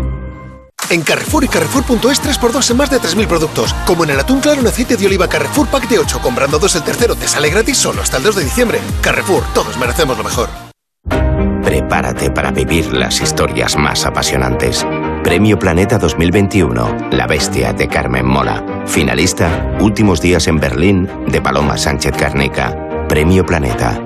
En 0.91 1.03
Carrefour 1.03 1.45
y 1.45 1.49
Carrefour.es 1.49 2.23
3x2 2.23 2.71
en 2.73 2.77
más 2.77 2.91
de 2.91 2.99
3.000 2.99 3.27
productos. 3.29 3.73
Como 3.87 4.03
en 4.03 4.11
el 4.11 4.19
atún 4.19 4.41
claro 4.41 4.63
en 4.63 4.67
aceite 4.67 4.97
de 4.97 5.07
oliva 5.07 5.29
Carrefour 5.29 5.69
Pack 5.69 5.89
de 5.89 6.01
8. 6.01 6.19
Comprando 6.21 6.59
dos 6.59 6.75
el 6.75 6.83
tercero 6.83 7.15
te 7.15 7.29
sale 7.29 7.51
gratis 7.51 7.77
solo 7.79 8.03
hasta 8.03 8.17
el 8.17 8.25
2 8.25 8.35
de 8.35 8.45
diciembre. 8.45 8.81
Carrefour, 9.01 9.45
todos 9.55 9.79
merecemos 9.79 10.19
lo 10.19 10.25
mejor. 10.25 10.66
Prepárate 11.67 12.31
para 12.31 12.53
vivir 12.53 12.93
las 12.93 13.21
historias 13.21 13.77
más 13.77 14.07
apasionantes. 14.07 14.87
Premio 15.25 15.59
Planeta 15.59 15.99
2021, 15.99 17.09
La 17.11 17.27
Bestia 17.27 17.73
de 17.73 17.89
Carmen 17.89 18.25
Mola. 18.25 18.85
Finalista, 18.87 19.77
Últimos 19.81 20.21
días 20.21 20.47
en 20.47 20.61
Berlín, 20.61 21.09
de 21.27 21.43
Paloma 21.43 21.77
Sánchez 21.77 22.17
Garnica. 22.17 22.73
Premio 23.09 23.45
Planeta. 23.45 24.06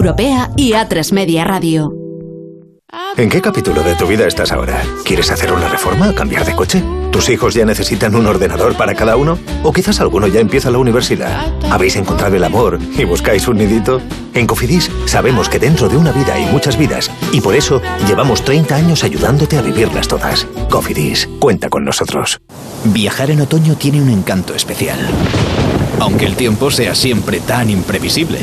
y 0.57 0.71
A3 0.71 1.13
Media 1.13 1.43
Radio. 1.43 1.93
¿En 3.17 3.29
qué 3.29 3.39
capítulo 3.39 3.83
de 3.83 3.93
tu 3.93 4.07
vida 4.07 4.25
estás 4.25 4.51
ahora? 4.51 4.81
¿Quieres 5.05 5.29
hacer 5.29 5.53
una 5.53 5.67
reforma? 5.67 6.11
¿Cambiar 6.15 6.43
de 6.43 6.55
coche? 6.55 6.81
¿Tus 7.11 7.29
hijos 7.29 7.53
ya 7.53 7.65
necesitan 7.65 8.15
un 8.15 8.25
ordenador 8.25 8.75
para 8.75 8.95
cada 8.95 9.15
uno? 9.15 9.37
¿O 9.61 9.71
quizás 9.71 10.01
alguno 10.01 10.25
ya 10.25 10.39
empieza 10.39 10.71
la 10.71 10.79
universidad? 10.79 11.53
¿Habéis 11.69 11.97
encontrado 11.97 12.35
el 12.35 12.43
amor 12.43 12.79
y 12.97 13.03
buscáis 13.03 13.47
un 13.47 13.59
nidito? 13.59 14.01
En 14.33 14.47
Cofidis 14.47 14.89
sabemos 15.05 15.49
que 15.49 15.59
dentro 15.59 15.87
de 15.87 15.97
una 15.97 16.11
vida 16.11 16.33
hay 16.33 16.45
muchas 16.47 16.77
vidas 16.77 17.11
y 17.31 17.39
por 17.39 17.53
eso 17.53 17.79
llevamos 18.07 18.43
30 18.43 18.75
años 18.75 19.03
ayudándote 19.03 19.59
a 19.59 19.61
vivirlas 19.61 20.07
todas. 20.07 20.47
Cofidis, 20.71 21.29
cuenta 21.37 21.69
con 21.69 21.85
nosotros. 21.85 22.41
Viajar 22.85 23.29
en 23.29 23.41
otoño 23.41 23.75
tiene 23.75 24.01
un 24.01 24.09
encanto 24.09 24.55
especial. 24.55 24.97
Aunque 25.99 26.25
el 26.25 26.35
tiempo 26.35 26.71
sea 26.71 26.95
siempre 26.95 27.39
tan 27.39 27.69
imprevisible. 27.69 28.39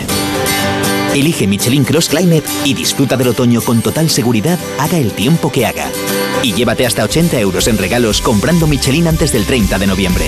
Elige 1.15 1.47
Michelin 1.47 1.85
Cross 1.85 2.09
Climate 2.11 2.45
y 2.65 2.75
disfruta 2.75 3.17
del 3.17 3.29
otoño 3.29 3.61
con 3.63 3.81
total 3.83 4.11
seguridad, 4.11 4.59
haga 4.79 4.99
el 4.99 5.13
tiempo 5.13 5.51
que 5.51 5.67
haga. 5.67 5.87
Y 6.43 6.53
llévate 6.53 6.87
hasta 6.87 7.05
80 7.05 7.41
euros 7.41 7.67
en 7.67 7.79
regalos 7.79 8.21
comprando 8.21 8.67
Michelin 8.67 9.09
antes 9.09 9.33
del 9.33 9.45
30 9.45 9.79
de 9.79 9.87
noviembre. 9.87 10.27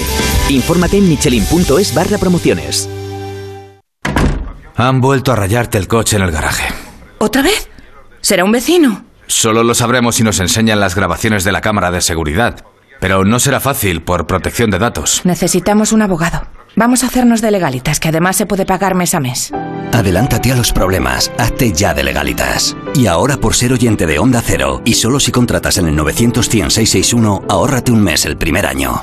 Infórmate 0.48 0.98
en 0.98 1.09
michelin.es 1.09 1.94
barra 1.94 2.19
promociones. 2.19 2.89
Han 4.77 5.01
vuelto 5.01 5.32
a 5.32 5.36
rayarte 5.36 5.78
el 5.78 5.86
coche 5.86 6.16
en 6.16 6.23
el 6.23 6.31
garaje. 6.31 6.65
¿Otra 7.19 7.43
vez? 7.43 7.69
¿Será 8.23 8.44
un 8.44 8.52
vecino? 8.52 9.05
Solo 9.27 9.62
lo 9.62 9.74
sabremos 9.74 10.16
si 10.16 10.24
nos 10.24 10.40
enseñan 10.40 10.81
las 10.81 10.94
grabaciones 10.94 11.44
de 11.44 11.52
la 11.52 11.61
cámara 11.61 11.90
de 11.90 12.01
seguridad. 12.01 12.65
Pero 12.98 13.24
no 13.24 13.39
será 13.39 13.61
fácil 13.61 14.02
por 14.02 14.27
protección 14.27 14.70
de 14.70 14.78
datos. 14.78 15.23
Necesitamos 15.24 15.93
un 15.93 16.02
abogado. 16.02 16.47
Vamos 16.77 17.05
a 17.05 17.09
hacernos 17.09 17.41
de 17.41 17.51
legalitas, 17.51 18.01
que 18.01 18.09
además 18.09 18.37
se 18.37 18.47
puede 18.47 18.67
pagar 18.67 18.95
mes 18.95 19.15
a 19.15 19.21
mes. 19.21 19.53
Adelántate 19.93 20.53
a 20.53 20.57
los 20.57 20.73
problemas, 20.73 21.31
hazte 21.37 21.73
ya 21.73 21.95
de 21.95 22.05
legalitas. 22.05 22.77
Y 22.95 23.07
ahora 23.07 23.37
por 23.37 23.55
ser 23.55 23.73
oyente 23.73 24.07
de 24.07 24.19
Onda 24.19 24.43
Cero, 24.45 24.81
y 24.85 24.95
solo 24.95 25.21
si 25.21 25.33
contratas 25.33 25.79
en 25.79 25.89
el 25.89 25.97
900 25.97 26.47
661 26.47 27.43
ahórrate 27.49 27.93
un 27.93 28.03
mes 28.03 28.25
el 28.25 28.37
primer 28.37 28.67
año. 28.67 29.03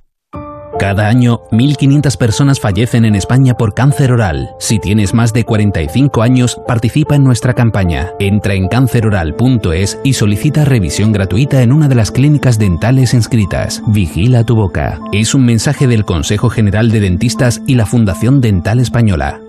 Cada 0.80 1.08
año, 1.08 1.42
1.500 1.52 2.18
personas 2.18 2.60
fallecen 2.60 3.04
en 3.06 3.16
España 3.16 3.56
por 3.56 3.74
cáncer 3.74 4.12
oral. 4.12 4.52
Si 4.60 4.78
tienes 4.78 5.14
más 5.14 5.34
de 5.34 5.44
45 5.44 6.22
años, 6.22 6.58
participa 6.68 7.16
en 7.16 7.24
nuestra 7.24 7.54
campaña. 7.54 8.12
Entra 8.20 8.54
en 8.54 8.68
canceroral.es 8.68 10.00
y 10.04 10.14
solicita 10.14 10.66
revisión 10.66 11.12
gratuita 11.12 11.64
en 11.64 11.72
una 11.72 11.88
de 11.88 11.96
las 11.96 12.12
clínicas 12.12 12.60
dentales 12.60 13.16
inscritas. 13.16 13.82
Vigila 13.88 14.44
tu 14.44 14.56
boca. 14.56 15.00
Es 15.12 15.34
un 15.34 15.46
mensaje 15.46 15.88
del 15.88 16.06
Consejo 16.06 16.50
General 16.50 16.92
de 16.92 17.00
Dentistas 17.00 17.62
y 17.66 17.74
la 17.74 17.88
Fundación 17.88 18.40
Dental 18.40 18.80
Española. 18.80 19.42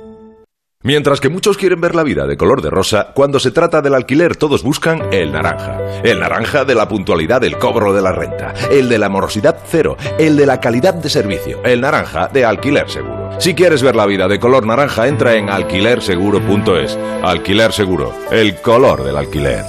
Mientras 0.89 1.21
que 1.21 1.29
muchos 1.29 1.59
quieren 1.59 1.83
ver 1.83 1.95
la 1.95 2.03
vida 2.03 2.27
de 2.27 2.39
color 2.39 2.63
de 2.63 2.71
rosa, 2.71 3.09
cuando 3.13 3.39
se 3.39 3.51
trata 3.51 3.83
del 3.83 3.93
alquiler 3.93 4.37
todos 4.37 4.63
buscan 4.63 5.13
el 5.13 5.33
naranja. 5.33 6.01
El 6.03 6.19
naranja 6.19 6.65
de 6.65 6.75
la 6.75 6.89
puntualidad 6.89 7.43
del 7.43 7.59
cobro 7.59 7.93
de 7.93 8.01
la 8.01 8.11
renta, 8.11 8.55
el 8.71 8.89
de 8.89 8.97
la 8.97 9.11
morosidad 9.11 9.59
cero, 9.67 9.99
el 10.19 10.39
de 10.39 10.47
la 10.47 10.61
calidad 10.61 10.95
de 10.95 11.11
servicio, 11.11 11.63
el 11.63 11.83
naranja 11.83 12.29
de 12.29 12.47
alquiler 12.47 12.89
seguro. 12.89 13.39
Si 13.39 13.53
quieres 13.53 13.83
ver 13.83 13.97
la 13.97 14.07
vida 14.07 14.29
de 14.29 14.41
color 14.41 14.65
naranja, 14.65 15.07
entra 15.09 15.35
en 15.35 15.51
alquilerseguro.es. 15.51 16.99
Alquiler 17.23 17.71
seguro, 17.75 18.15
el 18.31 18.59
color 18.63 19.05
del 19.05 19.19
alquiler. 19.19 19.67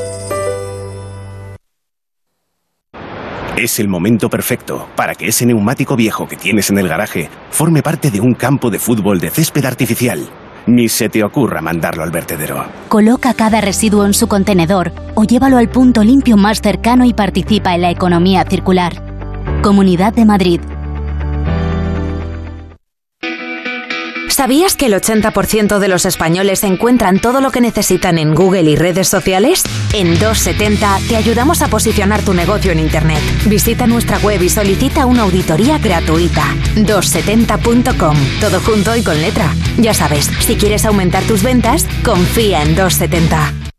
Es 3.58 3.78
el 3.82 3.90
momento 3.90 4.30
perfecto 4.30 4.88
para 4.96 5.16
que 5.16 5.28
ese 5.28 5.46
neumático 5.46 5.98
viejo 5.98 6.30
que 6.30 6.38
tienes 6.38 6.70
en 6.70 6.78
el 6.78 6.88
garaje 6.88 7.30
forme 7.50 7.84
parte 7.84 8.10
de 8.10 8.22
un 8.22 8.36
campo 8.36 8.70
de 8.70 8.80
fútbol 8.80 9.20
de 9.20 9.32
césped 9.32 9.66
artificial. 9.66 10.30
Ni 10.70 10.88
se 10.88 11.10
te 11.10 11.24
ocurra 11.24 11.62
mandarlo 11.62 12.04
al 12.04 12.12
vertedero. 12.12 12.64
Coloca 12.90 13.34
cada 13.34 13.60
residuo 13.60 14.06
en 14.06 14.14
su 14.14 14.28
contenedor 14.28 14.92
o 15.16 15.24
llévalo 15.24 15.58
al 15.58 15.68
punto 15.68 16.04
limpio 16.04 16.38
más 16.38 16.62
cercano 16.62 17.06
y 17.06 17.14
participa 17.14 17.74
en 17.74 17.82
la 17.82 17.90
economía 17.90 18.46
circular. 18.48 18.94
Comunidad 19.64 20.14
de 20.14 20.26
Madrid. 20.26 20.62
¿Sabías 24.40 24.78
que 24.78 24.86
el 24.86 24.94
80% 24.94 25.80
de 25.80 25.90
los 25.90 26.06
españoles 26.06 26.64
encuentran 26.64 27.20
todo 27.20 27.42
lo 27.42 27.52
que 27.52 27.60
necesitan 27.60 28.18
en 28.18 28.34
Google 28.34 28.72
y 28.72 28.78
redes 28.78 29.10
sociales? 29.10 29.64
En 29.92 30.12
270 30.18 31.00
te 31.10 31.18
ayudamos 31.18 31.62
a 31.62 31.68
posicionar 31.68 32.22
tu 32.22 32.34
negocio 32.34 32.72
en 32.72 32.80
Internet. 32.80 33.20
Visita 33.48 33.86
nuestra 33.86 34.18
web 34.20 34.42
y 34.42 34.48
solicita 34.48 35.08
una 35.08 35.24
auditoría 35.24 35.78
gratuita. 35.78 36.56
270.com. 36.78 38.16
Todo 38.40 38.62
junto 38.62 38.96
y 38.96 39.04
con 39.04 39.22
letra. 39.22 39.54
Ya 39.78 39.94
sabes, 39.94 40.32
si 40.40 40.56
quieres 40.56 40.86
aumentar 40.86 41.24
tus 41.24 41.44
ventas, 41.44 41.86
confía 42.06 42.64
en 42.64 42.78
270. 42.78 43.79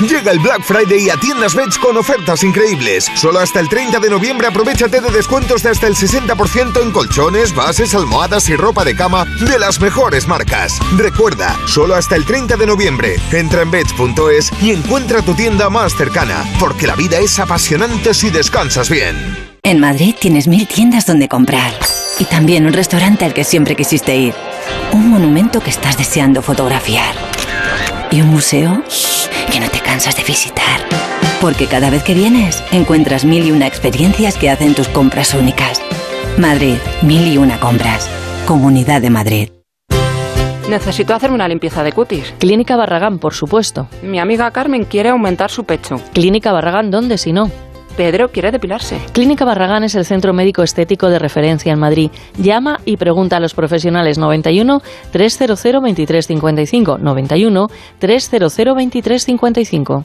Llega 0.00 0.32
el 0.32 0.40
Black 0.40 0.62
Friday 0.62 1.08
a 1.10 1.16
Tiendas 1.16 1.54
Beds 1.54 1.78
con 1.78 1.96
ofertas 1.96 2.42
increíbles. 2.42 3.06
Solo 3.14 3.38
hasta 3.38 3.60
el 3.60 3.68
30 3.68 4.00
de 4.00 4.10
noviembre 4.10 4.48
aprovechate 4.48 5.00
de 5.00 5.10
descuentos 5.10 5.62
de 5.62 5.70
hasta 5.70 5.86
el 5.86 5.94
60% 5.94 6.82
en 6.82 6.90
colchones, 6.90 7.54
bases, 7.54 7.94
almohadas 7.94 8.48
y 8.48 8.56
ropa 8.56 8.84
de 8.84 8.96
cama 8.96 9.24
de 9.24 9.58
las 9.58 9.80
mejores 9.80 10.26
marcas. 10.26 10.78
Recuerda, 10.96 11.56
solo 11.66 11.94
hasta 11.94 12.16
el 12.16 12.24
30 12.24 12.56
de 12.56 12.66
noviembre. 12.66 13.16
Entra 13.32 13.62
en 13.62 13.70
beds.es 13.70 14.50
y 14.60 14.72
encuentra 14.72 15.22
tu 15.22 15.34
tienda 15.34 15.70
más 15.70 15.94
cercana, 15.94 16.44
porque 16.58 16.88
la 16.88 16.96
vida 16.96 17.18
es 17.18 17.38
apasionante 17.38 18.14
si 18.14 18.30
descansas 18.30 18.90
bien. 18.90 19.16
En 19.62 19.78
Madrid 19.78 20.14
tienes 20.18 20.48
mil 20.48 20.66
tiendas 20.66 21.06
donde 21.06 21.28
comprar. 21.28 21.72
Y 22.18 22.24
también 22.24 22.66
un 22.66 22.72
restaurante 22.72 23.24
al 23.24 23.32
que 23.32 23.44
siempre 23.44 23.76
quisiste 23.76 24.16
ir. 24.16 24.34
Un 24.92 25.08
monumento 25.08 25.60
que 25.60 25.70
estás 25.70 25.96
deseando 25.96 26.42
fotografiar. 26.42 27.14
Y 28.10 28.20
un 28.20 28.28
museo 28.28 28.84
cansas 29.94 30.16
de 30.16 30.24
visitar. 30.24 30.80
Porque 31.40 31.68
cada 31.68 31.88
vez 31.88 32.02
que 32.02 32.14
vienes 32.14 32.64
encuentras 32.72 33.24
mil 33.24 33.46
y 33.46 33.52
una 33.52 33.68
experiencias 33.68 34.36
que 34.36 34.50
hacen 34.50 34.74
tus 34.74 34.88
compras 34.88 35.34
únicas. 35.34 35.80
Madrid, 36.36 36.78
mil 37.02 37.32
y 37.32 37.38
una 37.38 37.60
compras. 37.60 38.10
Comunidad 38.44 39.00
de 39.00 39.10
Madrid. 39.10 39.50
Necesito 40.68 41.14
hacerme 41.14 41.36
una 41.36 41.46
limpieza 41.46 41.84
de 41.84 41.92
cutis. 41.92 42.34
Clínica 42.40 42.74
Barragán, 42.74 43.20
por 43.20 43.34
supuesto. 43.34 43.86
Mi 44.02 44.18
amiga 44.18 44.50
Carmen 44.50 44.84
quiere 44.84 45.10
aumentar 45.10 45.52
su 45.52 45.62
pecho. 45.62 46.00
Clínica 46.12 46.50
Barragán, 46.50 46.90
¿dónde 46.90 47.16
si 47.16 47.32
no? 47.32 47.52
Pedro 47.96 48.28
quiere 48.30 48.50
depilarse. 48.50 48.98
Clínica 49.12 49.44
Barragán 49.44 49.84
es 49.84 49.94
el 49.94 50.04
centro 50.04 50.32
médico 50.32 50.62
estético 50.62 51.08
de 51.08 51.18
referencia 51.18 51.72
en 51.72 51.78
Madrid. 51.78 52.10
Llama 52.38 52.80
y 52.84 52.96
pregunta 52.96 53.36
a 53.36 53.40
los 53.40 53.54
profesionales 53.54 54.18
91 54.18 54.80
300 55.10 55.62
2355 55.62 56.98
91 56.98 57.66
300 57.98 58.56
2355. 58.56 60.04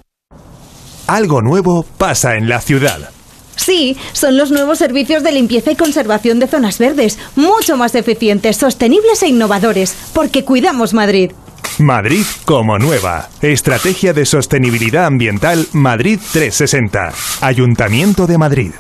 Algo 1.08 1.42
nuevo 1.42 1.86
pasa 1.98 2.36
en 2.36 2.48
la 2.48 2.62
ciudad. 2.62 3.10
Sí, 3.56 3.98
son 4.14 4.38
los 4.38 4.52
nuevos 4.52 4.78
servicios 4.78 5.22
de 5.22 5.32
limpieza 5.34 5.72
y 5.72 5.76
conservación 5.76 6.40
de 6.40 6.48
zonas 6.48 6.80
verdes, 6.80 7.20
mucho 7.36 7.76
más 7.76 7.94
eficientes, 7.96 8.58
sostenibles 8.58 9.22
e 9.22 9.28
innovadores, 9.28 9.96
porque 10.14 10.46
cuidamos 10.46 10.94
Madrid. 10.94 11.32
Madrid 11.80 12.26
como 12.46 12.78
nueva. 12.78 13.30
Estrategia 13.42 14.14
de 14.14 14.26
Sostenibilidad 14.26 15.06
Ambiental 15.06 15.68
Madrid 15.74 16.20
360. 16.34 17.12
Ayuntamiento 17.42 18.28
de 18.28 18.38
Madrid. 18.38 18.72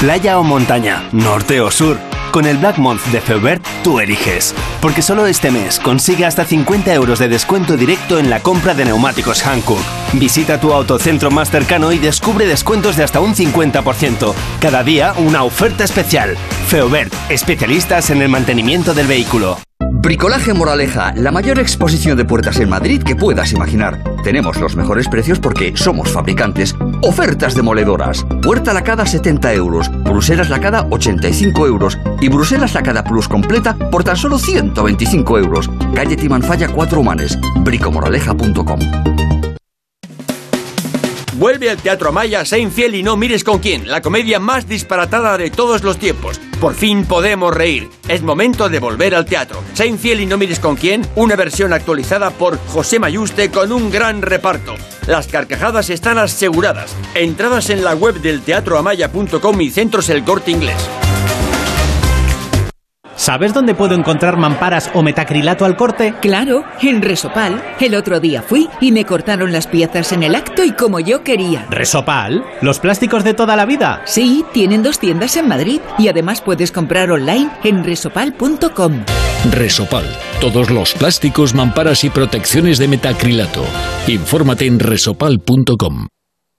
Playa 0.00 0.38
o 0.38 0.44
montaña, 0.44 1.08
norte 1.12 1.60
o 1.60 1.70
sur. 1.70 1.98
Con 2.30 2.46
el 2.46 2.58
Black 2.58 2.78
Month 2.78 3.04
de 3.06 3.20
Feubert 3.20 3.66
tú 3.82 4.00
eliges. 4.00 4.54
Porque 4.80 5.02
solo 5.02 5.26
este 5.26 5.50
mes 5.50 5.80
consigue 5.80 6.24
hasta 6.24 6.44
50 6.44 6.92
euros 6.94 7.18
de 7.18 7.28
descuento 7.28 7.76
directo 7.76 8.18
en 8.18 8.30
la 8.30 8.40
compra 8.40 8.74
de 8.74 8.84
neumáticos 8.84 9.42
Hankook. 9.42 9.80
Visita 10.12 10.60
tu 10.60 10.72
autocentro 10.72 11.30
más 11.30 11.50
cercano 11.50 11.90
y 11.90 11.98
descubre 11.98 12.46
descuentos 12.46 12.96
de 12.96 13.04
hasta 13.04 13.20
un 13.20 13.34
50%. 13.34 14.34
Cada 14.60 14.84
día 14.84 15.14
una 15.16 15.42
oferta 15.42 15.84
especial. 15.84 16.36
Feubert, 16.68 17.12
especialistas 17.28 18.10
en 18.10 18.22
el 18.22 18.28
mantenimiento 18.28 18.94
del 18.94 19.06
vehículo. 19.06 19.58
Bricolaje 19.90 20.54
Moraleja, 20.54 21.12
la 21.16 21.30
mayor 21.30 21.58
exposición 21.58 22.16
de 22.16 22.24
puertas 22.24 22.58
en 22.60 22.68
Madrid 22.68 23.02
que 23.02 23.16
puedas 23.16 23.52
imaginar. 23.52 24.02
Tenemos 24.22 24.58
los 24.60 24.76
mejores 24.76 25.08
precios 25.08 25.38
porque 25.38 25.76
somos 25.76 26.12
fabricantes. 26.12 26.74
Ofertas 27.02 27.54
demoledoras. 27.54 28.24
Puerta 28.42 28.72
lacada 28.72 29.04
70 29.04 29.52
euros, 29.54 29.90
Bruselas 30.04 30.50
lacada 30.50 30.86
85 30.90 31.66
euros 31.66 31.98
y 32.20 32.28
Bruselas 32.28 32.74
lacada 32.74 33.04
plus 33.04 33.28
completa 33.28 33.76
por 33.90 34.04
tan 34.04 34.16
solo 34.16 34.38
125 34.38 35.38
euros. 35.38 35.68
Calle 35.94 36.16
Timanfaya 36.16 36.68
4 36.68 37.00
Humanes, 37.00 37.38
bricomoraleja.com. 37.64 38.78
Vuelve 41.38 41.70
al 41.70 41.76
Teatro 41.76 42.08
Amaya, 42.08 42.44
sé 42.44 42.58
infiel 42.58 42.96
y 42.96 43.04
no 43.04 43.16
mires 43.16 43.44
con 43.44 43.60
quién, 43.60 43.88
la 43.88 44.02
comedia 44.02 44.40
más 44.40 44.66
disparatada 44.66 45.38
de 45.38 45.50
todos 45.52 45.84
los 45.84 45.96
tiempos. 45.96 46.40
Por 46.60 46.74
fin 46.74 47.04
podemos 47.04 47.54
reír. 47.54 47.88
Es 48.08 48.22
momento 48.22 48.68
de 48.68 48.80
volver 48.80 49.14
al 49.14 49.24
teatro. 49.24 49.62
Sé 49.72 49.86
infiel 49.86 50.20
y 50.20 50.26
no 50.26 50.36
mires 50.36 50.58
con 50.58 50.74
quién, 50.74 51.06
una 51.14 51.36
versión 51.36 51.72
actualizada 51.72 52.30
por 52.30 52.58
José 52.66 52.98
Mayuste 52.98 53.52
con 53.52 53.70
un 53.70 53.88
gran 53.88 54.20
reparto. 54.20 54.74
Las 55.06 55.28
carcajadas 55.28 55.90
están 55.90 56.18
aseguradas. 56.18 56.96
Entradas 57.14 57.70
en 57.70 57.84
la 57.84 57.94
web 57.94 58.20
del 58.20 58.40
teatroamaya.com 58.40 59.60
y 59.60 59.70
centros 59.70 60.08
El 60.08 60.24
Corte 60.24 60.50
Inglés. 60.50 60.88
¿Sabes 63.18 63.52
dónde 63.52 63.74
puedo 63.74 63.96
encontrar 63.96 64.36
mamparas 64.36 64.90
o 64.94 65.02
metacrilato 65.02 65.64
al 65.64 65.76
corte? 65.76 66.14
Claro, 66.22 66.64
en 66.80 67.02
Resopal. 67.02 67.60
El 67.80 67.96
otro 67.96 68.20
día 68.20 68.42
fui 68.42 68.68
y 68.80 68.92
me 68.92 69.04
cortaron 69.04 69.50
las 69.50 69.66
piezas 69.66 70.12
en 70.12 70.22
el 70.22 70.36
acto 70.36 70.62
y 70.62 70.70
como 70.70 71.00
yo 71.00 71.24
quería. 71.24 71.66
¿Resopal? 71.68 72.44
¿Los 72.62 72.78
plásticos 72.78 73.24
de 73.24 73.34
toda 73.34 73.56
la 73.56 73.66
vida? 73.66 74.02
Sí, 74.04 74.44
tienen 74.52 74.84
dos 74.84 75.00
tiendas 75.00 75.36
en 75.36 75.48
Madrid 75.48 75.80
y 75.98 76.06
además 76.06 76.40
puedes 76.40 76.70
comprar 76.70 77.10
online 77.10 77.50
en 77.64 77.82
resopal.com. 77.82 79.04
Resopal. 79.50 80.04
Todos 80.40 80.70
los 80.70 80.94
plásticos, 80.94 81.54
mamparas 81.54 82.04
y 82.04 82.10
protecciones 82.10 82.78
de 82.78 82.86
metacrilato. 82.86 83.64
Infórmate 84.06 84.66
en 84.66 84.78
resopal.com. 84.78 86.06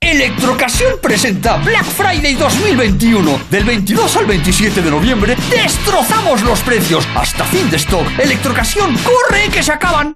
Electrocasión 0.01 0.93
presenta 1.01 1.57
Black 1.57 1.83
Friday 1.83 2.35
2021. 2.35 3.41
Del 3.51 3.63
22 3.65 4.15
al 4.15 4.25
27 4.25 4.81
de 4.81 4.89
noviembre 4.89 5.35
destrozamos 5.49 6.41
los 6.41 6.61
precios. 6.61 7.05
Hasta 7.15 7.43
fin 7.45 7.69
de 7.69 7.77
stock. 7.77 8.07
Electrocasión, 8.17 8.97
corre 8.97 9.49
que 9.51 9.61
se 9.61 9.73
acaban. 9.73 10.15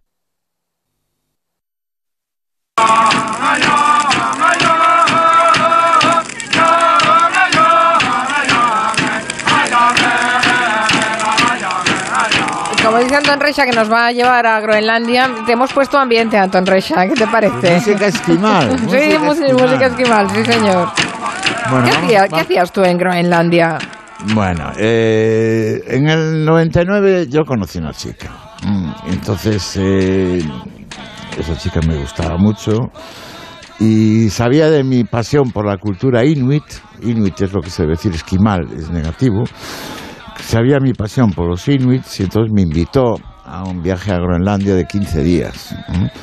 Dice 13.13 13.29
Anton 13.29 13.39
Reixa 13.39 13.65
que 13.65 13.71
nos 13.73 13.91
va 13.91 14.07
a 14.07 14.11
llevar 14.11 14.45
a 14.47 14.59
Groenlandia, 14.59 15.29
te 15.45 15.51
hemos 15.51 15.71
puesto 15.71 15.97
ambiente, 15.99 16.35
Anton 16.37 16.65
Reixa. 16.65 17.05
¿Qué 17.07 17.13
te 17.13 17.27
parece? 17.27 17.75
Música 17.75 18.07
esquimal. 18.07 18.69
sí, 18.79 18.85
música 18.85 19.31
esquimal. 19.31 19.61
música 19.61 19.85
esquimal, 19.85 20.29
sí, 20.31 20.45
señor. 20.45 20.89
Bueno, 21.69 21.85
¿Qué, 21.85 21.91
vamos- 21.91 22.05
hacía- 22.05 22.23
¿Qué 22.23 22.29
vamos- 22.31 22.45
hacías 22.45 22.71
tú 22.71 22.83
en 22.83 22.97
Groenlandia? 22.97 23.77
Bueno, 24.33 24.71
eh, 24.77 25.81
en 25.87 26.07
el 26.09 26.43
99 26.45 27.27
yo 27.29 27.43
conocí 27.45 27.77
una 27.77 27.91
chica. 27.93 28.29
Mm, 28.65 28.91
Entonces, 29.11 29.77
eh, 29.79 30.41
esa 31.37 31.57
chica 31.57 31.81
me 31.85 31.97
gustaba 31.97 32.37
mucho 32.37 32.79
y 33.79 34.29
sabía 34.29 34.69
de 34.69 34.83
mi 34.83 35.03
pasión 35.03 35.51
por 35.51 35.67
la 35.67 35.77
cultura 35.77 36.25
inuit. 36.25 36.63
Inuit 37.03 37.39
es 37.41 37.53
lo 37.53 37.61
que 37.61 37.69
se 37.69 37.83
debe 37.83 37.93
decir 37.95 38.13
esquimal, 38.13 38.61
es 38.75 38.89
negativo. 38.89 39.43
Sabía 40.39 40.79
mi 40.79 40.93
pasión 40.93 41.31
por 41.31 41.47
los 41.47 41.67
inuits 41.67 42.19
y 42.19 42.23
entonces 42.23 42.51
me 42.53 42.61
invitó 42.61 43.15
a 43.45 43.63
un 43.65 43.83
viaje 43.83 44.11
a 44.11 44.17
Groenlandia 44.17 44.73
de 44.73 44.85
15 44.85 45.21
días. 45.21 45.75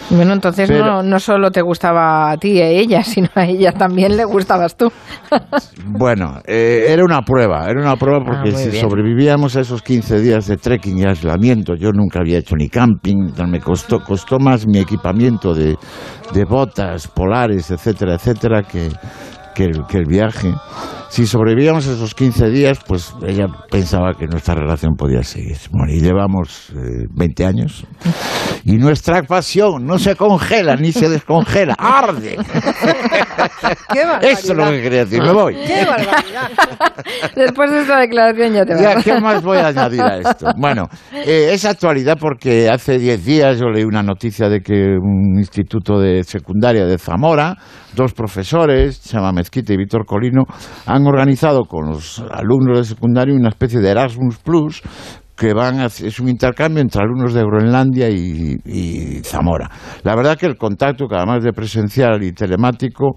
Bueno, 0.09 0.33
entonces 0.33 0.69
Pero- 0.69 0.85
no, 0.85 1.03
no 1.03 1.19
solo 1.21 1.51
te 1.51 1.61
gustaba 1.63 2.31
a 2.31 2.37
ti 2.39 2.53
y 2.53 2.61
a 2.63 2.69
ella, 2.69 3.03
sino 3.05 3.29
a 3.35 3.45
ella 3.45 3.73
también 3.73 4.17
le 4.17 4.25
gustabas 4.25 4.77
tú. 4.77 4.91
Bueno, 5.93 6.41
eh, 6.47 6.87
era 6.89 7.05
una 7.05 7.21
prueba, 7.23 7.69
era 7.69 7.81
una 7.81 7.97
prueba 7.97 8.25
porque 8.25 8.51
Ah, 8.51 8.53
muy 8.53 8.63
si 8.63 8.71
bien. 8.71 8.81
sobrevivíamos 8.89 9.57
a 9.57 9.61
esos 9.61 9.83
15 9.83 10.21
días 10.21 10.47
de 10.47 10.57
trekking 10.57 10.99
y 10.99 11.05
aislamiento, 11.05 11.75
yo 11.75 11.91
nunca 11.93 12.21
había 12.21 12.39
hecho 12.39 12.55
ni 12.57 12.69
camping, 12.69 13.33
me 13.49 13.61
costó, 13.61 14.01
costó 14.01 14.39
más 14.39 14.67
mi 14.67 14.79
equipamiento 14.79 15.53
de, 15.53 15.77
de 16.33 16.45
botas 16.45 17.09
polares, 17.09 17.71
etcétera, 17.71 18.15
etcétera, 18.15 18.63
que, 18.63 18.89
que, 19.55 19.65
el, 19.65 19.85
que 19.89 19.99
el 19.99 20.07
viaje. 20.07 20.53
Si 21.11 21.27
sobrevivíamos 21.27 21.87
esos 21.87 22.15
15 22.15 22.51
días, 22.51 22.79
pues 22.87 23.13
ella 23.27 23.47
pensaba 23.69 24.15
que 24.15 24.29
nuestra 24.29 24.55
relación 24.55 24.95
podía 24.97 25.25
seguir. 25.25 25.57
Bueno, 25.73 25.93
y 25.93 26.01
llevamos 26.01 26.71
eh, 26.71 27.07
20 27.11 27.47
años. 27.47 27.85
Y 28.65 28.77
nuestra 28.77 29.25
pasión 29.25 29.85
no 29.87 29.99
se 29.99 30.15
congela 30.15 30.77
ni 30.77 30.93
se 30.93 31.09
descongela, 31.09 31.75
arde. 31.77 32.39
Eso 34.23 34.53
es 34.53 34.57
lo 34.57 34.71
que 34.71 34.83
quería 34.83 35.05
decir, 35.05 35.21
me 35.21 35.33
voy. 35.33 35.57
¡Qué 35.57 35.85
barbaridad! 35.85 36.51
Después 37.35 37.71
de 37.73 37.81
esta 37.81 37.99
declaración 37.99 38.53
ya 38.53 38.65
te 38.65 38.75
vas. 38.75 38.83
Ya, 38.83 39.03
¿Qué 39.03 39.21
más 39.21 39.43
voy 39.43 39.59
a 39.59 39.67
añadir 39.67 40.03
a 40.03 40.17
esto? 40.19 40.53
Bueno, 40.57 40.89
eh, 41.13 41.51
es 41.53 41.65
actualidad 41.65 42.19
porque 42.21 42.69
hace 42.69 42.99
10 42.99 43.25
días 43.25 43.59
yo 43.59 43.69
leí 43.69 43.83
una 43.83 44.05
noticia 44.05 44.49
de 44.49 44.61
que 44.61 44.75
un 44.75 45.39
instituto 45.39 45.99
de 45.99 46.23
secundaria 46.23 46.85
de 46.87 46.99
Zamora, 46.99 47.57
dos 47.95 48.13
profesores, 48.13 49.03
Chama 49.03 49.33
Mezquita 49.33 49.73
y 49.73 49.77
Víctor 49.77 50.07
Colino, 50.07 50.45
han 50.87 51.07
organizado 51.07 51.65
con 51.65 51.89
los 51.91 52.23
alumnos 52.31 52.79
de 52.79 52.85
secundaria 52.85 53.35
una 53.35 53.49
especie 53.49 53.81
de 53.81 53.91
Erasmus 53.91 54.39
Plus 54.39 54.83
que 55.37 55.55
van 55.55 55.81
a, 55.81 55.87
es 55.87 56.21
un 56.21 56.29
intercambio 56.29 56.83
entre 56.83 57.03
alumnos 57.03 57.33
de 57.33 57.43
Groenlandia 57.43 58.11
y, 58.11 58.59
y 58.63 59.23
Zamora. 59.25 59.71
La 60.03 60.15
verdad 60.15 60.37
que 60.37 60.45
el 60.45 60.59
contacto, 60.59 61.09
que 61.09 61.17
además 61.17 61.43
de 61.43 61.55
presencial 61.55 62.23
y 62.23 62.33
telemático, 62.33 63.15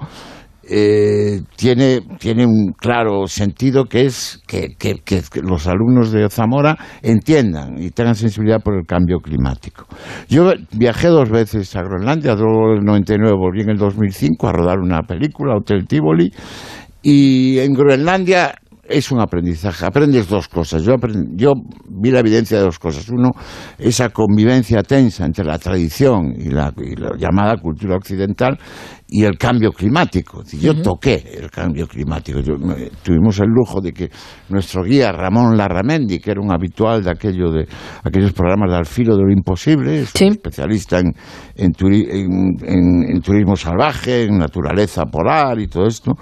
eh, 0.70 1.42
tiene, 1.56 2.02
tiene 2.20 2.46
un 2.46 2.74
claro 2.78 3.28
sentido 3.28 3.86
que 3.86 4.06
es 4.06 4.42
que, 4.48 4.76
que- 4.78 4.94
los 5.42 5.68
alumnos 5.68 6.12
de 6.12 6.30
Zamora 6.30 6.78
entiendan 7.02 7.82
y 7.82 7.90
tengan 7.92 8.16
sensibilidad 8.16 8.62
por 8.62 8.76
el 8.76 8.86
cambio 8.86 9.18
climático. 9.20 9.86
Yo 10.30 10.52
viajé 10.72 11.08
dos 11.08 11.30
veces 11.30 11.76
a 11.76 11.82
Groenlandia, 11.84 12.36
luego 12.36 12.72
en 12.74 12.80
el 12.80 12.86
99 12.86 13.36
volví 13.38 13.62
en 13.62 13.70
el 13.72 13.78
2005 13.78 14.48
a 14.48 14.52
rodar 14.54 14.80
una 14.80 15.02
película, 15.04 15.56
Hotel 15.58 15.86
Tivoli, 15.88 16.32
y 17.02 17.60
en 17.60 17.74
Groenlandia 17.74 18.56
es 18.88 19.12
un 19.12 19.20
aprendizaje. 19.22 19.86
Aprendes 19.86 20.28
dos 20.28 20.48
cosas. 20.48 20.84
Yo, 20.84 20.94
aprend- 20.96 21.36
yo 21.36 21.54
vi 21.90 22.12
la 22.12 22.20
evidencia 22.20 22.58
de 22.58 22.64
dos 22.66 22.80
cosas. 22.80 23.08
Uno, 23.10 23.32
esa 23.78 24.10
convivencia 24.10 24.84
tensa 24.84 25.26
entre 25.26 25.46
la 25.46 25.58
tradición 25.58 26.34
y 26.38 26.50
la, 26.50 26.74
y 26.78 26.96
la 26.96 27.12
llamada 27.18 27.58
cultura 27.58 27.96
occidental 27.96 28.58
y 29.08 29.24
el 29.24 29.38
cambio 29.38 29.72
climático. 29.72 30.44
Yo 30.60 30.74
toqué 30.82 31.24
el 31.40 31.50
cambio 31.50 31.88
climático. 31.88 32.40
Yo- 32.40 32.58
me- 32.58 32.90
tuvimos 33.04 33.40
el 33.40 33.48
lujo 33.48 33.80
de 33.80 33.94
que 33.94 34.10
nuestro 34.50 34.84
guía 34.84 35.12
Ramón 35.12 35.56
Larramendi, 35.56 36.20
que 36.20 36.32
era 36.32 36.42
un 36.42 36.52
habitual 36.52 37.04
de 37.04 37.12
aquello 37.12 37.52
de 37.52 37.66
aquellos 38.04 38.34
programas 38.34 38.70
de 38.72 38.78
Al 38.78 38.86
filo 38.86 39.16
de 39.16 39.24
lo 39.24 39.32
imposible, 39.32 40.02
es 40.02 40.12
un 40.28 40.34
especialista 40.34 41.00
en, 41.00 41.14
en, 41.56 41.72
turi- 41.72 42.08
en- 42.10 42.56
en- 42.68 43.16
en 43.16 43.22
turismo 43.22 43.56
salvaje, 43.56 44.24
en 44.24 44.38
naturaleza 44.40 45.04
polar 45.06 45.60
y 45.60 45.68
todo 45.68 45.86
esto, 45.88 46.14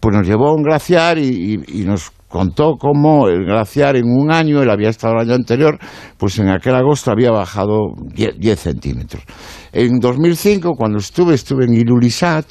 pues 0.00 0.16
nos 0.16 0.26
llevó 0.26 0.48
a 0.48 0.54
un 0.54 0.62
glaciar 0.62 1.18
y, 1.18 1.58
nos 1.84 2.10
contó 2.28 2.76
cómo 2.78 3.28
el 3.28 3.44
glaciar 3.44 3.96
en 3.96 4.04
un 4.06 4.32
año, 4.32 4.62
él 4.62 4.70
había 4.70 4.88
estado 4.88 5.14
el 5.14 5.20
año 5.20 5.34
anterior, 5.34 5.78
pues 6.16 6.38
en 6.38 6.48
aquel 6.48 6.74
agosto 6.74 7.10
había 7.10 7.30
bajado 7.30 7.92
10, 8.14 8.38
10 8.38 8.60
centímetros. 8.60 9.22
En 9.72 9.98
2005, 10.00 10.72
cuando 10.76 10.98
estuve, 10.98 11.34
estuve 11.34 11.64
en 11.64 11.74
Ilulissat, 11.74 12.46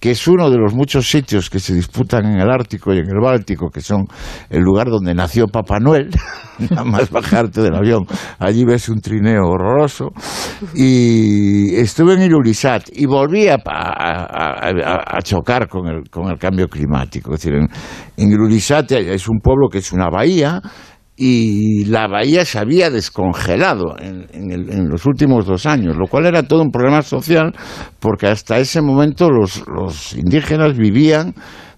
que 0.00 0.10
es 0.12 0.26
uno 0.28 0.50
de 0.50 0.58
los 0.58 0.74
muchos 0.74 1.08
sitios 1.08 1.48
que 1.50 1.58
se 1.58 1.74
disputan 1.74 2.26
en 2.26 2.40
el 2.40 2.50
Ártico 2.50 2.92
y 2.92 2.98
en 2.98 3.06
el 3.06 3.20
Báltico, 3.22 3.68
que 3.70 3.80
son 3.80 4.06
el 4.50 4.60
lugar 4.62 4.88
donde 4.88 5.14
nació 5.14 5.46
Papá 5.46 5.78
Noel, 5.80 6.10
nada 6.70 6.84
más 6.84 7.10
bajarte 7.10 7.62
del 7.62 7.74
avión, 7.74 8.06
allí 8.38 8.64
ves 8.64 8.88
un 8.88 9.00
trineo 9.00 9.42
horroroso, 9.46 10.10
y 10.74 11.74
estuve 11.76 12.14
en 12.14 12.22
Ilulissat 12.22 12.84
y 12.92 13.06
volví 13.06 13.48
a, 13.48 13.56
a- 13.64 14.68
a- 15.16 15.22
chocar 15.22 15.68
con 15.68 15.86
el, 15.86 16.08
con 16.10 16.30
el 16.30 16.38
cambio 16.38 16.68
climático. 16.68 17.32
Es 17.34 17.40
decir, 17.40 17.54
en, 17.58 17.68
en 18.16 18.30
Ilulissat 18.32 18.90
es 18.92 19.28
un 19.28 19.38
pueblo 19.40 19.68
que 19.70 19.78
es 19.78 19.92
una 19.92 20.08
bahía, 20.10 20.60
y 21.16 21.84
la 21.84 22.08
bahía 22.08 22.44
se 22.44 22.58
había 22.58 22.90
descongelado 22.90 23.96
en, 24.00 24.26
en 24.32 24.50
el- 24.50 24.70
en 24.70 24.88
los 24.88 25.06
últimos 25.06 25.46
dos 25.46 25.64
años, 25.66 25.96
lo 25.96 26.06
cual 26.08 26.26
era 26.26 26.42
todo 26.42 26.62
un 26.62 26.70
problema 26.70 27.02
social 27.02 27.52
porque 28.00 28.26
hasta 28.26 28.58
ese 28.58 28.80
momento 28.82 29.30
los, 29.30 29.62
los 29.68 30.14
indígenas 30.14 30.76
vivían 30.76 31.34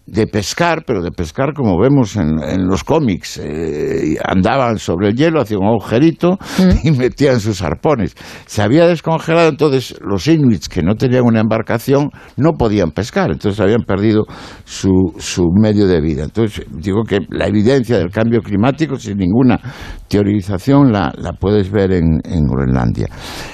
de 0.06 0.26
pescar, 0.26 0.84
pero 0.86 1.02
de 1.02 1.10
pescar 1.10 1.52
como 1.52 1.78
vemos 1.80 2.16
en, 2.16 2.38
en 2.42 2.66
los 2.66 2.84
cómics. 2.84 3.38
eh, 3.42 4.16
andaban 4.24 4.78
sobre 4.78 5.08
el 5.08 5.16
hielo, 5.16 5.40
hacían 5.40 5.60
un 5.62 5.68
agujerito 5.68 6.38
y 6.84 6.92
metían 6.92 7.40
sus 7.40 7.60
arpones. 7.62 8.14
Se 8.46 8.62
había 8.62 8.86
descongelado, 8.86 9.48
entonces 9.48 9.96
los 10.00 10.26
inuits 10.28 10.68
que 10.68 10.82
no 10.82 10.94
tenían 10.94 11.24
una 11.24 11.40
embarcación 11.40 12.10
no 12.36 12.52
podían 12.52 12.92
pescar, 12.92 13.30
entonces 13.32 13.60
habían 13.60 13.82
perdido 13.82 14.24
su, 14.64 14.90
su 15.18 15.44
medio 15.60 15.86
de 15.86 16.00
vida. 16.00 16.24
Entonces 16.24 16.64
digo 16.70 17.02
que 17.04 17.18
la 17.30 17.46
evidencia 17.48 17.98
del 17.98 18.10
cambio 18.10 18.40
climático, 18.42 18.96
sin 18.96 19.18
ninguna 19.18 19.58
teorización, 20.08 20.92
la, 20.92 21.12
la 21.16 21.32
puedes 21.32 21.70
ver 21.70 21.92
en, 21.92 22.20
en 22.24 22.44
Groenlandia. 22.46 23.08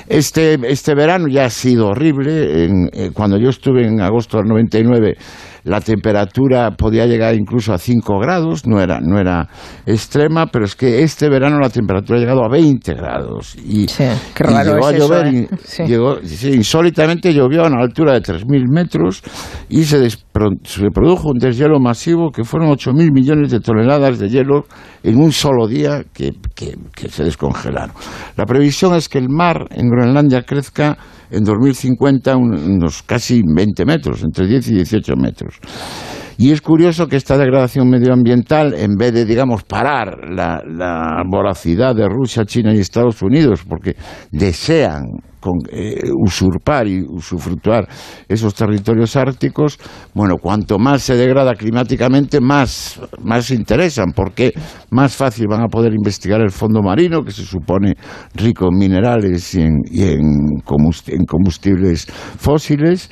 Este, 0.06 0.58
este 0.70 0.94
verano 0.94 1.26
ya 1.28 1.46
ha 1.46 1.50
sido 1.50 1.88
horrible. 1.88 2.64
En- 2.64 2.88
eh, 2.92 3.10
cuando 3.12 3.38
yo 3.38 3.48
estuve 3.48 3.86
en 3.86 4.00
agosto 4.00 4.36
del 4.38 4.46
99, 4.48 5.16
la 5.64 5.80
temperatura 5.80 6.70
podía 6.72 7.06
llegar 7.06 7.34
incluso 7.34 7.72
a 7.72 7.78
5 7.78 8.18
grados, 8.18 8.66
no 8.66 8.80
era, 8.80 9.00
no 9.00 9.18
era 9.18 9.48
extrema, 9.86 10.46
pero 10.46 10.64
es 10.64 10.74
que 10.74 11.02
este 11.02 11.28
verano 11.28 11.58
la 11.60 11.68
temperatura 11.70 12.18
ha 12.18 12.20
llegado 12.20 12.44
a 12.44 12.48
20 12.48 12.94
grados. 12.94 13.54
Y, 13.56 13.86
qué 13.86 14.44
raro 14.44 14.74
llegó 14.74 14.88
es 14.90 14.94
a 14.94 14.96
eso, 14.96 15.08
llover, 15.08 15.26
¿eh? 15.26 15.48
y- 15.52 15.56
Sí. 15.64 15.82
llegó- 15.84 16.18
sí, 16.24 16.50
insólitamente 16.52 17.32
llovió 17.32 17.64
a 17.64 17.68
una 17.68 17.82
altura 17.82 18.12
de 18.14 18.20
3.000 18.20 18.64
metros 18.68 19.22
y 19.68 19.84
se, 19.84 19.98
despro- 20.00 20.31
se 20.64 20.90
produjo 20.90 21.28
un 21.30 21.38
deshielo 21.38 21.78
masivo 21.78 22.30
que 22.30 22.44
fueron 22.44 22.70
8.000 22.70 23.12
millones 23.12 23.50
de 23.50 23.60
toneladas 23.60 24.18
de 24.18 24.28
hielo 24.28 24.64
en 25.02 25.18
un 25.20 25.30
solo 25.32 25.66
día 25.66 26.04
que, 26.12 26.32
que- 26.54 26.76
que 26.94 27.08
se 27.08 27.24
descongelaron. 27.24 27.94
La 28.36 28.46
previsión 28.46 28.94
es 28.94 29.08
que 29.08 29.18
el 29.18 29.28
mar 29.28 29.66
en 29.70 29.88
Groenlandia 29.88 30.42
crezca 30.42 30.96
en 31.30 31.44
2050 31.44 32.36
un- 32.36 32.54
unos 32.54 33.02
casi 33.02 33.42
20 33.44 33.84
metros, 33.84 34.22
entre 34.22 34.46
10 34.46 34.68
y 34.68 34.74
18 34.76 35.16
metros. 35.16 35.54
Y 36.38 36.50
es 36.50 36.60
curioso 36.60 37.06
que 37.06 37.16
esta 37.16 37.36
degradación 37.36 37.88
medioambiental, 37.88 38.74
en 38.74 38.94
vez 38.96 39.12
de, 39.12 39.24
digamos, 39.24 39.64
parar 39.64 40.18
la, 40.28 41.22
voracidad 41.28 41.94
de 41.94 42.08
Rusia, 42.08 42.44
China 42.44 42.74
y 42.74 42.78
Estados 42.78 43.22
Unidos, 43.22 43.62
porque 43.68 43.96
desean 44.30 45.02
eh, 45.70 46.00
usurpar 46.24 46.86
y 46.86 47.02
usufructuar 47.02 47.88
esos 48.28 48.54
territorios 48.54 49.16
árticos, 49.16 49.78
bueno, 50.14 50.36
cuanto 50.40 50.78
más 50.78 51.02
se 51.02 51.16
degrada 51.16 51.54
climáticamente, 51.54 52.40
más, 52.40 53.00
más 53.20 53.50
interesan, 53.50 54.12
porque 54.14 54.52
más 54.90 55.16
fácil 55.16 55.48
van 55.48 55.62
a 55.62 55.68
poder 55.68 55.94
investigar 55.94 56.40
el 56.40 56.50
fondo 56.50 56.80
marino, 56.80 57.24
que 57.24 57.32
se 57.32 57.44
supone 57.44 57.94
rico 58.34 58.68
en 58.70 58.78
minerales 58.78 59.54
y 59.54 59.62
en 59.62 60.60
combustibles 60.64 62.06
fósiles, 62.06 63.10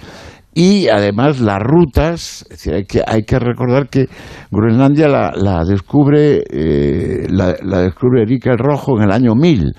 y 0.55 0.89
además 0.89 1.41
las 1.41 1.61
rutas, 1.61 2.45
hay 2.67 2.85
que, 2.85 3.03
hay 3.07 3.23
que 3.23 3.39
recordar 3.39 3.89
que 3.89 4.09
Groenlandia 4.51 5.09
la, 5.09 5.33
la 5.35 5.65
descubre 5.65 6.43
eh, 6.51 7.27
la, 7.29 7.55
la 7.63 7.83
descubre 7.83 8.23
Erika 8.23 8.51
el 8.51 8.59
Rojo 8.59 8.97
en 8.97 9.05
el 9.05 9.13
año 9.13 9.35
1000. 9.35 9.73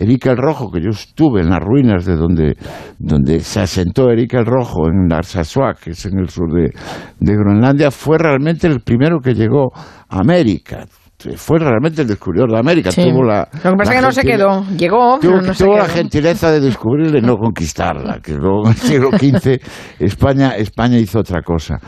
Erika 0.00 0.30
el 0.30 0.36
Rojo, 0.36 0.70
que 0.70 0.80
yo 0.80 0.90
estuve 0.90 1.40
en 1.40 1.50
las 1.50 1.58
ruinas 1.58 2.04
de 2.04 2.14
donde, 2.14 2.56
donde 2.98 3.40
se 3.40 3.60
asentó 3.60 4.10
Erika 4.10 4.38
el 4.38 4.46
Rojo, 4.46 4.86
en 4.86 5.08
Narsarsuaq, 5.08 5.80
que 5.80 5.90
es 5.90 6.06
en 6.06 6.20
el 6.20 6.28
sur 6.28 6.52
de 6.52 6.70
Groenlandia, 7.18 7.90
fue 7.90 8.16
realmente 8.18 8.68
el 8.68 8.80
primero 8.80 9.18
que 9.18 9.34
llegó 9.34 9.72
a 10.08 10.20
América. 10.20 10.86
Fue 11.36 11.58
realmente 11.58 12.02
el 12.02 12.08
descubridor 12.08 12.52
de 12.52 12.58
América. 12.58 12.92
Sí. 12.92 13.02
Tuvo 13.02 13.24
la, 13.24 13.48
Lo 13.64 13.70
que 13.72 13.76
pasa 13.76 13.92
es 13.92 13.98
que 14.00 14.06
no 14.06 14.12
se 14.12 14.22
quedó. 14.22 14.64
Llegó, 14.76 15.18
Tuvo, 15.18 15.40
no 15.40 15.42
la 15.42 15.52
quedó. 15.54 15.84
gentileza 15.86 16.52
de 16.52 16.60
descubrirla 16.60 17.18
y 17.18 17.22
no 17.22 17.36
conquistarla, 17.36 18.20
que 18.20 18.34
luego 18.34 18.66
en 18.66 18.70
el 18.70 18.76
siglo 18.76 19.10
XV 19.10 19.58
España, 19.98 20.50
España 20.56 20.96
hizo 20.98 21.18
otra 21.18 21.42
cosa. 21.42 21.78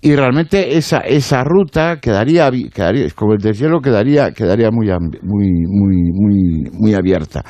Y 0.00 0.14
realmente 0.14 0.76
esa, 0.78 0.98
esa 0.98 1.42
ruta 1.42 1.98
quedaría, 2.00 2.48
quedaría, 2.72 3.06
como 3.16 3.32
el 3.32 3.38
deshielo, 3.40 3.80
quedaría, 3.80 4.30
quedaría 4.30 4.70
muy, 4.70 4.86
muy, 5.22 5.50
muy, 5.66 6.02
muy, 6.14 6.70
muy 6.72 6.94
abierta. 6.94 7.42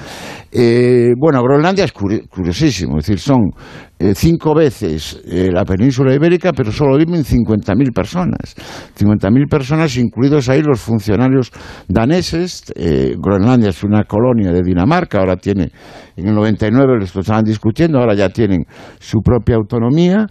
Eh, 0.50 1.10
bueno, 1.18 1.42
Groenlandia 1.42 1.84
es 1.84 1.92
curi- 1.94 2.26
curiosísimo, 2.26 2.96
es 2.98 3.04
decir, 3.06 3.18
son 3.18 3.50
eh, 3.98 4.14
cinco 4.14 4.54
veces 4.54 5.20
eh, 5.30 5.50
la 5.52 5.66
península 5.66 6.14
ibérica, 6.14 6.52
pero 6.54 6.72
solo 6.72 6.96
viven 6.96 7.22
50.000 7.22 7.92
personas. 7.92 8.54
50.000 8.98 9.46
personas, 9.46 9.94
incluidos 9.98 10.48
ahí 10.48 10.62
los 10.62 10.80
funcionarios 10.80 11.50
daneses. 11.86 12.62
Eh, 12.76 13.14
Groenlandia 13.18 13.68
es 13.68 13.84
una 13.84 14.04
colonia 14.04 14.52
de 14.52 14.62
Dinamarca, 14.62 15.18
ahora 15.18 15.36
tiene, 15.36 15.70
en 16.16 16.28
el 16.28 16.34
99 16.34 16.94
lo 16.98 17.04
estaban 17.04 17.44
discutiendo, 17.44 17.98
ahora 17.98 18.14
ya 18.14 18.30
tienen 18.30 18.64
su 18.98 19.20
propia 19.20 19.56
autonomía. 19.56 20.26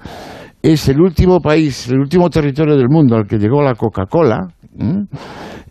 Es 0.69 0.89
el 0.89 0.99
último 0.99 1.39
país, 1.39 1.87
el 1.89 1.99
último 1.99 2.29
territorio 2.29 2.75
del 2.75 2.89
mundo 2.89 3.15
al 3.15 3.25
que 3.25 3.37
llegó 3.37 3.61
la 3.63 3.73
Coca-Cola. 3.75 4.47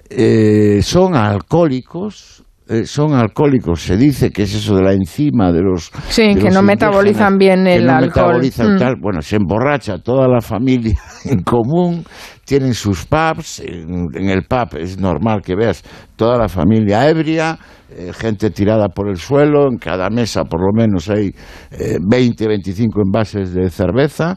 Eh, 0.08 0.80
son 0.82 1.14
alcohólicos. 1.14 2.42
eh, 2.68 2.84
son 2.84 3.12
alcohólicos, 3.14 3.80
se 3.82 3.96
dice 3.96 4.30
que 4.30 4.42
es 4.42 4.52
eso 4.54 4.74
de 4.74 4.82
la 4.82 4.92
enzima 4.92 5.52
de 5.52 5.60
los 5.62 5.92
Sí, 6.08 6.22
de 6.22 6.34
que 6.34 6.44
los 6.46 6.54
no 6.54 6.62
metabolizan 6.62 7.38
bien 7.38 7.62
que 7.64 7.76
el 7.76 7.86
no 7.86 7.92
alcohol. 7.92 8.08
metabolizan 8.40 8.74
Mm. 8.74 8.78
tal. 8.78 8.96
Bueno, 9.00 9.22
se 9.22 9.36
emborracha 9.36 9.98
toda 9.98 10.26
la 10.26 10.40
familia 10.40 10.96
en 11.26 11.42
común, 11.44 12.02
tienen 12.44 12.74
sus 12.74 13.04
pubs, 13.06 13.60
en, 13.60 14.06
en 14.14 14.28
el 14.30 14.42
pub 14.44 14.78
es 14.80 14.98
normal 14.98 15.42
que 15.42 15.54
veas 15.54 15.84
toda 16.16 16.38
la 16.38 16.48
familia 16.48 17.08
ebria, 17.08 17.56
eh, 17.90 18.10
gente 18.12 18.50
tirada 18.50 18.88
por 18.88 19.08
el 19.10 19.16
suelo, 19.18 19.68
en 19.70 19.78
cada 19.78 20.10
mesa 20.10 20.42
por 20.44 20.60
lo 20.60 20.72
menos 20.72 21.08
hay 21.08 21.32
eh, 21.70 21.98
20, 22.04 22.48
25 22.48 23.00
envases 23.06 23.54
de 23.54 23.70
cerveza, 23.70 24.36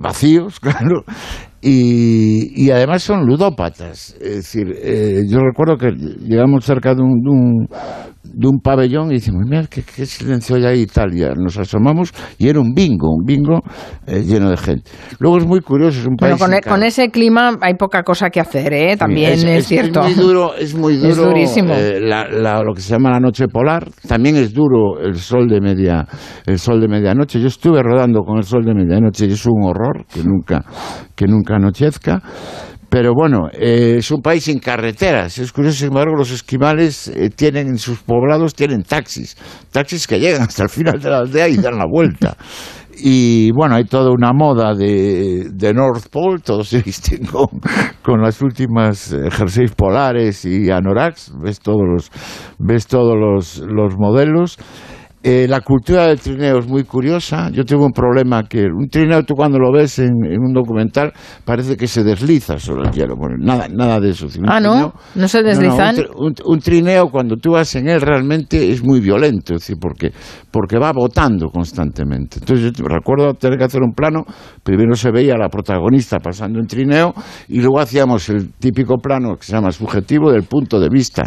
vacíos, 0.00 0.60
claro, 0.60 1.04
y, 1.60 2.64
y 2.64 2.70
además 2.70 3.02
son 3.02 3.26
ludópatas. 3.26 4.14
Es 4.20 4.36
decir, 4.36 4.74
eh, 4.80 5.22
yo 5.28 5.38
recuerdo 5.40 5.76
que 5.76 5.90
llegamos 5.90 6.64
cerca 6.64 6.94
de 6.94 7.02
un, 7.02 7.68
de 8.32 8.48
un 8.48 8.60
pabellón 8.60 9.10
y 9.10 9.14
decimos, 9.14 9.42
mira, 9.48 9.66
qué, 9.68 9.82
qué 9.82 10.06
silencio 10.06 10.56
hay 10.56 10.64
ahí 10.64 10.80
y 10.82 10.86
tal. 10.86 11.14
Y 11.16 11.20
nos 11.36 11.58
asomamos 11.58 12.12
y 12.38 12.48
era 12.48 12.60
un 12.60 12.72
bingo, 12.74 13.08
un 13.14 13.24
bingo 13.24 13.60
eh, 14.06 14.22
lleno 14.22 14.50
de 14.50 14.56
gente. 14.56 14.90
Luego 15.18 15.38
es 15.38 15.46
muy 15.46 15.60
curioso, 15.60 15.98
es 16.00 16.06
un 16.06 16.16
Bueno, 16.16 16.36
país... 16.36 16.42
con, 16.42 16.52
sin 16.62 16.72
con 16.72 16.82
ese 16.82 17.10
clima 17.10 17.56
hay 17.60 17.74
poca 17.74 18.02
cosa 18.02 18.30
que 18.30 18.40
hacer, 18.40 18.72
¿eh? 18.72 18.96
También 18.96 19.32
es, 19.48 19.66
cierto. 19.66 20.00
Es 20.06 20.16
muy 20.16 20.24
duro, 20.24 20.54
es 20.56 20.74
muy 20.74 20.96
duro. 20.96 21.10
Es 21.10 21.16
durísimo. 21.16 21.74
eh, 21.74 22.00
la- 22.00 22.28
la- 22.28 22.62
lo 22.62 22.74
que 22.74 22.80
se 22.80 22.92
llama 22.92 23.10
la 23.10 23.20
noche 23.20 23.46
polar. 23.48 23.88
También 24.06 24.36
es 24.36 24.52
duro 24.52 25.00
el 25.00 25.16
sol 25.16 25.48
de 25.48 25.60
media, 25.60 26.06
el 26.46 26.58
sol 26.58 26.80
de 26.80 26.88
medianoche. 26.88 27.40
Yo 27.40 27.48
estuve 27.48 27.82
rodando 27.82 28.20
con 28.22 28.38
el 28.38 28.44
sol 28.44 28.64
de 28.64 28.74
medianoche 28.74 29.26
y 29.26 29.32
es 29.32 29.46
un 29.46 29.62
horror 29.64 30.04
que 30.12 30.22
nunca, 30.22 30.64
que 31.14 31.26
nunca 31.26 31.56
anochezca. 31.56 32.22
Pero 32.88 33.12
bueno, 33.14 33.48
eh, 33.52 33.96
es 33.98 34.10
un 34.10 34.22
país 34.22 34.44
sin 34.44 34.60
carreteras. 34.60 35.38
Es 35.38 35.52
curioso, 35.52 35.78
sin 35.78 35.88
embargo, 35.88 36.16
los 36.16 36.30
esquimales 36.30 37.08
eh, 37.08 37.30
tienen 37.30 37.68
en 37.68 37.78
sus 37.78 37.98
poblados 37.98 38.54
tienen 38.54 38.82
taxis, 38.82 39.36
taxis 39.70 40.06
que 40.06 40.18
llegan 40.18 40.42
hasta 40.42 40.62
el 40.62 40.68
final 40.70 40.98
de 40.98 41.10
la 41.10 41.18
aldea 41.18 41.48
y 41.48 41.56
dan 41.56 41.76
la 41.76 41.86
vuelta. 41.86 42.36
Y 43.00 43.52
bueno, 43.52 43.76
hay 43.76 43.84
toda 43.84 44.10
una 44.10 44.32
moda 44.32 44.74
de, 44.74 45.50
de 45.52 45.74
North 45.74 46.08
Pole, 46.10 46.40
todos 46.40 46.68
se 46.68 46.82
visten 46.82 47.24
con, 47.26 47.46
con 48.02 48.20
las 48.20 48.40
últimas 48.42 49.12
eh, 49.12 49.30
jerseys 49.30 49.72
polares 49.72 50.44
y 50.44 50.70
anoraks, 50.70 51.32
ves 51.40 51.60
todos 51.60 51.82
los, 51.86 52.10
ves 52.58 52.86
todos 52.86 53.14
los, 53.16 53.58
los 53.58 53.94
modelos. 53.96 54.58
Eh, 55.20 55.46
la 55.48 55.60
cultura 55.62 56.06
del 56.06 56.20
trineo 56.20 56.58
es 56.60 56.68
muy 56.68 56.84
curiosa. 56.84 57.50
Yo 57.50 57.64
tengo 57.64 57.84
un 57.84 57.90
problema 57.92 58.44
que 58.44 58.66
un 58.66 58.88
trineo 58.88 59.24
tú 59.24 59.34
cuando 59.34 59.58
lo 59.58 59.72
ves 59.72 59.98
en, 59.98 60.12
en 60.24 60.38
un 60.40 60.52
documental 60.52 61.12
parece 61.44 61.76
que 61.76 61.88
se 61.88 62.04
desliza 62.04 62.56
sobre 62.58 62.88
el 62.88 62.94
hielo. 62.94 63.16
Bueno, 63.16 63.34
nada, 63.38 63.66
nada 63.68 63.98
de 63.98 64.10
eso. 64.10 64.28
Ah, 64.46 64.60
¿no? 64.60 64.74
trineo- 64.74 64.92
¿No 65.16 65.26
se 65.28 65.38
no, 65.38 65.42
no, 65.42 65.48
deslizan? 65.50 65.96
un, 65.96 66.02
tri- 66.04 66.10
un- 66.16 66.34
un 66.54 66.58
trineo 66.60 67.08
cuando 67.10 67.34
tú 67.36 67.50
vas 67.52 67.74
en 67.74 67.88
él 67.88 68.00
realmente 68.00 68.70
es 68.70 68.84
muy 68.84 69.00
violento, 69.00 69.54
es 69.54 69.62
decir, 69.62 69.76
porque, 69.80 70.12
porque 70.52 70.78
va 70.78 70.92
botando 70.92 71.48
constantemente. 71.48 72.38
Entonces 72.38 72.72
yo 72.72 72.84
recuerdo 72.86 73.34
tener 73.34 73.58
que 73.58 73.64
hacer 73.64 73.82
un 73.82 73.92
plano, 73.94 74.24
primero 74.62 74.94
se 74.94 75.10
veía 75.10 75.34
a 75.34 75.38
la 75.38 75.48
protagonista 75.48 76.18
pasando 76.20 76.60
en 76.60 76.66
trineo 76.68 77.12
y 77.48 77.60
luego 77.60 77.80
hacíamos 77.80 78.28
el 78.28 78.52
típico 78.52 78.98
plano 78.98 79.34
que 79.36 79.44
se 79.44 79.52
llama 79.52 79.72
subjetivo 79.72 80.30
del 80.30 80.44
punto 80.44 80.78
de 80.78 80.88
vista 80.88 81.24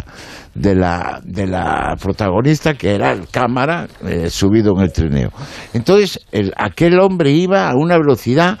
de 0.54 0.74
la, 0.74 1.20
de 1.24 1.46
la 1.46 1.94
protagonista, 2.02 2.72
que 2.74 2.94
era 2.94 3.12
el 3.12 3.28
cámara 3.28 3.81
eh, 4.06 4.30
subido 4.30 4.72
en 4.76 4.82
el 4.82 4.92
trineo. 4.92 5.30
Entonces 5.72 6.20
el- 6.32 6.52
aquel 6.56 6.98
hombre 7.00 7.30
iba 7.32 7.68
a 7.70 7.74
una 7.76 7.96
velocidad 7.98 8.58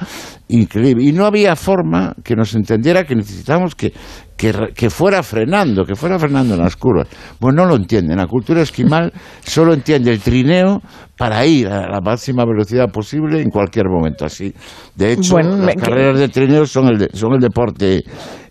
increíble 0.52 1.04
y 1.04 1.12
no 1.12 1.26
había 1.26 1.56
forma 1.56 2.14
que 2.24 2.34
nos 2.36 2.54
entendiera 2.54 3.04
que 3.04 3.14
necesitábamos 3.14 3.74
que, 3.74 3.92
que, 4.36 4.52
que 4.74 4.90
fuera 4.90 5.22
frenando, 5.22 5.84
que 5.84 5.94
fuera 5.94 6.18
frenando 6.18 6.54
en 6.54 6.60
las 6.60 6.76
curvas. 6.76 7.08
Bueno, 7.40 7.62
no 7.62 7.68
lo 7.70 7.76
entienden. 7.76 8.16
La 8.18 8.26
cultura 8.26 8.62
esquimal 8.62 9.12
solo 9.42 9.72
entiende 9.74 10.10
el 10.10 10.20
trineo 10.20 10.80
para 11.16 11.44
ir 11.46 11.68
a 11.68 11.88
la 11.88 12.00
máxima 12.00 12.44
velocidad 12.44 12.86
posible 12.92 13.40
en 13.40 13.50
cualquier 13.50 13.86
momento. 13.88 14.24
Así, 14.24 14.52
de 14.96 15.12
hecho, 15.12 15.34
Bueno, 15.34 15.56
las 15.56 15.74
que- 15.74 15.80
carreras 15.80 16.18
de 16.18 16.28
trineo 16.28 16.66
son 16.66 16.88
el, 16.88 16.98
de- 16.98 17.08
son 17.12 17.34
el 17.34 17.40
deporte 17.40 18.02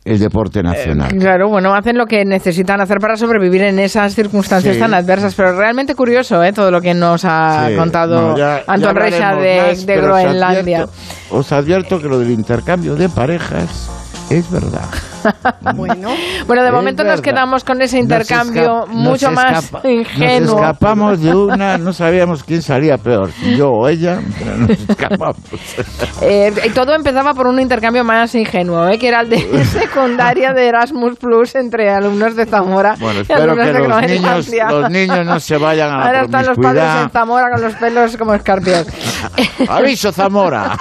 el 0.04 0.18
deporte 0.18 0.64
nacional. 0.64 1.10
Claro, 1.20 1.48
bueno, 1.50 1.76
hacen 1.76 1.96
lo 1.96 2.08
que 2.08 2.26
necesitan 2.26 2.82
hacer 2.82 2.98
para 2.98 3.16
sobrevivir 3.18 3.62
en 3.62 3.78
esas 3.78 4.16
circunstancias 4.16 4.74
Sí. 4.74 4.82
tan 4.82 4.96
adversas, 4.96 5.36
pero 5.36 5.56
realmente 5.56 5.94
curioso, 5.94 6.44
¿eh? 6.44 6.52
Todo 6.54 6.72
lo 6.72 6.82
que 6.82 6.96
nos 6.96 7.24
ha 7.24 7.68
Sí, 7.70 7.76
contado 7.76 8.30
no, 8.32 8.36
ya- 8.38 8.64
Anton 8.66 8.96
de, 8.96 9.62
más, 9.62 9.86
Groenlandia. 9.86 10.86
Os 11.32 11.52
advierto 11.52 12.02
que 12.02 12.10
lo 12.10 12.20
del 12.20 12.32
intercambio 12.32 12.96
de 12.96 13.08
parejas 13.08 13.90
es 14.30 14.50
verdad. 14.52 14.90
bueno. 15.76 16.10
bueno, 16.48 16.64
de 16.64 16.72
momento 16.72 17.04
nos 17.04 17.22
quedamos 17.22 17.64
con 17.64 17.82
ese 17.82 18.00
intercambio 18.00 18.86
mucho 18.88 19.32
más 19.32 19.72
ingenuo. 19.84 20.56
Nos 20.56 20.62
escapamos 20.62 21.22
de 21.22 21.36
una, 21.36 21.78
no 21.78 21.94
sabíamos 21.94 22.44
quién 22.44 22.62
salía 22.62 22.98
peor, 22.98 23.32
yo 23.58 23.70
o 23.70 23.88
ella, 23.88 24.20
pero 24.40 24.58
nos 24.58 24.70
escapamos. 24.90 25.38
Eh, 26.22 26.54
y 26.66 26.70
todo 26.70 26.94
empezaba 26.94 27.34
por 27.34 27.48
un 27.48 27.60
intercambio 27.60 28.04
más 28.04 28.34
ingenuo, 28.36 28.88
¿eh? 28.88 28.98
que 28.98 29.08
era 29.08 29.22
el 29.22 29.30
de 29.30 29.66
secundaria 29.66 30.54
de 30.54 30.68
Erasmus 30.68 31.18
Plus 31.18 31.56
entre 31.56 31.90
alumnos 31.90 32.36
de 32.36 32.46
Zamora 32.46 32.96
bueno, 33.00 33.20
y 33.20 33.22
espero 33.22 33.44
alumnos 33.44 33.68
que 33.68 33.74
de 33.74 33.88
los 33.88 34.02
niños, 34.02 34.50
los 34.70 34.90
niños 34.90 35.26
no 35.26 35.40
se 35.40 35.58
vayan 35.58 35.92
a 35.92 35.98
la 35.98 36.06
Ahora 36.06 36.22
están 36.24 36.46
los 36.46 36.58
padres 36.58 36.84
en 37.04 37.10
Zamora 37.10 37.50
con 37.52 37.62
los 37.62 37.76
pelos 37.76 38.18
como 38.18 38.34
escarpios. 38.34 38.88
Aviso 39.68 40.12
Zamora. 40.12 40.78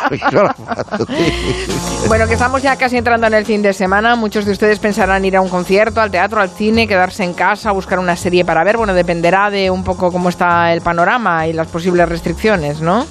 Bueno, 2.09 2.27
que 2.27 2.35
estamos 2.35 2.63
ya 2.63 2.77
casi 2.77 2.97
entrando 2.97 3.27
en 3.27 3.35
el 3.35 3.45
fin 3.45 3.63
de 3.63 3.73
semana. 3.73 4.17
Muchos 4.31 4.47
de 4.47 4.53
ustedes 4.53 4.79
pensarán 4.79 5.25
ir 5.25 5.37
a 5.37 5.41
un 5.41 5.49
concierto, 5.49 6.01
al 6.01 6.13
teatro, 6.13 6.41
al 6.41 6.51
cine, 6.51 6.87
quedarse 6.87 7.25
en 7.25 7.35
casa, 7.35 7.73
buscar 7.73 7.99
una 7.99 8.15
serie 8.15 8.45
para 8.45 8.63
ver. 8.63 8.77
Bueno, 8.77 8.95
dependerá 8.95 9.51
de 9.51 9.73
un 9.73 9.83
poco 9.83 10.13
cómo 10.13 10.29
está 10.29 10.73
el 10.73 10.83
panorama 10.83 11.49
y 11.49 11.53
las 11.53 11.67
posibles 11.67 12.09
restricciones, 12.09 12.81
¿no? 12.81 13.05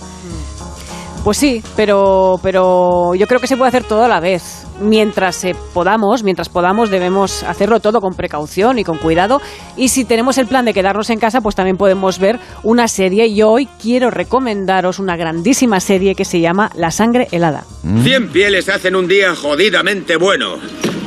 Pues 1.26 1.36
sí, 1.36 1.62
pero, 1.76 2.40
pero 2.41 3.16
yo 3.16 3.28
creo 3.28 3.41
que 3.41 3.48
se 3.48 3.58
puede 3.58 3.68
hacer 3.68 3.84
todo 3.84 4.06
a 4.06 4.08
la 4.08 4.22
vez. 4.22 4.66
Mientras 4.80 5.44
eh, 5.44 5.58
podamos, 5.74 6.24
mientras 6.24 6.48
podamos, 6.48 6.90
debemos 6.90 7.44
hacerlo 7.44 7.82
todo 7.82 8.00
con 8.00 8.14
precaución 8.14 8.80
y 8.80 8.86
con 8.86 8.98
cuidado. 8.98 9.41
Y 9.76 9.90
si 9.90 10.06
tenemos 10.06 10.38
el 10.38 10.48
plan 10.48 10.64
de 10.64 10.74
quedarnos 10.74 11.10
en 11.10 11.20
casa, 11.20 11.41
pues 11.41 11.54
también 11.54 11.76
podemos 11.76 12.18
ver 12.20 12.40
una 12.64 12.88
serie. 12.88 13.28
Y 13.28 13.41
hoy 13.41 13.68
quiero 13.82 14.10
recomendaros 14.10 15.00
una 15.00 15.18
grandísima 15.18 15.82
serie 15.82 16.16
que 16.16 16.24
se 16.24 16.40
llama 16.40 16.72
La 16.76 16.91
sangre 16.91 17.28
helada. 17.34 17.66
100 18.04 18.30
pieles 18.30 18.70
hacen 18.70 18.96
un 18.96 19.10
día 19.10 19.36
jodidamente 19.36 20.16
bueno. 20.16 20.56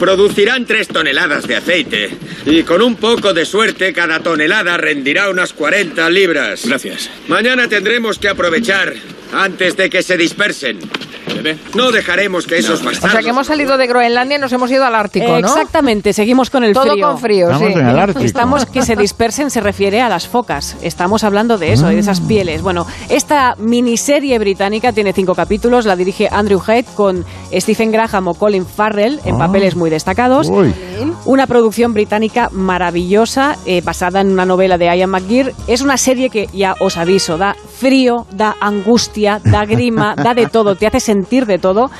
Producirán 0.03 0.67
3 0.67 0.89
toneladas 0.89 1.47
de 1.47 1.55
aceite. 1.55 2.11
Y 2.45 2.65
con 2.65 2.83
un 2.83 2.97
poco 2.97 3.33
de 3.33 3.47
suerte, 3.47 3.93
cada 3.93 4.19
tonelada 4.19 4.77
rendirá 4.77 5.31
unas 5.31 5.53
40 5.53 6.11
libras. 6.11 6.67
Gracias. 6.67 7.09
Mañana 7.29 7.69
tendremos 7.69 8.19
que 8.19 8.29
aprovechar 8.29 8.95
antes 9.33 9.77
de 9.77 9.89
que 9.89 10.03
se 10.03 10.17
dispersen. 10.17 10.81
No 11.75 11.91
dejaremos 11.91 12.47
que 12.47 12.59
esos 12.59 12.81
O 12.81 12.85
bastardos... 12.85 13.13
sea, 13.13 13.21
que 13.23 13.29
hemos 13.31 13.47
salido 13.47 13.77
de 13.77 13.87
Groenlandia 13.87 14.37
y 14.37 14.41
nos 14.41 14.53
hemos 14.53 14.71
ido 14.71 14.85
al 14.85 14.95
Ártico, 14.95 15.27
¿no? 15.29 15.37
Exactamente, 15.39 16.13
seguimos 16.13 16.51
con 16.51 16.65
el 16.65 16.73
Todo 16.75 16.93
frío. 16.93 17.07
con 17.09 17.19
frío, 17.19 17.47
Estamos 17.51 17.73
sí. 17.73 17.79
en 17.79 17.89
el 17.89 17.99
Ártico. 17.99 18.21
Estamos 18.25 18.67
que 18.67 18.83
se 18.83 18.97
dispersen, 18.97 19.51
se 19.51 19.61
refiere 19.61 20.01
a 20.01 20.09
las 20.09 20.29
focas. 20.29 20.77
Estamos 20.83 21.25
hablando 21.25 21.59
de 21.59 21.73
eso, 21.73 21.87
de 21.87 21.99
esas 21.99 22.21
Mm. 22.21 22.27
pieles. 22.29 22.63
Bueno, 22.63 22.87
esta 23.09 23.55
miniserie 23.59 24.39
británica 24.39 24.93
tiene 24.93 25.13
cinco 25.13 25.35
capítulos, 25.35 25.87
la 25.87 25.97
dirige 25.97 26.29
Andrew 26.31 26.61
Head 26.67 26.85
con 26.95 27.25
Stephen 27.53 27.91
Graham 27.93 28.29
o 28.29 28.35
Colin 28.35 28.67
Farrell 28.67 29.21
en 29.25 29.35
Ah. 29.37 29.39
papeles 29.47 29.77
muy 29.77 29.91
destacados. 29.91 30.49
Uy. 30.49 30.73
Una 31.25 31.47
producción 31.47 31.93
británica 31.95 32.49
maravillosa, 32.53 33.57
eh, 33.67 33.81
basada 33.85 34.21
en 34.21 34.31
una 34.33 34.45
novela 34.45 34.77
de 34.79 34.87
Ian 34.97 35.11
McGear. 35.11 35.53
Es 35.67 35.81
una 35.81 35.97
serie 35.97 36.31
que, 36.31 36.49
ya 36.53 36.75
os 36.81 36.97
aviso, 36.97 37.39
da 37.39 37.55
frío, 37.79 38.27
da 38.33 38.55
angustia, 38.61 39.41
da 39.45 39.65
grima, 39.65 40.15
da 40.17 40.35
de 40.35 40.47
todo, 40.47 40.75
te 40.77 40.87
hace 40.87 41.01
sentir 41.01 41.22
de 41.23 41.59
todo 41.59 41.91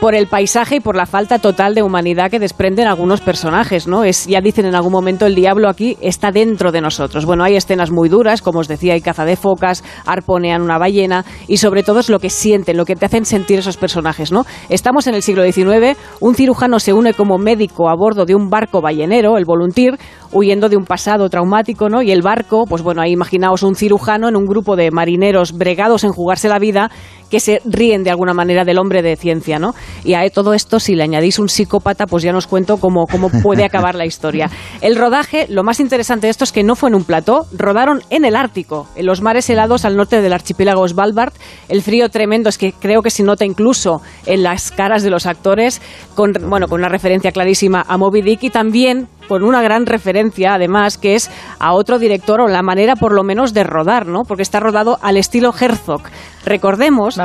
por 0.00 0.14
el 0.14 0.28
paisaje 0.28 0.76
y 0.76 0.80
por 0.80 0.96
la 0.96 1.04
falta 1.04 1.38
total 1.38 1.74
de 1.74 1.82
humanidad 1.82 2.30
que 2.30 2.38
desprenden 2.38 2.88
algunos 2.88 3.20
personajes, 3.20 3.86
¿no? 3.86 4.02
Es, 4.02 4.26
ya 4.26 4.40
dicen 4.40 4.64
en 4.64 4.74
algún 4.74 4.92
momento, 4.92 5.26
el 5.26 5.34
diablo 5.34 5.68
aquí 5.68 5.98
está 6.00 6.30
dentro 6.30 6.72
de 6.72 6.80
nosotros. 6.80 7.26
Bueno, 7.26 7.44
hay 7.44 7.56
escenas 7.56 7.90
muy 7.90 8.08
duras, 8.08 8.40
como 8.40 8.60
os 8.60 8.68
decía, 8.68 8.94
hay 8.94 9.02
caza 9.02 9.26
de 9.26 9.36
focas, 9.36 9.84
arponean 10.06 10.62
una 10.62 10.78
ballena, 10.78 11.26
y 11.46 11.58
sobre 11.58 11.82
todo 11.82 12.00
es 12.00 12.08
lo 12.08 12.18
que 12.18 12.30
sienten, 12.30 12.78
lo 12.78 12.86
que 12.86 12.96
te 12.96 13.04
hacen 13.04 13.26
sentir 13.26 13.58
esos 13.58 13.76
personajes, 13.76 14.32
¿no? 14.32 14.46
Estamos 14.70 15.06
en 15.06 15.14
el 15.14 15.22
siglo 15.22 15.44
XIX, 15.44 15.98
un 16.20 16.34
cirujano 16.34 16.80
se 16.80 16.94
une 16.94 17.12
como 17.12 17.36
médico 17.36 17.90
a 17.90 17.94
bordo 17.94 18.24
de 18.24 18.34
un 18.34 18.48
barco 18.48 18.80
ballenero, 18.80 19.36
el 19.36 19.44
Volunteer, 19.44 19.98
huyendo 20.32 20.70
de 20.70 20.78
un 20.78 20.84
pasado 20.84 21.28
traumático, 21.28 21.90
¿no? 21.90 22.00
Y 22.00 22.10
el 22.10 22.22
barco, 22.22 22.64
pues 22.66 22.82
bueno, 22.82 23.02
ahí 23.02 23.12
imaginaos 23.12 23.62
un 23.62 23.74
cirujano 23.74 24.30
en 24.30 24.36
un 24.36 24.46
grupo 24.46 24.76
de 24.76 24.90
marineros 24.90 25.52
bregados 25.52 26.04
en 26.04 26.12
jugarse 26.12 26.48
la 26.48 26.58
vida 26.58 26.90
que 27.30 27.40
se 27.40 27.62
ríen 27.64 28.04
de 28.04 28.10
alguna 28.10 28.34
manera 28.34 28.64
del 28.64 28.78
hombre 28.78 29.02
de 29.02 29.16
ciencia, 29.16 29.58
¿no? 29.58 29.74
Y 30.04 30.14
a 30.14 30.28
todo 30.30 30.52
esto, 30.52 30.80
si 30.80 30.94
le 30.94 31.04
añadís 31.04 31.38
un 31.38 31.48
psicópata, 31.48 32.06
pues 32.06 32.22
ya 32.22 32.32
nos 32.32 32.46
cuento 32.46 32.76
cómo, 32.78 33.06
cómo 33.06 33.30
puede 33.42 33.64
acabar 33.64 33.94
la 33.94 34.04
historia. 34.04 34.50
El 34.80 34.96
rodaje, 34.96 35.46
lo 35.48 35.62
más 35.62 35.80
interesante 35.80 36.26
de 36.26 36.30
esto 36.30 36.44
es 36.44 36.52
que 36.52 36.62
no 36.62 36.76
fue 36.76 36.90
en 36.90 36.96
un 36.96 37.04
plató, 37.04 37.46
rodaron 37.52 38.02
en 38.10 38.24
el 38.24 38.36
Ártico, 38.36 38.88
en 38.96 39.06
los 39.06 39.22
mares 39.22 39.48
helados 39.48 39.84
al 39.84 39.96
norte 39.96 40.20
del 40.20 40.32
archipiélago 40.32 40.86
Svalbard. 40.86 41.32
El 41.68 41.82
frío 41.82 42.08
tremendo 42.08 42.48
es 42.48 42.58
que 42.58 42.72
creo 42.72 43.02
que 43.02 43.10
se 43.10 43.22
nota 43.22 43.44
incluso 43.44 44.02
en 44.26 44.42
las 44.42 44.70
caras 44.70 45.02
de 45.02 45.10
los 45.10 45.26
actores, 45.26 45.80
con, 46.14 46.32
bueno, 46.48 46.66
con 46.68 46.80
una 46.80 46.88
referencia 46.88 47.32
clarísima 47.32 47.84
a 47.86 47.96
Moby 47.96 48.22
Dick 48.22 48.42
y 48.42 48.50
también 48.50 49.08
con 49.30 49.44
una 49.44 49.62
gran 49.62 49.86
referencia, 49.86 50.54
además, 50.54 50.98
que 50.98 51.14
es 51.14 51.30
a 51.60 51.72
otro 51.72 52.00
director 52.00 52.40
o 52.40 52.48
la 52.48 52.62
manera, 52.62 52.96
por 52.96 53.14
lo 53.14 53.22
menos, 53.22 53.54
de 53.54 53.62
rodar, 53.62 54.08
¿no? 54.08 54.24
Porque 54.26 54.42
está 54.42 54.58
rodado 54.58 54.98
al 55.02 55.16
estilo 55.16 55.54
Herzog. 55.56 56.02
Recordemos 56.44 57.16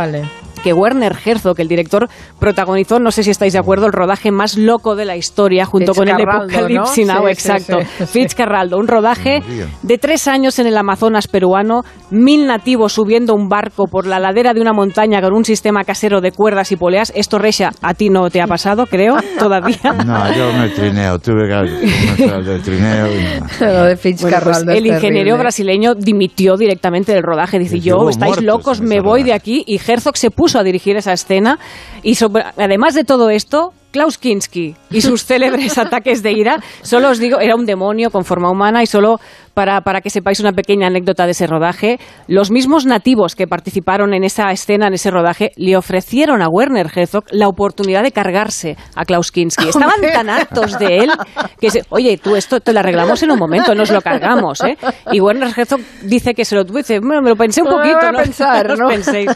que 0.66 0.74
Werner 0.74 1.16
Herzog, 1.24 1.60
el 1.62 1.68
director, 1.68 2.10
protagonizó, 2.40 3.00
no 3.00 3.12
sé 3.12 3.22
si 3.22 3.30
estáis 3.30 3.54
de 3.54 3.60
acuerdo, 3.60 3.86
el 3.86 3.94
rodaje 3.94 4.32
más 4.32 4.58
loco 4.58 4.96
de 4.96 5.06
la 5.06 5.16
historia, 5.16 5.64
junto 5.66 5.94
con 5.94 6.08
el 6.10 6.16
Apocalipsis 6.20 7.06
¿no? 7.06 7.14
Now, 7.14 7.28
Sí, 7.28 7.36
sí, 7.36 7.52
exacto. 7.52 7.78
sí. 8.00 8.06
Fitzcarraldo, 8.08 8.78
un 8.80 8.88
rodaje 8.88 9.44
de 9.84 9.98
tres 10.00 10.28
años 10.28 10.58
en 10.58 10.66
el 10.66 10.76
Amazonas 10.76 11.28
peruano, 11.28 11.84
mil 12.10 12.48
nativos 12.48 12.94
subiendo 12.94 13.36
un 13.36 13.48
barco 13.48 13.86
por 13.86 14.08
la 14.08 14.20
ladera 14.20 14.56
de 14.56 14.62
una 14.62 14.74
montaña 14.74 15.22
con 15.22 15.34
un 15.34 15.46
sistema 15.46 15.84
casero 15.84 16.20
de 16.20 16.32
cuerdas 16.32 16.72
y 16.72 16.78
poleas. 16.78 17.14
Esto, 17.16 17.38
Reisha, 17.38 17.70
a 17.84 17.94
ti 17.94 18.10
no 18.10 18.32
te 18.32 18.42
ha 18.42 18.48
pasado, 18.48 18.88
creo, 18.88 19.18
todavía. 19.40 19.78
No, 20.04 20.34
yo 20.36 20.52
me 20.54 20.70
trineo, 20.70 21.20
tuve 21.20 21.48
que 21.48 21.54
hacer 21.54 22.44
de 22.44 22.60
trineo. 22.60 23.08
Y 23.12 23.40
no. 23.40 23.68
Lo 23.68 23.84
de 23.86 24.16
Bueno, 24.22 24.38
pues 24.44 24.64
el 24.68 24.86
ingeniero 24.88 25.02
terrible. 25.02 25.38
brasileño 25.38 25.94
dimitió 25.94 26.58
directamente 26.58 27.14
del 27.14 27.22
rodaje. 27.22 27.60
Dice, 27.60 27.80
yo, 27.80 28.10
estáis 28.10 28.42
muertos 28.42 28.44
locos, 28.44 28.82
me 28.82 29.02
voy 29.02 29.24
de 29.24 29.34
aquí. 29.34 29.64
Y 29.68 29.80
Herzog 29.86 30.18
se 30.18 30.32
puso 30.32 30.55
a 30.60 30.64
dirigir 30.64 30.98
esa 30.98 31.14
escena. 31.14 31.60
Y 32.04 32.18
además 32.58 32.94
de 32.94 33.04
todo 33.04 33.30
esto, 33.30 33.74
Klaus 33.92 34.18
Kinski 34.18 34.76
y 34.92 35.02
sus 35.02 35.26
célebres 35.26 35.78
ataques 35.78 36.22
de 36.22 36.34
ira, 36.34 36.62
solo 36.82 37.10
os 37.10 37.20
digo, 37.20 37.40
era 37.40 37.56
un 37.56 37.66
demonio 37.66 38.10
con 38.12 38.26
forma 38.26 38.50
humana 38.50 38.84
y 38.84 38.88
solo 38.88 39.20
para, 39.56 39.82
para 39.82 40.02
que 40.02 40.12
sepáis 40.12 40.40
una 40.40 40.52
pequeña 40.52 40.88
anécdota 40.88 41.26
de 41.26 41.32
ese 41.32 41.48
rodaje, 41.48 41.98
los 42.28 42.52
mismos 42.52 42.86
nativos 42.86 43.36
que 43.36 43.48
participaron 43.48 44.14
en 44.14 44.24
esa 44.24 44.52
escena, 44.52 44.88
en 44.88 44.94
ese 44.94 45.10
rodaje, 45.10 45.52
le 45.56 45.76
ofrecieron 45.76 46.44
a 46.44 46.48
Werner 46.50 46.92
Herzog 46.94 47.24
la 47.32 47.48
oportunidad 47.48 48.04
de 48.04 48.12
cargarse 48.12 48.78
a 48.96 49.06
Klaus 49.06 49.32
Kinski. 49.32 49.70
Estaban 49.70 50.02
tan 50.14 50.30
hartos 50.30 50.78
de 50.78 50.98
él 50.98 51.12
que, 51.60 51.72
se, 51.72 51.82
oye, 51.90 52.18
tú 52.18 52.36
esto 52.36 52.60
te 52.60 52.74
lo 52.74 52.80
arreglamos 52.82 53.24
en 53.24 53.32
un 53.32 53.40
momento, 53.40 53.74
nos 53.74 53.90
lo 53.90 54.02
cargamos, 54.02 54.62
¿eh? 54.64 54.78
Y 55.12 55.20
Werner 55.22 55.52
Herzog 55.58 55.80
dice 56.04 56.34
que 56.34 56.44
se 56.46 56.56
lo 56.56 56.66
tuvo 56.66 56.78
dice, 56.80 57.00
bueno, 57.00 57.22
me 57.22 57.30
lo 57.30 57.36
pensé 57.36 57.62
un 57.62 57.70
No 57.70 57.78
poquito, 57.78 57.96
voy 57.98 58.08
a 58.08 58.12
¿no? 58.12 58.18
pensar, 58.20 58.78
¿no? 58.78 58.88
penséis. 58.90 59.32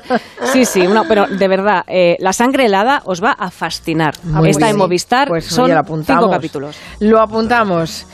Sí, 0.51 0.65
sí, 0.65 0.85
una- 0.85 1.05
pero 1.05 1.25
de 1.27 1.47
verdad, 1.47 1.83
eh, 1.87 2.17
la 2.19 2.33
sangre 2.33 2.65
helada 2.65 3.01
os 3.05 3.23
va 3.23 3.31
a 3.31 3.49
fascinar. 3.49 4.13
Muy 4.23 4.49
Está 4.49 4.65
bien. 4.65 4.75
en 4.75 4.77
Movistar, 4.79 5.27
Pues, 5.29 5.45
son 5.45 5.71
cinco 6.05 6.29
capítulos. 6.29 6.77
Lo 6.99 7.21
apuntamos. 7.21 8.05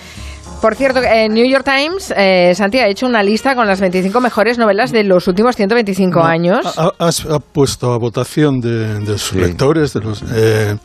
Por 0.65 0.73
cierto, 0.75 0.99
en 1.03 1.31
New 1.35 1.45
York 1.47 1.63
Times, 1.63 2.11
eh, 2.17 2.53
Santi 2.55 2.79
ha 2.79 2.87
hecho 2.87 3.05
una 3.05 3.21
lista 3.21 3.53
con 3.53 3.67
las 3.67 3.79
25 3.79 4.19
mejores 4.19 4.57
novelas 4.57 4.91
de 4.91 5.03
los 5.03 5.27
últimos 5.27 5.55
125 5.55 6.23
años. 6.23 6.65
Ha, 6.75 6.89
has- 6.97 7.23
ha 7.27 7.37
puesto 7.37 7.93
a 7.93 7.99
votación 7.99 8.61
de, 8.61 8.99
de 9.01 9.19
sus 9.19 9.33
lectores 9.35 9.93
de 9.93 9.99
los, 10.01 10.23
eh, 10.33 10.75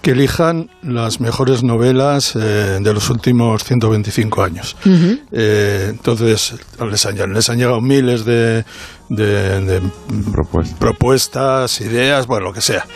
que 0.00 0.12
elijan 0.12 0.70
las 0.82 1.20
mejores 1.20 1.62
novelas 1.62 2.36
eh, 2.36 2.78
de 2.80 2.94
los 2.94 3.10
últimos 3.10 3.64
125 3.64 4.42
años. 4.42 4.76
Eh, 5.30 5.88
entonces, 5.90 6.54
les 6.90 7.04
han, 7.04 7.34
les 7.34 7.50
han 7.50 7.58
llegado 7.58 7.82
miles 7.82 8.24
de, 8.24 8.64
de- 9.08 9.60
de 9.60 9.80
propuestas, 10.78 11.80
ideas, 11.80 12.26
bueno, 12.26 12.46
lo 12.46 12.52
que 12.52 12.60
sea. 12.60 12.86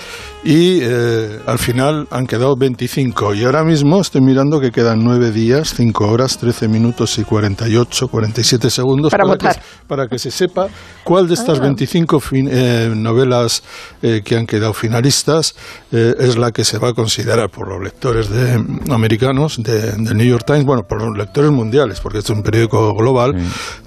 Y 0.44 0.80
eh, 0.82 1.38
al 1.46 1.58
final 1.60 2.08
han 2.10 2.26
quedado 2.26 2.56
25. 2.56 3.32
Y 3.34 3.44
ahora 3.44 3.62
mismo 3.62 4.00
estoy 4.00 4.22
mirando 4.22 4.58
que 4.60 4.72
quedan 4.72 5.04
9 5.04 5.30
días, 5.30 5.72
5 5.76 6.08
horas, 6.08 6.36
13 6.36 6.66
minutos 6.66 7.16
y 7.18 7.22
48, 7.22 8.08
47 8.08 8.68
segundos 8.68 9.12
Para 9.12 9.22
que, 9.22 9.28
votar. 9.28 9.62
para 9.86 10.08
que 10.08 10.18
se 10.18 10.32
sepa 10.32 10.66
cuál 11.04 11.28
de 11.28 11.34
estas 11.34 11.60
Ah. 11.60 11.62
25 11.62 12.18
fin- 12.18 12.48
eh, 12.50 12.90
novelas 12.92 13.62
eh, 14.02 14.22
que 14.24 14.36
han 14.36 14.46
quedado 14.46 14.72
finalistas 14.74 15.54
eh, 15.92 16.14
es 16.18 16.36
la 16.36 16.50
que 16.50 16.64
se 16.64 16.78
va 16.78 16.88
a 16.88 16.92
considerar 16.94 17.48
por 17.48 17.68
los 17.68 17.80
lectores 17.80 18.28
de, 18.28 18.54
americanos 18.92 19.62
de, 19.62 19.92
del 19.92 20.16
New 20.16 20.26
York 20.26 20.44
Times, 20.44 20.64
bueno, 20.64 20.82
por 20.88 21.00
los 21.02 21.16
lectores 21.16 21.52
mundiales, 21.52 22.00
porque 22.00 22.18
es 22.18 22.28
un 22.30 22.42
periódico 22.42 22.92
global. 22.96 23.36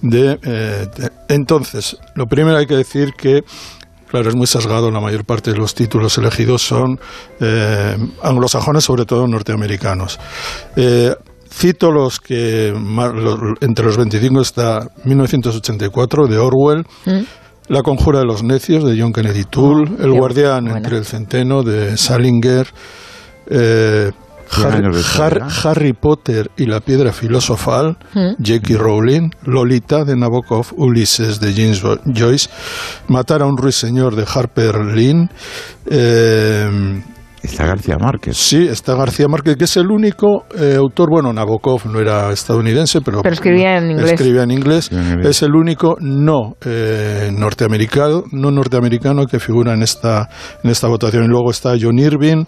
De, 0.02 0.40
eh, 0.42 0.88
de- 0.96 1.12
entonces, 1.28 1.98
lo 2.16 2.26
primero 2.26 2.58
hay 2.58 2.66
que 2.66 2.76
decir 2.76 3.14
que 3.14 3.44
Claro, 4.08 4.30
es 4.30 4.36
muy 4.36 4.48
sesgado. 4.48 4.92
La 4.92 5.02
mayor 5.02 5.26
parte 5.26 5.52
de 5.52 5.58
los 5.58 5.74
títulos 5.74 6.18
elegidos 6.18 6.62
son 6.62 7.00
eh, 7.42 7.98
anglosajones, 8.22 8.84
sobre 8.84 9.04
todo 9.06 9.28
norteamericanos. 9.28 10.20
Eh, 10.78 11.14
cito 11.52 11.92
los 11.92 12.20
que 12.22 12.72
los- 12.72 13.40
entre 13.62 13.86
los 13.86 13.98
25 13.98 14.42
está 14.42 14.88
1984 15.04 16.28
de 16.28 16.38
Orwell. 16.38 16.86
La 17.68 17.82
conjura 17.82 18.20
de 18.20 18.26
los 18.26 18.44
necios 18.44 18.86
de 18.86 18.98
John 19.02 19.12
Kennedy 19.12 19.44
Toole, 19.44 19.92
El 20.00 20.12
guardián 20.12 20.68
entre 20.68 20.98
el 21.00 21.06
centeno 21.06 21.64
de 21.64 21.98
Salinger, 21.98 22.68
eh, 23.50 24.12
Harry, 25.64 25.94
Potter 25.94 26.52
y 26.58 26.66
la 26.66 26.80
piedra 26.80 27.12
filosofal, 27.12 27.98
Mm. 28.14 28.36
J.K. 28.44 28.78
Rowling, 28.78 29.32
Lolita 29.44 30.06
de 30.06 30.16
Nabokov, 30.16 30.68
Ulises 30.78 31.40
de 31.40 31.54
James 31.54 31.82
Joyce, 32.06 32.50
Matar 33.08 33.42
a 33.42 33.46
un 33.46 33.58
ruiseñor 33.58 34.16
de 34.16 34.26
Harper 34.32 34.76
Lynn. 34.78 35.30
eh, 35.88 37.02
Está 37.46 37.66
García 37.66 37.98
Márquez. 37.98 38.38
Sí, 38.38 38.68
está 38.68 38.96
García 38.96 39.28
Márquez, 39.28 39.56
que 39.56 39.64
es 39.66 39.78
el 39.78 39.90
único 39.92 40.46
eh, 40.58 40.76
autor, 40.78 41.10
bueno, 41.10 41.32
Nabokov 41.34 41.86
no 41.88 42.00
era 42.00 42.32
estadounidense, 42.32 43.02
pero, 43.02 43.22
Pero 43.22 43.34
escribía 43.34 43.78
en 43.78 43.92
inglés. 43.92 44.12
escribía 44.14 44.44
en 44.44 44.52
inglés. 44.52 44.90
Es 45.24 45.42
el 45.44 45.56
único 45.56 45.96
no 46.00 46.56
eh, 46.66 47.30
norteamericano, 47.32 48.24
no 48.32 48.52
norteamericano 48.52 49.26
que 49.26 49.40
figura 49.40 49.74
en 49.74 49.84
esta, 49.84 50.28
en 50.64 50.70
esta 50.70 50.88
votación. 50.88 51.24
Y 51.26 51.28
luego 51.28 51.52
está 51.52 51.74
John 51.80 52.00
Irving. 52.00 52.44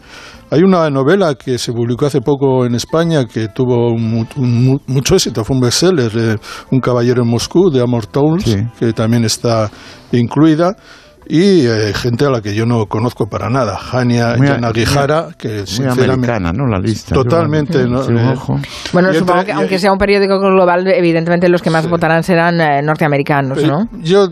Hay 0.49 0.61
una 0.63 0.89
novela 0.89 1.35
que 1.35 1.57
se 1.57 1.73
publicó 1.73 2.05
hace 2.05 2.21
poco 2.21 2.65
en 2.65 2.75
España 2.75 3.25
que 3.25 3.49
tuvo 3.49 3.91
un 3.91 4.27
mu- 4.65 4.79
mucho 4.87 5.15
éxito, 5.15 5.43
fue 5.43 5.55
un 5.57 5.61
bestseller, 5.61 6.11
eh, 6.15 6.35
Un 6.71 6.79
caballero 6.79 7.23
en 7.23 7.29
Moscú, 7.29 7.69
de 7.69 7.81
Amor 7.81 8.05
Towles, 8.07 8.57
que 8.79 8.93
también 8.93 9.25
está 9.25 9.69
incluida. 10.11 10.73
Y 11.29 11.65
eh, 11.67 11.93
gente 11.93 12.25
a 12.25 12.29
la 12.29 12.41
que 12.41 12.55
yo 12.55 12.65
no 12.65 12.85
conozco 12.85 13.27
para 13.27 13.49
nada, 13.49 13.77
Hania 13.91 14.35
Muy- 14.37 14.47
Yanagihara, 14.47 15.29
que 15.37 15.65
sinceramente... 15.65 16.11
americana, 16.11 16.53
¿no? 16.53 16.67
La 16.67 16.79
lista. 16.79 17.13
Totalmente, 17.13 17.81
Eh, 17.81 18.33
ojo. 18.33 18.59
Bueno, 18.93 19.11
Y 19.11 19.15
supongo 19.15 19.39
entre- 19.41 19.53
que 19.53 19.59
aunque 19.59 19.79
sea 19.79 19.91
un 19.91 19.97
periódico 19.97 20.39
global, 20.39 20.87
evidentemente 20.87 21.49
los 21.49 21.61
que 21.61 21.69
más 21.69 21.89
votarán 21.89 22.23
serán 22.23 22.61
eh, 22.61 22.81
norteamericanos, 22.81 23.57
Eh, 23.57 23.67
¿no? 23.67 23.89
Yo 24.01 24.29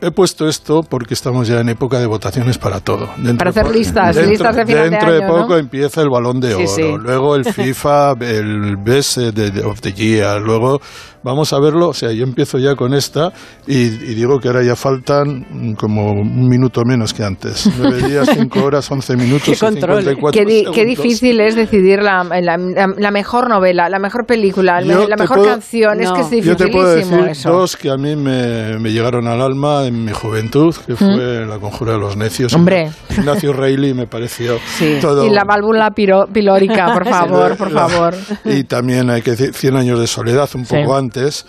he 0.00 0.10
puesto 0.10 0.48
esto 0.48 0.82
porque 0.88 1.14
estamos 1.14 1.48
ya 1.48 1.60
en 1.60 1.68
época 1.70 1.98
de 1.98 2.06
votaciones 2.06 2.58
para 2.58 2.80
todo. 2.80 3.08
Dentro 3.16 3.36
Para 3.38 3.50
hacer 3.50 3.70
listas, 3.70 4.14
dentro- 4.14 4.30
listas 4.30 4.56
de 4.56 4.66
final 4.66 4.84
de 4.84 4.90
Dentro 4.90 5.12
de 5.12 5.24
año, 5.24 5.28
poco 5.32 5.48
¿no? 5.50 5.56
empieza 5.56 6.02
el 6.02 6.08
Balón 6.10 6.40
de 6.40 6.54
Oro, 6.54 6.66
sí. 6.66 6.82
luego 7.00 7.34
el 7.36 7.44
FIFA, 7.52 8.12
el 8.20 8.76
Best 8.76 9.18
de, 9.18 9.50
de- 9.50 9.64
of 9.64 9.80
the 9.80 9.92
Year, 9.92 10.40
luego 10.40 10.80
vamos 11.24 11.52
a 11.52 11.58
verlo, 11.60 11.88
o 11.88 11.92
sea, 11.94 12.12
yo 12.12 12.22
empiezo 12.24 12.58
ya 12.58 12.74
con 12.76 12.94
esta 12.94 13.32
y, 13.66 13.74
y 13.76 14.14
digo 14.14 14.38
que 14.38 14.48
ahora 14.48 14.62
ya 14.62 14.76
faltan 14.76 15.74
como 15.76 16.12
un 16.12 16.48
minuto 16.48 16.82
menos 16.86 17.12
que 17.12 17.24
antes. 17.24 17.68
Nueve 17.78 18.02
días, 18.08 18.28
cinco 18.32 18.62
horas, 18.64 18.88
once 18.90 19.16
minutos 19.16 19.48
y 19.48 19.54
54 19.56 20.30
Qué, 20.32 20.44
di- 20.46 20.64
qué 20.72 20.84
difícil 20.84 21.40
es 21.40 21.56
decidir 21.56 22.02
la, 22.02 22.22
la- 22.24 22.56
la- 22.56 23.10
mejor 23.10 23.48
novela, 23.50 23.88
la 23.88 23.98
mejor 23.98 24.26
película, 24.26 24.80
la, 24.80 24.94
Yo 24.94 25.08
la 25.08 25.16
te 25.16 25.22
mejor 25.24 25.38
puedo- 25.38 25.50
canción. 25.50 26.00
Es 26.00 26.12
que 26.12 26.20
es 26.38 26.44
Yo 26.44 26.56
te 26.56 26.68
puedo 26.68 26.94
dificilísimo 26.94 27.22
decir 27.26 27.40
eso. 27.40 27.50
dos 27.50 27.76
que 27.76 27.90
a 27.90 27.96
mí 27.96 28.14
me, 28.14 28.78
me 28.78 28.90
llegaron 28.92 29.26
al 29.26 29.40
alma 29.42 29.87
en 29.88 30.04
mi 30.04 30.12
juventud, 30.12 30.74
que 30.86 30.94
fue 30.96 31.44
La 31.46 31.58
Conjura 31.58 31.92
de 31.92 31.98
los 31.98 32.16
Necios. 32.16 32.52
Hombre. 32.54 32.90
Ignacio 33.10 33.52
Reilly 33.52 33.92
me 33.94 34.06
pareció 34.06 34.58
todo... 35.00 35.26
Y 35.26 35.30
la 35.30 35.44
válvula 35.44 35.90
piro- 35.90 36.26
pilórica, 36.32 36.92
por 36.94 37.08
favor, 37.10 37.56
por 37.56 37.72
La- 37.72 37.88
favor. 37.88 38.14
Y 38.44 38.64
también 38.64 39.10
hay 39.10 39.22
que 39.22 39.32
decir 39.32 39.52
Cien 39.54 39.76
años 39.76 39.98
de 40.00 40.06
soledad, 40.06 40.48
un 40.54 40.64
Sí. 40.64 40.76
poco 40.76 40.96
antes. 40.96 41.44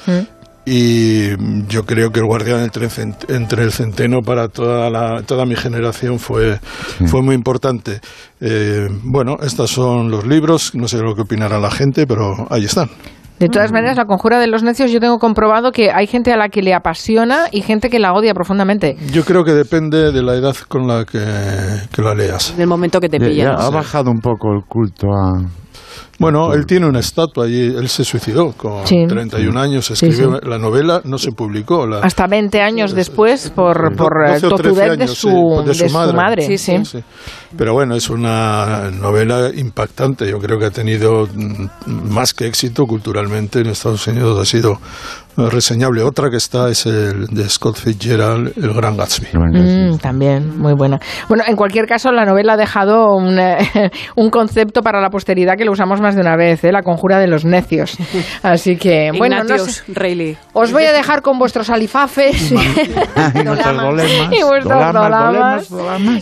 Y 0.66 1.30
yo 1.68 1.84
creo 1.86 2.12
que 2.12 2.20
el 2.20 2.26
guardián 2.28 2.60
entre, 2.62 2.86
el 2.86 2.92
cent- 2.92 3.26
entre 3.34 3.64
el 3.64 3.72
centeno 3.72 4.22
para 4.22 4.50
toda, 4.50 4.90
la, 4.90 5.24
toda 5.24 5.46
mi 5.46 5.56
generación 5.56 6.20
fue, 6.20 6.60
fue 7.08 7.24
muy 7.24 7.34
importante. 7.34 8.02
Eh, 8.40 8.88
bueno, 9.04 9.38
estos 9.42 9.72
son 9.72 10.12
los 10.12 10.28
libros, 10.28 10.76
no 10.76 10.88
sé 10.88 11.00
lo 11.00 11.16
que 11.16 11.22
opinará 11.22 11.60
la 11.60 11.72
gente, 11.72 12.06
pero 12.06 12.46
ahí 12.52 12.66
están. 12.66 12.90
De 13.40 13.48
todas 13.50 13.72
maneras, 13.72 13.96
la 13.98 14.06
conjura 14.06 14.40
de 14.40 14.48
los 14.48 14.64
necios 14.64 14.92
yo 14.92 15.00
tengo 15.00 15.18
comprobado 15.18 15.72
que 15.72 15.92
hay 15.92 16.08
gente 16.08 16.34
a 16.34 16.38
la 16.38 16.50
que 16.50 16.62
le 16.62 16.74
apasiona 16.74 17.46
y 17.52 17.62
gente 17.62 17.90
que 17.90 17.98
la 18.00 18.14
odia 18.14 18.34
profundamente. 18.34 18.98
Yo 19.14 19.24
creo 19.24 19.44
que 19.46 19.54
depende 19.54 20.12
de 20.12 20.22
la 20.22 20.36
edad 20.36 20.56
con 20.68 20.88
la 20.88 21.06
que, 21.06 21.20
que 21.92 22.02
la 22.02 22.14
leas. 22.14 22.56
Del 22.58 22.68
momento 22.68 23.00
que 23.00 23.08
te 23.10 23.18
Ya- 23.20 23.26
pilla. 23.28 23.44
ya 23.46 23.52
¿no? 23.54 23.60
ha 23.60 23.70
bajado 23.70 24.12
un 24.12 24.20
poco 24.20 24.52
el 24.54 24.64
culto 24.68 25.08
a... 25.14 25.42
Bueno, 26.20 26.54
él 26.54 26.66
tiene 26.66 26.86
una 26.86 27.00
estatua 27.00 27.46
allí, 27.46 27.66
él 27.68 27.88
se 27.88 28.04
suicidó 28.04 28.52
con 28.52 28.86
Sí. 28.86 29.06
31 29.08 29.58
años, 29.58 29.90
escribió 29.90 30.34
sí. 30.34 30.48
la 30.50 30.60
novela, 30.60 31.02
no 31.06 31.18
se 31.18 31.32
publicó. 31.32 31.88
La, 31.88 32.00
Hasta 32.00 32.28
20 32.28 32.62
años 32.62 32.94
después 32.94 33.50
por, 33.50 33.96
por 33.96 34.26
eh, 34.28 34.40
12 34.40 34.48
o 34.48 34.50
13 34.50 34.64
totudez 34.64 34.86
de 34.86 34.92
años, 34.92 35.14
su, 35.14 35.62
sí, 35.62 35.84
de 35.84 35.90
su 35.90 36.14
madre. 36.14 36.42
Sí, 36.46 36.58
sí. 36.58 37.04
Pero 37.58 37.74
bueno, 37.74 37.96
es 37.96 38.10
una 38.10 38.92
novela 38.92 39.50
impactante. 39.56 40.30
Yo 40.30 40.40
creo 40.40 40.60
que 40.60 40.66
ha 40.66 40.72
tenido 40.72 41.26
mm, 41.26 42.12
más 42.14 42.34
que 42.34 42.48
éxito 42.48 42.86
culturalmente 42.86 43.62
en 43.62 43.68
Estados 43.68 44.06
Unidos. 44.08 44.40
Ha 44.40 44.46
sido 44.46 44.74
eh, 45.38 45.50
reseñable. 45.50 46.04
Otra 46.04 46.30
que 46.30 46.38
está 46.38 46.70
es 46.70 46.86
el 46.86 47.28
de 47.28 47.50
Scott 47.50 47.78
Fitzgerald, 47.78 48.54
El 48.58 48.74
Gran 48.74 48.98
Gatsby. 48.98 49.28
Mm, 49.34 49.98
también, 49.98 50.60
muy 50.60 50.74
buena. 50.74 51.00
Bueno, 51.28 51.44
en 51.48 51.56
cualquier 51.56 51.88
caso, 51.88 52.12
la 52.12 52.26
novela 52.26 52.54
ha 52.54 52.58
dejado 52.58 53.16
un, 53.16 53.40
un 54.16 54.30
concepto 54.30 54.82
para 54.82 55.02
la 55.02 55.10
posteridad 55.10 55.56
que 55.58 55.66
lo 55.66 55.72
usamos 55.72 56.02
más 56.02 56.09
de 56.16 56.22
una 56.22 56.36
vez, 56.36 56.64
¿eh? 56.64 56.72
la 56.72 56.82
conjura 56.84 57.20
de 57.20 57.28
los 57.28 57.46
necios. 57.46 57.98
Así 58.44 58.78
que, 58.78 59.12
bueno, 59.18 59.38
no 59.38 59.44
Ignatius 59.44 59.76
sé. 59.78 59.84
Reilly. 59.94 60.38
Os 60.54 60.72
voy 60.72 60.86
a 60.86 60.92
dejar 60.92 61.22
con 61.22 61.38
vuestros 61.40 61.70
alifafes 61.70 62.52
y 62.52 63.44
nuestros 63.44 63.78
dolemas. 63.78 64.34
y 64.34 64.44
vuestros 64.44 64.94
Dolamas, 64.94 65.68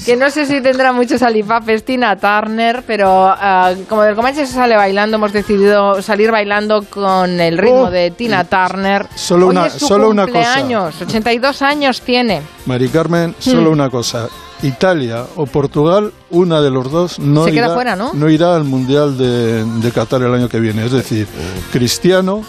que 0.06 0.16
no 0.16 0.30
sé 0.30 0.46
si 0.46 0.62
tendrá 0.62 0.92
muchos 0.94 1.22
alifafes 1.24 1.84
Tina 1.86 2.16
Turner, 2.16 2.84
pero 2.86 3.28
ah, 3.30 3.74
como 3.90 4.04
del 4.04 4.16
Comanche 4.16 4.46
se 4.46 4.54
sale 4.54 4.76
bailando, 4.76 5.18
hemos 5.18 5.34
decidido 5.34 6.02
salir 6.02 6.32
bailando 6.32 6.84
con 6.90 7.40
el 7.40 7.58
ritmo 7.58 7.78
Oh, 7.84 7.90
de 7.92 8.12
Tina 8.12 8.44
Turner. 8.44 9.06
solo 9.16 9.48
Hoy 9.48 9.52
una- 9.52 9.68
es 9.68 9.74
su 9.74 9.88
solo 9.88 10.10
una 10.10 10.26
cosa. 10.26 10.34
cumpleaños, 10.34 11.02
82 11.02 11.62
años 11.62 12.02
tiene. 12.02 12.42
Mari 12.66 12.90
Carmen, 12.90 13.36
solo 13.40 13.70
Hmm. 13.70 13.74
una 13.74 13.90
cosa. 13.90 14.28
Italia 14.64 15.26
o 15.36 15.46
Portugal, 15.46 16.12
una 16.32 16.62
de 16.62 16.70
los 16.72 16.92
dos 16.92 17.20
no, 17.20 17.46
Se 17.46 17.52
queda 17.52 17.66
irá, 17.68 17.74
fuera, 17.74 17.96
¿no? 17.96 18.30
irá 18.30 18.56
al 18.56 18.64
Mundial 18.64 19.18
de, 19.18 19.64
de 19.64 19.92
Qatar 19.92 20.22
el 20.24 20.34
año 20.34 20.50
que 20.50 20.60
viene. 20.60 20.86
Es 20.86 20.92
decir, 20.92 21.28
Cristiano 21.72 22.44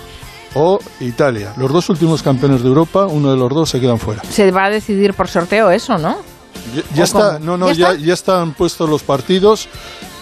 o 0.55 0.79
Italia. 1.01 1.53
Los 1.57 1.73
dos 1.73 1.89
últimos 1.91 2.23
campeones 2.23 2.63
de 2.63 2.69
Europa, 2.69 3.07
uno 3.07 3.31
de 3.31 3.37
los 3.37 3.51
dos 3.51 3.69
se 3.71 3.81
quedan 3.81 3.99
fuera. 3.99 4.23
Se 4.31 4.51
va 4.51 4.65
a 4.67 4.71
decidir 4.71 5.13
por 5.15 5.29
sorteo 5.29 5.71
eso, 5.71 5.99
¿no? 5.99 6.17
Ya, 6.75 6.83
ya 6.95 7.03
¿O 7.03 7.05
está, 7.05 7.39
no, 7.39 7.57
no, 7.57 7.71
¿Ya 7.73 7.93
ya, 7.95 7.99
ya 7.99 8.15
están 8.15 8.53
puestos 8.55 8.89
los 8.89 9.03
partidos. 9.03 9.69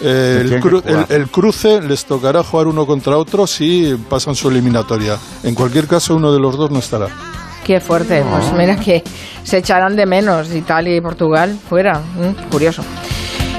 Eh, 0.01 0.59
cru- 0.61 0.83
el- 0.85 1.15
el 1.15 1.27
cruce 1.29 1.81
les 1.81 2.05
tocará 2.05 2.43
jugar 2.43 2.67
uno 2.67 2.85
contra 2.85 3.17
otro 3.17 3.47
si 3.47 3.95
pasan 4.09 4.35
su 4.35 4.49
eliminatoria. 4.49 5.17
En 5.43 5.55
cualquier 5.55 5.87
caso, 5.87 6.15
uno 6.15 6.31
de 6.31 6.39
los 6.39 6.55
dos 6.55 6.69
no 6.69 6.79
estará. 6.79 7.07
Qué 7.67 7.81
fuerte. 7.81 8.23
Pues 8.23 8.53
mira 8.53 8.77
que 8.77 9.03
se 9.43 9.57
echarán 9.57 9.97
de 9.97 10.05
menos 10.05 10.55
Italia 10.55 10.95
y 10.95 11.01
Portugal 11.01 11.53
fuera. 11.67 11.99
Mm, 11.99 12.49
curioso. 12.49 12.81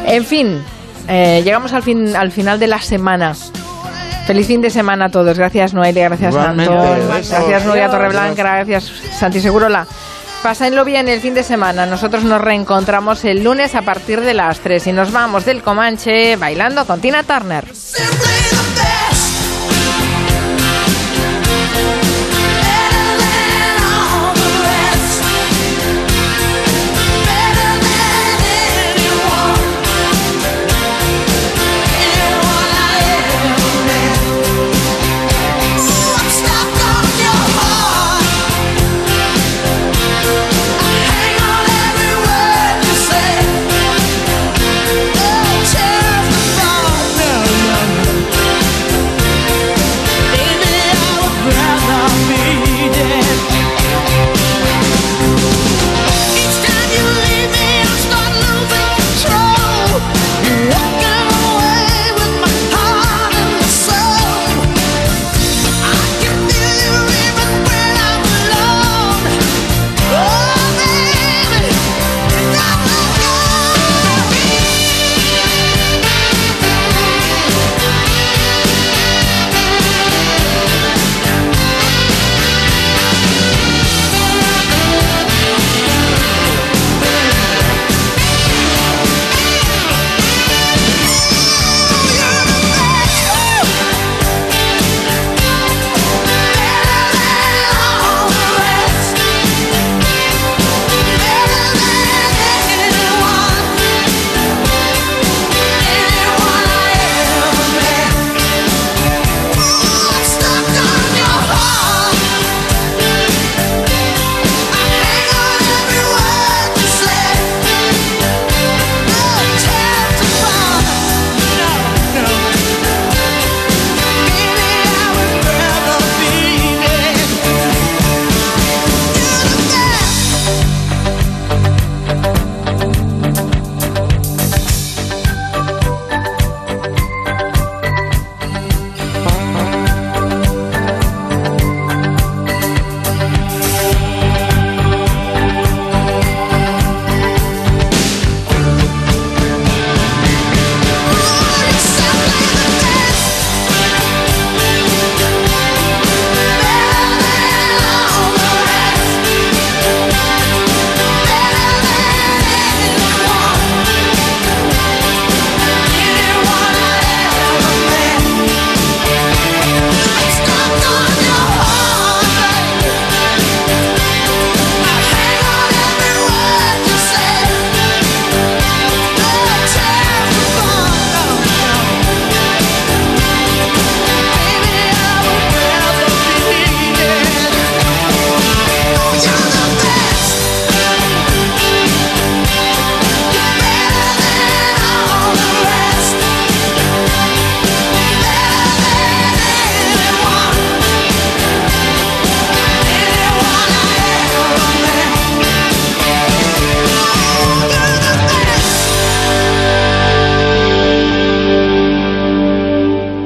En 0.07 0.25
fin, 0.25 0.65
eh, 1.07 1.43
llegamos 1.45 1.75
al, 1.75 1.83
fin, 1.83 2.17
al 2.17 2.31
final 2.31 2.59
de 2.59 2.69
la 2.69 2.81
semana. 2.81 3.35
Feliz 4.27 4.47
fin 4.47 4.63
de 4.63 4.71
semana 4.71 5.07
a 5.07 5.09
todos. 5.11 5.37
Gracias 5.37 5.75
Noelia, 5.75 6.05
gracias 6.05 6.35
Igualmente. 6.35 6.73
Antón, 6.73 7.07
gracias 7.07 7.67
Nuria. 7.67 7.91
Torreblanca, 7.91 8.43
gracias 8.43 8.85
Santi 9.19 9.41
Segurola. 9.43 9.87
Pásenlo 10.43 10.87
bien 10.87 11.07
el 11.09 11.21
fin 11.21 11.35
de 11.35 11.43
semana. 11.43 11.85
Nosotros 11.85 12.25
nos 12.25 12.41
reencontramos 12.41 13.27
el 13.27 13.45
lunes 13.45 13.75
a 13.75 13.83
partir 13.83 14.23
de 14.23 14.33
las 14.33 14.61
3 14.61 14.87
y 14.87 14.93
nos 14.93 15.13
vamos 15.13 15.45
del 15.45 15.63
Comanche 15.63 16.37
bailando 16.37 16.87
con 16.87 16.99
Tina 17.03 17.25
Turner. 17.25 17.67